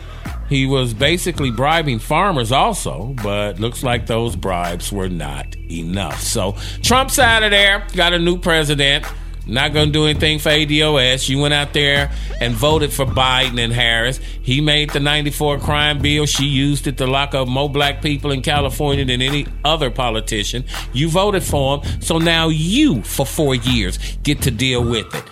he 0.48 0.66
was 0.66 0.94
basically 0.94 1.50
bribing 1.50 1.98
farmers 1.98 2.52
also, 2.52 3.14
but 3.22 3.58
looks 3.58 3.82
like 3.82 4.06
those 4.06 4.36
bribes 4.36 4.92
were 4.92 5.08
not 5.08 5.56
enough. 5.70 6.20
So, 6.22 6.56
Trump's 6.82 7.18
out 7.18 7.42
of 7.42 7.50
there, 7.50 7.86
got 7.94 8.12
a 8.14 8.18
new 8.18 8.38
president. 8.38 9.04
Not 9.48 9.72
going 9.72 9.86
to 9.86 9.92
do 9.92 10.04
anything 10.04 10.38
for 10.38 10.50
ADOS. 10.50 11.28
You 11.28 11.38
went 11.38 11.54
out 11.54 11.72
there 11.72 12.12
and 12.40 12.54
voted 12.54 12.92
for 12.92 13.06
Biden 13.06 13.58
and 13.58 13.72
Harris. 13.72 14.18
He 14.42 14.60
made 14.60 14.90
the 14.90 15.00
94 15.00 15.58
crime 15.58 16.00
bill. 16.00 16.26
She 16.26 16.44
used 16.44 16.86
it 16.86 16.98
to 16.98 17.06
lock 17.06 17.34
up 17.34 17.48
more 17.48 17.70
black 17.70 18.02
people 18.02 18.30
in 18.30 18.42
California 18.42 19.06
than 19.06 19.22
any 19.22 19.46
other 19.64 19.90
politician. 19.90 20.64
You 20.92 21.08
voted 21.08 21.42
for 21.42 21.78
him. 21.78 22.00
So 22.02 22.18
now 22.18 22.48
you, 22.48 23.02
for 23.02 23.24
four 23.24 23.54
years, 23.54 23.98
get 24.22 24.42
to 24.42 24.50
deal 24.50 24.84
with 24.84 25.12
it. 25.14 25.24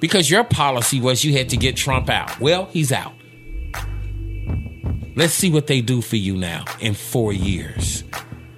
Because 0.00 0.30
your 0.30 0.44
policy 0.44 1.00
was 1.00 1.24
you 1.24 1.34
had 1.34 1.48
to 1.50 1.56
get 1.56 1.76
Trump 1.76 2.10
out. 2.10 2.40
Well, 2.40 2.66
he's 2.72 2.90
out. 2.90 3.12
Let's 5.14 5.34
see 5.34 5.50
what 5.50 5.66
they 5.66 5.80
do 5.80 6.00
for 6.00 6.16
you 6.16 6.36
now 6.36 6.64
in 6.80 6.94
four 6.94 7.32
years. 7.32 8.04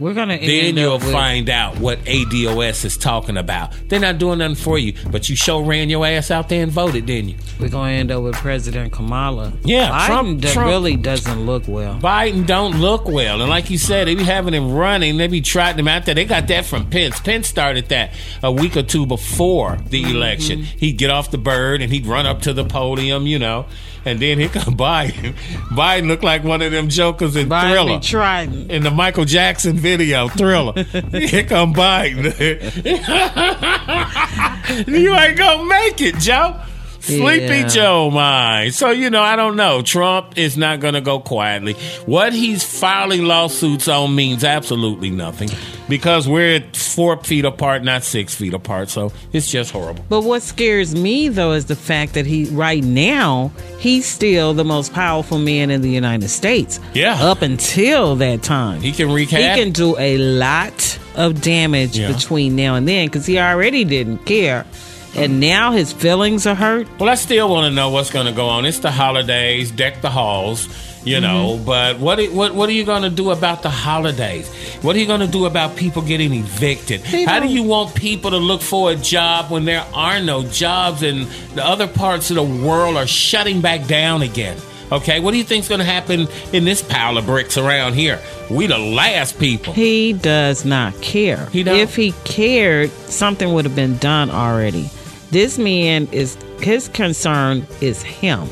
We're 0.03 0.15
gonna 0.15 0.37
Then 0.39 0.49
end 0.51 0.79
you'll 0.79 0.95
up 0.95 1.03
with, 1.03 1.13
find 1.13 1.49
out 1.49 1.79
what 1.79 2.05
ADOS 2.05 2.85
is 2.85 2.97
talking 2.97 3.37
about. 3.37 3.73
They're 3.89 4.01
not 4.01 4.19
doing 4.19 4.39
nothing 4.39 4.57
for 4.57 4.79
you, 4.79 4.95
but 5.11 5.29
you 5.29 5.37
sure 5.37 5.63
ran 5.63 5.89
your 5.91 6.05
ass 6.05 6.31
out 6.31 6.49
there 6.49 6.63
and 6.63 6.73
voted, 6.73 7.07
didn't 7.07 7.29
you? 7.31 7.37
We're 7.61 7.69
gonna 7.69 7.93
end 7.93 8.11
up 8.11 8.23
with 8.23 8.35
President 8.35 8.93
Kamala. 8.93 9.53
Yeah, 9.65 9.91
Biden 9.91 10.07
Trump- 10.07 10.41
d- 10.41 10.49
Trump- 10.53 10.69
really 10.71 10.97
doesn't 10.97 11.47
look 11.47 11.69
well. 11.69 11.99
Biden 12.01 12.47
don't 12.47 12.81
look 12.81 13.07
well, 13.07 13.41
and 13.41 13.49
like 13.49 13.71
you 13.71 13.79
said, 13.79 14.09
they 14.09 14.15
be 14.15 14.25
having 14.25 14.55
him 14.55 14.73
running. 14.73 15.17
They 15.19 15.29
be 15.29 15.41
trotting 15.41 15.79
him 15.79 15.89
out 15.89 16.05
there. 16.05 16.15
They 16.17 16.25
got 16.25 16.49
that 16.49 16.65
from 16.67 16.87
Pence. 16.91 17.21
Pence 17.21 17.47
started 17.47 17.89
that 17.91 18.13
a 18.43 18.51
week 18.51 18.77
or 18.77 18.83
two 18.83 19.07
before 19.07 19.79
the 19.89 20.03
Mm-hmm. 20.03 20.17
election. 20.17 20.63
He'd 20.65 20.95
get 20.99 21.11
off 21.11 21.31
the 21.31 21.39
bird 21.39 21.81
and 21.81 21.93
he'd 21.93 22.07
run 22.07 22.27
up 22.27 22.43
to 22.43 22.53
the 22.53 22.65
podium, 22.65 23.27
you 23.27 23.39
know, 23.39 23.67
and 24.05 24.21
then 24.21 24.39
here 24.39 24.49
come 24.49 24.77
Biden. 24.83 25.35
Biden 25.71 26.07
looked 26.09 26.25
like 26.25 26.45
one 26.45 26.63
of 26.63 26.73
them 26.73 26.89
jokers 26.89 27.37
in 27.37 27.49
Biden 27.49 27.71
Thriller. 27.71 28.01
trying. 28.01 28.71
in 28.71 28.83
the 28.83 28.91
Michael 28.91 29.25
Jackson 29.25 29.77
video, 29.77 30.29
Thriller. 30.29 30.73
Here 30.83 31.45
come 31.45 31.75
Biden. 31.75 32.33
you 34.87 35.15
ain't 35.15 35.37
gonna 35.39 35.65
make 35.65 36.01
it, 36.01 36.17
Joe. 36.17 36.61
Sleepy 37.03 37.45
Yeah. 37.47 37.67
Joe, 37.69 38.11
mine. 38.11 38.71
So 38.73 38.91
you 38.91 39.11
know, 39.11 39.23
I 39.23 39.37
don't 39.37 39.57
know. 39.57 39.83
Trump 39.83 40.39
is 40.39 40.57
not 40.57 40.81
gonna 40.81 41.01
go 41.01 41.19
quietly. 41.19 41.75
What 42.07 42.33
he's 42.33 42.63
filing 42.63 43.25
lawsuits 43.25 43.89
on 43.89 44.15
means 44.15 44.45
absolutely 44.45 45.11
nothing 45.11 45.51
because 45.89 46.29
we're 46.29 46.63
four 46.75 47.17
feet 47.25 47.45
apart, 47.45 47.83
not 47.83 48.05
six 48.05 48.35
feet 48.35 48.55
apart. 48.55 48.89
So 48.89 49.13
it's 49.33 49.51
just 49.51 49.73
horrible. 49.73 50.05
But 50.09 50.23
what 50.23 50.43
scares 50.43 50.95
me 50.95 51.29
though 51.29 51.53
is 51.53 51.67
the 51.67 51.77
fact 51.77 52.15
that 52.15 52.25
he 52.27 52.45
right 52.47 52.85
now 52.85 53.51
he's 53.81 54.07
still 54.07 54.55
the 54.55 54.65
most 54.65 54.93
powerful 54.93 55.39
man 55.39 55.71
in 55.71 55.83
the 55.83 55.91
United 55.91 56.29
States. 56.29 56.79
Yeah. 56.95 57.15
Up 57.21 57.43
until 57.43 58.15
that 58.17 58.43
time, 58.45 58.81
He 58.81 58.93
can 58.93 59.11
wreak 59.11 59.31
he 59.31 59.37
can 59.39 59.73
do 59.73 59.99
a 59.99 60.19
lot 60.19 60.99
of 61.17 61.41
damage 61.43 61.99
Yeah. 61.99 62.13
between 62.13 62.55
now 62.57 62.75
and 62.77 62.87
then 62.87 63.07
because 63.09 63.27
he 63.27 63.39
already 63.39 63.85
didn't 63.85 64.25
care, 64.25 64.65
and 65.15 65.41
now 65.41 65.73
his 65.73 65.93
feelings 65.93 66.47
are 66.47 66.55
hurt. 66.55 66.89
Well, 66.99 67.09
I 67.09 67.15
still 67.15 67.49
want 67.49 67.67
to 67.67 67.75
know 67.75 67.91
what's 67.91 68.11
going 68.11 68.27
to 68.27 68.33
go 68.33 68.47
on. 68.47 68.65
It's 68.65 68.79
the 68.79 68.91
holidays, 68.91 69.71
deck 69.71 70.01
the 70.01 70.11
halls, 70.11 70.69
you 71.05 71.21
know. 71.21 71.57
Mm-hmm. 71.57 71.65
But 71.65 71.99
what 71.99 72.23
what 72.33 72.55
what 72.55 72.69
are 72.69 72.73
you 72.73 72.85
going 72.85 73.03
to 73.03 73.11
do 73.11 73.31
about 73.31 73.63
the 73.63 73.71
holidays? 73.71 74.49
What 74.83 74.97
are 74.97 74.99
you 74.99 75.07
going 75.07 75.21
to 75.21 75.27
do 75.27 75.47
about 75.47 75.77
people 75.77 76.03
getting 76.03 76.33
evicted? 76.33 77.03
How 77.03 77.41
do 77.41 77.49
you 77.49 77.63
want 77.63 77.95
people 77.95 78.31
to 78.31 78.39
look 78.39 78.63
for 78.63 78.91
a 78.91 78.97
job 78.97 79.51
when 79.51 79.65
there 79.65 79.85
are 79.95 80.21
no 80.21 80.45
jobs 80.45 81.03
and 81.03 81.27
the 81.55 81.65
other 81.65 81.87
parts 81.87 82.31
of 82.31 82.37
the 82.37 82.43
world 82.43 82.97
are 82.97 83.07
shutting 83.07 83.61
back 83.61 83.87
down 83.87 84.23
again? 84.23 84.59
Okay, 84.91 85.21
what 85.21 85.31
do 85.31 85.39
you 85.39 85.45
think's 85.45 85.69
going 85.69 85.79
to 85.79 85.87
happen 85.87 86.29
in 86.53 86.65
this 86.65 86.83
pile 86.83 87.17
of 87.17 87.25
bricks 87.25 87.57
around 87.57 87.95
here? 87.95 88.21
We 88.51 88.67
the 88.67 88.77
last 88.77 89.39
people. 89.39 89.73
He 89.73 90.13
does 90.13 90.67
not 90.67 91.01
care. 91.01 91.47
He 91.47 91.63
don't? 91.63 91.79
If 91.79 91.97
he 91.97 92.13
cared, 92.25 92.91
something 92.91 93.55
would 93.55 93.65
have 93.65 93.75
been 93.75 93.97
done 93.97 94.31
already. 94.31 94.91
This 95.33 95.59
man 95.59 96.09
is 96.13 96.37
his 96.61 96.89
concern 96.89 97.67
is 97.81 98.03
him. 98.03 98.49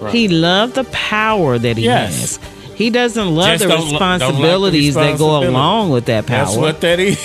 Right. 0.00 0.14
He 0.14 0.28
loved 0.28 0.76
the 0.76 0.84
power 0.84 1.58
that 1.58 1.76
he 1.76 1.84
Yes. 1.84 2.36
has. 2.36 2.50
He 2.76 2.88
doesn't 2.88 3.34
love 3.34 3.58
the 3.58 3.66
like 3.68 3.78
the 3.78 3.84
responsibilities 3.90 4.94
that 4.94 5.18
go 5.18 5.42
along 5.46 5.90
with 5.90 6.06
that 6.06 6.26
power. 6.26 6.46
That's 6.46 6.56
what 6.56 6.80
that 6.82 6.98
is. 7.00 7.18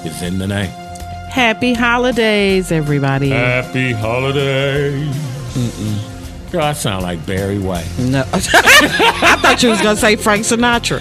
is 0.06 0.22
in 0.22 0.40
the 0.40 0.48
name. 0.48 0.81
Happy 1.32 1.74
holidays, 1.74 2.72
everybody. 2.72 3.30
Happy 3.30 3.94
holidays. 3.94 5.16
Girl, 6.52 6.62
I 6.64 6.74
sound 6.74 7.04
like 7.04 7.26
Barry 7.26 7.58
White. 7.58 7.88
no, 7.98 8.20
I 8.34 9.38
thought 9.42 9.64
you 9.64 9.70
was 9.70 9.82
gonna 9.82 9.96
say 9.96 10.18
Frank 10.18 10.44
Sinatra. 10.46 11.00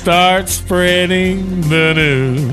Start 0.00 0.48
spreading 0.48 1.60
the 1.68 1.92
news. 1.94 2.50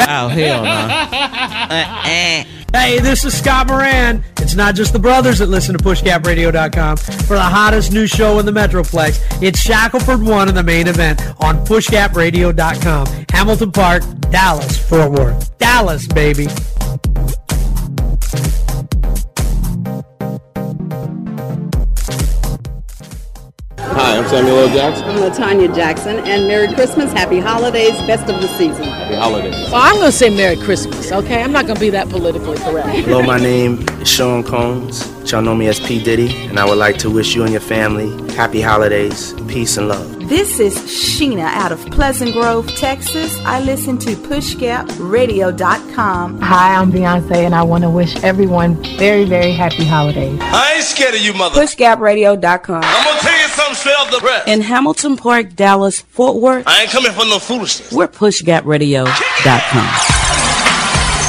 Oh 0.00 0.28
hell 0.28 0.62
no. 0.62 0.70
Uh-uh. 0.70 2.43
Hey, 2.74 2.98
this 2.98 3.24
is 3.24 3.38
Scott 3.38 3.68
Moran. 3.68 4.24
It's 4.38 4.56
not 4.56 4.74
just 4.74 4.92
the 4.92 4.98
brothers 4.98 5.38
that 5.38 5.48
listen 5.48 5.78
to 5.78 5.84
PushGapRadio.com. 5.84 6.96
For 6.96 7.34
the 7.34 7.40
hottest 7.40 7.92
new 7.92 8.08
show 8.08 8.40
in 8.40 8.46
the 8.46 8.52
Metroplex, 8.52 9.22
it's 9.40 9.64
Shackleford 9.64 10.28
One 10.28 10.48
in 10.48 10.56
the 10.56 10.62
main 10.64 10.88
event 10.88 11.22
on 11.38 11.64
PushGapRadio.com. 11.64 13.26
Hamilton 13.30 13.70
Park, 13.70 14.02
Dallas, 14.30 14.76
Fort 14.88 15.12
Worth. 15.12 15.56
Dallas, 15.58 16.08
baby. 16.08 16.48
I'm 24.24 24.30
Samuel 24.30 24.58
L. 24.60 24.68
Jackson. 24.68 25.04
I'm 25.04 25.16
Latanya 25.16 25.74
Jackson, 25.74 26.18
and 26.20 26.48
Merry 26.48 26.72
Christmas, 26.72 27.12
Happy 27.12 27.40
Holidays, 27.40 27.92
best 28.06 28.22
of 28.32 28.40
the 28.40 28.48
season. 28.48 28.84
Happy 28.84 29.16
holidays. 29.16 29.52
Well, 29.70 29.74
I'm 29.74 29.96
going 29.96 30.06
to 30.06 30.12
say 30.12 30.30
Merry 30.30 30.56
Christmas, 30.56 31.12
okay? 31.12 31.42
I'm 31.42 31.52
not 31.52 31.66
going 31.66 31.74
to 31.74 31.80
be 31.80 31.90
that 31.90 32.08
politically 32.08 32.56
correct. 32.56 32.88
Hello, 32.88 33.22
my 33.22 33.38
name 33.38 33.86
is 34.00 34.08
Sean 34.08 34.42
Combs. 34.42 35.06
Y'all 35.30 35.42
know 35.42 35.54
me 35.54 35.66
as 35.66 35.78
P. 35.78 36.02
Diddy, 36.02 36.34
and 36.46 36.58
I 36.58 36.64
would 36.64 36.78
like 36.78 36.96
to 37.00 37.10
wish 37.10 37.34
you 37.34 37.42
and 37.42 37.52
your 37.52 37.60
family 37.60 38.08
happy 38.32 38.62
holidays, 38.62 39.34
peace, 39.46 39.76
and 39.76 39.88
love. 39.88 40.13
This 40.26 40.58
is 40.58 40.74
Sheena 40.78 41.44
out 41.44 41.70
of 41.70 41.78
Pleasant 41.90 42.32
Grove, 42.32 42.66
Texas. 42.76 43.38
I 43.44 43.60
listen 43.60 43.98
to 43.98 44.14
PushGapRadio.com. 44.16 46.40
Hi, 46.40 46.74
I'm 46.76 46.90
Beyonce, 46.90 47.44
and 47.44 47.54
I 47.54 47.62
want 47.62 47.84
to 47.84 47.90
wish 47.90 48.16
everyone 48.24 48.76
very, 48.96 49.26
very 49.26 49.52
happy 49.52 49.84
holidays. 49.84 50.38
I 50.42 50.76
ain't 50.76 50.84
scared 50.84 51.14
of 51.14 51.20
you, 51.20 51.34
mother. 51.34 51.60
PushGapRadio.com. 51.60 52.82
I'm 52.84 53.04
gonna 53.04 53.20
tell 53.20 53.38
you 53.38 53.48
something 53.48 53.74
straight 53.74 53.96
off 53.98 54.10
the 54.10 54.20
breath. 54.20 54.48
In 54.48 54.62
Hamilton 54.62 55.18
Park, 55.18 55.54
Dallas, 55.54 56.00
Fort 56.00 56.36
Worth, 56.36 56.66
I 56.66 56.80
ain't 56.82 56.90
coming 56.90 57.12
for 57.12 57.26
no 57.26 57.38
foolishness. 57.38 57.92
we're 57.92 58.08
PushGapRadio.com. 58.08 59.88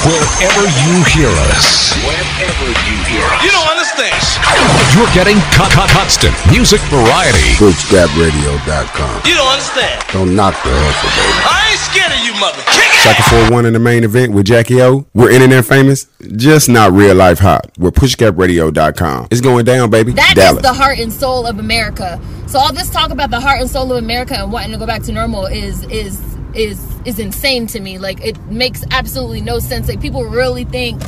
Wherever 0.06 0.62
you 0.88 1.04
hear 1.12 1.34
us. 1.52 1.92
Wherever 2.06 2.68
you 2.88 2.95
hear. 3.98 4.12
You 4.12 4.44
don't 4.44 4.68
understand. 4.68 4.76
understand. 4.76 4.96
You're 4.96 5.14
getting 5.16 5.40
co- 5.56 5.70
co- 5.72 5.88
constant 5.92 6.36
music 6.52 6.82
variety. 6.92 7.56
PushGapRadio.com. 7.60 9.22
You 9.26 9.36
don't 9.36 9.48
understand. 9.52 10.04
Don't 10.12 10.36
knock 10.36 10.54
the 10.64 10.70
hustle, 10.72 11.12
baby. 11.16 11.40
I 11.44 11.72
ain't 11.72 11.80
scared 11.80 12.12
of 12.12 12.22
you, 12.26 12.34
mother. 12.40 12.62
Kick 12.72 12.92
it. 12.92 13.04
Shaka 13.04 13.24
41 13.30 13.66
in 13.66 13.74
the 13.74 13.80
main 13.80 14.04
event 14.04 14.34
with 14.34 14.46
Jackie 14.46 14.82
O. 14.82 15.06
We're 15.14 15.32
internet 15.32 15.66
famous, 15.66 16.08
just 16.36 16.70
not 16.70 16.92
real 16.94 17.16
life 17.16 17.40
hot. 17.40 17.72
We're 17.78 17.92
pushgapradio.com. 17.92 19.28
It's 19.32 19.42
going 19.42 19.66
down, 19.66 19.90
baby. 19.90 20.12
That 20.14 20.30
is 20.38 20.44
Dallas. 20.44 20.62
the 20.62 20.74
heart 20.74 21.00
and 21.00 21.12
soul 21.12 21.46
of 21.46 21.60
America. 21.60 22.20
So 22.48 22.60
all 22.60 22.74
this 22.74 22.90
talk 22.90 23.12
about 23.12 23.32
the 23.32 23.40
heart 23.40 23.60
and 23.62 23.70
soul 23.70 23.92
of 23.92 23.98
America 23.98 24.36
and 24.36 24.52
wanting 24.52 24.72
to 24.72 24.78
go 24.78 24.86
back 24.86 25.04
to 25.04 25.12
normal 25.12 25.46
is 25.46 25.84
is 25.86 26.22
is 26.54 26.80
is 27.06 27.20
insane 27.20 27.68
to 27.68 27.80
me. 27.80 27.98
Like 27.98 28.24
it 28.24 28.40
makes 28.46 28.84
absolutely 28.92 29.42
no 29.42 29.60
sense. 29.60 29.88
Like 29.88 30.00
people 30.02 30.24
really 30.26 30.64
think 30.66 31.02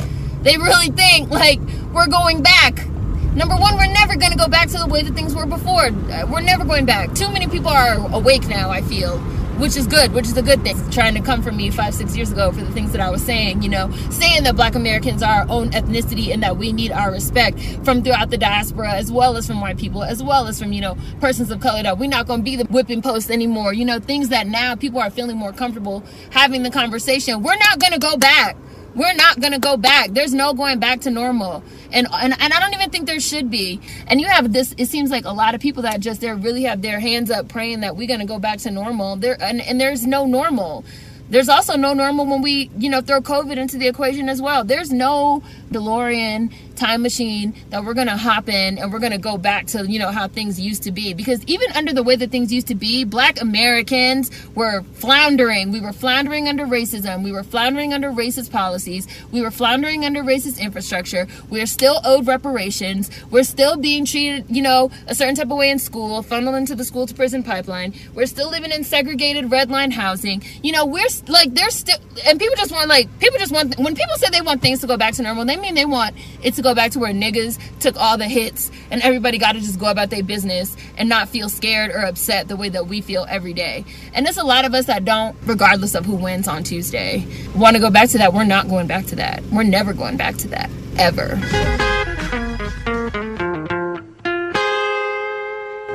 they 0.48 0.56
really 0.56 0.88
think 0.88 1.28
like 1.30 1.60
we're 1.92 2.06
going 2.06 2.42
back. 2.42 2.86
Number 3.34 3.54
one, 3.54 3.76
we're 3.76 3.92
never 3.92 4.16
going 4.16 4.32
to 4.32 4.38
go 4.38 4.48
back 4.48 4.68
to 4.68 4.78
the 4.78 4.86
way 4.86 5.02
that 5.02 5.14
things 5.14 5.34
were 5.34 5.44
before. 5.44 5.86
Uh, 5.86 6.26
We're 6.28 6.40
never 6.40 6.64
going 6.64 6.86
back. 6.86 7.14
Too 7.14 7.30
many 7.30 7.46
people 7.46 7.68
are 7.68 7.94
awake 8.12 8.48
now, 8.48 8.70
I 8.70 8.80
feel, 8.80 9.18
which 9.58 9.76
is 9.76 9.86
good, 9.86 10.12
which 10.12 10.24
is 10.24 10.36
a 10.36 10.42
good 10.42 10.62
thing. 10.64 10.76
Trying 10.90 11.14
to 11.14 11.20
come 11.20 11.42
from 11.42 11.56
me 11.56 11.70
five, 11.70 11.94
six 11.94 12.16
years 12.16 12.32
ago 12.32 12.50
for 12.50 12.62
the 12.62 12.72
things 12.72 12.90
that 12.92 13.00
I 13.00 13.10
was 13.10 13.22
saying, 13.22 13.62
you 13.62 13.68
know, 13.68 13.92
saying 14.10 14.44
that 14.44 14.56
black 14.56 14.74
Americans 14.74 15.22
are 15.22 15.42
our 15.42 15.46
own 15.50 15.70
ethnicity 15.70 16.32
and 16.32 16.42
that 16.42 16.56
we 16.56 16.72
need 16.72 16.90
our 16.90 17.12
respect 17.12 17.60
from 17.84 18.02
throughout 18.02 18.30
the 18.30 18.38
diaspora, 18.38 18.92
as 18.92 19.12
well 19.12 19.36
as 19.36 19.46
from 19.46 19.60
white 19.60 19.76
people, 19.76 20.02
as 20.02 20.22
well 20.22 20.48
as 20.48 20.58
from, 20.58 20.72
you 20.72 20.80
know, 20.80 20.96
persons 21.20 21.50
of 21.50 21.60
color, 21.60 21.82
that 21.82 21.98
we're 21.98 22.08
not 22.08 22.26
going 22.26 22.40
to 22.40 22.44
be 22.44 22.56
the 22.56 22.64
whipping 22.64 23.02
post 23.02 23.30
anymore. 23.30 23.74
You 23.74 23.84
know, 23.84 24.00
things 24.00 24.30
that 24.30 24.46
now 24.46 24.74
people 24.74 24.98
are 24.98 25.10
feeling 25.10 25.36
more 25.36 25.52
comfortable 25.52 26.02
having 26.30 26.62
the 26.62 26.70
conversation. 26.70 27.42
We're 27.42 27.58
not 27.58 27.78
going 27.78 27.92
to 27.92 28.00
go 28.00 28.16
back 28.16 28.56
we're 28.98 29.14
not 29.14 29.40
gonna 29.40 29.60
go 29.60 29.76
back. 29.76 30.10
There's 30.10 30.34
no 30.34 30.52
going 30.52 30.80
back 30.80 31.02
to 31.02 31.10
normal. 31.10 31.62
And, 31.92 32.08
and 32.12 32.34
and 32.38 32.52
I 32.52 32.60
don't 32.60 32.74
even 32.74 32.90
think 32.90 33.06
there 33.06 33.20
should 33.20 33.50
be. 33.50 33.80
And 34.08 34.20
you 34.20 34.26
have 34.26 34.52
this 34.52 34.74
it 34.76 34.86
seems 34.86 35.10
like 35.10 35.24
a 35.24 35.32
lot 35.32 35.54
of 35.54 35.60
people 35.60 35.84
that 35.84 36.00
just 36.00 36.20
there 36.20 36.34
really 36.34 36.64
have 36.64 36.82
their 36.82 36.98
hands 36.98 37.30
up 37.30 37.48
praying 37.48 37.80
that 37.80 37.96
we're 37.96 38.08
gonna 38.08 38.26
go 38.26 38.38
back 38.40 38.58
to 38.60 38.70
normal. 38.70 39.16
There 39.16 39.40
and, 39.40 39.60
and 39.60 39.80
there's 39.80 40.04
no 40.06 40.26
normal. 40.26 40.84
There's 41.30 41.48
also 41.48 41.76
no 41.76 41.92
normal 41.92 42.24
when 42.26 42.40
we, 42.40 42.70
you 42.78 42.88
know, 42.88 43.02
throw 43.02 43.20
COVID 43.20 43.58
into 43.58 43.76
the 43.76 43.86
equation 43.86 44.28
as 44.30 44.40
well. 44.40 44.64
There's 44.64 44.90
no 44.90 45.42
DeLorean 45.70 46.52
time 46.76 47.02
machine 47.02 47.54
that 47.70 47.84
we're 47.84 47.94
gonna 47.94 48.16
hop 48.16 48.48
in 48.48 48.78
and 48.78 48.92
we're 48.92 49.00
gonna 49.00 49.18
go 49.18 49.36
back 49.36 49.66
to, 49.66 49.86
you 49.86 49.98
know, 49.98 50.10
how 50.10 50.28
things 50.28 50.60
used 50.60 50.84
to 50.84 50.92
be. 50.92 51.12
Because 51.12 51.44
even 51.46 51.70
under 51.72 51.92
the 51.92 52.02
way 52.02 52.16
that 52.16 52.30
things 52.30 52.52
used 52.52 52.68
to 52.68 52.74
be, 52.74 53.04
black 53.04 53.40
Americans 53.40 54.30
were 54.54 54.82
floundering. 54.94 55.72
We 55.72 55.80
were 55.80 55.92
floundering 55.92 56.48
under 56.48 56.66
racism. 56.66 57.24
We 57.24 57.32
were 57.32 57.42
floundering 57.42 57.92
under 57.92 58.10
racist 58.10 58.50
policies. 58.50 59.06
We 59.32 59.42
were 59.42 59.50
floundering 59.50 60.04
under 60.04 60.22
racist 60.22 60.60
infrastructure. 60.60 61.26
We 61.50 61.60
are 61.60 61.66
still 61.66 62.00
owed 62.04 62.26
reparations. 62.26 63.10
We're 63.30 63.44
still 63.44 63.76
being 63.76 64.04
treated, 64.04 64.46
you 64.48 64.62
know, 64.62 64.90
a 65.06 65.14
certain 65.14 65.34
type 65.34 65.50
of 65.50 65.58
way 65.58 65.70
in 65.70 65.78
school, 65.78 66.22
funneled 66.22 66.54
into 66.54 66.74
the 66.74 66.84
school 66.84 67.06
to 67.06 67.14
prison 67.14 67.42
pipeline. 67.42 67.94
We're 68.14 68.26
still 68.26 68.50
living 68.50 68.70
in 68.70 68.84
segregated 68.84 69.50
red 69.50 69.70
line 69.70 69.90
housing. 69.90 70.42
You 70.62 70.72
know, 70.72 70.86
we're 70.86 71.08
like, 71.26 71.54
there's 71.54 71.74
still, 71.74 71.98
and 72.26 72.38
people 72.38 72.56
just 72.56 72.72
want, 72.72 72.88
like, 72.88 73.08
people 73.18 73.38
just 73.38 73.52
want, 73.52 73.76
when 73.78 73.94
people 73.94 74.14
say 74.16 74.28
they 74.30 74.40
want 74.40 74.62
things 74.62 74.80
to 74.80 74.86
go 74.86 74.96
back 74.96 75.14
to 75.14 75.22
normal, 75.22 75.44
they 75.44 75.56
mean 75.60 75.74
they 75.74 75.84
want 75.84 76.16
it 76.42 76.54
to 76.54 76.62
go 76.62 76.74
back 76.74 76.92
to 76.92 76.98
where 76.98 77.12
niggas 77.12 77.58
took 77.80 77.96
all 77.96 78.16
the 78.18 78.26
hits 78.28 78.70
and 78.90 79.02
everybody 79.02 79.38
got 79.38 79.52
to 79.52 79.60
just 79.60 79.78
go 79.78 79.86
about 79.86 80.10
their 80.10 80.22
business 80.22 80.76
and 80.96 81.08
not 81.08 81.28
feel 81.28 81.48
scared 81.48 81.90
or 81.90 82.00
upset 82.04 82.48
the 82.48 82.56
way 82.56 82.68
that 82.68 82.86
we 82.86 83.00
feel 83.00 83.26
every 83.28 83.52
day. 83.52 83.84
And 84.14 84.24
there's 84.24 84.38
a 84.38 84.44
lot 84.44 84.64
of 84.64 84.74
us 84.74 84.86
that 84.86 85.04
don't, 85.04 85.36
regardless 85.44 85.94
of 85.94 86.06
who 86.06 86.14
wins 86.16 86.48
on 86.48 86.64
Tuesday, 86.64 87.26
want 87.54 87.76
to 87.76 87.80
go 87.80 87.90
back 87.90 88.08
to 88.10 88.18
that. 88.18 88.32
We're 88.32 88.44
not 88.44 88.68
going 88.68 88.86
back 88.86 89.06
to 89.06 89.16
that. 89.16 89.42
We're 89.52 89.62
never 89.62 89.92
going 89.92 90.16
back 90.16 90.36
to 90.36 90.48
that, 90.48 90.70
ever. 90.98 91.38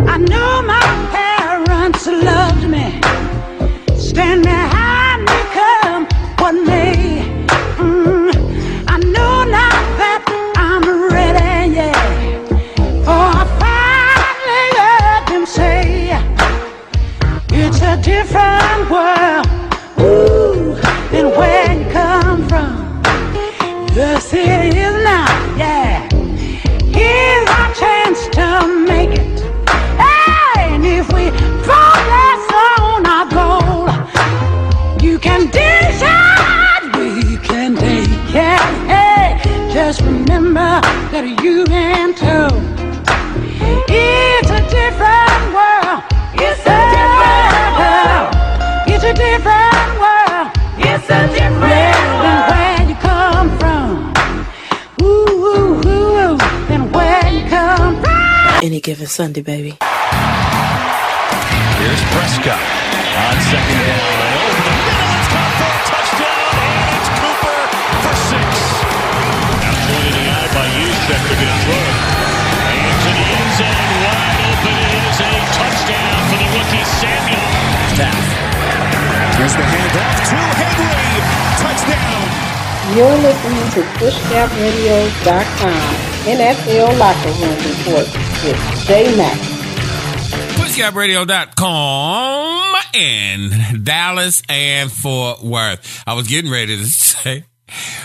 I 0.06 0.18
know 0.18 0.62
my 0.62 1.08
parents 1.12 2.06
loved 2.06 2.70
me. 2.70 3.02
Stand 3.98 4.44
behind 4.44 5.22
me, 5.22 5.40
come 5.54 6.06
what 6.38 6.54
may. 6.66 6.93
Different 18.04 18.90
world. 18.92 19.48
Ooh, 20.00 20.76
than 21.10 21.28
where 21.38 21.72
you 21.74 21.90
come 21.90 22.48
from. 22.50 23.02
Yes, 23.96 24.34
it 24.34 24.76
is 24.76 25.04
now, 25.04 25.56
yeah. 25.56 26.10
Here's 26.92 27.50
our 27.50 27.74
chance 27.74 28.28
to 28.38 28.86
make 28.86 29.12
it. 29.12 29.42
And 30.58 30.86
if 30.86 31.08
we 31.14 31.32
progress 31.64 32.44
on 32.78 33.06
our 33.08 33.28
goal, 33.40 33.88
you 35.02 35.18
can 35.18 35.50
decide, 35.50 36.84
we 36.98 37.38
can 37.38 37.76
take 37.76 38.10
it. 38.36 38.62
Hey, 38.92 39.40
just 39.74 40.02
remember 40.02 40.82
that 41.12 41.26
you 41.42 41.64
can 41.66 42.14
too. 42.16 42.50
Any 58.64 58.80
given 58.80 59.08
Sunday, 59.08 59.42
baby. 59.44 59.76
Here's 59.76 59.84
Prescott 62.16 62.56
on 62.56 63.36
second 63.52 63.76
down. 63.76 64.00
Over 64.40 64.64
the 64.64 64.72
middle, 64.72 65.20
it's 65.20 65.28
caught 65.36 65.52
for 65.60 65.68
a 65.68 65.84
touchdown, 65.84 66.48
and 66.64 66.96
it's 66.96 67.12
Cooper 67.12 67.60
for 68.08 68.16
six. 68.24 68.48
Now 69.60 69.76
pointed 69.84 70.16
the 70.16 70.32
eye 70.32 70.48
by 70.56 70.64
Yusef 70.80 71.22
to 71.28 71.36
get 71.44 71.52
through. 71.60 71.92
Into 72.88 73.12
the 73.20 73.26
end 73.36 73.52
zone, 73.60 73.84
wide 74.00 74.40
open. 74.48 74.80
It 74.80 75.12
is 75.12 75.20
a 75.28 75.32
touchdown 75.60 76.16
for 76.32 76.40
the 76.40 76.48
rookie 76.56 76.88
Samuel. 77.04 77.44
Taff. 78.00 78.16
Here's 79.44 79.60
the 79.60 79.68
handoff 79.76 80.24
to 80.24 80.40
Henry. 80.40 81.20
Touchdown. 81.60 82.32
You're 82.96 83.20
listening 83.28 83.68
to 83.76 83.84
PushGapRadio.com 84.00 86.13
NFL 86.26 86.98
Locker 86.98 87.32
Room 87.32 87.58
Report 87.58 88.08
with 88.46 88.58
Jay 88.88 89.14
Mack. 89.18 89.38
PushGapRadio.com 90.58 92.76
in 92.94 93.84
Dallas 93.84 94.42
and 94.48 94.90
Fort 94.90 95.44
Worth. 95.44 96.02
I 96.08 96.14
was 96.14 96.30
getting 96.30 96.50
ready 96.50 96.78
to 96.78 96.86
say 96.86 97.44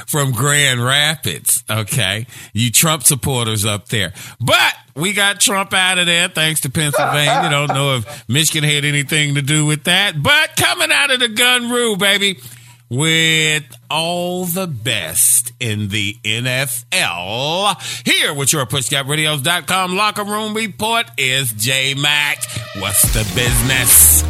from 0.09 0.33
Grand 0.33 0.85
Rapids. 0.85 1.63
Okay. 1.71 2.27
You 2.53 2.73
Trump 2.73 3.05
supporters 3.05 3.65
up 3.65 3.87
there. 3.89 4.13
But 4.41 4.75
we 4.97 5.13
got 5.13 5.39
Trump 5.39 5.73
out 5.73 5.99
of 5.99 6.07
there 6.07 6.27
thanks 6.27 6.63
to 6.63 6.71
Pennsylvania. 6.71 7.49
Don't 7.51 7.69
know 7.69 7.99
if 7.99 8.29
Michigan 8.29 8.69
had 8.69 8.85
anything 8.85 9.37
to 9.37 9.43
do 9.43 9.65
with 9.65 9.85
that. 9.85 10.21
But 10.21 10.57
coming 10.57 10.91
out 10.91 11.13
of 11.13 11.21
the 11.21 11.29
gun 11.29 11.71
rule, 11.71 11.95
baby, 11.97 12.41
with 12.91 13.65
all 13.91 14.45
the 14.45 14.67
best 14.67 15.53
in 15.61 15.89
the 15.89 16.15
NFL. 16.25 18.07
Here 18.07 18.33
with 18.33 18.53
your 18.53 18.67
PushGapRadios.com 18.67 19.97
locker 19.97 20.25
room 20.25 20.55
report 20.55 21.11
is 21.19 21.53
J 21.53 21.95
Mac. 21.95 22.45
What's 22.79 23.03
the 23.13 23.25
business? 23.35 24.23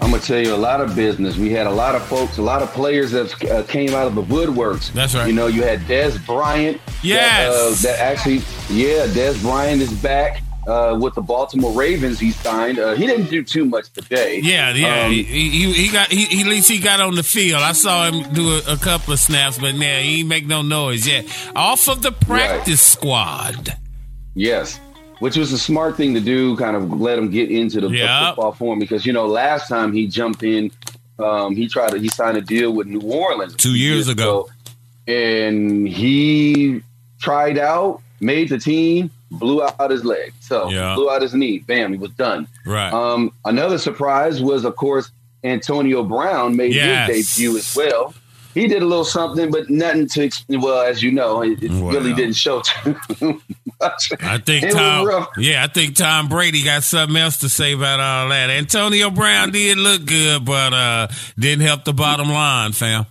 I'm 0.00 0.10
gonna 0.10 0.20
tell 0.20 0.40
you 0.40 0.52
a 0.52 0.56
lot 0.56 0.80
of 0.80 0.96
business. 0.96 1.36
We 1.36 1.52
had 1.52 1.68
a 1.68 1.70
lot 1.70 1.94
of 1.94 2.04
folks, 2.06 2.38
a 2.38 2.42
lot 2.42 2.60
of 2.60 2.70
players 2.72 3.12
that 3.12 3.44
uh, 3.44 3.62
came 3.62 3.90
out 3.90 4.08
of 4.08 4.16
the 4.16 4.22
woodworks. 4.22 4.92
That's 4.92 5.14
right. 5.14 5.28
You 5.28 5.32
know, 5.32 5.46
you 5.46 5.62
had 5.62 5.80
Dez 5.82 6.24
Bryant. 6.26 6.80
Yes. 7.02 7.82
That, 7.82 7.90
uh, 7.90 7.94
that 7.94 8.02
actually, 8.02 8.38
yeah, 8.68 9.06
Dez 9.06 9.40
Bryant 9.40 9.80
is 9.80 9.92
back 9.92 10.42
uh, 10.66 10.96
with 11.00 11.14
the 11.14 11.20
Baltimore 11.22 11.72
Ravens. 11.72 12.18
He 12.20 12.30
signed. 12.30 12.78
Uh, 12.78 12.94
he 12.94 13.06
didn't 13.06 13.30
do 13.30 13.42
too 13.42 13.64
much 13.64 13.90
today. 13.92 14.40
Yeah, 14.42 14.72
yeah. 14.74 15.04
Um, 15.06 15.12
he, 15.12 15.22
he 15.22 15.72
he 15.72 15.88
got 15.92 16.10
he, 16.12 16.40
at 16.40 16.46
least 16.46 16.68
he 16.70 16.78
got 16.78 17.00
on 17.00 17.14
the 17.14 17.22
field. 17.22 17.62
I 17.62 17.72
saw 17.72 18.10
him 18.10 18.32
do 18.32 18.52
a, 18.56 18.74
a 18.74 18.76
couple 18.76 19.12
of 19.12 19.18
snaps, 19.18 19.58
but 19.58 19.74
now 19.74 19.98
he 19.98 20.20
ain't 20.20 20.28
make 20.28 20.46
no 20.46 20.62
noise 20.62 21.06
yet. 21.06 21.24
Off 21.56 21.88
of 21.88 22.02
the 22.02 22.12
practice 22.12 22.80
squad. 22.80 23.76
Yes. 24.34 24.78
Which 25.18 25.36
was 25.36 25.52
a 25.52 25.58
smart 25.58 25.96
thing 25.96 26.14
to 26.14 26.20
do, 26.20 26.56
kind 26.56 26.74
of 26.74 27.00
let 27.00 27.16
him 27.16 27.30
get 27.30 27.48
into 27.48 27.80
the, 27.80 27.88
the 27.88 28.24
football 28.26 28.50
form 28.52 28.80
because 28.80 29.06
you 29.06 29.12
know 29.12 29.26
last 29.26 29.68
time 29.68 29.92
he 29.92 30.08
jumped 30.08 30.42
in, 30.42 30.72
um, 31.20 31.54
he 31.54 31.68
tried 31.68 31.90
to 31.92 31.98
he 32.00 32.08
signed 32.08 32.36
a 32.36 32.40
deal 32.40 32.72
with 32.72 32.88
New 32.88 33.00
Orleans 33.02 33.54
Two 33.54 33.76
years 33.76 34.08
ago. 34.08 34.48
and 35.06 35.86
he 35.86 36.82
tried 37.20 37.56
out, 37.56 38.00
made 38.20 38.48
the 38.48 38.58
team, 38.58 39.10
blew 39.32 39.62
out 39.62 39.90
his 39.90 40.04
leg, 40.04 40.32
so 40.40 40.70
Yeah. 40.70 40.94
blew 40.94 41.10
out 41.10 41.22
his 41.22 41.34
knee. 41.34 41.58
Bam, 41.58 41.92
he 41.92 41.98
was 41.98 42.10
done. 42.12 42.46
Right. 42.66 42.92
Um, 42.92 43.32
another 43.44 43.78
surprise 43.78 44.40
was, 44.42 44.64
of 44.64 44.76
course, 44.76 45.10
Antonio 45.44 46.02
Brown 46.04 46.56
made 46.56 46.74
Yes. 46.74 47.08
his 47.10 47.34
debut 47.36 47.56
as 47.58 47.74
well. 47.76 48.14
He 48.54 48.68
did 48.68 48.82
a 48.82 48.86
little 48.86 49.04
something, 49.06 49.50
but 49.50 49.70
nothing 49.70 50.06
to 50.10 50.30
well, 50.50 50.82
as 50.82 51.02
you 51.02 51.10
know, 51.10 51.40
it, 51.42 51.62
it 51.62 51.70
really 51.70 52.12
didn't 52.12 52.34
show. 52.36 52.60
Too, 52.84 53.40
I 53.80 54.38
think 54.38 54.64
It 54.64 54.72
Tom. 54.72 55.26
Yeah, 55.38 55.64
I 55.64 55.68
think 55.68 55.96
Tom 55.96 56.28
Brady 56.28 56.62
got 56.62 56.82
something 56.84 57.16
else 57.16 57.38
to 57.38 57.48
say 57.48 57.72
about 57.72 57.98
all 57.98 58.28
that. 58.28 58.50
Antonio 58.50 59.10
Brown 59.10 59.52
did 59.52 59.78
look 59.78 60.04
good, 60.04 60.44
but 60.44 60.72
uh 60.74 61.08
didn't 61.38 61.66
help 61.66 61.84
the 61.84 61.94
bottom 61.94 62.28
line, 62.28 62.72
fam. 62.72 63.06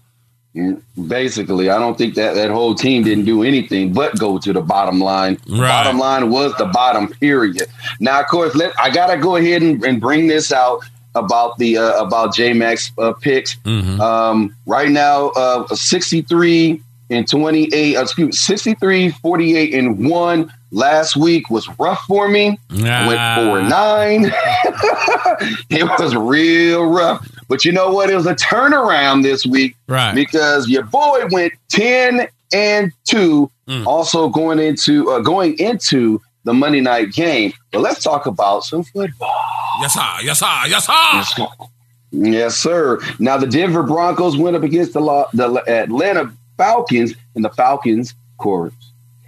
Basically, 1.08 1.70
I 1.70 1.80
don't 1.80 1.98
think 1.98 2.16
that 2.16 2.36
that 2.36 2.52
whole 2.52 2.76
team 2.76 3.04
didn't 3.04 3.26
do 3.26 3.44
anything 3.44 3.94
but 3.94 4.18
go 4.20 4.38
to 4.38 4.52
the 4.52 4.62
bottom 4.62 5.00
line. 5.00 5.38
Right. 5.48 5.68
Bottom 5.68 5.98
line 5.98 6.30
was 6.30 6.54
the 6.58 6.66
bottom 6.66 7.08
period. 7.08 7.68
Now, 8.00 8.20
of 8.20 8.28
course, 8.28 8.54
let 8.56 8.78
I 8.80 8.90
gotta 8.90 9.18
go 9.18 9.38
ahead 9.38 9.62
and, 9.62 9.84
and 9.86 10.02
bring 10.02 10.28
this 10.28 10.52
out 10.52 10.84
about 11.16 11.58
the 11.58 11.78
uh, 11.78 12.04
about 12.04 12.34
J 12.36 12.54
Max 12.54 12.92
uh, 12.98 13.14
picks. 13.14 13.58
Um, 14.02 14.56
right 14.66 14.90
now, 14.90 15.30
uh, 15.30 15.68
63 15.74 16.82
and 17.10 17.28
28, 17.28 17.96
uh, 17.98 18.02
excuse 18.02 18.26
me, 18.28 18.32
63, 18.32 19.10
48 19.10 19.74
and 19.74 20.10
1. 20.10 20.54
Last 20.74 21.18
week 21.18 21.50
was 21.50 21.68
rough 21.80 22.02
for 22.08 22.30
me. 22.30 22.58
Went 23.08 23.20
4 23.50 23.62
9. 23.64 24.24
it 25.70 26.00
was 26.00 26.16
real 26.16 26.86
rough. 26.86 27.30
But 27.52 27.66
you 27.66 27.74
know 27.74 27.92
what? 27.92 28.10
It 28.10 28.16
was 28.16 28.26
a 28.26 28.34
turnaround 28.36 29.24
this 29.24 29.46
week. 29.46 29.76
Right. 29.88 30.16
Because 30.16 30.70
your 30.70 30.84
boy 30.84 31.26
went 31.32 31.52
10 31.70 32.28
and 32.54 32.94
2, 33.04 33.52
also 33.86 34.30
going 34.30 34.60
into 34.60 35.10
uh, 35.12 35.20
going 35.20 35.60
into 35.60 36.22
the 36.46 36.54
Monday 36.54 36.80
night 36.80 37.12
game. 37.12 37.52
But 37.74 37.82
let's 37.82 38.02
talk 38.02 38.26
about 38.26 38.64
some 38.64 38.84
football. 38.84 39.36
Yes, 39.82 39.94
sir. 39.94 40.08
Yes, 40.24 40.40
sir. 40.40 40.62
Yes, 40.68 40.86
sir. 40.88 41.48
Yes, 42.12 42.56
sir. 42.58 43.00
Now 43.20 43.38
the 43.38 43.48
Denver 43.48 43.84
Broncos 43.84 44.38
went 44.38 44.56
up 44.56 44.64
against 44.64 44.94
the, 44.94 45.02
Lo- 45.02 45.28
the 45.34 45.62
Atlanta 45.68 46.32
Falcons, 46.58 47.14
and 47.36 47.44
the 47.46 47.50
Falcons, 47.50 48.12
of 48.12 48.38
course, 48.38 48.74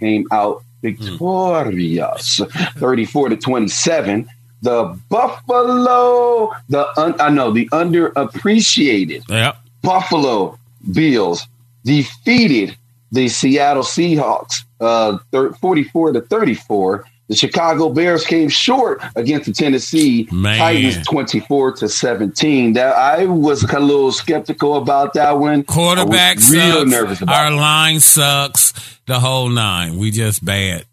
came 0.00 0.26
out 0.32 0.62
victorious, 0.82 2.40
thirty-four 2.76 3.28
to 3.30 3.36
twenty-seven. 3.36 4.28
The 4.64 4.98
Buffalo, 5.10 6.50
the 6.70 6.86
un, 6.98 7.14
I 7.20 7.28
know 7.28 7.50
the 7.50 7.68
underappreciated 7.68 9.28
Yep. 9.28 9.56
Buffalo 9.82 10.58
Bills 10.90 11.46
defeated 11.84 12.74
the 13.12 13.28
Seattle 13.28 13.82
Seahawks, 13.82 14.64
uh, 14.80 15.18
thir- 15.32 15.52
forty-four 15.60 16.12
to 16.12 16.22
thirty-four. 16.22 17.04
The 17.28 17.34
Chicago 17.36 17.88
Bears 17.90 18.24
came 18.24 18.48
short 18.48 19.02
against 19.16 19.46
the 19.46 19.52
Tennessee 19.52 20.28
Man. 20.32 20.58
Titans, 20.58 21.06
twenty-four 21.06 21.72
to 21.72 21.88
seventeen. 21.88 22.72
That 22.72 22.96
I 22.96 23.26
was 23.26 23.64
a 23.64 23.78
little 23.80 24.12
skeptical 24.12 24.76
about 24.76 25.12
that 25.14 25.38
one. 25.38 25.64
Quarterback 25.64 26.38
real 26.50 26.86
nervous 26.86 27.20
about. 27.20 27.36
Our 27.36 27.50
line 27.50 28.00
sucks. 28.00 28.72
The 29.06 29.20
whole 29.20 29.50
nine. 29.50 29.98
We 29.98 30.10
just 30.10 30.42
bad. 30.42 30.86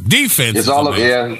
Defense. 0.00 0.56
It's 0.58 0.68
all 0.68 0.86
of 0.86 0.96
yeah. 0.98 1.36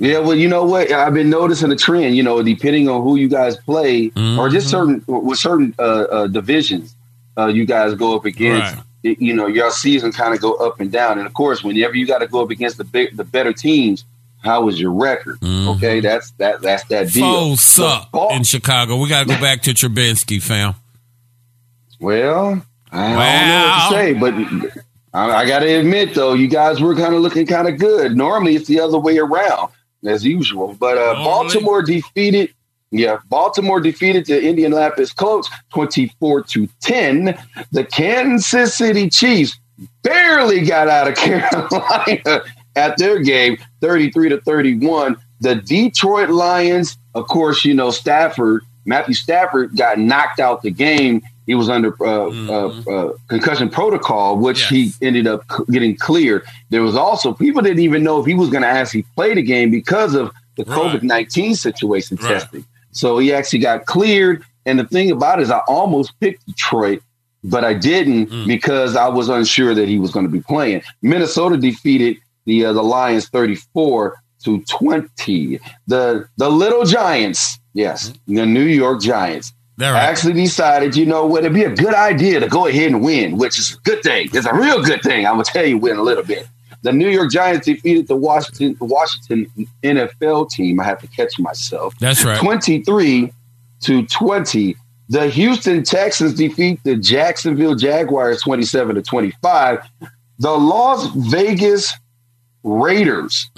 Yeah, 0.00 0.18
well, 0.20 0.36
you 0.36 0.48
know 0.48 0.64
what? 0.64 0.92
I've 0.92 1.12
been 1.14 1.28
noticing 1.30 1.72
a 1.72 1.76
trend. 1.76 2.16
You 2.16 2.22
know, 2.22 2.40
depending 2.42 2.88
on 2.88 3.02
who 3.02 3.16
you 3.16 3.28
guys 3.28 3.56
play, 3.56 4.12
or 4.38 4.48
just 4.48 4.68
certain 4.68 5.02
with 5.06 5.38
certain 5.38 5.74
uh, 5.78 5.82
uh, 5.82 6.26
divisions, 6.28 6.94
uh, 7.36 7.46
you 7.46 7.64
guys 7.66 7.94
go 7.94 8.14
up 8.16 8.24
against. 8.24 8.74
Right. 8.76 8.84
it- 9.02 9.20
you 9.20 9.32
know, 9.34 9.46
your 9.46 9.70
season 9.70 10.10
kind 10.12 10.34
of 10.34 10.40
go 10.40 10.54
up 10.54 10.80
and 10.80 10.90
down. 10.90 11.18
And 11.18 11.26
of 11.26 11.32
course, 11.34 11.62
whenever 11.64 11.94
you 11.96 12.06
got 12.06 12.18
to 12.18 12.26
go 12.26 12.42
up 12.42 12.50
against 12.50 12.78
the 12.78 12.84
big, 12.84 13.16
the 13.16 13.22
better 13.24 13.52
teams, 13.52 14.04
how 14.44 14.68
is 14.68 14.80
your 14.80 14.92
record? 14.92 15.38
Okay, 15.42 16.00
that's 16.00 16.30
that. 16.32 16.62
That's 16.62 16.84
that 16.84 17.10
deal. 17.12 17.24
Foes 17.24 17.60
suck 17.60 18.08
in 18.32 18.42
Chicago. 18.44 18.96
We 19.00 19.08
got 19.08 19.26
to 19.26 19.34
go 19.34 19.40
back 19.40 19.62
to 19.62 19.70
Trubinsky, 19.72 20.40
fam. 20.42 20.74
Well, 22.00 22.62
I 22.92 23.08
don't 23.08 23.18
know 23.48 24.14
what 24.14 24.22
to 24.30 24.40
say, 24.42 24.70
but 24.70 24.72
I, 25.14 25.42
I 25.42 25.46
got 25.46 25.60
to 25.60 25.66
admit, 25.66 26.14
though, 26.14 26.34
you 26.34 26.46
guys 26.48 26.80
were 26.80 26.94
kind 26.94 27.14
of 27.14 27.20
looking 27.22 27.46
kind 27.46 27.66
of 27.68 27.78
good. 27.78 28.16
Normally, 28.16 28.54
it's 28.56 28.66
the 28.68 28.80
other 28.80 28.98
way 28.98 29.18
around, 29.18 29.70
as 30.04 30.24
usual. 30.24 30.76
But 30.78 30.98
uh, 30.98 31.14
Baltimore 31.14 31.82
defeated, 31.82 32.54
yeah, 32.90 33.18
Baltimore 33.28 33.80
defeated 33.80 34.26
the 34.26 34.42
Indianapolis 34.42 35.12
Colts 35.12 35.50
twenty-four 35.70 36.42
to 36.44 36.68
ten. 36.80 37.38
The 37.72 37.84
Kansas 37.84 38.76
City 38.76 39.08
Chiefs 39.10 39.58
barely 40.02 40.64
got 40.64 40.88
out 40.88 41.08
of 41.08 41.14
Carolina 41.16 42.42
at 42.76 42.96
their 42.98 43.18
game, 43.20 43.58
thirty-three 43.80 44.28
to 44.30 44.40
thirty-one. 44.40 45.16
The 45.40 45.56
Detroit 45.56 46.30
Lions, 46.30 46.98
of 47.14 47.28
course, 47.28 47.64
you 47.64 47.74
know 47.74 47.90
Stafford. 47.90 48.62
Matthew 48.84 49.14
Stafford 49.14 49.76
got 49.76 49.98
knocked 49.98 50.40
out 50.40 50.62
the 50.62 50.70
game. 50.70 51.22
He 51.48 51.54
was 51.56 51.68
under 51.68 51.90
uh, 52.00 52.28
uh, 52.54 52.82
uh, 52.92 53.12
concussion 53.26 53.68
protocol, 53.70 54.36
which 54.36 54.60
he 54.68 54.92
ended 55.02 55.26
up 55.26 55.42
c- 55.50 55.64
getting 55.72 55.96
cleared. 55.96 56.42
There 56.70 56.82
was 56.82 56.94
also 56.94 57.32
people 57.32 57.62
didn't 57.62 57.80
even 57.88 58.04
know 58.04 58.20
if 58.20 58.26
he 58.26 58.34
was 58.34 58.50
going 58.50 58.62
to 58.62 58.68
actually 58.68 59.04
play 59.16 59.34
the 59.34 59.42
game 59.42 59.70
because 59.70 60.14
of 60.14 60.30
the 60.56 60.64
COVID 60.64 61.02
nineteen 61.02 61.54
situation 61.56 62.16
testing. 62.18 62.64
So 62.92 63.18
he 63.18 63.32
actually 63.32 63.60
got 63.60 63.86
cleared. 63.86 64.44
And 64.66 64.78
the 64.78 64.84
thing 64.84 65.10
about 65.10 65.38
it 65.38 65.44
is, 65.44 65.50
I 65.50 65.60
almost 65.66 66.12
picked 66.20 66.44
Detroit, 66.46 67.00
but 67.42 67.64
I 67.64 67.72
didn't 67.72 68.28
because 68.46 68.94
I 68.96 69.08
was 69.08 69.30
unsure 69.30 69.74
that 69.74 69.88
he 69.88 69.98
was 69.98 70.10
going 70.10 70.26
to 70.26 70.32
be 70.32 70.42
playing. 70.42 70.82
Minnesota 71.00 71.56
defeated 71.56 72.18
the 72.44 72.66
uh, 72.66 72.72
the 72.74 72.82
Lions 72.82 73.26
thirty 73.30 73.54
four 73.72 74.20
to 74.44 74.62
twenty. 74.68 75.58
The 75.86 76.28
the 76.36 76.50
Little 76.50 76.84
Giants, 76.84 77.58
yes, 77.72 78.12
the 78.26 78.44
New 78.44 78.64
York 78.82 79.00
Giants. 79.00 79.54
I 79.94 80.00
actually 80.00 80.32
decided, 80.32 80.96
you 80.96 81.06
know 81.06 81.24
what, 81.24 81.44
it'd 81.44 81.54
be 81.54 81.64
a 81.64 81.74
good 81.74 81.94
idea 81.94 82.40
to 82.40 82.48
go 82.48 82.66
ahead 82.66 82.90
and 82.90 83.02
win, 83.02 83.38
which 83.38 83.58
is 83.58 83.74
a 83.74 83.78
good 83.88 84.02
thing. 84.02 84.28
It's 84.32 84.46
a 84.46 84.54
real 84.54 84.82
good 84.82 85.02
thing. 85.02 85.26
I'm 85.26 85.34
gonna 85.34 85.44
tell 85.44 85.64
you 85.64 85.84
in 85.86 85.96
a 85.96 86.02
little 86.02 86.24
bit. 86.24 86.48
The 86.82 86.92
New 86.92 87.08
York 87.08 87.30
Giants 87.30 87.66
defeated 87.66 88.08
the 88.08 88.16
Washington 88.16 88.76
Washington 88.80 89.46
NFL 89.82 90.50
team. 90.50 90.80
I 90.80 90.84
have 90.84 91.00
to 91.00 91.06
catch 91.08 91.38
myself. 91.38 91.94
That's 91.98 92.24
right. 92.24 92.38
23 92.38 93.32
to 93.80 94.06
20. 94.06 94.76
The 95.08 95.28
Houston 95.28 95.82
Texans 95.84 96.34
defeat 96.34 96.80
the 96.84 96.94
Jacksonville 96.96 97.74
Jaguars 97.74 98.42
27 98.42 98.96
to 98.96 99.02
25. 99.02 99.80
The 100.38 100.50
Las 100.50 101.06
Vegas 101.16 101.94
Raiders 102.62 103.50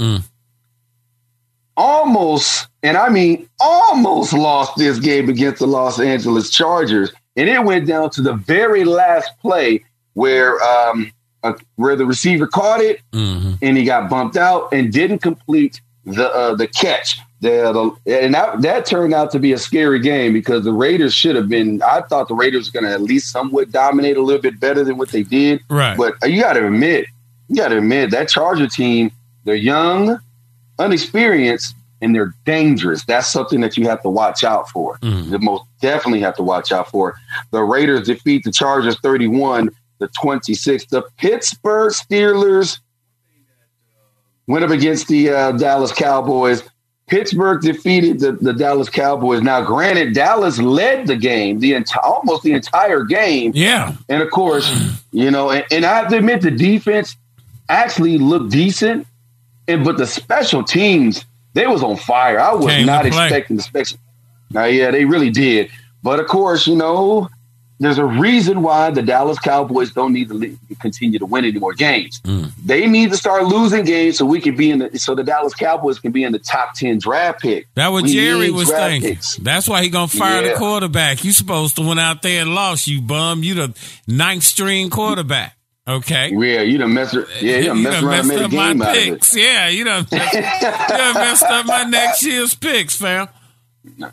almost, 1.80 2.68
and 2.82 2.98
I 2.98 3.08
mean 3.08 3.48
almost 3.58 4.34
lost 4.34 4.76
this 4.76 4.98
game 4.98 5.30
against 5.30 5.60
the 5.60 5.66
Los 5.66 5.98
Angeles 5.98 6.50
Chargers. 6.50 7.10
And 7.36 7.48
it 7.48 7.64
went 7.64 7.86
down 7.86 8.10
to 8.10 8.22
the 8.22 8.34
very 8.34 8.84
last 8.84 9.30
play 9.40 9.82
where 10.12 10.62
um, 10.62 11.10
uh, 11.42 11.54
where 11.76 11.96
the 11.96 12.04
receiver 12.04 12.46
caught 12.46 12.80
it 12.80 13.00
and 13.62 13.78
he 13.78 13.84
got 13.84 14.10
bumped 14.10 14.36
out 14.36 14.68
and 14.72 14.92
didn't 14.92 15.20
complete 15.20 15.80
the 16.04 16.28
uh, 16.28 16.54
the 16.54 16.66
catch. 16.66 17.18
The, 17.40 17.72
the, 18.04 18.20
and 18.20 18.34
that, 18.34 18.60
that 18.60 18.84
turned 18.84 19.14
out 19.14 19.30
to 19.30 19.38
be 19.38 19.54
a 19.54 19.58
scary 19.58 19.98
game 19.98 20.34
because 20.34 20.62
the 20.62 20.74
Raiders 20.74 21.14
should 21.14 21.36
have 21.36 21.48
been. 21.48 21.80
I 21.80 22.02
thought 22.02 22.28
the 22.28 22.34
Raiders 22.34 22.68
were 22.68 22.82
going 22.82 22.90
to 22.90 22.94
at 22.94 23.00
least 23.00 23.32
somewhat 23.32 23.70
dominate 23.70 24.18
a 24.18 24.22
little 24.22 24.42
bit 24.42 24.60
better 24.60 24.84
than 24.84 24.98
what 24.98 25.08
they 25.08 25.22
did. 25.22 25.62
Right. 25.70 25.96
But 25.96 26.16
you 26.30 26.42
got 26.42 26.52
to 26.54 26.66
admit, 26.66 27.06
you 27.48 27.56
got 27.56 27.68
to 27.68 27.78
admit 27.78 28.10
that 28.10 28.28
Charger 28.28 28.68
team. 28.68 29.10
They're 29.44 29.54
young, 29.54 30.20
unexperienced, 30.80 31.74
and 32.00 32.14
they're 32.14 32.34
dangerous. 32.44 33.04
That's 33.04 33.28
something 33.28 33.60
that 33.60 33.76
you 33.76 33.86
have 33.88 34.02
to 34.02 34.08
watch 34.08 34.42
out 34.42 34.68
for. 34.70 34.98
You 35.30 35.38
most 35.38 35.64
definitely 35.80 36.20
have 36.20 36.34
to 36.36 36.42
watch 36.42 36.72
out 36.72 36.90
for. 36.90 37.14
The 37.50 37.62
Raiders 37.62 38.06
defeat 38.06 38.44
the 38.44 38.50
Chargers 38.52 38.98
31 39.00 39.70
to 40.00 40.08
26. 40.20 40.86
The 40.86 41.02
Pittsburgh 41.18 41.92
Steelers 41.92 42.78
went 44.46 44.64
up 44.64 44.70
against 44.70 45.08
the 45.08 45.30
uh, 45.30 45.52
Dallas 45.52 45.92
Cowboys. 45.92 46.62
Pittsburgh 47.06 47.60
defeated 47.60 48.20
the, 48.20 48.32
the 48.32 48.52
Dallas 48.52 48.88
Cowboys. 48.88 49.42
Now, 49.42 49.62
granted, 49.62 50.14
Dallas 50.14 50.58
led 50.58 51.08
the 51.08 51.16
game, 51.16 51.58
the 51.58 51.72
enti- 51.72 52.02
almost 52.02 52.44
the 52.44 52.52
entire 52.52 53.02
game. 53.02 53.50
Yeah. 53.54 53.96
And 54.08 54.22
of 54.22 54.30
course, 54.30 54.72
you 55.10 55.30
know, 55.30 55.50
and, 55.50 55.64
and 55.72 55.84
I 55.84 55.98
have 55.98 56.08
to 56.10 56.18
admit 56.18 56.40
the 56.42 56.52
defense 56.52 57.16
actually 57.68 58.16
looked 58.18 58.50
decent. 58.50 59.06
And 59.70 59.84
but 59.84 59.96
the 59.98 60.06
special 60.06 60.62
teams, 60.64 61.24
they 61.54 61.66
was 61.66 61.82
on 61.82 61.96
fire. 61.96 62.38
I 62.40 62.54
was 62.54 62.66
Came 62.66 62.86
not 62.86 63.06
expecting 63.06 63.56
the 63.56 63.62
special. 63.62 63.98
Now, 64.50 64.64
yeah, 64.64 64.90
they 64.90 65.04
really 65.04 65.30
did. 65.30 65.70
But 66.02 66.18
of 66.20 66.26
course, 66.26 66.66
you 66.66 66.74
know, 66.76 67.28
there's 67.78 67.98
a 67.98 68.04
reason 68.04 68.62
why 68.62 68.90
the 68.90 69.00
Dallas 69.02 69.38
Cowboys 69.38 69.92
don't 69.92 70.12
need 70.12 70.28
to 70.28 70.34
le- 70.34 70.74
continue 70.80 71.18
to 71.18 71.24
win 71.26 71.44
any 71.46 71.58
more 71.58 71.72
games. 71.72 72.20
Hmm. 72.24 72.44
They 72.64 72.86
need 72.86 73.10
to 73.10 73.16
start 73.16 73.44
losing 73.46 73.84
games 73.84 74.18
so 74.18 74.26
we 74.26 74.40
can 74.40 74.54
be 74.56 74.70
in 74.70 74.80
the 74.80 74.98
so 74.98 75.14
the 75.14 75.22
Dallas 75.24 75.54
Cowboys 75.54 75.98
can 75.98 76.12
be 76.12 76.24
in 76.24 76.32
the 76.32 76.38
top 76.38 76.74
ten 76.74 76.98
draft 76.98 77.40
pick. 77.40 77.68
That 77.76 77.88
what 77.92 78.02
We 78.04 78.12
Jerry 78.12 78.50
was 78.50 78.70
thinking. 78.70 79.10
picks. 79.14 79.36
That's 79.36 79.66
why 79.68 79.82
he 79.82 79.88
gonna 79.88 80.08
fire 80.08 80.42
Yeah. 80.42 80.52
the 80.52 80.58
quarterback. 80.58 81.24
You 81.24 81.32
supposed 81.32 81.76
to 81.76 81.82
went 81.82 82.00
out 82.00 82.22
there 82.22 82.42
and 82.42 82.54
lost, 82.54 82.86
you 82.86 83.00
bum. 83.00 83.42
You 83.44 83.54
the 83.54 83.74
ninth 84.06 84.42
string 84.42 84.90
quarterback. 84.90 85.56
Okay. 85.90 86.30
Yeah, 86.32 86.62
you 86.62 86.78
done 86.78 86.94
messed. 86.94 87.14
Yeah, 87.40 87.58
you 87.58 87.64
done 87.66 87.82
messed 87.82 88.02
around 88.02 88.18
and 88.20 88.28
made 88.28 88.40
a 88.40 88.44
up 88.44 88.50
game 88.50 88.78
my 88.78 88.86
out 88.86 88.96
of 88.96 89.02
it. 89.02 89.12
picks. 89.12 89.36
Yeah, 89.36 89.68
you 89.68 89.84
done, 89.84 90.06
you 90.12 90.18
done 90.18 91.14
messed 91.14 91.42
up 91.42 91.66
my 91.66 91.84
next 91.84 92.22
year's 92.24 92.54
picks, 92.54 92.96
fam. 92.96 93.28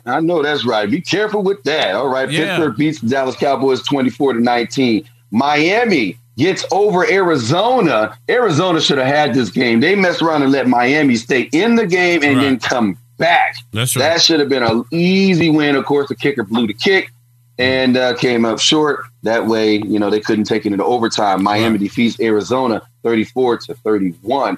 I 0.06 0.20
know 0.20 0.42
that's 0.42 0.64
right. 0.64 0.90
Be 0.90 1.00
careful 1.00 1.42
with 1.42 1.62
that. 1.64 1.94
All 1.94 2.08
right. 2.08 2.30
Yeah. 2.30 2.56
Pittsburgh 2.56 2.76
beats 2.76 3.00
the 3.00 3.08
Dallas 3.08 3.36
Cowboys 3.36 3.82
24 3.82 4.34
to 4.34 4.40
19. 4.40 5.08
Miami 5.30 6.18
gets 6.36 6.64
over 6.72 7.04
Arizona. 7.10 8.18
Arizona 8.30 8.80
should 8.80 8.98
have 8.98 9.06
had 9.06 9.34
this 9.34 9.50
game. 9.50 9.80
They 9.80 9.94
messed 9.94 10.22
around 10.22 10.42
and 10.42 10.52
let 10.52 10.68
Miami 10.68 11.16
stay 11.16 11.42
in 11.52 11.74
the 11.74 11.86
game 11.86 12.22
and 12.22 12.40
then 12.40 12.58
come 12.58 12.96
back. 13.18 13.56
That's 13.72 13.94
right. 13.94 14.02
That 14.02 14.22
should 14.22 14.40
have 14.40 14.48
been 14.48 14.62
an 14.62 14.84
easy 14.90 15.50
win. 15.50 15.76
Of 15.76 15.84
course, 15.84 16.08
the 16.08 16.16
kicker 16.16 16.44
blew 16.44 16.66
the 16.66 16.74
kick 16.74 17.10
and 17.58 17.96
uh, 17.96 18.14
came 18.14 18.44
up 18.44 18.60
short. 18.60 19.04
That 19.28 19.46
way, 19.46 19.74
you 19.76 19.98
know, 19.98 20.08
they 20.08 20.20
couldn't 20.20 20.44
take 20.44 20.64
it 20.64 20.72
into 20.72 20.84
overtime. 20.84 21.42
Miami 21.42 21.76
defeats 21.76 22.18
Arizona 22.18 22.80
34 23.02 23.58
to 23.58 23.74
31. 23.74 24.56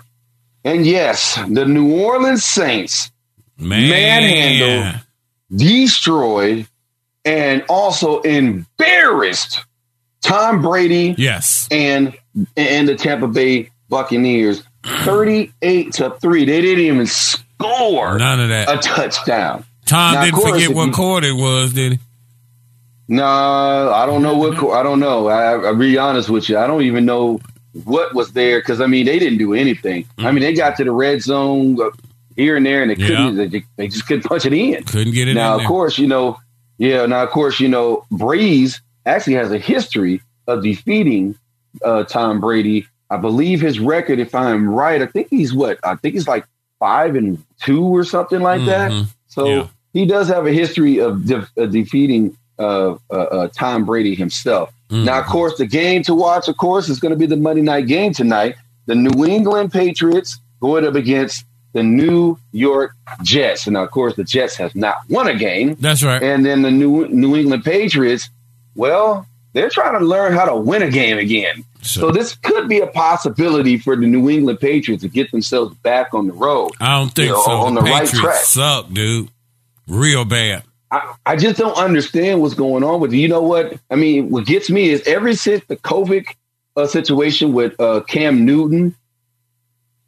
And 0.65 0.87
yes, 0.87 1.35
the 1.49 1.65
New 1.67 2.01
Orleans 2.01 2.45
Saints 2.45 3.11
Man. 3.59 3.89
manhandled, 3.91 5.03
destroyed, 5.55 6.69
and 7.25 7.65
also 7.69 8.21
embarrassed 8.21 9.65
Tom 10.23 10.63
Brady 10.63 11.15
Yes. 11.19 11.67
and 11.71 12.15
and 12.57 12.89
the 12.89 12.95
Tampa 12.95 13.27
Bay 13.27 13.71
Buccaneers 13.89 14.63
38 15.05 15.93
to 15.95 16.11
3. 16.11 16.45
They 16.45 16.61
didn't 16.61 16.85
even 16.85 17.07
score 17.07 18.19
None 18.19 18.41
of 18.41 18.49
that. 18.51 18.69
a 18.73 18.79
touchdown. 18.79 19.65
Tom 19.87 20.15
Now, 20.15 20.25
didn't 20.25 20.41
forget 20.41 20.71
what 20.73 20.93
quarter 20.93 21.27
it 21.29 21.33
was, 21.37 21.73
did 21.73 21.93
he? 21.95 21.99
No, 23.11 23.25
I 23.25 24.07
don't 24.07 24.23
know 24.23 24.37
what. 24.37 24.55
I 24.73 24.83
don't 24.85 25.01
know. 25.01 25.27
I, 25.29 25.53
I'll 25.67 25.75
be 25.75 25.99
honest 25.99 26.31
with 26.31 26.49
you. 26.49 26.57
I 26.57 26.67
don't 26.69 26.83
even 26.83 27.05
know 27.05 27.41
what 27.85 28.15
was 28.15 28.33
there 28.33 28.61
because 28.61 28.81
I 28.81 28.87
mean 28.87 29.05
they 29.07 29.19
didn't 29.19 29.39
do 29.39 29.53
anything. 29.53 30.07
I 30.19 30.31
mean 30.31 30.43
they 30.43 30.55
got 30.55 30.77
to 30.77 30.85
the 30.85 30.93
red 30.93 31.21
zone 31.21 31.81
uh, 31.81 31.91
here 32.37 32.57
and 32.57 32.65
there 32.65 32.83
and 32.83 32.91
they 32.91 32.95
couldn't. 32.95 33.37
They, 33.51 33.65
they 33.77 33.89
just 33.89 34.07
couldn't 34.07 34.23
punch 34.23 34.47
it 34.47 34.53
in. 34.53 34.85
Couldn't 34.85 35.13
get 35.13 35.27
it 35.27 35.35
now, 35.35 35.55
of 35.55 35.59
there. 35.61 35.67
course, 35.69 35.99
you 35.99 36.07
know. 36.07 36.39
Yeah. 36.79 37.05
Now, 37.07 37.25
of 37.25 37.31
course, 37.31 37.59
you 37.59 37.69
know 37.69 38.07
Brees 38.13 38.81
actually 39.05 39.35
has 39.35 39.51
a 39.51 39.59
history 39.59 40.23
of 40.47 40.63
defeating 40.63 41.35
uh, 41.85 42.05
Tom 42.05 42.41
Brady. 42.41 42.87
I 43.11 43.17
believe 43.17 43.61
his 43.61 43.81
record, 43.81 44.21
if 44.21 44.37
I'm 44.37 44.69
right, 44.69 45.03
I 45.03 45.07
think 45.07 45.29
he's 45.31 45.53
what? 45.53 45.79
I 45.83 45.97
think 45.97 46.15
he's 46.15 46.29
like 46.29 46.47
five 46.79 47.17
and 47.17 47.45
two 47.61 47.83
or 47.85 48.05
something 48.05 48.41
like 48.41 48.65
that. 48.67 48.93
Mhm. 48.93 49.07
So 49.27 49.47
Yeah. 49.47 49.67
he 49.93 50.07
does 50.07 50.29
have 50.29 50.47
a 50.47 50.53
history 50.53 50.99
of 51.01 51.27
de- 51.27 51.49
uh, 51.59 51.67
defeating 51.67 52.37
uh, 52.61 52.97
uh, 53.11 53.15
uh, 53.15 53.49
Tom 53.49 53.85
Brady 53.85 54.15
himself. 54.15 54.73
Mm-hmm. 54.91 55.05
Now, 55.07 55.21
of 55.21 55.27
course, 55.27 55.57
the 55.59 55.67
game 55.67 56.03
to 56.05 56.15
watch, 56.15 56.47
of 56.49 56.57
course, 56.57 56.89
is 56.89 57.01
going 57.01 57.11
to 57.11 57.19
be 57.19 57.27
the 57.27 57.37
Monday 57.37 57.63
night 57.63 57.87
game 57.87 58.13
tonight. 58.13 58.57
The 58.87 58.95
New 58.95 59.25
England 59.25 59.73
Patriots 59.73 60.39
going 60.61 60.85
up 60.85 60.95
against 60.95 61.45
the 61.73 61.83
New 61.83 62.37
York 62.53 62.93
Jets. 63.23 63.67
And 63.67 63.75
now, 63.75 63.85
of 63.85 63.91
course, 63.93 64.15
the 64.17 64.25
Jets 64.25 64.57
have 64.57 64.75
not 64.75 64.97
won 65.09 65.29
a 65.29 65.35
game. 65.35 65.77
That's 65.81 66.03
right. 66.03 66.23
And 66.23 66.45
then 66.45 66.63
the 66.63 66.71
New 66.71 67.07
New 67.09 67.37
England 67.37 67.65
Patriots, 67.65 68.29
well, 68.75 69.27
they're 69.53 69.71
trying 69.71 69.99
to 69.99 70.05
learn 70.05 70.33
how 70.33 70.45
to 70.45 70.57
win 70.57 70.83
a 70.83 70.91
game 70.91 71.19
again. 71.19 71.65
So, 71.83 72.11
this 72.11 72.35
could 72.37 72.69
be 72.69 72.81
a 72.81 72.87
possibility 72.89 73.79
for 73.79 73.97
the 73.97 74.07
New 74.07 74.29
England 74.29 74.61
Patriots 74.61 75.03
to 75.03 75.09
get 75.09 75.31
themselves 75.31 75.75
back 75.77 76.13
on 76.13 76.27
the 76.27 76.35
road. 76.35 76.73
I 76.79 76.99
don't 76.99 77.09
think 77.15 77.29
You 77.29 77.35
know, 77.35 77.43
so. 77.45 77.53
on 77.53 77.75
the 77.75 77.81
the 77.81 77.91
right 77.91 78.05
Patriots 78.05 78.21
track. 78.21 78.85
suck, 78.85 78.93
dude. 78.93 79.31
Real 79.87 80.25
bad. 80.25 80.63
I, 80.91 81.15
I 81.27 81.37
just 81.37 81.57
don't 81.59 81.77
understand 81.77 82.41
what's 82.41 82.55
going 82.55 82.83
on 82.85 83.01
with 83.01 83.13
it. 83.13 83.19
You 83.19 83.29
know 83.29 83.43
what? 83.43 83.79
I 83.91 83.95
mean, 83.97 84.31
what 84.31 84.47
gets 84.47 84.71
me 84.71 84.91
is 84.91 85.07
ever 85.07 85.33
since 85.35 85.65
the 85.67 85.77
COVID 85.77 86.27
uh, 86.77 86.87
situation 86.87 87.53
with 87.53 87.79
uh, 87.81 88.01
Cam 88.09 88.45
Newton, 88.45 88.95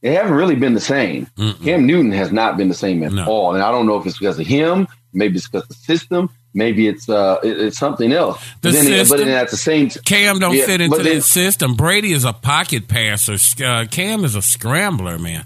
they 0.01 0.15
haven't 0.15 0.33
really 0.33 0.57
been 0.57 0.75
the 0.75 0.81
same. 0.81 1.29
Cam 1.63 1.87
Newton 1.87 2.11
has 2.13 2.33
not 2.33 2.57
been 2.57 2.69
the 2.69 2.75
same 2.75 3.03
at 3.05 3.27
all, 3.29 3.55
and 3.55 3.63
I 3.63 3.71
don't 3.71 3.87
know 3.87 3.97
if 3.97 4.07
it's 4.07 4.19
because 4.19 4.39
of 4.39 4.47
him, 4.47 4.89
maybe 5.13 5.37
it's 5.37 5.47
because 5.49 5.63
of 5.63 5.69
the 5.69 5.75
system, 5.75 6.29
maybe 6.55 6.89
it's 6.89 7.09
uh, 7.09 7.39
it- 7.45 7.61
it's 7.61 7.79
something 7.79 8.13
else. 8.13 8.41
The 8.63 8.71
but, 8.71 8.73
then, 8.73 8.85
system? 8.85 9.19
but 9.19 9.25
then 9.25 9.37
at 9.37 9.51
the 9.51 9.57
same 9.57 9.89
time, 9.91 10.03
Cam 10.05 10.39
don't 10.41 10.57
Yeah, 10.57 10.67
fit 10.67 10.81
into 10.81 10.97
then- 10.97 11.19
that 11.19 11.23
system. 11.23 11.75
Brady 11.77 12.13
is 12.13 12.25
a 12.25 12.33
pocket 12.33 12.89
passer. 12.89 13.37
Uh, 13.65 13.85
Cam 13.89 14.25
is 14.25 14.35
a 14.35 14.43
scrambler, 14.43 15.19
man. 15.21 15.45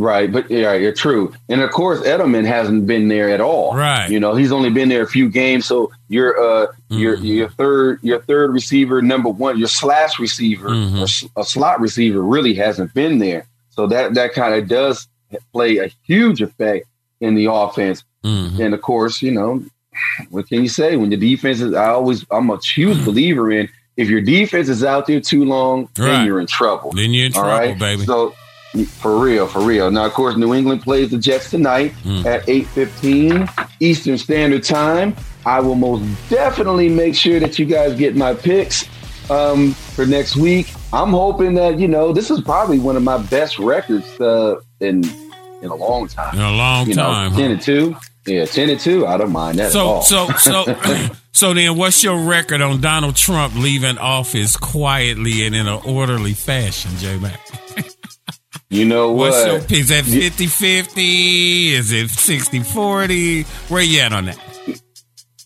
Right, 0.00 0.30
but 0.32 0.48
yeah, 0.48 0.74
you're 0.74 0.92
true. 0.92 1.34
And 1.48 1.60
of 1.60 1.70
course, 1.72 2.00
Edelman 2.02 2.44
hasn't 2.46 2.86
been 2.86 3.08
there 3.08 3.30
at 3.30 3.40
all. 3.40 3.74
Right. 3.74 4.08
You 4.08 4.20
know, 4.20 4.36
he's 4.36 4.52
only 4.52 4.70
been 4.70 4.88
there 4.88 5.02
a 5.02 5.08
few 5.08 5.28
games. 5.28 5.66
So 5.66 5.90
your 6.08 6.38
uh 6.40 6.66
your 6.88 7.16
Mm-hmm. 7.16 7.24
your 7.26 7.48
third 7.50 7.98
your 8.02 8.20
third 8.22 8.52
receiver, 8.52 9.02
number 9.02 9.28
one, 9.28 9.58
your 9.58 9.66
slash 9.68 10.20
receiver 10.20 10.68
Mm-hmm. 10.68 11.00
or 11.36 11.40
a 11.42 11.44
slot 11.44 11.80
receiver 11.80 12.22
really 12.22 12.54
hasn't 12.54 12.94
been 12.94 13.18
there. 13.18 13.46
So 13.70 13.88
that 13.88 14.14
that 14.14 14.34
kind 14.34 14.54
of 14.54 14.68
does 14.68 15.08
play 15.52 15.78
a 15.78 15.88
huge 16.04 16.42
effect 16.42 16.86
in 17.20 17.34
the 17.34 17.46
offense. 17.50 18.04
Mm-hmm. 18.24 18.62
And 18.62 18.74
of 18.74 18.80
course, 18.82 19.20
you 19.20 19.32
know, 19.32 19.64
what 20.30 20.46
can 20.48 20.62
you 20.62 20.68
say 20.68 20.96
when 20.96 21.10
the 21.10 21.16
defense 21.16 21.60
is? 21.60 21.74
I 21.74 21.88
always 21.88 22.24
I'm 22.30 22.50
a 22.50 22.58
huge 22.60 23.04
believer 23.04 23.50
in 23.50 23.68
if 23.96 24.08
your 24.08 24.20
defense 24.20 24.68
is 24.68 24.84
out 24.84 25.08
there 25.08 25.20
too 25.20 25.44
long, 25.44 25.88
Right. 25.98 26.06
then 26.06 26.26
you're 26.26 26.38
in 26.38 26.46
trouble. 26.46 26.92
Then 26.92 27.12
you're 27.12 27.26
in 27.26 27.32
trouble, 27.32 27.48
right? 27.50 27.76
baby. 27.76 28.04
So 28.04 28.32
for 28.84 29.18
real, 29.18 29.46
for 29.46 29.60
real. 29.60 29.90
Now, 29.90 30.04
of 30.06 30.12
course, 30.12 30.36
New 30.36 30.54
England 30.54 30.82
plays 30.82 31.10
the 31.10 31.18
Jets 31.18 31.50
tonight 31.50 31.94
Mm. 32.04 32.24
at 32.26 32.48
8:15 32.48 33.48
Eastern 33.80 34.18
Standard 34.18 34.64
Time. 34.64 35.14
I 35.46 35.60
will 35.60 35.74
most 35.76 36.04
definitely 36.28 36.88
make 36.88 37.14
sure 37.14 37.40
that 37.40 37.58
you 37.58 37.64
guys 37.66 37.96
get 37.98 38.16
my 38.16 38.34
picks 38.34 38.84
um, 39.30 39.72
for 39.72 40.04
next 40.06 40.36
week. 40.36 40.72
I'm 40.92 41.10
hoping 41.10 41.54
that 41.54 41.78
you 41.78 41.88
know 41.88 42.12
this 42.12 42.30
is 42.30 42.40
probably 42.40 42.78
one 42.78 42.96
of 42.96 43.02
my 43.02 43.18
best 43.18 43.58
records 43.58 44.06
uh, 44.20 44.56
in 44.80 45.04
in 45.62 45.70
a 45.70 45.74
long 45.74 46.08
time. 46.08 46.34
In 46.34 46.40
a 46.42 46.52
long 46.52 46.88
you 46.88 46.94
know, 46.94 47.02
time, 47.02 47.30
huh? 47.32 47.36
ten 47.38 47.50
and 47.52 47.60
two. 47.60 47.96
Yeah, 48.26 48.44
ten 48.44 48.68
and 48.68 48.78
two. 48.80 49.06
I 49.06 49.16
don't 49.16 49.32
mind 49.32 49.58
that 49.58 49.66
at 49.66 49.72
So 49.72 49.86
all. 49.86 50.02
so 50.02 50.28
so 50.38 50.76
so 51.32 51.54
then 51.54 51.76
what's 51.78 52.02
your 52.04 52.18
record 52.28 52.60
on 52.60 52.80
Donald 52.80 53.16
Trump 53.16 53.54
leaving 53.54 53.96
office 53.98 54.54
quietly 54.56 55.46
and 55.46 55.54
in 55.54 55.66
an 55.66 55.80
orderly 55.86 56.34
fashion, 56.34 56.90
J 56.98 57.16
Mac? 57.18 57.40
you 58.70 58.84
know 58.84 59.12
what? 59.12 59.30
What's 59.30 59.70
your? 59.70 59.78
Is 59.80 59.88
that 59.88 60.04
50-50? 60.04 61.72
Is 61.72 61.92
it 61.92 62.08
60-40? 62.08 63.46
Where 63.70 63.82
you 63.82 64.00
at 64.00 64.12
on 64.12 64.26
that? 64.26 64.38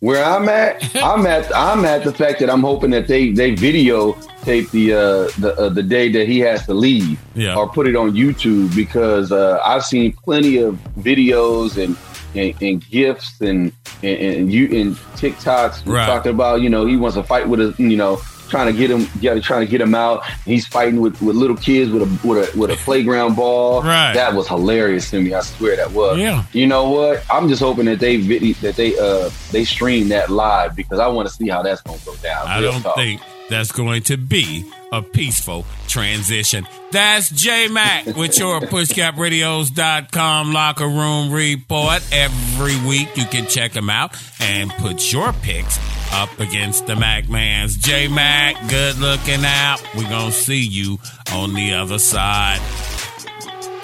Where 0.01 0.25
I'm 0.25 0.49
at, 0.49 0.97
I'm 1.03 1.25
at, 1.27 1.55
I'm 1.55 1.85
at 1.85 2.03
the 2.05 2.13
fact 2.13 2.41
that 2.41 2.51
I'm 2.51 2.63
hoping 2.63 2.91
that 2.91 3.07
they 3.07 3.31
they 3.31 3.55
video 3.55 4.15
tape 4.43 4.69
the 4.73 4.93
uh, 4.95 4.99
the 5.39 5.55
uh, 5.57 5.69
the 5.69 5.83
day 5.85 6.11
that 6.11 6.27
he 6.27 6.41
has 6.41 6.67
to 6.67 6.75
leave, 6.75 7.21
Yeah. 7.37 7.55
or 7.57 7.69
put 7.69 7.87
it 7.87 7.95
on 7.95 8.11
YouTube 8.13 8.75
because 8.75 9.31
uh, 9.31 9.61
I've 9.65 9.85
seen 9.85 10.13
plenty 10.25 10.57
of 10.57 10.75
videos 10.99 11.81
and 11.83 11.97
and, 12.35 12.61
and 12.61 12.85
gifs 12.91 13.41
and 13.41 13.73
and, 14.03 14.19
and 14.21 14.53
you 14.53 14.65
and 14.81 14.97
TikToks 15.17 15.87
Right. 15.87 16.07
talking 16.07 16.33
about 16.33 16.63
you 16.63 16.69
know 16.69 16.85
he 16.85 16.97
wants 16.97 17.17
to 17.17 17.23
fight 17.23 17.49
with 17.49 17.61
a 17.61 17.73
you 17.79 17.97
know 17.97 18.17
trying 18.53 18.71
to 18.71 18.79
get 18.79 18.91
him 18.91 19.09
yeah 19.21 19.39
trying 19.41 19.65
to 19.65 19.71
get 19.71 19.81
him 19.81 19.95
out. 19.95 20.25
He's 20.45 20.67
fighting 20.67 21.01
with, 21.01 21.21
with 21.23 21.35
little 21.35 21.57
kids 21.57 21.91
with 21.91 22.03
a 22.03 22.29
with 22.29 22.55
a 22.55 22.59
with 22.59 22.71
a 22.71 22.77
playground 22.77 23.35
ball. 23.35 23.83
Right. 23.83 24.13
That 24.13 24.35
was 24.35 24.47
hilarious 24.47 25.11
to 25.11 25.21
me. 25.23 25.33
I 25.33 25.41
swear 25.41 25.75
that 25.77 25.93
was. 25.93 26.19
Yeah. 26.19 26.45
You 26.53 26.67
know 26.67 26.91
what? 26.91 27.25
I'm 27.33 27.49
just 27.49 27.63
hoping 27.63 27.87
that 27.87 27.99
they 27.99 28.19
that 28.19 28.77
they 28.77 28.97
uh 28.99 29.31
they 29.53 29.65
stream 29.65 30.09
that 30.11 30.29
live 30.29 30.77
because 30.77 30.99
I 31.01 31.09
want 31.09 31.29
to 31.29 31.35
see 31.35 31.49
how 31.49 31.63
that's 31.63 31.81
gonna 31.81 31.99
go 32.05 32.15
down. 32.17 32.47
I 32.47 32.61
Real 32.61 32.73
don't 32.73 32.83
talk. 32.83 32.97
think 32.97 33.23
that's 33.49 33.73
going 33.73 34.03
to 34.05 34.17
be 34.19 34.71
a 34.93 35.01
peaceful 35.03 35.65
transition. 35.89 36.67
That's 36.91 37.31
J 37.31 37.69
Mac 37.69 38.05
with 38.17 38.39
your 38.39 38.61
pushgapradios.com 38.61 40.53
locker 40.53 40.89
room 40.89 41.33
report. 41.33 42.03
Every 42.13 42.77
week 42.87 43.09
you 43.17 43.25
can 43.25 43.47
check 43.47 43.73
him 43.73 43.89
out 43.89 44.15
and 44.41 44.71
put 44.73 45.11
your 45.13 45.33
picks 45.33 45.79
up 46.13 46.39
against 46.39 46.87
the 46.87 46.97
Mac 46.97 47.29
Man's. 47.29 47.77
J 47.77 48.09
Mac, 48.09 48.57
good 48.69 48.97
looking 48.99 49.45
out. 49.45 49.83
We're 49.95 50.09
going 50.09 50.31
to 50.31 50.37
see 50.37 50.63
you 50.63 50.99
on 51.33 51.53
the 51.55 51.75
other 51.75 51.99
side. 51.99 52.61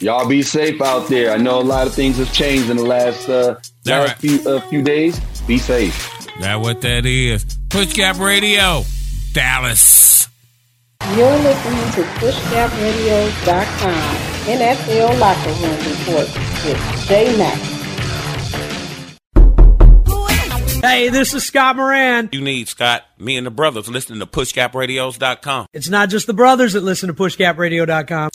Y'all 0.01 0.29
be 0.29 0.43
safe 0.43 0.81
out 0.81 1.09
there. 1.09 1.33
I 1.33 1.37
know 1.37 1.61
a 1.61 1.63
lot 1.63 1.87
of 1.87 1.95
things 1.95 2.17
have 2.19 2.33
changed 2.33 2.71
in 2.71 2.77
the 2.77 2.85
last 2.85 3.29
uh 3.29 3.57
last 3.85 4.09
right. 4.09 4.17
few 4.19 4.41
uh, 4.49 4.61
few 4.69 4.83
days. 4.83 5.19
Be 5.47 5.59
safe. 5.59 6.15
That 6.41 6.61
what 6.61 6.81
that 6.83 7.05
is. 7.05 7.45
PushGap 7.69 8.25
Radio, 8.25 8.85
Dallas. 9.33 10.29
You're 11.17 11.39
listening 11.39 11.91
to 11.93 12.03
PushGapRadio.com 12.21 14.29
NFL 14.49 15.19
Locker 15.19 15.53
Room 15.61 15.79
Report 15.79 16.29
with 16.65 16.81
J 17.09 17.37
Mac. 17.37 17.78
Hey, 20.89 21.11
this 21.11 21.35
is 21.35 21.45
Scott 21.45 21.77
Moran. 21.77 22.31
You 22.33 22.41
need, 22.41 22.67
Scott, 22.67 23.05
me 23.19 23.37
and 23.37 23.47
the 23.47 23.51
brothers 23.51 23.91
listening 23.91 24.21
to 24.21 24.27
pushgapradios.com. 24.27 25.67
It's 25.75 25.91
not 25.91 26.09
just 26.09 26.27
the 26.27 26.33
brothers 26.33 26.73
that 26.73 26.83
listen 26.83 27.09
to 27.09 27.15
PushGapRadio.com. 27.15 28.31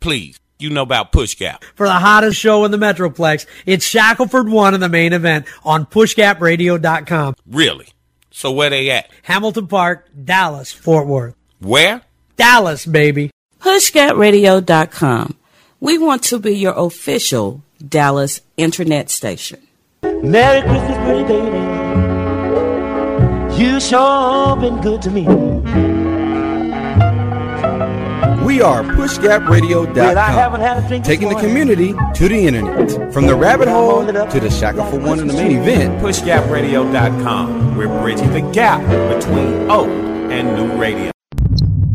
Please, 0.00 0.40
you 0.58 0.70
know 0.70 0.80
about 0.80 1.12
PushGap. 1.12 1.62
For 1.74 1.86
the 1.86 1.92
hottest 1.92 2.40
show 2.40 2.64
in 2.64 2.70
the 2.70 2.78
Metroplex, 2.78 3.44
it's 3.66 3.86
Shackleford 3.86 4.50
One 4.50 4.72
in 4.72 4.80
the 4.80 4.88
main 4.88 5.12
event 5.12 5.44
on 5.64 5.84
PushGapRadio.com. 5.84 7.34
Really? 7.46 7.88
So 8.30 8.52
where 8.52 8.70
they 8.70 8.90
at? 8.90 9.10
Hamilton 9.24 9.66
Park, 9.66 10.08
Dallas, 10.24 10.72
Fort 10.72 11.06
Worth. 11.06 11.34
Where? 11.60 12.00
Dallas, 12.36 12.86
baby. 12.86 13.30
PushGapRadio.com. 13.60 15.36
We 15.80 15.98
want 15.98 16.22
to 16.24 16.38
be 16.38 16.56
your 16.56 16.74
official 16.74 17.62
Dallas 17.86 18.40
internet 18.56 19.10
station. 19.10 19.60
Merry 20.02 20.62
Christmas, 20.62 20.96
pretty 21.04 21.24
baby. 21.24 21.77
You 23.58 23.80
sure 23.80 24.56
been 24.56 24.80
good 24.80 25.02
to 25.02 25.10
me. 25.10 25.22
We 28.44 28.62
are 28.62 28.84
PushGapRadio.com, 28.84 29.94
Well, 29.94 30.16
I 30.16 30.30
haven't 30.30 30.60
had 30.60 30.84
a 30.84 30.86
drink 30.86 31.04
this 31.04 31.12
taking 31.12 31.28
the 31.28 31.34
community 31.34 31.92
to 32.14 32.28
the 32.28 32.46
internet. 32.46 33.12
From 33.12 33.26
the 33.26 33.34
rabbit 33.34 33.66
hole 33.66 34.06
to 34.06 34.12
the 34.12 34.48
shackle 34.48 34.84
for 34.84 35.00
one 35.00 35.18
in 35.18 35.26
the 35.26 35.34
main 35.34 35.58
event. 35.58 36.00
PushGapRadio.com. 36.00 37.76
We're 37.76 37.88
bridging 38.00 38.30
the 38.30 38.48
gap 38.52 38.80
between 39.12 39.68
old 39.68 39.88
and 40.30 40.54
new 40.54 40.80
radio. 40.80 41.10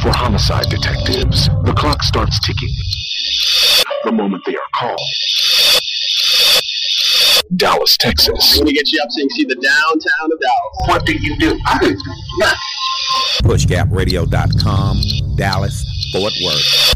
For 0.02 0.12
homicide 0.12 0.70
detectives, 0.70 1.48
the 1.64 1.74
clock 1.78 2.04
starts 2.04 2.42
ticking. 2.42 2.74
The 4.04 4.12
moment 4.12 4.44
they 4.46 4.56
are 4.56 4.70
called. 4.76 5.00
Dallas, 7.56 7.98
Texas. 7.98 8.58
Let 8.58 8.66
me 8.66 8.74
get 8.74 8.92
you 8.92 9.00
up 9.04 9.12
so 9.12 9.20
you 9.20 9.28
can 9.28 9.36
see 9.36 9.46
the 9.46 9.56
downtown 9.56 10.32
of 10.32 10.40
Dallas. 10.40 10.88
What 10.88 11.06
do 11.06 11.14
you 11.14 11.38
do? 11.38 11.60
I 11.66 11.78
do 11.80 11.96
nothing. 12.40 12.58
PushGapRadio.com, 13.44 15.02
Dallas, 15.38 15.84
Fort 16.14 16.34
Worth. 16.44 16.94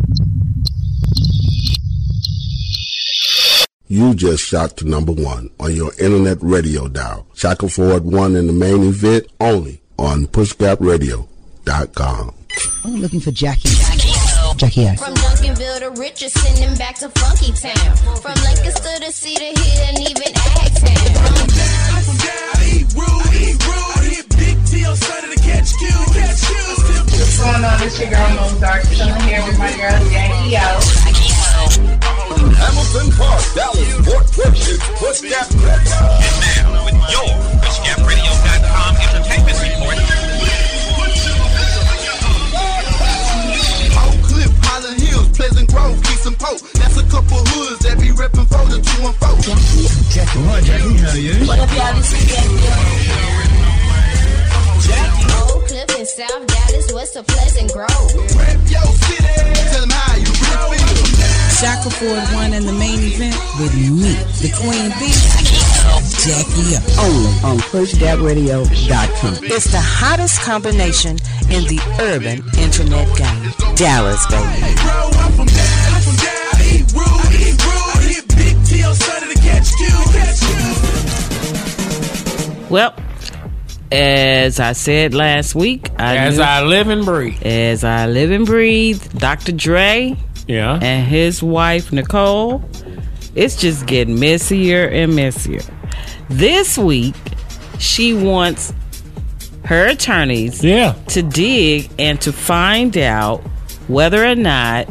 You 3.90 4.14
just 4.16 4.44
shot 4.44 4.76
to 4.78 4.86
number 4.86 5.14
one 5.14 5.50
on 5.60 5.74
your 5.74 5.94
internet 5.94 6.40
radio 6.42 6.88
dial. 6.88 7.26
Shackleford 7.34 8.02
won 8.02 8.36
in 8.36 8.48
the 8.48 8.54
main 8.54 8.84
event 8.84 9.28
only 9.40 9.82
on 9.98 10.28
pushgapradio.com. 10.28 12.34
I'm 12.84 12.96
looking 12.96 13.20
for 13.20 13.32
Jackie. 13.32 13.70
Jackie 14.58 14.88
O. 14.88 15.37
From 15.78 15.94
Duncanville 15.94 15.96
to 15.96 16.02
Richardson 16.02 16.64
and 16.64 16.78
back 16.78 16.96
to 17.00 17.10
Funky 17.10 17.52
Town. 17.54 17.96
From 18.18 18.34
Lancaster 18.44 19.00
to 19.00 19.12
Cedar 19.12 19.60
Hill 19.60 19.84
and 19.88 20.00
even 20.00 20.34
Agtown. 20.34 20.98
What's 27.18 27.40
going 27.40 27.64
on? 27.64 27.84
It's 27.84 28.00
your 28.00 28.10
girl 28.10 28.30
Mozart, 28.36 28.84
chilling 28.90 29.22
here 29.22 29.44
with 29.46 29.60
my 29.60 29.72
girl 29.78 30.10
Jackie 30.10 30.56
O. 30.56 30.80
Hamilton 32.58 33.12
Park, 33.16 33.44
Dallas, 33.54 33.94
Fort 34.06 34.38
Worth, 34.38 34.68
it's 34.68 34.82
Push 35.00 35.22
Gap 35.30 35.50
Radio. 35.62 35.98
And 36.26 36.36
now, 36.42 36.86
with 36.86 36.98
your 37.12 37.30
PushGapRadio.com 37.62 38.27
Hills, 45.78 46.02
Pleasant 46.02 46.38
Grove, 46.40 46.62
Keys. 46.62 46.74
That's 46.74 46.98
a 46.98 47.04
couple 47.10 47.38
hoods 47.54 47.80
that 47.86 48.00
be 48.00 48.10
reppin' 48.10 48.48
for 48.50 48.66
the 48.66 48.82
214. 48.82 49.58
Jackie, 50.10 50.40
right, 50.48 50.64
Jackie, 50.64 50.98
how 50.98 51.12
are 51.12 51.18
you? 51.18 51.48
What 51.48 51.60
up, 51.60 51.70
y'all? 51.76 51.94
This 51.96 52.12
is 52.14 52.26
Jackie. 52.34 52.58
Oak 55.38 55.68
Cliff 55.68 55.90
in 56.00 56.06
South 56.06 56.48
Dallas, 56.48 56.94
west 56.94 57.16
of 57.16 57.28
Pleasant 57.28 57.72
Grove. 57.74 57.90
Rep 58.38 58.58
your 58.70 58.88
city. 59.06 59.28
Tell 59.72 59.82
them 59.82 59.92
how 59.92 60.16
you 60.16 60.26
really 60.26 60.78
feel. 60.78 61.38
Shackleford 61.58 62.34
won 62.34 62.54
in 62.54 62.66
the 62.66 62.74
main 62.74 63.00
event 63.02 63.36
with 63.60 63.74
me, 63.74 64.14
the 64.42 64.50
Queen 64.58 64.90
Bee. 65.02 65.14
Jackie 66.22 66.78
O. 67.00 67.08
Only 67.08 67.34
on 67.44 67.58
PushGapRadio.com. 67.72 69.44
It's 69.44 69.72
the 69.72 69.82
hottest 69.82 70.42
combination 70.42 71.18
in 71.50 71.64
the 71.66 71.80
urban 72.00 72.44
internet 72.60 73.08
game. 73.18 73.76
Dallas, 73.76 74.26
baby. 74.28 75.57
Well, 82.70 82.94
as 83.92 84.60
I 84.60 84.74
said 84.74 85.14
last 85.14 85.56
week, 85.56 85.90
I 85.98 86.18
As 86.18 86.38
knew- 86.38 86.44
I 86.44 86.62
live 86.64 86.90
and 86.90 87.06
breathe. 87.06 87.42
as 87.46 87.84
I 87.84 88.08
live 88.08 88.32
and 88.32 88.46
breathe, 88.46 89.02
Dr. 89.18 89.54
Dre 89.54 90.16
Yeah. 90.48 90.78
and 90.82 91.08
his 91.08 91.42
wife 91.42 91.92
Nicole, 91.94 92.64
it's 93.36 93.56
just 93.56 93.86
getting 93.86 94.20
messier 94.20 94.86
and 94.86 95.16
messier. 95.16 95.62
This 96.30 96.78
week, 96.78 97.16
she 97.80 98.14
wants 98.14 98.74
her 99.64 99.86
attorneys 99.88 100.64
Yeah. 100.64 100.94
to 101.10 101.22
dig 101.22 101.90
and 101.98 102.20
to 102.22 102.34
find 102.34 102.98
out 102.98 103.42
whether 103.88 104.26
or 104.26 104.36
not 104.36 104.88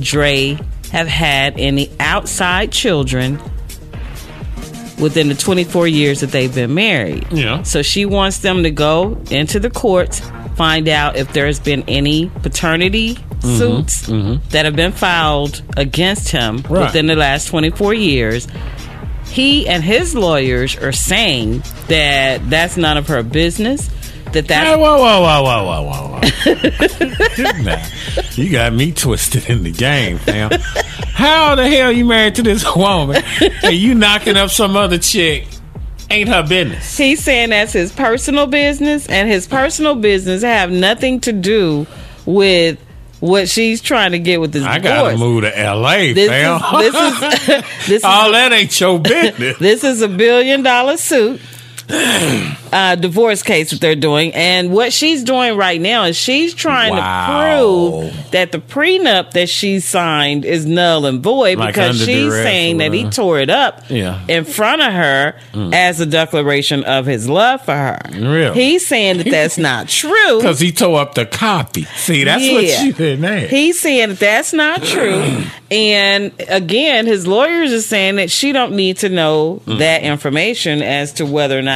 Dre 0.00 0.58
have 0.92 1.08
had 1.08 1.54
any 1.58 1.90
outside 2.00 2.70
children 2.72 3.38
within 4.98 5.28
the 5.28 5.34
24 5.34 5.86
years 5.88 6.20
that 6.20 6.30
they've 6.30 6.54
been 6.54 6.74
married. 6.74 7.26
Yeah. 7.30 7.62
So 7.62 7.82
she 7.82 8.04
wants 8.06 8.38
them 8.38 8.62
to 8.62 8.70
go 8.70 9.18
into 9.30 9.60
the 9.60 9.70
courts, 9.70 10.20
find 10.56 10.88
out 10.88 11.16
if 11.16 11.32
there's 11.32 11.58
been 11.60 11.84
any 11.88 12.30
paternity 12.42 13.18
Mhm, 13.42 13.58
suits 13.58 14.06
mhm. 14.08 14.40
that 14.50 14.64
have 14.64 14.74
been 14.76 14.92
filed 14.92 15.60
against 15.76 16.30
him 16.30 16.64
Right. 16.68 16.84
within 16.86 17.06
the 17.06 17.14
last 17.16 17.46
24 17.48 17.92
years. 17.92 18.48
He 19.30 19.68
and 19.68 19.82
his 19.84 20.14
lawyers 20.14 20.76
are 20.76 20.92
saying 20.92 21.62
that 21.88 22.48
that's 22.48 22.76
none 22.78 22.96
of 22.96 23.08
her 23.08 23.22
business. 23.22 23.90
That 24.32 24.48
that. 24.48 24.66
Hey, 24.66 24.76
whoa, 24.76 24.98
whoa, 24.98 25.20
whoa, 25.20 25.42
whoa, 25.42 25.64
whoa, 25.64 25.82
whoa, 25.82 26.08
whoa. 26.08 26.16
Now, 27.62 27.86
you 28.34 28.50
got 28.50 28.72
me 28.72 28.92
twisted 28.92 29.48
in 29.48 29.62
the 29.62 29.70
game, 29.70 30.18
fam. 30.18 30.50
How 31.12 31.54
the 31.54 31.68
hell 31.68 31.90
you 31.92 32.04
married 32.04 32.34
to 32.36 32.42
this 32.42 32.64
woman 32.74 33.22
and 33.62 33.74
you 33.74 33.94
knocking 33.94 34.36
up 34.36 34.50
some 34.50 34.76
other 34.76 34.98
chick? 34.98 35.46
Ain't 36.10 36.28
her 36.28 36.42
business. 36.46 36.96
He's 36.96 37.22
saying 37.22 37.50
that's 37.50 37.72
his 37.72 37.90
personal 37.92 38.46
business, 38.46 39.06
and 39.08 39.28
his 39.28 39.46
personal 39.48 39.94
business 39.96 40.42
have 40.42 40.70
nothing 40.70 41.20
to 41.22 41.32
do 41.32 41.86
with 42.26 42.78
what 43.20 43.48
she's 43.48 43.80
trying 43.80 44.12
to 44.12 44.18
get 44.18 44.40
with 44.40 44.52
this 44.52 44.62
I 44.64 44.78
divorce. 44.78 45.02
gotta 45.14 45.16
move 45.18 45.42
to 45.42 45.58
L.A., 45.58 46.12
This 46.12 46.28
fam. 46.28 46.56
is- 46.56 46.92
this 46.92 46.94
is- 46.94 47.64
this 47.88 47.88
is- 47.88 48.04
All 48.04 48.32
that 48.32 48.52
ain't 48.52 48.78
your 48.80 48.98
business. 49.00 49.58
this 49.58 49.82
is 49.84 50.02
a 50.02 50.08
billion 50.08 50.62
dollar 50.62 50.96
suit. 50.96 51.40
Uh, 51.88 52.94
divorce 52.96 53.42
case 53.42 53.70
that 53.70 53.80
they're 53.80 53.94
doing, 53.94 54.34
and 54.34 54.70
what 54.72 54.92
she's 54.92 55.22
doing 55.22 55.56
right 55.56 55.80
now 55.80 56.04
is 56.04 56.16
she's 56.16 56.52
trying 56.52 56.92
Wow. 56.92 57.26
to 57.26 58.10
prove 58.10 58.30
that 58.32 58.52
the 58.52 58.58
prenup 58.58 59.30
that 59.30 59.48
she 59.48 59.78
signed 59.80 60.44
is 60.44 60.66
null 60.66 61.06
and 61.06 61.22
void 61.22 61.58
Like 61.58 61.74
because 61.74 61.96
she's 61.98 62.32
saying 62.32 62.78
that 62.78 62.92
he 62.92 63.04
tore 63.08 63.38
it 63.38 63.50
up 63.50 63.84
Yeah. 63.88 64.18
in 64.28 64.44
front 64.44 64.82
of 64.82 64.92
her 64.92 65.36
Mm. 65.54 65.72
as 65.74 66.00
a 66.00 66.06
declaration 66.06 66.82
of 66.84 67.06
his 67.06 67.28
love 67.28 67.64
for 67.64 67.72
her. 67.74 67.98
Real. 68.12 68.52
He's 68.52 68.84
saying 68.86 69.18
that 69.18 69.30
that's 69.30 69.56
not 69.58 69.88
true. 70.02 70.36
Because 70.38 70.58
he 70.60 70.72
tore 70.72 71.00
up 71.00 71.14
the 71.14 71.24
copy. 71.24 71.84
See, 71.96 72.24
that's 72.24 72.42
what 72.50 72.66
she 72.68 72.92
did. 72.92 73.48
He's 73.48 73.80
saying 73.80 74.08
that 74.10 74.18
that's 74.18 74.52
not 74.52 74.82
true, 74.82 75.22
and 75.70 76.32
again, 76.48 77.06
his 77.06 77.26
lawyers 77.26 77.72
are 77.72 77.80
saying 77.80 78.16
that 78.16 78.30
she 78.30 78.52
don't 78.52 78.72
need 78.72 78.98
to 78.98 79.08
know 79.08 79.62
Mm. 79.66 79.78
that 79.78 80.02
information 80.02 80.82
as 80.82 81.12
to 81.14 81.24
whether 81.24 81.56
or 81.58 81.62
not 81.62 81.75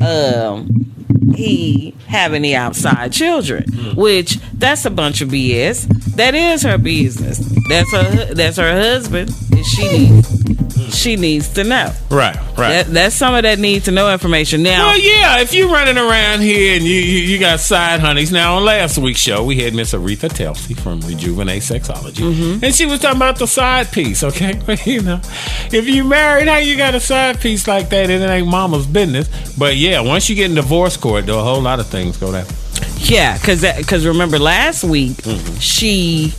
um, 0.00 0.93
he 1.34 1.94
have 2.06 2.34
any 2.34 2.54
outside 2.54 3.12
children. 3.12 3.64
Mm. 3.64 3.96
Which 3.96 4.38
that's 4.54 4.84
a 4.84 4.90
bunch 4.90 5.20
of 5.20 5.28
BS. 5.28 5.86
That 6.16 6.34
is 6.34 6.62
her 6.62 6.78
business. 6.78 7.38
That's 7.68 7.90
her. 7.92 8.34
That's 8.34 8.56
her 8.56 8.72
husband. 8.72 9.30
And 9.52 9.64
she 9.64 9.88
needs. 9.88 10.44
She 10.94 11.16
needs 11.16 11.48
to 11.54 11.64
know. 11.64 11.92
Right, 12.10 12.36
right. 12.56 12.56
That, 12.56 12.86
that's 12.86 13.16
some 13.16 13.34
of 13.34 13.42
that 13.42 13.58
need 13.58 13.84
to 13.84 13.90
know 13.90 14.12
information. 14.12 14.62
Now, 14.62 14.86
Well, 14.88 14.98
yeah, 14.98 15.40
if 15.40 15.52
you're 15.54 15.68
running 15.68 15.98
around 15.98 16.40
here 16.40 16.76
and 16.76 16.84
you, 16.84 16.96
you 16.96 17.20
you 17.20 17.38
got 17.38 17.60
side 17.60 18.00
honeys. 18.00 18.30
Now, 18.32 18.56
on 18.56 18.64
last 18.64 18.98
week's 18.98 19.20
show, 19.20 19.44
we 19.44 19.56
had 19.56 19.74
Miss 19.74 19.92
Aretha 19.92 20.28
Telsey 20.28 20.78
from 20.78 21.00
Rejuvenate 21.00 21.62
Sexology. 21.62 22.32
Mm-hmm. 22.32 22.64
And 22.64 22.74
she 22.74 22.86
was 22.86 23.00
talking 23.00 23.16
about 23.16 23.38
the 23.38 23.46
side 23.46 23.90
piece, 23.92 24.22
okay? 24.22 24.60
you 24.84 25.02
know, 25.02 25.20
if 25.72 25.88
you 25.88 26.04
married, 26.04 26.48
how 26.48 26.58
you 26.58 26.76
got 26.76 26.94
a 26.94 27.00
side 27.00 27.40
piece 27.40 27.66
like 27.66 27.88
that, 27.90 28.10
it 28.10 28.22
ain't 28.22 28.46
mama's 28.46 28.86
business. 28.86 29.28
But 29.56 29.76
yeah, 29.76 30.00
once 30.00 30.28
you 30.28 30.36
get 30.36 30.50
in 30.50 30.54
divorce 30.54 30.96
court, 30.96 31.13
though, 31.22 31.40
a 31.40 31.42
whole 31.44 31.60
lot 31.60 31.80
of 31.80 31.86
things 31.86 32.16
go 32.16 32.32
down. 32.32 32.46
Yeah, 32.98 33.36
because 33.38 33.62
because 33.76 34.06
remember 34.06 34.38
last 34.38 34.84
week 34.84 35.12
Mm-hmm. 35.18 35.56
she 35.58 36.32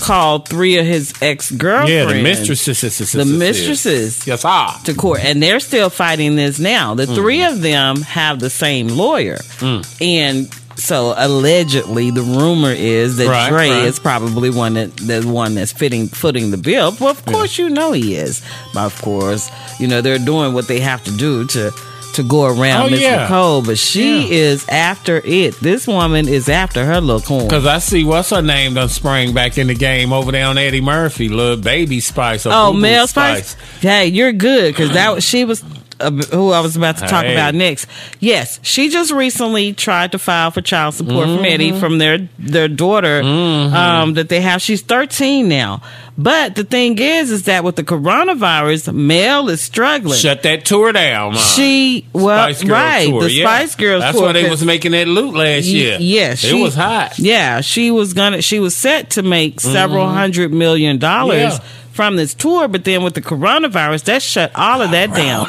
called 0.00 0.48
three 0.48 0.78
of 0.78 0.86
his 0.86 1.12
ex 1.22 1.50
girlfriends, 1.50 1.90
Yeah, 1.90 2.06
the 2.06 2.22
mistresses. 2.22 3.12
the 3.12 3.24
mistresses, 3.24 4.26
yes, 4.26 4.44
ah, 4.44 4.80
to 4.84 4.94
court, 4.94 5.20
and 5.24 5.40
they're 5.42 5.60
still 5.60 5.90
fighting 5.90 6.34
this 6.36 6.58
now. 6.58 6.94
The 6.94 7.06
three 7.06 7.38
Mm-hmm. 7.38 7.54
of 7.54 7.62
them 7.62 7.96
have 8.02 8.40
the 8.40 8.50
same 8.50 8.88
lawyer, 8.88 9.36
Mm. 9.60 9.84
and 10.00 10.54
so 10.76 11.14
allegedly 11.16 12.10
the 12.10 12.22
rumor 12.22 12.72
is 12.72 13.18
that 13.18 13.28
Right, 13.28 13.48
Dre 13.50 13.68
right. 13.70 13.84
is 13.84 13.98
probably 14.00 14.50
one 14.50 14.74
that 14.74 14.96
the 14.96 15.20
one 15.22 15.54
that's 15.54 15.70
fitting 15.72 16.08
footing 16.08 16.50
the 16.50 16.56
bill. 16.56 16.96
Well, 16.98 17.10
of 17.10 17.24
course 17.26 17.58
you 17.58 17.68
know 17.68 17.92
he 17.92 18.16
is. 18.16 18.42
But 18.74 18.86
of 18.86 19.00
course, 19.02 19.50
you 19.78 19.86
know 19.86 20.00
they're 20.00 20.18
doing 20.18 20.54
what 20.54 20.66
they 20.68 20.80
have 20.80 21.04
to 21.04 21.10
do 21.16 21.46
to. 21.48 21.70
To 22.14 22.22
go 22.22 22.44
around 22.44 22.86
Oh, 22.86 22.90
Miss 22.90 23.00
yeah. 23.00 23.22
Nicole, 23.22 23.62
but 23.62 23.78
she 23.78 24.30
is 24.32 24.68
after 24.68 25.22
it. 25.24 25.54
This 25.60 25.86
woman 25.86 26.28
is 26.28 26.48
after 26.48 26.84
her 26.84 27.00
little 27.00 27.22
corn. 27.22 27.44
Because 27.44 27.64
I 27.66 27.78
see 27.78 28.04
what's 28.04 28.30
her 28.30 28.42
name 28.42 28.74
done 28.74 28.88
sprang 28.90 29.32
back 29.32 29.56
in 29.56 29.68
the 29.68 29.74
game 29.74 30.12
over 30.12 30.30
there 30.30 30.46
on 30.46 30.58
Eddie 30.58 30.80
Murphy, 30.82 31.28
little 31.28 31.56
baby 31.56 32.00
Spice. 32.00 32.44
Oh, 32.46 32.72
Boo 32.72 32.80
Mel 32.80 33.06
Spice. 33.06 33.54
Hey, 33.80 34.08
you're 34.08 34.32
good 34.32 34.74
because 34.74 34.92
that 34.92 35.14
was- 35.14 35.24
she 35.24 35.44
was 35.46 35.64
uh, 36.00 36.10
who 36.10 36.50
I 36.50 36.58
was 36.60 36.74
about 36.74 36.96
to 36.96 37.06
talk 37.06 37.24
Hey. 37.24 37.32
about 37.32 37.54
next. 37.54 37.86
Yes, 38.18 38.58
she 38.62 38.88
just 38.88 39.12
recently 39.12 39.72
tried 39.72 40.10
to 40.12 40.18
file 40.18 40.50
for 40.50 40.60
child 40.60 40.94
support 40.94 41.26
from 41.26 41.38
Mhm. 41.38 41.50
Eddie 41.52 41.72
from 41.78 41.98
their 41.98 42.28
their 42.40 42.66
daughter 42.66 43.22
Mm-hmm. 43.22 43.74
um, 43.74 44.14
that 44.14 44.28
they 44.28 44.40
have. 44.40 44.60
She's 44.60 44.82
13 44.82 45.48
now. 45.48 45.80
But 46.18 46.56
the 46.56 46.64
thing 46.64 46.98
is, 46.98 47.30
is 47.30 47.44
that 47.44 47.64
with 47.64 47.76
the 47.76 47.84
coronavirus, 47.84 48.92
Mel 48.94 49.48
is 49.48 49.62
struggling. 49.62 50.18
Shut 50.18 50.42
that 50.42 50.64
tour 50.64 50.92
down, 50.92 51.32
man. 51.32 51.42
She 51.42 52.06
well, 52.12 52.52
right? 52.66 53.06
tour, 53.08 53.22
the 53.22 53.32
yeah. 53.32 53.44
Spice 53.46 53.74
Girls. 53.76 54.02
That's 54.02 54.16
tour, 54.18 54.26
why 54.26 54.32
they 54.32 54.48
was 54.50 54.64
making 54.64 54.92
that 54.92 55.08
loot 55.08 55.34
last 55.34 55.64
year. 55.64 55.96
Yes, 56.00 56.44
it 56.44 56.48
she- 56.48 56.62
was 56.62 56.74
hot. 56.74 57.18
Yeah, 57.18 57.62
she 57.62 57.90
was 57.90 58.12
gonna. 58.12 58.42
She 58.42 58.60
was 58.60 58.76
set 58.76 59.10
to 59.10 59.22
make 59.22 59.60
several 59.60 60.06
Mhm. 60.06 60.14
hundred 60.14 60.52
million 60.52 60.98
dollars 60.98 61.54
Yeah. 61.54 61.58
From 61.92 62.16
this 62.16 62.34
tour, 62.34 62.68
but 62.68 62.84
then 62.84 63.02
with 63.04 63.14
the 63.14 63.20
coronavirus, 63.22 64.04
that 64.04 64.22
shut 64.22 64.50
all 64.54 64.80
of 64.80 64.90
that 64.92 65.14
down. 65.14 65.46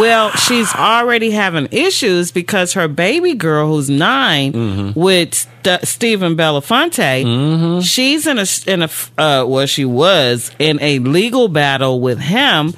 Well, 0.00 0.30
she's 0.32 0.72
already 0.74 1.30
having 1.30 1.68
issues 1.70 2.30
because 2.30 2.74
her 2.74 2.86
baby 2.88 3.34
girl, 3.34 3.68
who's 3.68 3.88
9 3.90 4.52
Mm-hmm. 4.52 4.98
with 5.00 5.34
St- 5.34 5.82
Stephen 5.86 6.36
Belafonte, 6.36 7.82
she's 7.82 8.26
in 8.26 8.38
a 8.38 8.46
in 8.70 8.82
a 8.82 8.90
uh, 9.18 9.44
well, 9.46 9.66
she 9.66 9.84
was 9.84 10.50
in 10.58 10.78
a 10.80 10.98
legal 11.00 11.48
battle 11.48 12.00
with 12.00 12.18
him. 12.20 12.74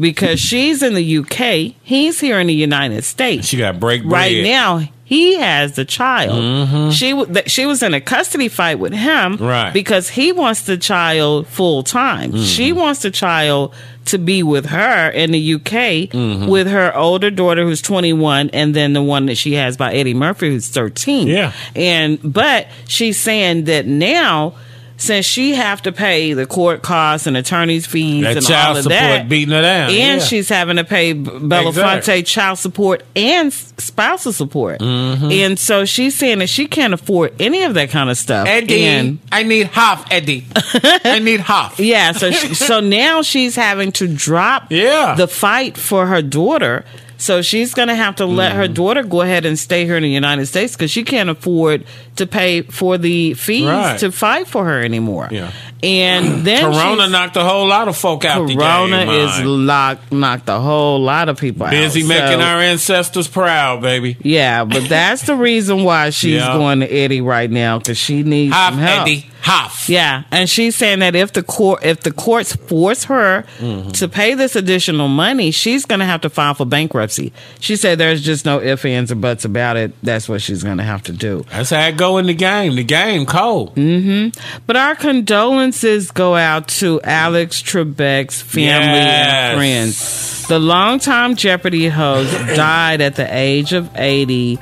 Because 0.00 0.38
she's 0.38 0.80
in 0.84 0.94
the 0.94 1.18
UK, 1.18 1.74
he's 1.82 2.20
here 2.20 2.38
in 2.38 2.46
the 2.46 2.54
United 2.54 3.02
States. 3.02 3.48
She 3.48 3.56
got 3.56 3.80
break 3.80 4.02
right 4.04 4.44
now. 4.44 4.82
He 5.08 5.36
has 5.36 5.74
the 5.74 5.86
child. 5.86 6.38
Mm-hmm. 6.38 6.90
She 6.90 7.10
w- 7.12 7.32
th- 7.32 7.50
she 7.50 7.64
was 7.64 7.82
in 7.82 7.94
a 7.94 8.00
custody 8.00 8.48
fight 8.48 8.78
with 8.78 8.92
him, 8.92 9.38
Right. 9.38 9.72
Because 9.72 10.10
he 10.10 10.32
wants 10.32 10.62
the 10.62 10.76
child 10.76 11.46
full 11.46 11.82
time. 11.82 12.32
Mm. 12.32 12.44
She 12.44 12.72
wants 12.72 13.00
the 13.00 13.10
child 13.10 13.74
to 14.04 14.18
be 14.18 14.42
with 14.42 14.66
her 14.66 15.08
in 15.08 15.30
the 15.30 15.54
UK 15.54 16.10
mm-hmm. 16.12 16.46
with 16.46 16.66
her 16.66 16.94
older 16.94 17.30
daughter 17.30 17.64
who's 17.64 17.80
21 17.80 18.50
and 18.50 18.74
then 18.74 18.92
the 18.92 19.02
one 19.02 19.24
that 19.26 19.36
she 19.36 19.54
has 19.54 19.78
by 19.78 19.94
Eddie 19.94 20.12
Murphy 20.12 20.50
who's 20.50 20.68
13. 20.68 21.26
Yeah. 21.26 21.52
And 21.74 22.18
but 22.22 22.66
she's 22.86 23.18
saying 23.18 23.64
that 23.64 23.86
now 23.86 24.56
since 24.98 25.24
she 25.24 25.54
have 25.54 25.80
to 25.82 25.92
pay 25.92 26.32
the 26.34 26.44
court 26.44 26.82
costs 26.82 27.26
and 27.26 27.36
attorney's 27.36 27.86
fees 27.86 28.24
That 28.24 28.36
and 28.38 28.44
child 28.46 28.70
all 28.72 28.76
of 28.78 28.82
support 28.82 28.98
that, 28.98 29.28
beating 29.28 29.54
her 29.54 29.62
down, 29.62 29.90
and 29.90 29.94
yeah. 29.94 30.18
she's 30.18 30.48
having 30.48 30.76
to 30.76 30.84
pay 30.84 31.12
B- 31.14 31.30
Belafonte 31.30 31.68
Exactly. 31.98 32.22
child 32.24 32.58
support 32.58 33.02
and 33.16 33.52
spousal 33.52 34.32
support, 34.32 34.80
Mm-hmm. 34.80 35.30
and 35.30 35.58
so 35.58 35.84
she's 35.84 36.14
saying 36.16 36.40
that 36.40 36.48
she 36.48 36.66
can't 36.66 36.92
afford 36.92 37.32
any 37.40 37.62
of 37.62 37.74
that 37.74 37.90
kind 37.90 38.10
of 38.10 38.18
stuff. 38.18 38.46
Eddie, 38.48 38.84
And 38.84 39.18
I 39.32 39.44
need 39.44 39.68
half, 39.68 40.04
Eddie. 40.10 40.46
I 40.56 41.20
need 41.20 41.40
half. 41.40 41.78
yeah, 41.80 42.12
so 42.12 42.30
she, 42.30 42.54
so 42.54 42.80
now 42.98 43.22
she's 43.22 43.54
having 43.56 43.92
to 43.92 44.08
drop 44.08 44.70
Yeah. 44.72 45.14
the 45.16 45.28
fight 45.28 45.76
for 45.78 46.06
her 46.06 46.22
daughter. 46.22 46.84
So 47.20 47.42
she's 47.42 47.74
going 47.74 47.88
to 47.88 47.94
have 47.96 48.16
to 48.16 48.26
let 48.26 48.52
Mm-hmm. 48.52 48.60
her 48.60 48.68
daughter 48.68 49.02
go 49.02 49.20
ahead 49.22 49.44
and 49.44 49.58
stay 49.58 49.84
here 49.84 49.96
in 49.96 50.02
the 50.04 50.08
United 50.08 50.46
States 50.46 50.74
because 50.74 50.90
she 50.90 51.02
can't 51.02 51.28
afford 51.28 51.84
to 52.16 52.26
pay 52.26 52.62
for 52.62 52.96
the 52.96 53.34
fees 53.34 53.66
Right. 53.66 53.98
to 53.98 54.12
fight 54.12 54.46
for 54.46 54.64
her 54.64 54.80
anymore. 54.82 55.28
Yeah. 55.30 55.50
And 55.82 56.44
then 56.46 56.62
Corona 56.72 57.08
knocked 57.08 57.36
a 57.36 57.42
whole 57.44 57.66
lot 57.66 57.88
of 57.88 57.96
folk 57.96 58.24
out 58.24 58.46
the 58.46 58.54
Corona 58.54 59.04
game. 59.04 59.28
is 59.28 59.40
locked, 59.44 60.12
knocked 60.12 60.48
a 60.48 60.60
whole 60.60 61.00
lot 61.00 61.28
of 61.28 61.38
people 61.38 61.66
busy 61.66 61.76
out. 61.76 61.82
Busy 61.94 62.02
making 62.08 62.38
So- 62.38 62.44
our 62.46 62.60
ancestors 62.60 63.26
proud, 63.28 63.82
baby. 63.82 64.16
Yeah, 64.22 64.64
but 64.64 64.88
that's 64.88 65.22
the 65.22 65.34
reason 65.34 65.82
why 65.84 66.10
she's 66.10 66.34
Yeah. 66.40 66.52
going 66.56 66.80
to 66.80 66.86
Eddie 66.86 67.20
right 67.20 67.50
now 67.50 67.78
because 67.78 67.98
she 67.98 68.22
needs 68.22 68.54
some 68.54 68.78
help. 68.78 69.02
Eddie. 69.08 69.26
Half. 69.48 69.88
Yeah, 69.88 70.24
and 70.30 70.48
she's 70.48 70.76
saying 70.76 70.98
that 71.00 71.14
if 71.16 71.32
the 71.32 71.42
court 71.42 71.84
if 71.84 72.00
the 72.00 72.12
courts 72.12 72.54
force 72.54 73.04
her 73.04 73.44
Mm-hmm. 73.58 73.90
to 73.92 74.08
pay 74.08 74.34
this 74.34 74.54
additional 74.56 75.08
money, 75.08 75.50
she's 75.50 75.84
going 75.84 76.00
to 76.00 76.04
have 76.06 76.20
to 76.22 76.30
file 76.30 76.54
for 76.54 76.66
bankruptcy. 76.66 77.32
She 77.60 77.76
said 77.76 77.98
there's 77.98 78.22
just 78.22 78.44
no 78.44 78.60
ifs 78.60 78.84
ands 78.84 79.10
or 79.10 79.14
buts 79.16 79.44
about 79.44 79.76
it. 79.76 79.92
That's 80.02 80.28
what 80.28 80.42
she's 80.42 80.62
going 80.62 80.78
to 80.78 80.84
have 80.84 81.02
to 81.04 81.12
do. 81.12 81.44
That's 81.50 81.70
how 81.70 81.86
it 81.88 81.96
go 81.96 82.18
in 82.18 82.26
the 82.26 82.34
game. 82.34 82.76
The 82.76 82.84
game 82.84 83.26
cold. 83.26 83.74
Mm-hmm. 83.76 84.38
But 84.66 84.76
our 84.76 84.94
condolences 84.94 86.10
go 86.10 86.34
out 86.34 86.68
to 86.68 87.00
Alex 87.02 87.62
Trebek's 87.62 88.40
family 88.42 88.64
Yes. 88.66 89.32
and 89.32 89.56
friends. 89.58 90.48
The 90.48 90.58
longtime 90.58 91.36
Jeopardy 91.36 91.88
host 91.88 92.32
died 92.56 93.00
at 93.00 93.16
the 93.16 93.26
age 93.34 93.72
of 93.72 93.90
80 93.94 94.58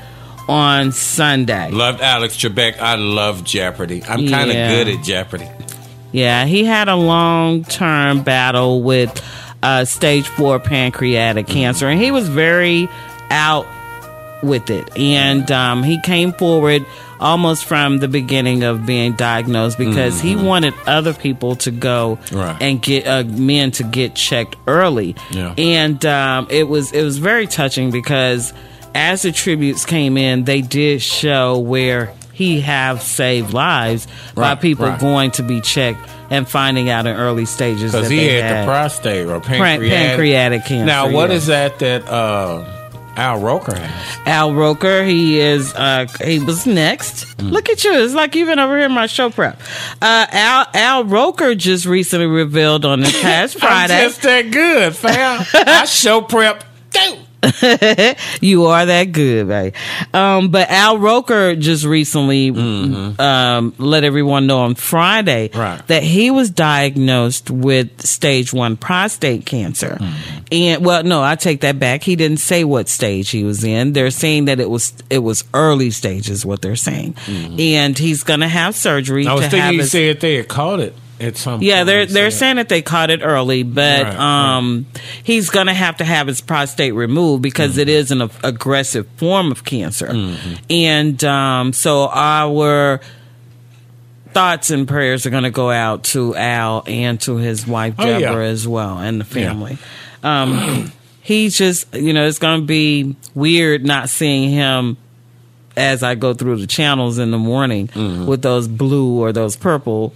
on 0.48 0.92
Sunday. 0.92 1.70
Loved 1.70 2.00
Alex 2.00 2.36
Trebek. 2.36 2.78
I 2.78 2.94
love 2.96 3.44
Jeopardy. 3.44 4.02
I'm 4.04 4.28
kind 4.28 4.50
of 4.50 4.56
Yeah. 4.56 4.70
good 4.70 4.88
at 4.88 5.04
Jeopardy. 5.04 5.48
Yeah, 6.12 6.44
he 6.46 6.64
had 6.64 6.88
a 6.88 6.96
long 6.96 7.64
term 7.64 8.22
battle 8.22 8.82
with 8.82 9.22
uh, 9.62 9.84
stage 9.84 10.26
four 10.28 10.58
pancreatic 10.60 11.46
cancer, 11.46 11.88
and 11.88 12.00
he 12.00 12.10
was 12.10 12.28
very 12.28 12.88
out 13.30 13.66
with 14.42 14.70
it. 14.70 14.96
And 14.96 15.50
um, 15.50 15.82
he 15.82 16.00
came 16.02 16.32
forward 16.32 16.86
almost 17.18 17.64
from 17.64 17.98
the 17.98 18.08
beginning 18.08 18.62
of 18.62 18.84
being 18.86 19.12
diagnosed 19.14 19.78
because 19.78 20.20
he 20.20 20.36
wanted 20.36 20.74
other 20.86 21.14
people 21.14 21.56
to 21.56 21.70
go 21.70 22.18
Right. 22.30 22.56
and 22.60 22.80
get 22.80 23.06
uh, 23.06 23.24
men 23.24 23.70
to 23.72 23.82
get 23.82 24.14
checked 24.14 24.54
early. 24.66 25.16
Yeah. 25.30 25.54
And 25.56 26.04
um, 26.06 26.46
it 26.50 26.68
was 26.68 26.92
it 26.92 27.02
was 27.02 27.16
very 27.18 27.46
touching 27.46 27.90
because 27.90 28.52
as 28.96 29.22
the 29.22 29.32
tributes 29.32 29.84
came 29.84 30.16
in, 30.16 30.44
they 30.44 30.60
did 30.60 31.02
show 31.02 31.58
where 31.58 32.12
he 32.32 32.60
have 32.60 33.00
saved 33.02 33.52
lives 33.54 34.06
by 34.34 34.54
people 34.56 34.86
right. 34.86 35.00
going 35.00 35.30
to 35.32 35.42
be 35.42 35.60
checked 35.60 36.00
and 36.30 36.46
finding 36.48 36.90
out 36.90 37.06
in 37.06 37.16
early 37.16 37.46
stages 37.46 37.92
Because 37.92 38.08
that 38.08 38.14
he 38.14 38.26
they 38.26 38.40
had, 38.42 38.62
the 38.64 38.66
prostate 38.70 39.26
or 39.26 39.40
pancreatic. 39.40 39.88
pancreatic 39.90 40.64
cancer. 40.64 40.84
Now, 40.84 41.10
what 41.10 41.30
is 41.30 41.46
that 41.46 41.78
that 41.78 42.06
uh, 42.08 42.64
Al 43.16 43.40
Roker 43.40 43.74
has? 43.74 44.18
Al 44.26 44.52
Roker, 44.52 45.02
he 45.04 45.38
is. 45.38 45.72
Uh, 45.74 46.06
he 46.22 46.38
was 46.40 46.66
next. 46.66 47.24
Mm. 47.38 47.52
Look 47.52 47.70
at 47.70 47.82
you! 47.84 47.94
It's 47.94 48.12
like 48.12 48.34
you've 48.34 48.48
been 48.48 48.58
over 48.58 48.76
here 48.76 48.86
in 48.86 48.92
my 48.92 49.06
show 49.06 49.30
prep. 49.30 49.58
Uh, 50.02 50.26
Al 50.30 50.66
Al 50.74 51.04
Roker 51.04 51.54
just 51.54 51.86
recently 51.86 52.26
revealed 52.26 52.84
on 52.84 53.00
this 53.00 53.18
past 53.22 53.58
Friday. 53.60 53.94
I'm 53.94 54.08
just 54.08 54.22
that 54.22 54.50
good, 54.50 54.94
fam. 54.94 55.42
I 55.54 55.84
show 55.86 56.20
prep. 56.20 56.64
too. 56.90 57.14
you 58.40 58.66
are 58.66 58.86
that 58.86 59.12
good, 59.12 59.48
babe. 59.48 59.74
Um, 60.12 60.48
but 60.50 60.68
Al 60.70 60.98
Roker 60.98 61.56
just 61.56 61.84
recently 61.84 62.50
um, 62.50 63.74
let 63.78 64.04
everyone 64.04 64.46
know 64.46 64.60
on 64.60 64.74
Friday 64.74 65.50
Right. 65.54 65.86
that 65.88 66.02
he 66.02 66.30
was 66.30 66.50
diagnosed 66.50 67.50
with 67.50 68.04
stage 68.06 68.52
one 68.52 68.76
prostate 68.76 69.46
cancer. 69.46 69.98
And 70.52 70.84
well, 70.84 71.02
no, 71.02 71.22
I 71.22 71.34
take 71.36 71.60
that 71.62 71.78
back. 71.78 72.02
He 72.02 72.16
didn't 72.16 72.38
say 72.38 72.64
what 72.64 72.88
stage 72.88 73.30
he 73.30 73.44
was 73.44 73.64
in. 73.64 73.92
They're 73.92 74.10
saying 74.10 74.46
that 74.46 74.60
it 74.60 74.70
was 74.70 74.92
it 75.10 75.18
was 75.18 75.44
early 75.54 75.90
stages. 75.90 76.44
What 76.46 76.62
they're 76.62 76.76
saying, 76.76 77.16
and 77.28 77.98
he's 77.98 78.22
going 78.22 78.40
to 78.40 78.48
have 78.48 78.74
surgery. 78.74 79.26
I 79.26 79.34
was 79.34 79.46
thinking 79.48 79.72
you 79.74 79.80
his, 79.80 79.90
said 79.92 80.20
they 80.20 80.36
had 80.36 80.48
caught 80.48 80.80
it 80.80 80.94
at 81.18 81.36
some 81.36 81.62
yeah, 81.62 81.76
point. 81.76 81.86
they're 81.86 82.06
they're 82.06 82.30
saying 82.30 82.56
that 82.56 82.68
they 82.68 82.82
caught 82.82 83.10
it 83.10 83.20
early, 83.22 83.62
but 83.62 84.02
Right, 84.04 84.16
um, 84.56 84.86
he's 85.22 85.50
gonna 85.50 85.74
have 85.74 85.96
to 85.98 86.04
have 86.04 86.26
his 86.26 86.40
prostate 86.40 86.94
removed 86.94 87.42
because 87.42 87.78
it 87.78 87.88
is 87.88 88.10
an 88.10 88.28
aggressive 88.42 89.06
form 89.16 89.50
of 89.50 89.64
cancer, 89.64 90.34
and 90.68 91.24
um, 91.24 91.72
so 91.72 92.08
our 92.08 93.00
thoughts 94.32 94.70
and 94.70 94.86
prayers 94.86 95.24
are 95.24 95.30
gonna 95.30 95.50
go 95.50 95.70
out 95.70 96.04
to 96.04 96.34
Al 96.36 96.82
and 96.86 97.18
to 97.22 97.36
his 97.36 97.66
wife 97.66 97.94
Oh, 97.98 98.06
yeah. 98.06 98.18
Deborah 98.18 98.48
as 98.48 98.68
well 98.68 98.98
and 98.98 99.20
the 99.20 99.24
family. 99.24 99.78
Um, 100.22 100.92
he's 101.22 101.56
just 101.56 101.94
you 101.94 102.12
know 102.12 102.26
it's 102.26 102.38
gonna 102.38 102.62
be 102.62 103.16
weird 103.34 103.84
not 103.86 104.10
seeing 104.10 104.50
him 104.50 104.98
as 105.76 106.02
I 106.02 106.14
go 106.14 106.34
through 106.34 106.56
the 106.58 106.66
channels 106.66 107.18
in 107.18 107.30
the 107.30 107.38
morning 107.38 107.90
with 108.26 108.42
those 108.42 108.66
blue 108.68 109.20
or 109.22 109.32
those 109.32 109.56
purple 109.56 110.14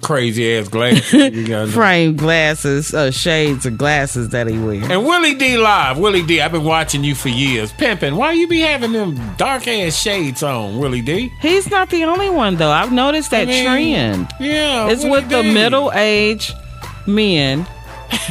crazy 0.00 0.56
ass 0.56 0.68
glasses. 0.68 1.12
you 1.34 1.46
got 1.46 1.68
frame 1.68 2.16
glasses, 2.16 2.94
uh, 2.94 3.10
shades 3.10 3.66
of 3.66 3.78
glasses 3.78 4.30
that 4.30 4.46
he 4.46 4.58
wears. 4.58 4.88
And 4.88 5.04
Willie 5.04 5.34
D 5.34 5.56
live, 5.58 5.98
Willie 5.98 6.22
D. 6.22 6.40
I've 6.40 6.52
been 6.52 6.64
watching 6.64 7.04
you 7.04 7.14
for 7.14 7.28
years, 7.28 7.72
pimping. 7.72 8.16
Why 8.16 8.32
you 8.32 8.48
be 8.48 8.60
having 8.60 8.92
them 8.92 9.18
dark 9.36 9.66
ass 9.68 9.96
shades 10.00 10.42
on, 10.42 10.78
Willie 10.78 11.02
D? 11.02 11.30
He's 11.40 11.70
not 11.70 11.90
the 11.90 12.04
only 12.04 12.30
one 12.30 12.56
though. 12.56 12.70
I've 12.70 12.92
noticed 12.92 13.30
that 13.30 13.48
I 13.48 13.50
mean, 13.50 13.64
trend. 13.64 14.28
Yeah, 14.40 14.88
It's 14.88 15.02
Willie 15.04 15.20
with 15.20 15.28
the 15.30 15.42
middle 15.42 15.92
aged 15.92 16.54
men 17.06 17.66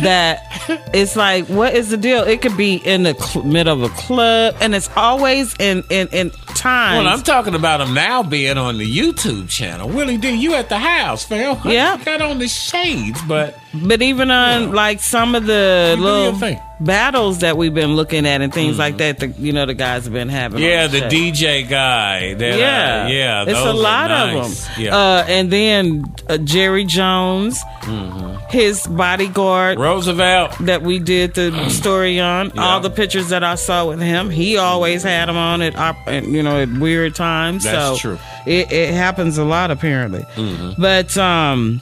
that 0.02 0.40
it's 0.94 1.16
like, 1.16 1.46
what 1.48 1.74
is 1.76 1.90
the 1.90 1.98
deal? 1.98 2.24
It 2.24 2.42
could 2.42 2.56
be 2.56 2.76
in 2.76 3.04
the 3.04 3.14
cl- 3.16 3.46
middle 3.46 3.84
of 3.84 3.92
a 3.92 3.94
club, 3.96 4.56
and 4.62 4.76
it's 4.76 4.90
always 4.96 5.56
in 5.60 5.84
in 5.90 6.08
in 6.10 6.32
times. 6.56 7.04
Well, 7.06 7.14
I'm 7.14 7.24
talking 7.24 7.56
about 7.56 7.82
him 7.82 7.94
now 7.94 8.24
being 8.24 8.58
on 8.58 8.78
the 8.78 8.86
YouTube 8.98 9.50
channel. 9.50 9.90
Willie 9.90 10.18
D, 10.18 10.32
you 10.32 10.54
at 10.56 10.70
the 10.70 10.78
house, 10.80 11.24
fam? 11.24 11.58
Yeah. 11.72 11.98
You 11.98 12.06
got 12.06 12.22
on 12.22 12.40
the 12.40 12.48
shades, 12.48 13.20
but 13.28 13.58
But 13.74 14.02
even 14.02 14.30
on 14.32 14.72
like 14.74 15.00
some 15.02 15.36
of 15.36 15.46
the 15.46 15.96
You 15.98 16.04
little. 16.04 16.32
Mm-hmm. 16.34 16.86
battles 16.86 17.40
that 17.40 17.58
we've 17.58 17.74
been 17.74 17.96
looking 17.96 18.26
at 18.26 18.42
and 18.42 18.52
things 18.54 18.78
like 18.80 18.98
that, 18.98 19.20
the, 19.20 19.28
you 19.28 19.54
know, 19.54 19.66
the 19.66 19.74
guys 19.76 20.04
have 20.06 20.14
been 20.14 20.30
having. 20.30 20.62
yeah, 20.62 20.88
the 20.88 21.00
show. 21.02 21.10
DJ 21.10 21.68
guy. 21.70 22.34
That, 22.34 22.54
uh, 22.54 22.58
yeah, 22.58 23.08
yeah, 23.08 23.44
it's 23.48 23.60
a 23.60 23.72
lot 23.74 24.10
nice. 24.10 24.68
of 24.70 24.76
them. 24.76 24.84
Yeah. 24.86 24.98
Uh, 24.98 25.26
and 25.28 25.52
then 25.52 26.04
uh, 26.28 26.38
Jerry 26.38 26.86
Jones, 26.86 27.60
Mm-hmm. 27.82 28.38
his 28.50 28.86
bodyguard 28.86 29.80
Roosevelt 29.80 30.56
that 30.62 30.84
we 30.84 31.00
did 31.00 31.34
the 31.34 31.68
story 31.70 32.20
on. 32.20 32.52
Yeah. 32.54 32.62
All 32.64 32.80
the 32.80 32.92
pictures 32.92 33.30
that 33.30 33.44
I 33.44 33.56
saw 33.56 33.88
with 33.88 34.00
him, 34.00 34.30
he 34.30 34.58
always 34.58 35.02
had 35.02 35.28
them 35.28 35.36
on 35.36 35.62
at 35.64 35.76
op- 35.76 36.08
at, 36.08 36.24
you 36.42 36.50
know 36.50 36.60
at 36.60 36.70
weird 36.70 37.14
times. 37.16 37.64
That's 37.64 38.00
so 38.02 38.16
true. 38.16 38.20
It, 38.46 38.72
it 38.72 38.94
happens 38.94 39.38
a 39.38 39.44
lot 39.46 39.70
apparently. 39.72 40.22
Mhm. 40.36 40.76
But 40.80 41.16
um, 41.18 41.80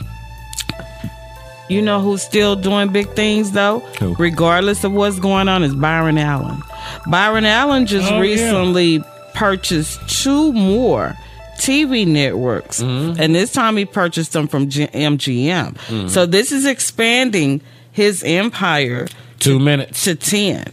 you 1.70 1.82
know 1.82 2.02
who's 2.02 2.22
still 2.24 2.56
doing 2.56 2.90
big 2.92 3.10
things 3.16 3.52
though, 3.52 3.80
Who? 4.00 4.16
regardless 4.16 4.84
of 4.84 4.92
what's 4.92 5.20
going 5.20 5.48
on, 5.48 5.64
is 5.64 5.74
Byron 5.76 6.18
Allen. 6.18 6.62
Byron 7.08 7.46
Allen 7.46 7.86
just 7.86 8.12
Oh, 8.12 8.16
yeah. 8.16 8.22
recently 8.22 9.04
purchased 9.34 10.00
two 10.10 10.52
more. 10.54 11.16
TV 11.60 12.08
networks, 12.08 12.82
Mm-hmm. 12.82 13.22
and 13.22 13.36
this 13.36 13.52
time 13.52 13.76
he 13.76 13.84
purchased 13.84 14.32
them 14.32 14.48
from 14.48 14.70
G- 14.70 14.88
MGM. 14.88 15.76
Mhm. 15.90 16.10
So 16.10 16.26
this 16.26 16.54
is 16.54 16.66
expanding 16.66 17.60
his 17.92 18.24
empire 18.24 19.08
two 19.40 19.60
minutes 19.60 20.06
to 20.06 20.16
ten. 20.16 20.72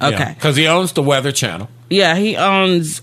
Okay, 0.00 0.32
because 0.36 0.54
he 0.54 0.68
owns 0.68 0.92
the 0.92 1.02
Weather 1.02 1.32
Channel. 1.32 1.68
Yeah, 1.90 2.14
he 2.16 2.36
owns 2.36 3.02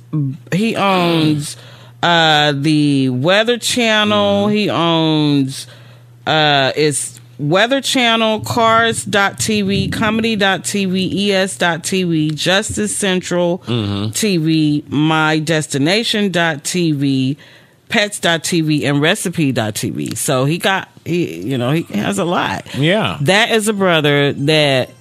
he 0.51 0.75
owns 0.75 1.57
uh 2.03 2.53
the 2.55 3.09
Weather 3.09 3.57
Channel. 3.57 4.47
He 4.49 4.69
owns 4.69 5.67
uh 6.27 6.71
it's 6.75 7.19
Weather 7.37 7.81
Channel, 7.81 8.39
Cars.tv, 8.41 9.91
Comedy.tv, 9.91 11.29
ES.tv, 11.29 12.33
Justice 12.33 12.95
Central 12.95 13.59
TV, 13.59 14.89
My 14.89 15.39
Destination.tv, 15.39 17.35
Pets.tv, 17.89 18.83
and 18.85 19.01
Recipe.tv. 19.01 20.17
So 20.17 20.45
he 20.45 20.57
got 20.57 20.87
he 21.03 21.41
you 21.41 21.57
know, 21.57 21.71
he 21.71 21.83
has 21.97 22.19
a 22.19 22.25
lot. 22.25 22.73
Yeah. 22.75 23.17
That 23.21 23.51
is 23.51 23.67
a 23.67 23.73
brother 23.73 24.31
that 24.31 24.91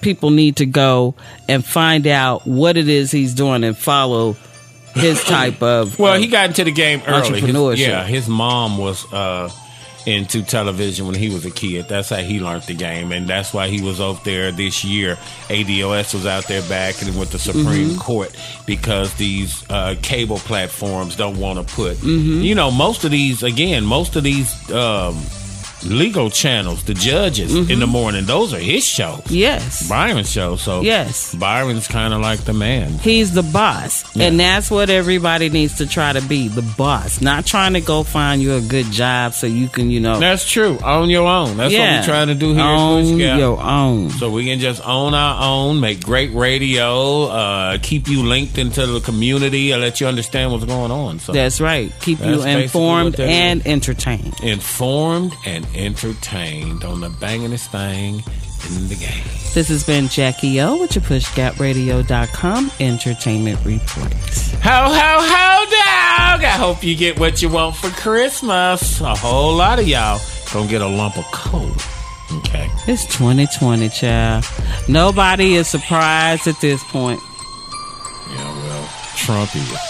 people 0.00 0.30
need 0.30 0.56
to 0.56 0.66
go 0.66 1.14
and 1.48 1.64
find 1.64 2.06
out 2.06 2.46
what 2.46 2.76
it 2.76 2.88
is 2.88 3.10
he's 3.10 3.34
doing 3.34 3.64
and 3.64 3.76
follow 3.76 4.36
his 4.94 5.22
type 5.24 5.62
of 5.62 5.98
Well, 5.98 6.14
of 6.14 6.20
he 6.20 6.26
got 6.28 6.46
into 6.48 6.64
the 6.64 6.72
game 6.72 7.02
early. 7.06 7.40
His- 7.40 7.50
entrepreneurship. 7.50 7.78
yeah, 7.78 8.04
his 8.04 8.28
mom 8.28 8.76
was 8.78 9.10
uh, 9.12 9.48
into 10.06 10.42
television 10.42 11.06
when 11.06 11.14
he 11.14 11.28
was 11.28 11.44
a 11.44 11.50
kid. 11.50 11.86
That's 11.88 12.08
how 12.08 12.16
he 12.16 12.40
learned 12.40 12.62
the 12.64 12.74
game, 12.74 13.12
and 13.12 13.28
that's 13.28 13.52
why 13.54 13.68
he 13.68 13.80
was 13.82 14.00
out 14.00 14.24
there 14.24 14.50
this 14.50 14.82
year. 14.82 15.16
ADOS 15.48 16.14
was 16.14 16.26
out 16.26 16.48
there 16.48 16.62
back 16.68 17.00
and 17.02 17.18
with 17.18 17.30
the 17.30 17.38
Supreme 17.38 17.90
Mhm. 17.90 17.98
Court 18.00 18.34
because 18.66 19.12
these 19.14 19.62
uh, 19.70 19.94
cable 20.02 20.38
platforms 20.38 21.16
don't 21.16 21.38
want 21.38 21.58
to 21.66 21.74
put. 21.74 21.98
Mhm. 21.98 22.42
You 22.42 22.54
know, 22.54 22.70
most 22.70 23.04
of 23.04 23.10
these 23.10 23.42
again, 23.42 23.84
most 23.84 24.16
of 24.16 24.24
these. 24.24 24.52
Um, 24.72 25.22
Legal 25.84 26.30
channels, 26.30 26.84
the 26.84 26.94
judges 26.94 27.54
in 27.70 27.80
the 27.80 27.86
morning, 27.86 28.24
those 28.26 28.52
are 28.52 28.58
his 28.58 28.84
shows. 28.86 29.22
Yes. 29.30 29.88
Byron's 29.88 30.30
show. 30.30 30.56
So 30.56 30.82
Yes. 30.82 31.34
Byron's 31.34 31.88
kind 31.88 32.12
of 32.14 32.20
like 32.20 32.40
the 32.40 32.52
man. 32.52 32.92
He's 32.98 33.32
the 33.32 33.42
boss. 33.42 34.04
And 34.16 34.38
that's 34.38 34.70
what 34.70 34.90
everybody 34.90 35.48
needs 35.48 35.78
to 35.78 35.86
try 35.86 36.12
to 36.12 36.20
be 36.22 36.48
the 36.48 36.62
boss. 36.76 37.20
Not 37.20 37.46
trying 37.46 37.72
to 37.74 37.80
go 37.80 38.02
find 38.02 38.42
you 38.42 38.54
a 38.54 38.60
good 38.60 38.86
job 38.90 39.32
so 39.34 39.46
you 39.46 39.68
can, 39.68 39.90
you 39.90 40.00
know. 40.00 40.18
That's 40.20 40.48
true. 40.48 40.78
Own 40.84 41.08
your 41.10 41.26
own. 41.28 41.56
That's 41.56 41.72
what 41.72 41.80
we're 41.80 42.04
trying 42.04 42.28
to 42.28 42.34
do 42.34 42.54
here. 42.54 42.60
Push 43.30 43.38
your 43.38 43.60
own. 43.60 44.10
So 44.10 44.30
we 44.30 44.44
can 44.44 44.58
just 44.60 44.86
own 44.86 45.14
our 45.14 45.42
own, 45.42 45.80
make 45.80 46.04
great 46.04 46.32
radio, 46.34 47.24
uh, 47.24 47.78
keep 47.82 48.08
you 48.08 48.22
linked 48.24 48.58
into 48.58 48.86
the 48.86 49.00
community, 49.00 49.72
and 49.72 49.80
let 49.80 50.00
you 50.00 50.06
understand 50.06 50.52
what's 50.52 50.64
going 50.64 50.90
on. 50.90 51.18
So 51.20 51.32
That's 51.32 51.60
right. 51.60 51.92
Keep 52.00 52.18
That's 52.18 52.44
you 52.44 52.50
informed 52.50 53.18
and 53.18 53.66
entertained. 53.66 54.34
informed 54.42 55.32
and 55.46 55.66
entertained 55.74 56.84
on 56.84 57.00
the 57.00 57.08
bangingest 57.08 57.68
thing 57.68 58.22
in 58.76 58.88
the 58.88 58.94
game. 58.96 59.24
This 59.54 59.68
has 59.68 59.84
been 59.84 60.08
Jackie 60.08 60.60
O 60.60 60.78
with 60.78 60.94
your 60.94 61.02
PushGapRadio.com 61.02 62.70
entertainment 62.80 63.58
report. 63.64 64.12
Ho 64.62 64.84
ho 64.88 65.16
ho 65.20 65.64
dog! 65.64 66.44
I 66.44 66.56
hope 66.56 66.84
you 66.84 66.94
get 66.94 67.18
what 67.18 67.42
you 67.42 67.48
want 67.48 67.76
for 67.76 67.88
Christmas. 67.90 69.00
A 69.00 69.14
whole 69.14 69.54
lot 69.54 69.78
of 69.78 69.88
y'all 69.88 70.20
gonna 70.52 70.68
get 70.68 70.82
a 70.82 70.86
lump 70.86 71.16
of 71.16 71.24
coal. 71.32 71.70
Okay. 72.38 72.70
It's 72.86 73.04
2020, 73.06 73.88
child. 73.88 74.44
Nobody 74.88 75.54
is 75.54 75.68
surprised 75.68 76.46
at 76.46 76.60
this 76.60 76.82
point. 76.84 77.20
Yeah, 78.30 78.68
well, 78.68 78.88
Trump 79.16 79.56
is. 79.56 79.89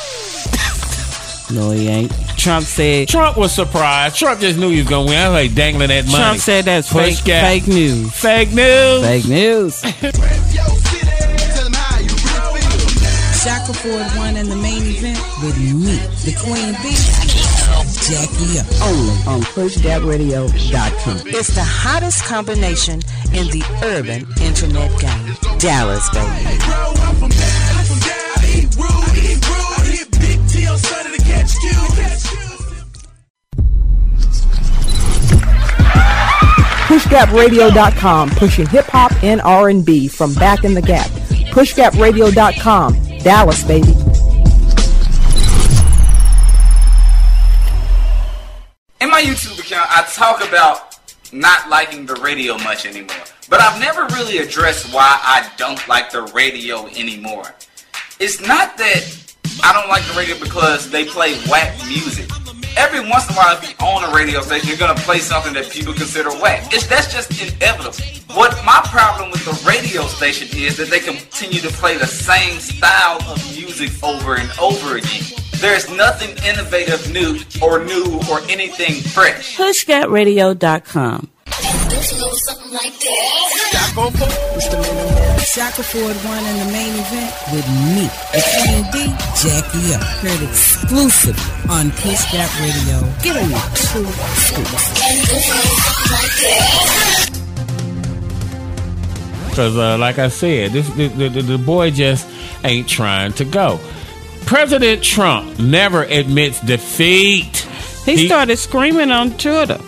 No, 1.53 1.71
he 1.71 1.89
ain't. 1.89 2.13
Trump 2.37 2.65
said. 2.67 3.09
Trump 3.09 3.37
was 3.37 3.53
surprised. 3.53 4.17
Trump 4.17 4.41
just 4.41 4.59
knew 4.59 4.71
he 4.71 4.81
was 4.81 4.89
gonna 4.89 5.07
win. 5.07 5.19
I 5.19 5.29
was 5.29 5.35
like 5.49 5.55
dangling 5.55 5.89
that 5.89 6.07
money. 6.07 6.17
Trump 6.25 6.39
said 6.41 6.65
that's 6.65 6.91
Push 6.93 7.17
fake, 7.17 7.25
gap. 7.25 7.47
fake 7.47 7.67
news. 7.69 8.13
Fake 8.15 8.53
news. 8.53 9.03
Fake 9.03 9.29
news. 9.29 9.83
Shackelford 13.41 14.07
won 14.19 14.37
in 14.37 14.51
the 14.51 14.57
main 14.57 14.83
event 14.85 15.19
with 15.43 15.57
me, 15.59 15.97
the 16.29 16.37
Queen 16.45 16.77
Bee, 16.85 16.93
Jackie 18.05 18.61
O. 18.61 18.85
Only 18.85 19.17
on 19.27 19.41
PushGapRadio.com. 19.55 21.27
It's 21.27 21.55
the 21.55 21.65
hottest 21.65 22.23
combination 22.25 23.01
in 23.33 23.47
the 23.49 23.65
urban 23.83 24.27
internet 24.43 24.91
game. 25.01 25.59
Dallas, 25.59 26.07
baby. 26.11 26.59
PushGapRadio.com, 36.91 38.31
pushing 38.31 38.67
hip 38.67 38.87
hop 38.87 39.13
and 39.23 39.41
R&B 39.43 40.09
from 40.09 40.35
back 40.35 40.65
in 40.65 40.75
the 40.75 40.83
gap. 40.83 41.07
PushGapRadio.com, 41.53 43.19
Dallas, 43.19 43.63
baby. 43.63 43.93
In 49.01 49.09
my 49.09 49.23
YouTube 49.23 49.61
account, 49.61 49.89
I 49.89 50.03
talk 50.13 50.45
about 50.45 50.99
not 51.33 51.69
liking 51.69 52.07
the 52.07 52.17
radio 52.17 52.59
much 52.59 52.85
anymore. 52.87 53.15
But 53.49 53.61
I've 53.61 53.79
never 53.79 54.07
really 54.07 54.39
addressed 54.39 54.93
why 54.93 55.17
I 55.23 55.49
don't 55.57 55.87
like 55.87 56.11
the 56.11 56.23
radio 56.35 56.89
anymore. 56.89 57.55
It's 58.19 58.41
not 58.41 58.77
that 58.79 59.35
I 59.63 59.73
don't 59.73 59.89
like 59.89 60.03
the 60.09 60.15
radio 60.15 60.37
because 60.41 60.91
they 60.91 61.05
play 61.05 61.35
whack 61.49 61.73
music. 61.87 62.29
Every 62.77 63.01
once 63.01 63.29
in 63.29 63.35
a 63.35 63.37
while, 63.37 63.57
if 63.57 63.69
you 63.69 63.75
own 63.85 64.05
a 64.05 64.15
radio 64.15 64.41
station, 64.41 64.69
you're 64.69 64.79
gonna 64.79 65.01
play 65.01 65.19
something 65.19 65.53
that 65.55 65.71
people 65.71 65.93
consider 65.93 66.31
whack. 66.31 66.73
It's, 66.73 66.87
that's 66.87 67.13
just 67.13 67.31
inevitable. 67.41 67.97
What 68.37 68.53
my 68.65 68.81
problem 68.87 69.31
with 69.31 69.45
the 69.45 69.69
radio 69.69 70.07
station 70.07 70.49
is 70.57 70.77
that 70.77 70.89
they 70.89 71.01
continue 71.01 71.61
to 71.61 71.69
play 71.69 71.97
the 71.99 72.07
same 72.07 72.59
style 72.61 73.21
of 73.29 73.39
music 73.57 73.91
over 74.03 74.37
and 74.37 74.51
over 74.61 74.97
again. 74.97 75.25
There's 75.61 75.91
nothing 75.91 76.31
innovative, 76.45 77.13
new, 77.13 77.39
or 77.61 77.85
new, 77.85 78.21
or 78.31 78.41
anything 78.49 78.95
fresh. 79.03 79.57
PushGapRadio.com. 81.91 84.31
Shackelford 85.41 86.17
won 86.25 86.45
in 86.45 86.59
the 86.59 86.65
main 86.73 86.95
event 86.95 87.35
with 87.53 87.67
me, 87.97 88.09
the 88.33 88.43
Queen 88.63 88.85
Bee, 88.93 89.11
Jackie 89.43 89.91
O. 89.91 89.99
Heard 90.23 90.43
exclusively 90.49 91.43
on 91.69 91.91
Push 91.91 92.23
Gap 92.31 92.51
Radio. 92.61 93.03
Get 93.23 93.37
on 93.37 93.51
your 93.51 93.59
true 93.75 94.07
Because, 99.49 99.77
uh, 99.77 99.99
like 99.99 100.21
I 100.21 100.29
said, 100.29 100.71
this 100.71 100.89
the, 100.91 101.09
the, 101.09 101.29
the 101.43 101.59
boy 101.59 101.91
just 101.91 102.29
ain't 102.65 102.89
trying 102.89 103.33
to 103.35 103.45
go. 103.45 103.81
President 104.47 105.03
Trump 105.03 105.59
never 105.59 106.05
admits 106.05 106.61
defeat. 106.61 107.67
He, 108.05 108.27
started 108.27 108.59
screaming 108.59 109.11
on 109.11 109.37
Twitter. 109.37 109.81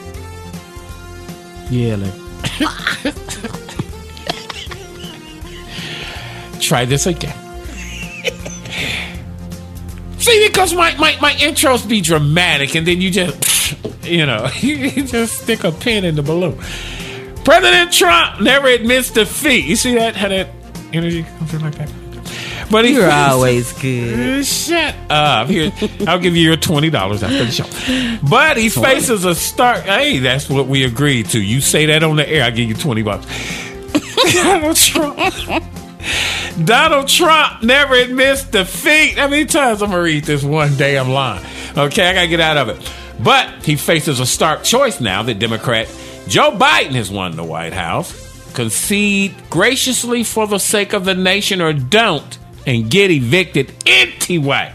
Yeah, 1.73 1.97
like. 1.97 2.13
Try 6.61 6.85
this 6.85 7.07
again. 7.07 7.35
See, 10.19 10.47
because 10.49 10.75
my, 10.75 10.95
my, 10.99 11.17
my 11.23 11.33
intros 11.33 11.89
be 11.89 12.03
dramatic, 12.03 12.75
and 12.75 12.87
then 12.87 13.01
you 13.01 13.11
just, 13.11 14.05
you 14.05 14.27
know, 14.27 14.51
you 14.61 14.91
just 15.07 15.45
stick 15.45 15.65
a 15.65 15.73
pin 15.73 16.05
in 16.05 16.15
the 16.15 16.23
balloon. 16.23 16.59
President 17.43 17.91
Trump 17.91 18.43
never 18.43 18.69
admits 18.69 19.11
defeat. 19.11 19.65
You 19.65 19.77
see 19.77 19.95
that? 19.95 20.15
How 20.15 20.29
that 20.29 20.51
energy 20.93 21.23
comes 21.23 21.55
in 21.55 21.63
like 21.63 21.77
that? 21.77 22.02
But 22.73 22.89
You're 22.89 23.11
always 23.13 23.71
good. 23.75 24.47
Shut 24.47 24.95
up. 25.11 25.49
Here, 25.49 25.71
I'll 26.09 26.19
give 26.19 26.35
you 26.35 26.43
your 26.43 26.57
twenty 26.57 26.89
dollars 26.89 27.23
after 27.23 27.45
the 27.45 27.51
show. 27.51 28.19
But 28.27 28.57
he 28.57 28.71
faces 28.71 29.27
a 29.27 29.35
start. 29.35 29.83
Hey, 29.83 30.21
that's 30.21 30.49
what 30.49 30.69
we 30.69 30.85
agreed 30.85 31.27
to. 31.31 31.41
You 31.41 31.61
say 31.61 31.85
that 31.87 32.03
on 32.03 32.17
the 32.17 32.27
air, 32.27 32.45
I 32.45 32.51
give 32.51 32.67
you 32.71 32.75
twenty 32.75 33.03
bucks. 33.03 33.27
Donald 34.33 34.77
Trump. 34.77 35.65
Donald 36.65 37.09
Trump 37.09 37.63
never 37.63 37.95
admits 37.95 38.45
defeat. 38.45 39.19
How 39.19 39.29
many 39.29 39.45
times 39.45 39.83
I'm 39.83 39.91
gonna 39.91 40.03
read 40.03 40.25
this 40.25 40.43
one 40.43 40.75
damn 40.79 41.11
line? 41.11 41.45
Okay, 41.77 42.09
I 42.09 42.15
gotta 42.15 42.29
get 42.29 42.41
out 42.41 42.57
of 42.57 42.71
it. 42.71 42.93
But 43.23 43.65
he 43.67 43.77
faces 43.77 44.19
a 44.19 44.25
stark 44.25 44.65
choice 44.65 44.99
now 44.99 45.23
that 45.25 45.39
Democrat 45.39 45.89
Joe 46.27 46.53
Biden 46.53 46.93
has 46.93 47.11
won 47.11 47.37
the 47.37 47.45
White 47.45 47.75
House. 47.75 48.19
Concede 48.55 49.35
graciously 49.51 50.25
for 50.25 50.47
the 50.47 50.59
sake 50.59 50.95
of 50.95 51.05
the 51.05 51.15
nation 51.15 51.61
or 51.61 51.75
don't 51.75 52.39
and 52.67 52.91
get 52.91 53.11
evicted 53.11 53.73
anyway. 53.87 54.73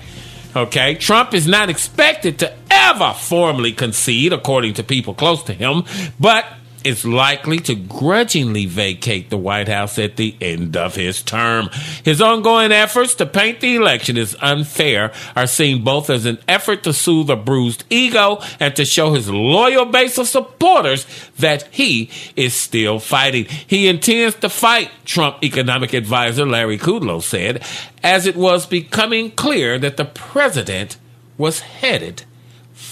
Okay, 0.56 0.96
Trump 0.96 1.34
is 1.34 1.48
not 1.48 1.70
expected 1.70 2.40
to 2.40 2.54
ever 2.72 3.14
formally 3.14 3.72
concede, 3.74 4.34
according 4.34 4.74
to 4.76 4.84
people 4.84 5.14
close 5.14 5.44
to 5.44 5.54
him, 5.54 5.84
but 6.20 6.46
is 6.84 7.06
likely 7.06 7.60
to 7.60 7.76
grudgingly 7.76 8.66
vacate 8.66 9.30
the 9.30 9.38
White 9.38 9.68
House 9.68 9.98
at 10.00 10.16
the 10.16 10.36
end 10.42 10.78
of 10.78 10.96
his 10.96 11.22
term. 11.22 11.70
His 12.04 12.22
ongoing 12.22 12.72
efforts 12.72 13.16
to 13.16 13.26
paint 13.26 13.60
the 13.60 13.76
election 13.76 14.18
as 14.18 14.36
unfair 14.42 15.12
are 15.36 15.48
seen 15.48 15.84
both 15.84 16.10
as 16.10 16.26
an 16.26 16.40
effort 16.48 16.84
to 16.84 16.94
soothe 16.94 17.30
a 17.30 17.36
bruised 17.36 17.84
ego 17.90 18.40
and 18.60 18.76
to 18.76 18.86
show 18.86 19.14
his 19.14 19.30
loyal 19.30 19.86
base 19.86 20.18
of 20.18 20.28
supporters 20.28 21.06
that 21.38 21.64
he 21.72 22.10
is 22.36 22.54
still 22.54 23.00
fighting. 23.00 23.46
He 23.46 23.88
intends 23.88 24.36
to 24.38 24.50
fight, 24.50 24.92
Trump 25.06 25.44
economic 25.44 25.94
advisor 25.94 26.46
Larry 26.46 26.78
Kudlow 26.78 27.22
said, 27.22 27.64
as 28.04 28.26
it 28.26 28.36
was 28.36 28.66
becoming 28.66 29.32
clear 29.32 29.78
that 29.80 29.98
the 29.98 30.06
president 30.06 30.98
was 31.38 31.60
headed 31.60 32.24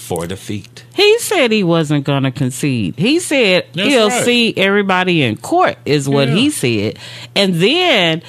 for 0.06 0.26
defeat. 0.26 0.84
He 0.94 1.18
said 1.18 1.50
he 1.50 1.64
wasn't 1.64 2.04
going 2.04 2.22
to 2.22 2.30
concede. 2.30 2.94
He 2.96 3.18
said 3.20 3.66
That's 3.74 3.88
he'll 3.88 4.08
right. 4.08 4.24
see 4.24 4.54
everybody 4.56 5.22
in 5.22 5.36
court, 5.36 5.76
is 5.84 6.08
what 6.08 6.28
Yeah. 6.28 6.34
he 6.34 6.50
said. 6.50 6.98
And 7.34 7.54
then 7.56 8.22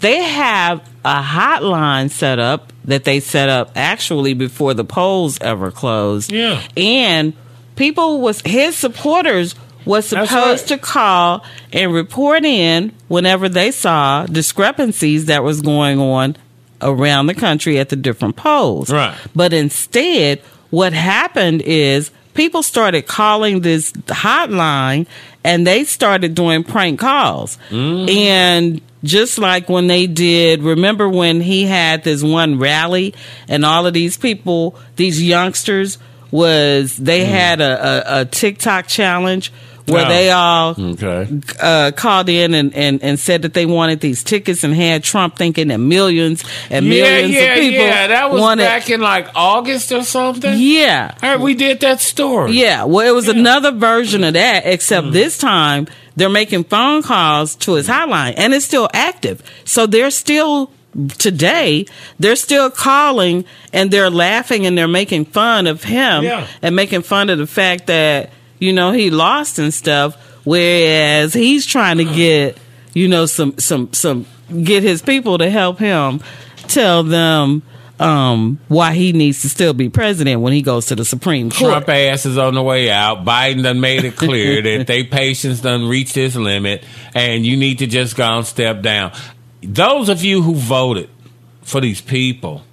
they 0.00 0.22
have 0.22 0.88
a 1.04 1.20
hotline 1.22 2.10
set 2.10 2.38
up 2.38 2.72
that 2.84 3.04
they 3.04 3.20
set 3.20 3.48
up 3.48 3.72
actually 3.74 4.34
before 4.34 4.74
the 4.74 4.84
polls 4.84 5.38
ever 5.40 5.70
closed. 5.70 6.30
Yeah. 6.30 6.62
And 6.76 7.32
people 7.76 8.20
was 8.20 8.40
his 8.42 8.76
supporters 8.76 9.54
was 9.84 10.06
supposed 10.06 10.70
right. 10.70 10.78
to 10.78 10.78
call 10.78 11.44
and 11.72 11.92
report 11.92 12.44
in 12.44 12.92
whenever 13.08 13.48
they 13.48 13.70
saw 13.70 14.24
discrepancies 14.26 15.26
that 15.26 15.42
was 15.42 15.60
going 15.60 15.98
on 15.98 16.36
around 16.80 17.26
the 17.26 17.34
country 17.34 17.78
at 17.78 17.88
the 17.88 17.96
different 17.96 18.36
polls. 18.36 18.90
Right. 18.90 19.16
But 19.34 19.52
instead, 19.52 20.40
what 20.74 20.92
happened 20.92 21.62
is 21.62 22.10
people 22.34 22.62
started 22.62 23.06
calling 23.06 23.60
this 23.60 23.92
hotline 23.92 25.06
and 25.44 25.66
they 25.66 25.84
started 25.84 26.34
doing 26.34 26.64
prank 26.64 26.98
calls. 26.98 27.58
Mm. 27.70 28.10
And 28.10 28.80
just 29.04 29.38
like 29.38 29.68
when 29.68 29.86
they 29.86 30.06
did, 30.06 30.62
remember 30.62 31.08
when 31.08 31.40
he 31.40 31.64
had 31.66 32.02
this 32.02 32.22
one 32.22 32.58
rally 32.58 33.14
and 33.48 33.64
all 33.64 33.86
of 33.86 33.94
these 33.94 34.16
people, 34.16 34.76
these 34.96 35.22
youngsters, 35.22 35.98
was 36.30 36.96
they 36.96 37.20
mm. 37.20 37.28
had 37.28 37.60
a, 37.60 38.18
a, 38.18 38.20
a 38.20 38.24
TikTok 38.24 38.88
challenge 38.88 39.52
where 39.86 40.06
Oh. 40.06 40.08
they 40.08 40.30
all 40.30 40.74
Okay. 40.78 41.28
uh, 41.60 41.90
called 41.94 42.28
in 42.28 42.54
and, 42.54 42.74
and, 42.74 43.02
and 43.02 43.18
said 43.18 43.42
that 43.42 43.52
they 43.54 43.66
wanted 43.66 44.00
these 44.00 44.22
tickets 44.24 44.64
and 44.64 44.74
had 44.74 45.04
Trump 45.04 45.36
thinking 45.36 45.68
that 45.68 45.78
millions 45.78 46.42
and 46.70 46.88
millions 46.88 47.32
yeah, 47.34 47.40
yeah, 47.40 47.52
of 47.54 47.58
people 47.60 47.84
yeah. 47.84 48.06
That 48.06 48.30
was 48.30 48.40
wanted. 48.40 48.64
back 48.64 48.88
in 48.88 49.00
like 49.00 49.28
August 49.34 49.92
or 49.92 50.02
something. 50.02 50.54
yeah, 50.56 51.14
heard 51.20 51.40
we 51.40 51.54
did 51.54 51.80
that 51.80 52.00
story. 52.00 52.52
yeah. 52.52 52.84
Well, 52.84 53.06
it 53.06 53.14
was 53.14 53.28
another 53.28 53.72
version 53.72 54.24
of 54.24 54.32
that, 54.34 54.62
except 54.64 55.12
this 55.12 55.36
time 55.38 55.86
they're 56.16 56.28
making 56.30 56.64
phone 56.64 57.02
calls 57.02 57.54
to 57.56 57.74
his 57.74 57.86
hotline, 57.88 58.34
and 58.36 58.54
it's 58.54 58.64
still 58.64 58.88
active. 58.94 59.42
So 59.64 59.86
they're 59.86 60.10
still 60.10 60.70
today. 61.18 61.86
They're 62.18 62.36
still 62.36 62.70
calling, 62.70 63.44
and 63.72 63.90
they're 63.90 64.10
laughing, 64.10 64.64
and 64.66 64.78
they're 64.78 64.88
making 64.88 65.26
fun 65.26 65.66
of 65.66 65.82
him, 65.84 66.24
Yeah. 66.24 66.46
and 66.62 66.76
making 66.76 67.02
fun 67.02 67.30
of 67.30 67.38
the 67.38 67.46
fact 67.48 67.86
that 67.88 68.30
you 68.58 68.72
know 68.72 68.92
he 68.92 69.10
lost 69.10 69.58
and 69.58 69.72
stuff. 69.72 70.16
Whereas 70.44 71.32
he's 71.32 71.64
trying 71.66 71.98
to 71.98 72.04
get 72.04 72.58
you 72.92 73.08
know 73.08 73.26
some 73.26 73.58
some 73.58 73.92
some 73.92 74.26
get 74.62 74.82
his 74.82 75.02
people 75.02 75.38
to 75.38 75.50
help 75.50 75.78
him 75.78 76.20
tell 76.68 77.02
them 77.02 77.62
um 78.00 78.58
why 78.68 78.92
he 78.92 79.12
needs 79.12 79.42
to 79.42 79.48
still 79.48 79.72
be 79.72 79.88
president 79.88 80.40
when 80.40 80.52
he 80.52 80.62
goes 80.62 80.86
to 80.86 80.96
the 80.96 81.04
Supreme 81.04 81.50
Court. 81.50 81.70
Trump 81.70 81.88
ass 81.88 82.26
is 82.26 82.36
on 82.36 82.54
the 82.54 82.62
way 82.62 82.90
out. 82.90 83.24
Biden 83.24 83.62
done 83.62 83.80
made 83.80 84.04
it 84.04 84.16
clear 84.16 84.60
that 84.78 84.86
they 84.86 85.04
patience 85.04 85.60
done 85.60 85.88
reached 85.88 86.16
its 86.16 86.36
limit, 86.36 86.84
and 87.14 87.46
you 87.46 87.56
need 87.56 87.78
to 87.78 87.86
just 87.86 88.16
go 88.16 88.24
and 88.24 88.46
step 88.46 88.82
down. 88.82 89.12
Those 89.62 90.08
of 90.08 90.24
you 90.24 90.42
who 90.42 90.54
voted 90.54 91.08
for 91.62 91.80
these 91.80 92.00
people, 92.00 92.64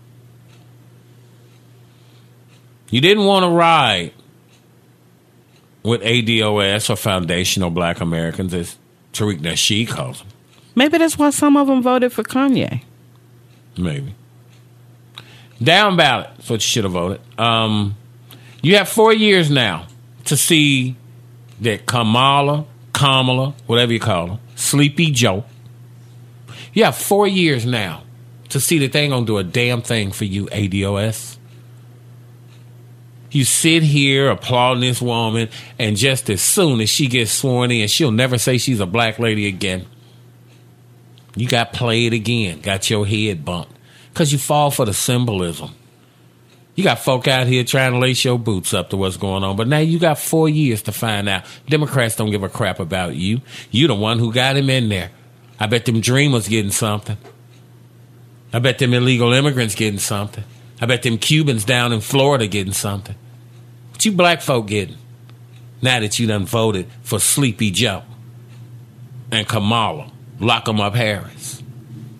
you 2.90 3.00
didn't 3.00 3.26
want 3.26 3.44
to 3.44 3.50
ride 3.50 4.14
with 5.84 6.02
ADOS 6.02 6.90
or 6.90 6.96
Foundational 6.96 7.70
Black 7.70 8.02
Americans, 8.02 8.54
as 8.54 8.78
Tariq 9.14 9.40
Nasheed 9.40 9.90
calls 9.90 10.20
them. 10.20 10.28
Maybe 10.76 10.98
that's 10.98 11.18
why 11.18 11.32
some 11.32 11.58
of 11.58 11.68
them 11.68 11.82
voted 11.82 12.14
for 12.14 12.24
Kanye. 12.24 12.84
Maybe. 13.78 14.16
Down 15.62 15.98
ballot. 15.98 16.30
That's 16.38 16.50
what 16.50 16.56
you 16.56 16.62
should 16.62 16.84
have 16.86 16.94
voted. 16.94 17.22
Um, 17.38 17.96
you 18.62 18.78
have 18.78 18.90
four 18.90 19.14
years 19.14 19.50
now 19.50 19.88
to 20.26 20.38
see 20.38 20.96
that 21.62 21.86
Kamala, 21.86 22.66
Kamala, 22.94 23.54
whatever 23.68 23.94
you 23.94 24.00
call 24.00 24.28
her, 24.28 24.40
Sleepy 24.56 25.12
Joe. 25.12 25.44
You 26.74 26.86
have 26.86 26.96
four 26.96 27.28
years 27.28 27.66
now 27.66 28.04
to 28.50 28.60
see 28.60 28.80
that 28.80 28.94
they 28.94 29.02
ain't 29.02 29.12
gonna 29.12 29.26
do 29.26 29.38
a 29.38 29.44
damn 29.44 29.82
thing 29.82 30.12
for 30.12 30.26
you, 30.26 30.46
ADOS. 30.48 31.38
You 33.32 33.46
sit 33.46 33.82
here 33.82 34.30
applauding 34.30 34.82
this 34.82 35.02
woman, 35.02 35.50
and 35.80 35.96
just 35.96 36.30
as 36.30 36.42
soon 36.42 36.82
as 36.82 36.90
she 36.90 37.08
gets 37.08 37.32
sworn 37.32 37.72
in, 37.72 37.88
she'll 37.88 38.12
never 38.12 38.38
say 38.38 38.58
she's 38.58 38.82
a 38.82 38.86
black 38.86 39.20
lady 39.20 39.48
again. 39.48 39.86
You 41.36 41.48
got 41.48 41.72
played 41.72 42.14
again, 42.14 42.60
got 42.60 42.90
your 42.90 43.08
head 43.08 43.46
bumped. 43.46 43.72
Because 44.12 44.34
you 44.34 44.38
fall 44.38 44.70
for 44.70 44.86
the 44.86 44.94
symbolism. 44.94 45.72
You 46.76 46.84
got 46.84 47.00
folk 47.00 47.28
out 47.28 47.48
here 47.48 47.64
trying 47.64 47.94
to 47.94 48.00
lace 48.00 48.24
your 48.26 48.38
boots 48.38 48.74
up 48.74 48.90
to 48.90 48.98
what's 48.98 49.18
going 49.18 49.44
on, 49.44 49.56
but 49.56 49.68
now 49.68 49.80
you 49.80 49.98
got 49.98 50.20
four 50.20 50.50
years 50.50 50.82
to 50.84 50.92
find 50.92 51.30
out. 51.30 51.44
Democrats 51.68 52.18
don't 52.18 52.32
give 52.32 52.44
a 52.44 52.50
crap 52.50 52.80
about 52.80 53.16
you. 53.16 53.42
You 53.72 53.88
the 53.88 53.96
one 53.96 54.20
who 54.20 54.34
got 54.34 54.58
him 54.58 54.70
in 54.70 54.90
there. 54.90 55.12
I 55.60 55.68
bet 55.68 55.86
them 55.86 56.02
dreamers 56.02 56.48
getting 56.48 56.72
something. 56.72 57.18
I 58.52 58.60
bet 58.60 58.80
them 58.80 58.94
illegal 58.94 59.32
immigrants 59.32 59.76
getting 59.76 60.00
something. 60.00 60.44
I 60.82 60.88
bet 60.88 61.04
them 61.04 61.20
Cubans 61.20 61.64
down 61.64 61.94
in 61.94 62.02
Florida 62.02 62.48
getting 62.48 62.74
something. 62.74 63.16
What 63.92 64.04
you 64.04 64.12
black 64.12 64.42
folk 64.42 64.68
getting? 64.68 64.98
Now 65.82 66.00
that 66.00 66.18
you 66.20 66.28
done 66.28 66.46
voted 66.46 66.88
for 67.04 67.20
Sleepy 67.20 67.72
Joe 67.72 68.04
and 69.32 69.48
Kamala, 69.48 70.12
lock 70.40 70.68
'em 70.68 70.82
up 70.82 70.96
Harris. 70.96 71.62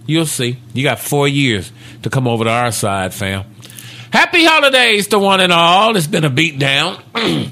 You'll 0.06 0.26
see. 0.26 0.58
You 0.74 0.84
got 0.84 1.00
four 1.00 1.28
years 1.28 1.72
to 2.04 2.10
come 2.10 2.28
over 2.28 2.44
to 2.44 2.50
our 2.50 2.72
side, 2.72 3.14
fam. 3.14 3.46
Happy 4.12 4.44
holidays 4.44 5.08
to 5.08 5.20
one 5.20 5.40
and 5.40 5.54
all. 5.54 5.96
It's 5.96 6.08
been 6.08 6.26
a 6.26 6.30
beatdown 6.30 7.02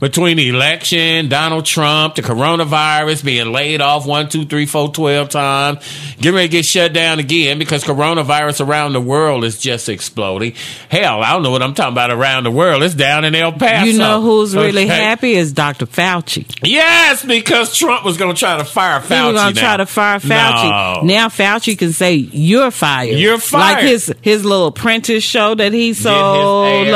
between 0.00 0.36
the 0.38 0.48
election, 0.48 1.28
Donald 1.28 1.66
Trump, 1.66 2.14
the 2.14 2.22
coronavirus 2.22 3.24
being 3.24 3.52
laid 3.52 3.80
off 3.80 4.06
one, 4.06 4.28
two, 4.28 4.44
three, 4.46 4.66
four, 4.66 4.90
twelve 4.90 5.28
times, 5.28 5.78
getting 6.16 6.34
ready 6.34 6.48
to 6.48 6.52
get 6.52 6.64
shut 6.64 6.92
down 6.92 7.18
again 7.18 7.58
because 7.58 7.84
coronavirus 7.84 8.66
around 8.66 8.94
the 8.94 9.00
world 9.00 9.44
is 9.44 9.58
just 9.58 9.88
exploding. 9.88 10.54
Hell, 10.88 11.22
I 11.22 11.32
don't 11.32 11.42
know 11.42 11.50
what 11.50 11.62
I'm 11.62 11.74
talking 11.74 11.92
about 11.92 12.10
around 12.10 12.44
the 12.44 12.50
world. 12.50 12.82
It's 12.82 12.94
down 12.94 13.24
in 13.24 13.34
El 13.34 13.52
Paso. 13.52 13.86
You 13.86 13.98
know 13.98 14.22
who's 14.22 14.56
really 14.56 14.84
Okay? 14.84 14.88
happy 14.88 15.32
is 15.32 15.52
Dr. 15.52 15.86
Fauci. 15.86 16.46
Yes, 16.62 17.24
because 17.24 17.76
Trump 17.76 18.04
was 18.04 18.16
going 18.16 18.34
to 18.34 18.38
try 18.38 18.56
to 18.58 18.64
fire 18.64 19.00
Fauci. 19.00 19.16
He 19.26 19.32
was 19.32 19.42
gonna 19.42 19.54
now. 19.54 19.60
try 19.60 19.76
to 19.76 19.86
fire 19.86 20.18
Fauci. 20.18 21.02
No. 21.02 21.06
Now 21.06 21.28
Fauci 21.28 21.78
can 21.78 21.92
say 21.92 22.14
you're 22.14 22.70
fired. 22.70 23.18
You're 23.18 23.38
fired. 23.38 23.74
Like 23.74 23.84
his 23.84 24.14
his 24.22 24.44
little 24.44 24.68
apprentice 24.68 25.22
show 25.24 25.54
that 25.54 25.72
he 25.72 25.92
so 25.92 26.10
Get 26.64 26.78
his 26.86 26.88
ass 26.88 26.92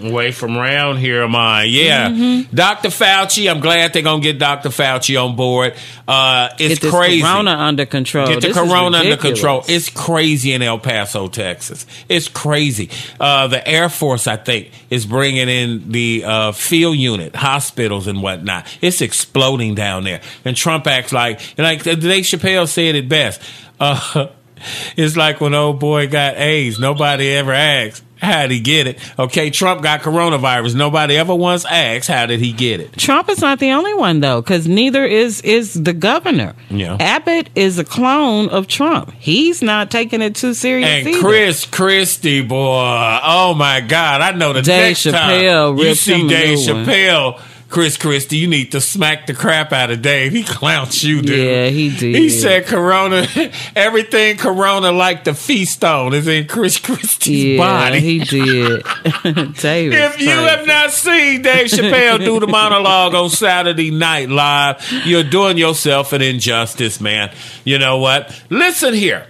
loved. 0.00 0.04
Away 0.12 0.32
from 0.32 0.56
around 0.56 0.96
here, 0.98 1.22
am 1.22 1.36
I? 1.36 1.64
Yeah. 1.64 2.08
Mm-hmm. 2.08 2.37
Dr. 2.44 2.88
Fauci, 2.88 3.50
I'm 3.50 3.60
glad 3.60 3.92
they're 3.92 4.02
going 4.02 4.20
to 4.22 4.32
get 4.32 4.38
Dr. 4.38 4.68
Fauci 4.70 5.22
on 5.22 5.36
board. 5.36 5.74
Uh, 6.06 6.48
it's 6.58 6.80
Get 6.80 6.90
crazy. 6.90 7.22
corona 7.22 7.50
under 7.52 7.86
control. 7.86 8.26
Get 8.26 8.40
the 8.40 8.48
This 8.48 8.56
is 8.56 8.62
corona 8.62 8.98
under 8.98 9.16
control. 9.16 9.64
It's 9.68 9.88
crazy 9.90 10.52
in 10.52 10.62
El 10.62 10.78
Paso, 10.78 11.28
Texas. 11.28 11.86
It's 12.08 12.28
crazy. 12.28 12.90
Uh, 13.20 13.48
the 13.48 13.66
Air 13.66 13.88
Force, 13.88 14.26
I 14.26 14.36
think, 14.36 14.70
is 14.90 15.06
bringing 15.06 15.48
in 15.48 15.90
the 15.92 16.24
uh, 16.24 16.52
field 16.52 16.96
unit, 16.96 17.34
hospitals 17.36 18.06
and 18.06 18.22
whatnot. 18.22 18.66
It's 18.80 19.00
exploding 19.00 19.74
down 19.74 20.04
there. 20.04 20.20
And 20.44 20.56
Trump 20.56 20.86
acts 20.86 21.12
like, 21.12 21.40
and 21.58 21.64
like 21.64 21.82
Dave 21.82 22.24
Chappelle 22.24 22.68
said 22.68 22.94
it 22.94 23.08
best. 23.08 23.40
Uh, 23.78 24.28
it's 24.96 25.16
like 25.16 25.40
when 25.40 25.54
old 25.54 25.78
boy 25.80 26.08
got 26.08 26.36
AIDS. 26.36 26.78
Nobody 26.78 27.30
ever 27.30 27.52
asked. 27.52 28.02
How 28.20 28.42
did 28.42 28.50
he 28.50 28.60
get 28.60 28.86
it? 28.86 28.98
Okay, 29.18 29.50
Trump 29.50 29.82
got 29.82 30.00
coronavirus. 30.00 30.74
Nobody 30.74 31.16
ever 31.16 31.34
once 31.34 31.64
asked 31.64 32.08
how 32.08 32.26
did 32.26 32.40
he 32.40 32.52
get 32.52 32.80
it. 32.80 32.92
Trump 32.96 33.28
is 33.28 33.40
not 33.40 33.58
the 33.58 33.70
only 33.70 33.94
one 33.94 34.20
though, 34.20 34.40
because 34.40 34.66
neither 34.66 35.04
is 35.04 35.40
is 35.42 35.74
the 35.74 35.92
governor. 35.92 36.54
Yeah. 36.70 36.96
Abbott 37.00 37.50
is 37.54 37.78
a 37.78 37.84
clone 37.84 38.48
of 38.48 38.66
Trump. 38.66 39.12
He's 39.18 39.62
not 39.62 39.90
taking 39.90 40.20
it 40.22 40.34
too 40.34 40.54
serious. 40.54 40.88
And 40.88 41.08
either. 41.08 41.20
Chris 41.20 41.64
Christie, 41.64 42.42
boy, 42.42 43.20
oh 43.22 43.54
my 43.54 43.80
God! 43.80 44.20
I 44.20 44.32
know 44.32 44.52
the 44.52 44.62
Dave 44.62 44.88
next 44.88 45.06
Chappelle 45.06 45.76
time 45.76 45.78
you 45.78 45.94
see 45.94 46.28
Dave. 46.28 46.58
Chappelle 46.58 47.40
Chris 47.68 47.98
Christie, 47.98 48.38
you 48.38 48.48
need 48.48 48.72
to 48.72 48.80
smack 48.80 49.26
the 49.26 49.34
crap 49.34 49.72
out 49.72 49.90
of 49.90 50.00
Dave. 50.00 50.32
He 50.32 50.42
clowns 50.42 51.04
you, 51.04 51.20
dude. 51.20 51.38
Yeah, 51.38 51.68
he 51.68 51.94
did. 51.94 52.14
He 52.14 52.30
said 52.30 52.64
Corona, 52.64 53.26
everything 53.76 54.38
Corona 54.38 54.90
like 54.90 55.24
the 55.24 55.34
feast 55.34 55.84
on 55.84 56.14
is 56.14 56.26
in 56.26 56.46
Chris 56.46 56.78
Christie's 56.78 57.44
yeah, 57.44 57.58
body. 57.58 58.00
he 58.00 58.18
did. 58.20 58.82
Dave 59.56 59.92
If 59.92 60.20
you 60.20 60.30
have 60.30 60.66
not 60.66 60.92
seen 60.92 61.42
Dave 61.42 61.66
Chappelle 61.66 62.18
do 62.18 62.40
the 62.40 62.46
monologue 62.46 63.14
on 63.14 63.28
Saturday 63.28 63.90
Night 63.90 64.30
Live, 64.30 64.82
you're 65.04 65.22
doing 65.22 65.58
yourself 65.58 66.14
an 66.14 66.22
injustice, 66.22 67.02
man. 67.02 67.30
You 67.64 67.78
know 67.78 67.98
what? 67.98 68.34
Listen 68.48 68.94
here. 68.94 69.26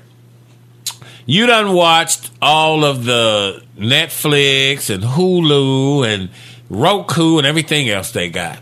You 1.27 1.47
done 1.47 1.74
watched 1.74 2.31
all 2.40 2.85
of 2.85 3.05
the 3.05 3.62
Netflix 3.77 4.89
and 4.94 5.02
Hulu 5.02 6.06
and 6.06 6.31
Roku 6.70 7.39
and 7.39 7.47
everything 7.47 7.89
else 7.89 8.11
they 8.11 8.28
got. 8.28 8.59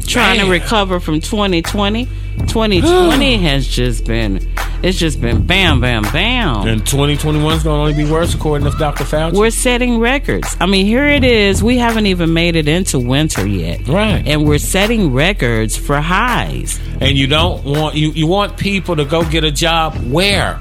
Trying 0.05 0.39
to 0.39 0.49
recover 0.49 0.99
from 0.99 1.19
2020. 1.19 2.05
2020 2.47 3.37
has 3.43 3.67
just 3.67 4.05
been, 4.05 4.47
it's 4.81 4.97
just 4.97 5.19
been 5.19 5.45
bam, 5.45 5.81
bam, 5.81 6.03
bam. 6.03 6.65
And 6.67 6.85
2021 6.87 7.57
is 7.57 7.63
gonna 7.63 7.81
only 7.81 7.93
be 7.93 8.09
worse, 8.09 8.33
according 8.33 8.71
to 8.71 8.77
Dr. 8.77 9.03
Fauci. 9.03 9.33
We're 9.33 9.49
setting 9.49 9.99
records. 9.99 10.55
I 10.61 10.65
mean, 10.65 10.85
here 10.85 11.05
it 11.05 11.25
is. 11.25 11.61
We 11.61 11.77
haven't 11.77 12.05
even 12.05 12.33
made 12.33 12.55
it 12.55 12.69
into 12.69 12.99
winter 12.99 13.45
yet. 13.45 13.85
Right. 13.87 14.23
And 14.25 14.45
we're 14.45 14.59
setting 14.59 15.11
records 15.13 15.75
for 15.75 15.99
highs. 15.99 16.79
and 17.01 17.17
you 17.17 17.27
don't 17.27 17.63
want 17.65 17.95
you 17.95 18.11
you 18.11 18.27
want 18.27 18.55
people 18.57 18.95
to 18.95 19.05
go 19.05 19.23
get 19.29 19.43
a 19.43 19.51
job 19.51 19.95
where 20.09 20.55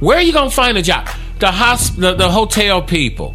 where 0.00 0.18
are 0.18 0.22
you 0.22 0.32
gonna 0.32 0.50
find 0.50 0.76
a 0.76 0.82
job 0.82 1.08
the 1.40 1.46
hosp- 1.46 1.96
the, 1.96 2.14
the 2.14 2.30
hotel 2.30 2.82
people 2.82 3.34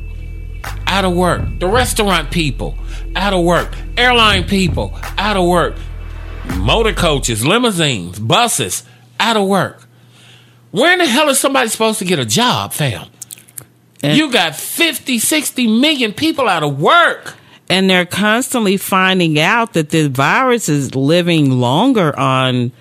out 0.87 1.05
of 1.05 1.13
work. 1.13 1.59
The 1.59 1.67
restaurant 1.67 2.31
people 2.31 2.77
out 3.15 3.33
of 3.33 3.43
work. 3.43 3.73
Airline 3.97 4.45
people 4.45 4.97
out 5.17 5.37
of 5.37 5.45
work. 5.45 5.75
Motor 6.57 6.93
coaches 6.93 7.45
limousines 7.45 8.19
buses 8.19 8.83
out 9.19 9.37
of 9.37 9.47
work. 9.47 9.87
Where 10.71 10.93
in 10.93 10.99
the 10.99 11.07
hell 11.07 11.29
is 11.29 11.39
somebody 11.39 11.69
supposed 11.69 11.99
to 11.99 12.05
get 12.05 12.19
a 12.19 12.25
job 12.25 12.73
fam? 12.73 13.07
You 14.03 14.31
got 14.31 14.55
50 14.55 15.17
60 15.19 15.67
million 15.79 16.13
people 16.13 16.47
out 16.47 16.63
of 16.63 16.79
work. 16.79 17.33
And 17.67 17.89
they're 17.89 18.05
constantly 18.05 18.77
finding 18.77 19.39
out 19.39 19.73
that 19.73 19.89
the 19.89 20.07
virus 20.07 20.69
is 20.69 20.93
living 20.93 21.49
longer 21.59 22.17
on. 22.17 22.71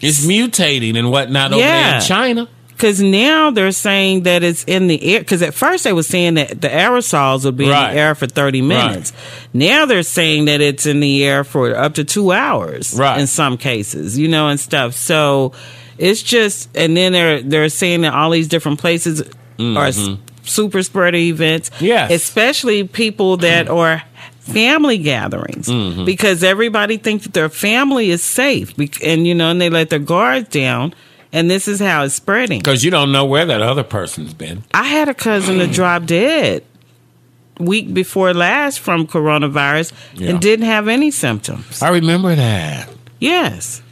It's 0.00 0.24
mutating 0.24 0.96
and 0.96 1.10
whatnot 1.10 1.52
over 1.52 1.60
there 1.60 1.96
in 1.96 2.02
China. 2.02 2.48
Because 2.78 3.00
now 3.02 3.50
they're 3.50 3.72
saying 3.72 4.22
that 4.22 4.44
it's 4.44 4.62
in 4.62 4.86
the 4.86 5.02
air. 5.02 5.18
Because 5.18 5.42
at 5.42 5.52
first 5.52 5.82
they 5.82 5.92
were 5.92 6.04
saying 6.04 6.34
that 6.34 6.60
the 6.60 6.68
aerosols 6.68 7.44
would 7.44 7.56
be 7.56 7.68
Right. 7.68 7.88
in 7.90 7.94
the 7.96 8.00
air 8.00 8.14
for 8.14 8.28
30 8.28 8.62
minutes. 8.62 9.12
Now 9.52 9.84
they're 9.84 10.04
saying 10.04 10.44
that 10.44 10.60
it's 10.60 10.86
in 10.86 11.00
the 11.00 11.24
air 11.24 11.42
for 11.42 11.74
up 11.76 11.94
to 11.94 12.04
two 12.04 12.30
hours 12.30 12.94
Right. 12.96 13.18
in 13.20 13.26
some 13.26 13.56
cases, 13.56 14.16
you 14.16 14.28
know, 14.28 14.46
and 14.46 14.60
stuff. 14.60 14.94
So 14.94 15.50
it's 15.98 16.22
just, 16.22 16.68
and 16.76 16.96
then 16.96 17.10
they're, 17.14 17.42
they're 17.42 17.68
saying 17.68 18.02
that 18.02 18.14
all 18.14 18.30
these 18.30 18.46
different 18.46 18.78
places 18.78 19.22
are 19.58 19.86
s- 19.86 19.98
Mhm. 19.98 20.18
super 20.44 20.84
spreader 20.84 21.18
events. 21.18 21.72
Yes. 21.80 22.12
Especially 22.12 22.84
people 22.84 23.38
that 23.38 23.68
are 23.80 24.04
family 24.38 24.98
gatherings 24.98 25.66
Mhm. 25.68 26.04
because 26.06 26.44
everybody 26.44 26.96
thinks 26.96 27.24
that 27.24 27.34
their 27.34 27.48
family 27.48 28.10
is 28.10 28.22
safe 28.22 28.72
and 29.04 29.26
you 29.26 29.34
know 29.34 29.50
and 29.50 29.60
they 29.60 29.68
let 29.68 29.90
their 29.90 29.98
guards 29.98 30.48
down 30.48 30.94
and 31.32 31.50
this 31.50 31.68
is 31.68 31.78
how 31.80 32.04
it's 32.04 32.14
spreading 32.14 32.58
Because 32.60 32.84
you 32.84 32.90
don't 32.90 33.12
know 33.12 33.24
where 33.26 33.44
that 33.46 33.60
other 33.62 33.84
person's 33.84 34.34
been. 34.34 34.64
i 34.72 34.84
had 34.84 35.08
a 35.08 35.14
cousin 35.14 35.58
that 35.58 35.72
dropped 35.72 36.06
dead 36.06 36.64
week 37.58 37.92
before 37.92 38.32
last 38.34 38.78
from 38.80 39.06
coronavirus 39.06 39.92
Yeah. 40.14 40.30
and 40.30 40.40
didn't 40.40 40.66
have 40.66 40.88
any 40.88 41.10
symptoms 41.10 41.82
I 41.82 41.88
remember 41.90 42.34
that. 42.34 42.88
yes 43.18 43.82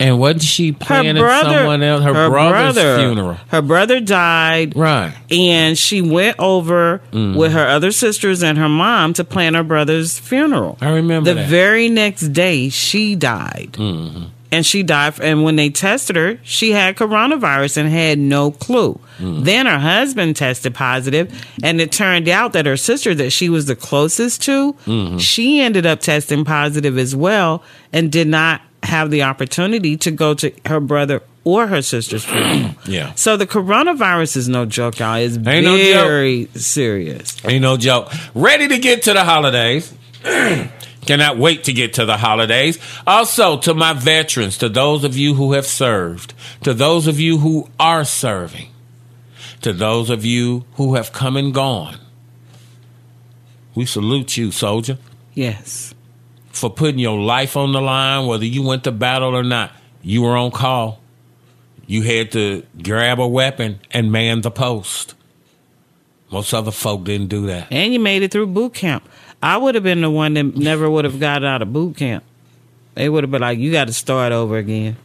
And 0.00 0.20
wasn't 0.20 0.42
she 0.44 0.68
her 0.70 0.76
planning 0.78 1.16
brother 1.16 1.56
someone 1.58 1.82
else? 1.82 2.04
Her, 2.04 2.12
brother's 2.12 2.74
brother, 2.76 2.96
funeral. 2.98 3.36
her 3.48 3.62
brother 3.62 3.98
died 4.00 4.76
Right. 4.76 5.12
and 5.32 5.76
she 5.76 6.00
went 6.00 6.36
over 6.38 7.00
Mm. 7.10 7.34
with 7.34 7.50
her 7.52 7.66
other 7.66 7.90
sisters 7.90 8.40
and 8.44 8.56
her 8.56 8.68
mom 8.68 9.12
to 9.14 9.24
plan 9.24 9.54
her 9.54 9.64
brother's 9.64 10.16
funeral 10.20 10.78
I 10.80 10.90
remember 10.90 11.30
the 11.34 11.40
that. 11.40 11.48
very 11.48 11.88
next 11.88 12.28
day 12.28 12.68
she 12.68 13.16
died 13.16 13.70
Mhm. 13.72 14.26
And 14.50 14.64
she 14.64 14.82
died 14.82 15.20
and 15.20 15.42
when 15.44 15.56
they 15.56 15.68
tested 15.70 16.16
her 16.16 16.38
she 16.42 16.72
had 16.72 16.96
coronavirus 16.96 17.76
and 17.78 17.88
had 17.90 18.18
no 18.18 18.50
clue 18.50 18.98
Mm. 19.20 19.42
then 19.44 19.66
her 19.66 19.78
husband 19.80 20.36
tested 20.36 20.74
positive 20.74 21.28
and 21.62 21.80
it 21.80 21.90
turned 21.90 22.28
out 22.28 22.52
that 22.52 22.66
her 22.66 22.76
sister 22.76 23.14
that 23.16 23.30
she 23.30 23.48
was 23.48 23.66
the 23.66 23.74
closest 23.74 24.42
to 24.42 24.74
Mhm. 24.86 25.20
she 25.20 25.60
ended 25.60 25.84
up 25.86 26.00
testing 26.00 26.44
positive 26.44 26.96
as 26.96 27.16
well 27.16 27.62
and 27.92 28.12
did 28.12 28.28
not 28.28 28.60
have 28.84 29.10
the 29.10 29.22
opportunity 29.24 29.96
to 29.96 30.12
go 30.12 30.34
to 30.34 30.52
her 30.66 30.78
brother 30.78 31.20
or 31.42 31.66
her 31.66 31.82
sister's 31.82 32.24
funeral 32.30 32.76
Yeah. 32.86 33.12
so 33.16 33.36
the 33.36 33.46
coronavirus 33.46 34.36
is 34.36 34.48
no 34.48 34.64
joke 34.66 35.00
y'all 35.00 35.16
it's 35.16 35.36
Ain't 35.36 35.64
no 35.64 35.76
very 35.76 36.48
serious 36.54 37.36
Ain't 37.44 37.62
no 37.62 37.76
joke. 37.76 38.12
Ready 38.36 38.68
to 38.68 38.78
get 38.78 39.02
to 39.02 39.14
the 39.14 39.24
holidays. 39.24 39.92
Cannot 41.08 41.38
wait 41.38 41.64
to 41.64 41.72
get 41.72 41.94
to 41.94 42.04
the 42.04 42.18
holidays. 42.18 42.78
Also, 43.06 43.56
to 43.60 43.72
my 43.72 43.94
veterans, 43.94 44.58
to 44.58 44.68
those 44.68 45.04
of 45.04 45.16
you 45.16 45.34
who 45.34 45.54
have 45.54 45.66
served, 45.66 46.34
to 46.64 46.74
those 46.74 47.06
of 47.06 47.18
you 47.18 47.38
who 47.38 47.66
are 47.80 48.04
serving, 48.04 48.68
to 49.62 49.72
those 49.72 50.10
of 50.10 50.26
you 50.26 50.66
who 50.74 50.96
have 50.96 51.10
come 51.10 51.38
and 51.38 51.54
gone, 51.54 51.96
we 53.74 53.86
salute 53.86 54.36
you, 54.36 54.50
soldier, 54.50 54.98
yes 55.32 55.94
for 56.58 56.68
putting 56.68 56.98
your 56.98 57.18
life 57.18 57.56
on 57.56 57.72
the 57.72 57.80
line, 57.80 58.26
whether 58.26 58.44
you 58.44 58.62
went 58.62 58.84
to 58.84 58.92
battle 58.92 59.34
or 59.34 59.42
not. 59.42 59.72
You 60.02 60.22
were 60.22 60.36
on 60.36 60.50
call. 60.50 61.00
You 61.86 62.02
had 62.02 62.32
to 62.32 62.64
grab 62.82 63.18
a 63.18 63.26
weapon 63.26 63.80
and 63.90 64.12
man 64.12 64.42
the 64.42 64.50
post. 64.50 65.14
Most 66.30 66.52
other 66.52 66.70
folk 66.70 67.04
didn't 67.04 67.28
do 67.28 67.46
that. 67.46 67.68
and 67.70 67.94
you 67.94 67.98
made 67.98 68.22
it 68.22 68.30
through 68.30 68.48
boot 68.48 68.74
camp 68.74 69.08
i 69.42 69.56
would 69.56 69.74
have 69.74 69.84
been 69.84 70.00
the 70.00 70.10
one 70.10 70.34
that 70.34 70.56
never 70.56 70.88
would 70.90 71.04
have 71.04 71.20
got 71.20 71.44
out 71.44 71.62
of 71.62 71.72
boot 71.72 71.96
camp. 71.96 72.24
They 72.94 73.08
would 73.08 73.22
have 73.22 73.30
been 73.30 73.42
like 73.42 73.58
you 73.58 73.70
got 73.70 73.86
to 73.86 73.92
start 73.92 74.32
over 74.32 74.56
again 74.56 74.96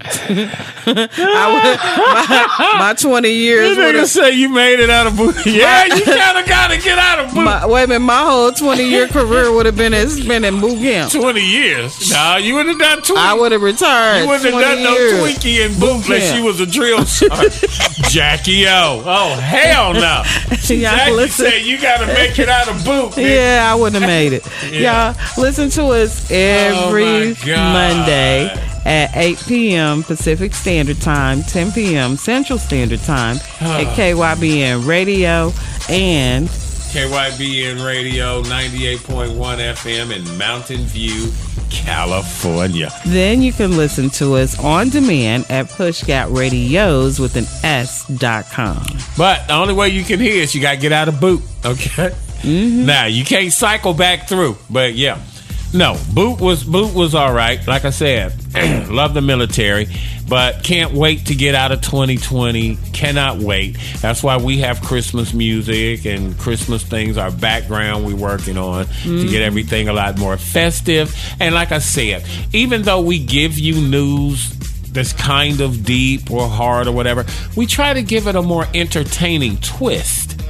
I 0.00 1.46
would, 1.52 2.76
my, 2.78 2.78
my 2.78 2.94
20 2.94 3.30
years 3.30 3.76
You 3.76 3.82
would 3.82 3.94
nigga 3.94 4.06
say 4.06 4.32
you 4.32 4.48
made 4.48 4.78
it 4.80 4.90
out 4.90 5.06
of 5.06 5.16
boot. 5.16 5.34
Yeah, 5.46 5.84
you 5.86 6.02
kind 6.04 6.38
of 6.38 6.46
got 6.46 6.70
to 6.70 6.78
get 6.80 6.98
out 6.98 7.20
of 7.20 7.34
boot. 7.34 7.44
my, 7.44 7.66
wait 7.66 7.84
a 7.84 7.88
minute, 7.88 8.00
my 8.00 8.22
whole 8.24 8.52
20 8.52 8.82
year 8.84 9.08
career 9.08 9.52
would 9.52 9.66
have 9.66 9.76
been 9.76 9.94
in, 9.94 10.08
been 10.26 10.44
in 10.44 10.60
boot 10.60 10.78
camp. 10.78 11.12
20 11.12 11.40
years. 11.40 12.10
Nah, 12.10 12.36
you 12.36 12.54
wouldn't 12.54 12.78
have 12.80 12.96
done 12.96 13.02
20. 13.02 13.20
I 13.20 13.34
would 13.34 13.52
have 13.52 13.62
retired. 13.62 14.22
You 14.22 14.28
wouldn't 14.28 14.44
have 14.44 14.52
20 14.52 14.66
done 14.66 14.82
no 14.84 14.92
years. 14.96 15.12
Twinkie 15.36 15.66
in 15.66 15.80
boot 15.80 16.04
unless 16.04 16.34
you 16.36 16.44
was 16.44 16.60
a 16.60 16.66
drill 16.66 17.04
sergeant. 17.04 17.54
Jackie 18.10 18.66
O. 18.66 19.02
Oh, 19.04 19.34
hell 19.40 19.94
no. 19.94 20.22
Jackie 20.60 21.12
listen. 21.12 21.46
said 21.46 21.62
you 21.64 21.80
got 21.80 22.00
to 22.00 22.06
make 22.06 22.38
it 22.38 22.48
out 22.48 22.68
of 22.68 22.84
boot. 22.84 23.12
nigga. 23.12 23.34
Yeah, 23.34 23.70
I 23.70 23.74
wouldn't 23.74 24.00
have 24.02 24.08
made 24.08 24.32
it. 24.32 24.46
Yeah. 24.66 25.14
Y'all, 25.14 25.42
listen 25.42 25.70
to 25.70 25.84
us 25.92 26.28
every 26.30 27.34
Oh. 27.46 27.56
Monday 27.56 28.50
at 28.86 29.10
8 29.16 29.44
p.m. 29.46 30.02
Pacific 30.04 30.54
Standard 30.54 31.00
Time, 31.00 31.42
10 31.42 31.72
p.m. 31.72 32.16
Central 32.16 32.58
Standard 32.58 33.00
Time 33.00 33.36
at 33.60 33.94
KYBN 33.96 34.86
Radio 34.86 35.52
and 35.90 36.48
KYBN 36.48 37.84
Radio 37.84 38.42
98.1 38.44 39.34
FM 39.34 40.16
in 40.16 40.38
Mountain 40.38 40.82
View, 40.84 41.30
California. 41.68 42.88
Then 43.04 43.42
you 43.42 43.52
can 43.52 43.76
listen 43.76 44.08
to 44.10 44.34
us 44.36 44.58
on 44.62 44.88
demand 44.90 45.46
at 45.50 45.66
Pushgap 45.66 46.34
Radios 46.34 47.18
with 47.18 47.36
an 47.36 47.44
S 47.64 48.06
dot 48.06 48.46
com. 48.46 48.82
But 49.18 49.46
the 49.48 49.54
only 49.54 49.74
way 49.74 49.88
you 49.88 50.04
can 50.04 50.20
hear 50.20 50.42
is 50.42 50.54
you 50.54 50.62
got 50.62 50.74
to 50.74 50.80
get 50.80 50.92
out 50.92 51.08
of 51.08 51.20
boot, 51.20 51.42
okay? 51.64 52.14
Mm-hmm. 52.42 52.86
Now, 52.86 53.06
you 53.06 53.24
can't 53.24 53.52
cycle 53.52 53.92
back 53.92 54.28
through, 54.28 54.56
but 54.70 54.94
yeah. 54.94 55.20
No, 55.76 55.98
boot 56.14 56.40
was 56.40 56.64
boot 56.64 56.94
was 56.94 57.14
all 57.14 57.32
right. 57.34 57.64
Like 57.66 57.84
I 57.84 57.90
said, 57.90 58.32
love 58.90 59.12
the 59.12 59.20
military, 59.20 59.88
but 60.26 60.64
can't 60.64 60.92
wait 60.92 61.26
to 61.26 61.34
get 61.34 61.54
out 61.54 61.70
of 61.70 61.82
2020. 61.82 62.76
Cannot 62.94 63.36
wait. 63.38 63.76
That's 64.00 64.22
why 64.22 64.38
we 64.38 64.58
have 64.58 64.80
Christmas 64.80 65.34
music 65.34 66.06
and 66.06 66.38
Christmas 66.38 66.82
things. 66.82 67.18
Our 67.18 67.30
background 67.30 68.06
we're 68.06 68.16
working 68.16 68.56
on 68.56 68.86
to 68.86 69.24
get 69.28 69.42
Mhm. 69.42 69.46
everything 69.46 69.88
a 69.88 69.92
lot 69.92 70.16
more 70.18 70.38
festive. 70.38 71.14
And 71.40 71.54
like 71.54 71.72
I 71.72 71.78
said, 71.80 72.24
even 72.54 72.82
though 72.82 73.02
we 73.02 73.18
give 73.18 73.58
you 73.58 73.74
news 73.74 74.54
that's 74.92 75.12
kind 75.12 75.60
of 75.60 75.84
deep 75.84 76.30
or 76.30 76.48
hard 76.48 76.86
or 76.86 76.92
whatever, 76.92 77.26
we 77.54 77.66
try 77.66 77.92
to 77.92 78.00
give 78.02 78.26
it 78.28 78.34
a 78.34 78.40
more 78.40 78.66
entertaining 78.72 79.58
twist. 79.58 80.40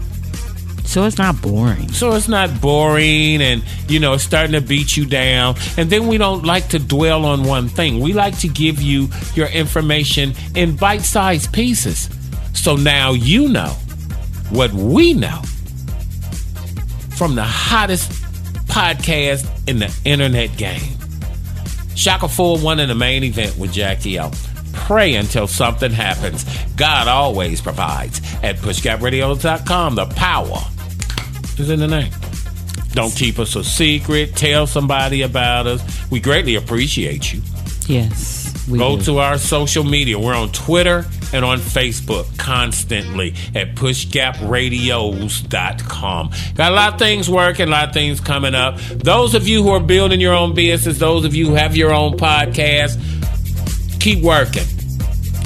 So 0.86 1.04
it's 1.04 1.18
not 1.18 1.42
boring. 1.42 1.92
So 1.92 2.14
it's 2.14 2.28
not 2.28 2.60
boring 2.60 3.42
and, 3.42 3.62
you 3.88 3.98
know, 4.00 4.16
starting 4.16 4.52
to 4.52 4.60
beat 4.60 4.96
you 4.96 5.04
down. 5.04 5.56
And 5.76 5.90
then 5.90 6.06
we 6.06 6.16
don't 6.16 6.44
like 6.44 6.68
to 6.68 6.78
dwell 6.78 7.26
on 7.26 7.44
one 7.44 7.68
thing. 7.68 8.00
We 8.00 8.12
like 8.12 8.38
to 8.38 8.48
give 8.48 8.80
you 8.80 9.08
your 9.34 9.48
information 9.48 10.32
in 10.54 10.76
bite 10.76 11.02
sized 11.02 11.52
pieces. 11.52 12.08
So 12.54 12.76
now 12.76 13.12
you 13.12 13.48
know 13.48 13.76
what 14.50 14.72
we 14.72 15.12
know 15.12 15.42
from 17.16 17.34
the 17.34 17.44
hottest 17.44 18.10
podcast 18.66 19.46
in 19.68 19.80
the 19.80 19.94
internet 20.04 20.56
game. 20.56 20.96
Shaka 21.96 22.28
4 22.28 22.58
1 22.58 22.80
in 22.80 22.88
the 22.88 22.94
main 22.94 23.24
event 23.24 23.58
with 23.58 23.72
Jackie 23.72 24.20
O. 24.20 24.30
Pray 24.72 25.14
until 25.14 25.46
something 25.46 25.90
happens. 25.90 26.44
God 26.76 27.08
always 27.08 27.60
provides. 27.60 28.20
At 28.42 28.56
pushgapradio.com, 28.56 29.94
the 29.94 30.06
power 30.06 30.58
is 31.58 31.70
in 31.70 31.80
the 31.80 31.88
name. 31.88 32.12
Don't 32.92 33.14
keep 33.14 33.38
us 33.38 33.56
a 33.56 33.64
secret. 33.64 34.36
Tell 34.36 34.66
somebody 34.66 35.22
about 35.22 35.66
us. 35.66 36.10
We 36.10 36.20
greatly 36.20 36.54
appreciate 36.54 37.32
you. 37.32 37.42
Yes. 37.86 38.66
we 38.68 38.78
Go 38.78 38.96
do. 38.96 39.02
to 39.04 39.18
our 39.18 39.38
social 39.38 39.84
media. 39.84 40.18
We're 40.18 40.34
on 40.34 40.50
Twitter 40.52 41.04
and 41.32 41.44
on 41.44 41.58
Facebook 41.58 42.36
constantly 42.38 43.34
at 43.54 43.74
pushgapradios.com. 43.74 46.30
Got 46.54 46.72
a 46.72 46.74
lot 46.74 46.92
of 46.94 46.98
things 46.98 47.28
working, 47.28 47.68
a 47.68 47.70
lot 47.70 47.88
of 47.88 47.94
things 47.94 48.20
coming 48.20 48.54
up. 48.54 48.78
Those 48.78 49.34
of 49.34 49.46
you 49.46 49.62
who 49.62 49.70
are 49.70 49.80
building 49.80 50.20
your 50.20 50.34
own 50.34 50.54
business, 50.54 50.98
those 50.98 51.24
of 51.24 51.34
you 51.34 51.48
who 51.48 51.54
have 51.54 51.76
your 51.76 51.92
own 51.92 52.16
podcast, 52.16 52.98
keep 54.00 54.22
working. 54.22 54.64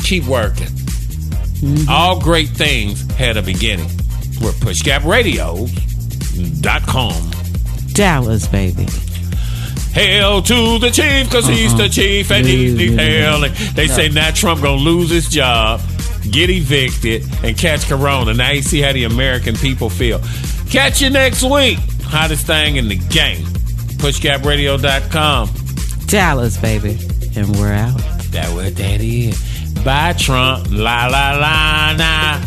Keep 0.05 0.25
working. 0.27 0.67
Mm-hmm. 0.67 1.89
All 1.91 2.21
great 2.21 2.49
things 2.51 3.11
had 3.13 3.37
a 3.37 3.43
beginning. 3.43 3.89
We're 4.41 4.53
Dallas, 7.93 8.47
baby. 8.49 8.87
Hail 9.93 10.41
to 10.43 10.79
the 10.79 10.91
chief, 10.91 11.27
because 11.27 11.47
he's 11.47 11.75
the 11.77 11.85
uh-huh. 11.85 11.89
chief 11.89 12.31
and 12.31 12.47
he's 12.47 12.77
the 12.77 12.95
hell. 12.95 13.41
They 13.75 13.89
say 13.89 14.09
now 14.09 14.31
Trump 14.31 14.63
gonna 14.63 14.81
lose 14.81 15.11
his 15.11 15.29
job, 15.29 15.81
get 16.31 16.49
evicted, 16.49 17.25
and 17.43 17.59
catch 17.59 17.89
corona. 17.89 18.33
Now 18.35 18.53
you 18.53 18.63
see 18.63 18.81
how 18.81 18.93
the 18.93 19.05
American 19.05 19.57
people 19.57 19.91
feel. 19.91 20.21
Catch 20.71 21.03
you 21.03 21.11
next 21.11 21.43
week. 21.43 21.79
Hottest 22.05 22.47
thing 22.47 22.77
in 22.77 22.89
the 22.89 22.97
game. 22.97 23.45
Pushgapradio.com. 23.99 25.51
Dallas, 26.07 26.57
baby. 26.57 26.99
And 27.35 27.57
we're 27.57 27.73
out. 27.73 27.99
That 28.31 28.55
what 28.55 28.77
that 28.77 29.01
is. 29.01 29.39
Bye, 29.85 30.13
Trump. 30.13 30.69
La 30.71 31.07
la 31.07 31.33
la 31.33 31.93
nah. 31.97 32.45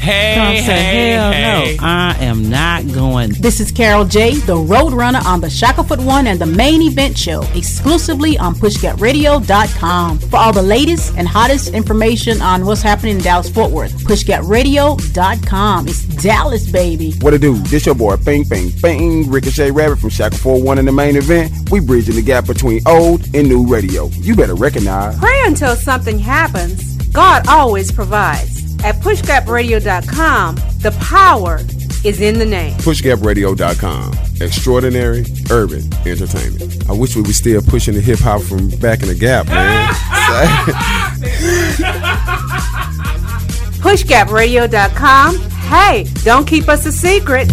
Hey, 0.00 0.34
Trump 0.34 0.56
said, 0.60 0.78
hey, 0.78 1.10
hell 1.10 1.30
hey. 1.30 1.76
no, 1.76 1.86
I 1.86 2.16
am 2.20 2.48
not 2.48 2.90
going. 2.90 3.32
This 3.32 3.60
is 3.60 3.70
Carol 3.70 4.06
J, 4.06 4.36
the 4.36 4.54
Roadrunner 4.56 5.22
on 5.26 5.42
the 5.42 5.50
Shackelford 5.50 6.00
One 6.00 6.26
and 6.26 6.40
the 6.40 6.46
Main 6.46 6.80
Event 6.80 7.18
Show, 7.18 7.42
exclusively 7.54 8.38
on 8.38 8.54
PushGapRadio.com. 8.54 10.18
For 10.20 10.36
all 10.38 10.54
the 10.54 10.62
latest 10.62 11.14
and 11.18 11.28
hottest 11.28 11.74
information 11.74 12.40
on 12.40 12.64
what's 12.64 12.80
happening 12.80 13.16
in 13.16 13.22
Dallas 13.22 13.50
Fort 13.50 13.72
Worth, 13.72 13.92
PushGapRadio.com. 14.04 15.86
It's 15.86 16.04
Dallas, 16.04 16.72
baby. 16.72 17.12
What 17.20 17.34
it 17.34 17.42
do? 17.42 17.58
This 17.58 17.84
your 17.84 17.94
boy, 17.94 18.16
Bing 18.16 18.44
Bing 18.44 18.72
Bing, 18.80 19.30
Ricochet 19.30 19.70
Rabbit 19.70 19.98
from 19.98 20.08
Shackle 20.08 20.38
4-1 20.38 20.78
and 20.78 20.88
the 20.88 20.92
main 20.92 21.16
event. 21.16 21.52
We 21.70 21.80
bridging 21.80 22.14
the 22.14 22.22
gap 22.22 22.46
between 22.46 22.80
old 22.86 23.24
and 23.34 23.46
new 23.46 23.66
radio. 23.66 24.06
You 24.06 24.34
better 24.34 24.54
recognize. 24.54 25.18
Pray 25.18 25.42
until 25.44 25.76
something 25.76 26.18
happens. 26.18 26.96
God 27.08 27.46
always 27.48 27.92
provides. 27.92 28.59
At 28.82 28.96
pushgapradio.com, 28.96 30.54
the 30.78 30.90
power 31.00 31.58
is 32.04 32.20
in 32.20 32.38
the 32.38 32.46
name. 32.46 32.76
PushGapRadio.com. 32.78 34.14
Extraordinary 34.40 35.24
urban 35.50 35.82
entertainment. 36.06 36.88
I 36.88 36.92
wish 36.92 37.14
we 37.14 37.22
were 37.22 37.32
still 37.32 37.60
pushing 37.60 37.94
the 37.94 38.00
hip 38.00 38.20
hop 38.20 38.40
from 38.40 38.70
back 38.78 39.02
in 39.02 39.08
the 39.08 39.14
gap, 39.14 39.46
man. 39.48 39.92
Pushgapradio.com. 43.80 45.36
Hey, 45.36 46.04
don't 46.24 46.46
keep 46.46 46.68
us 46.68 46.86
a 46.86 46.92
secret. 46.92 47.48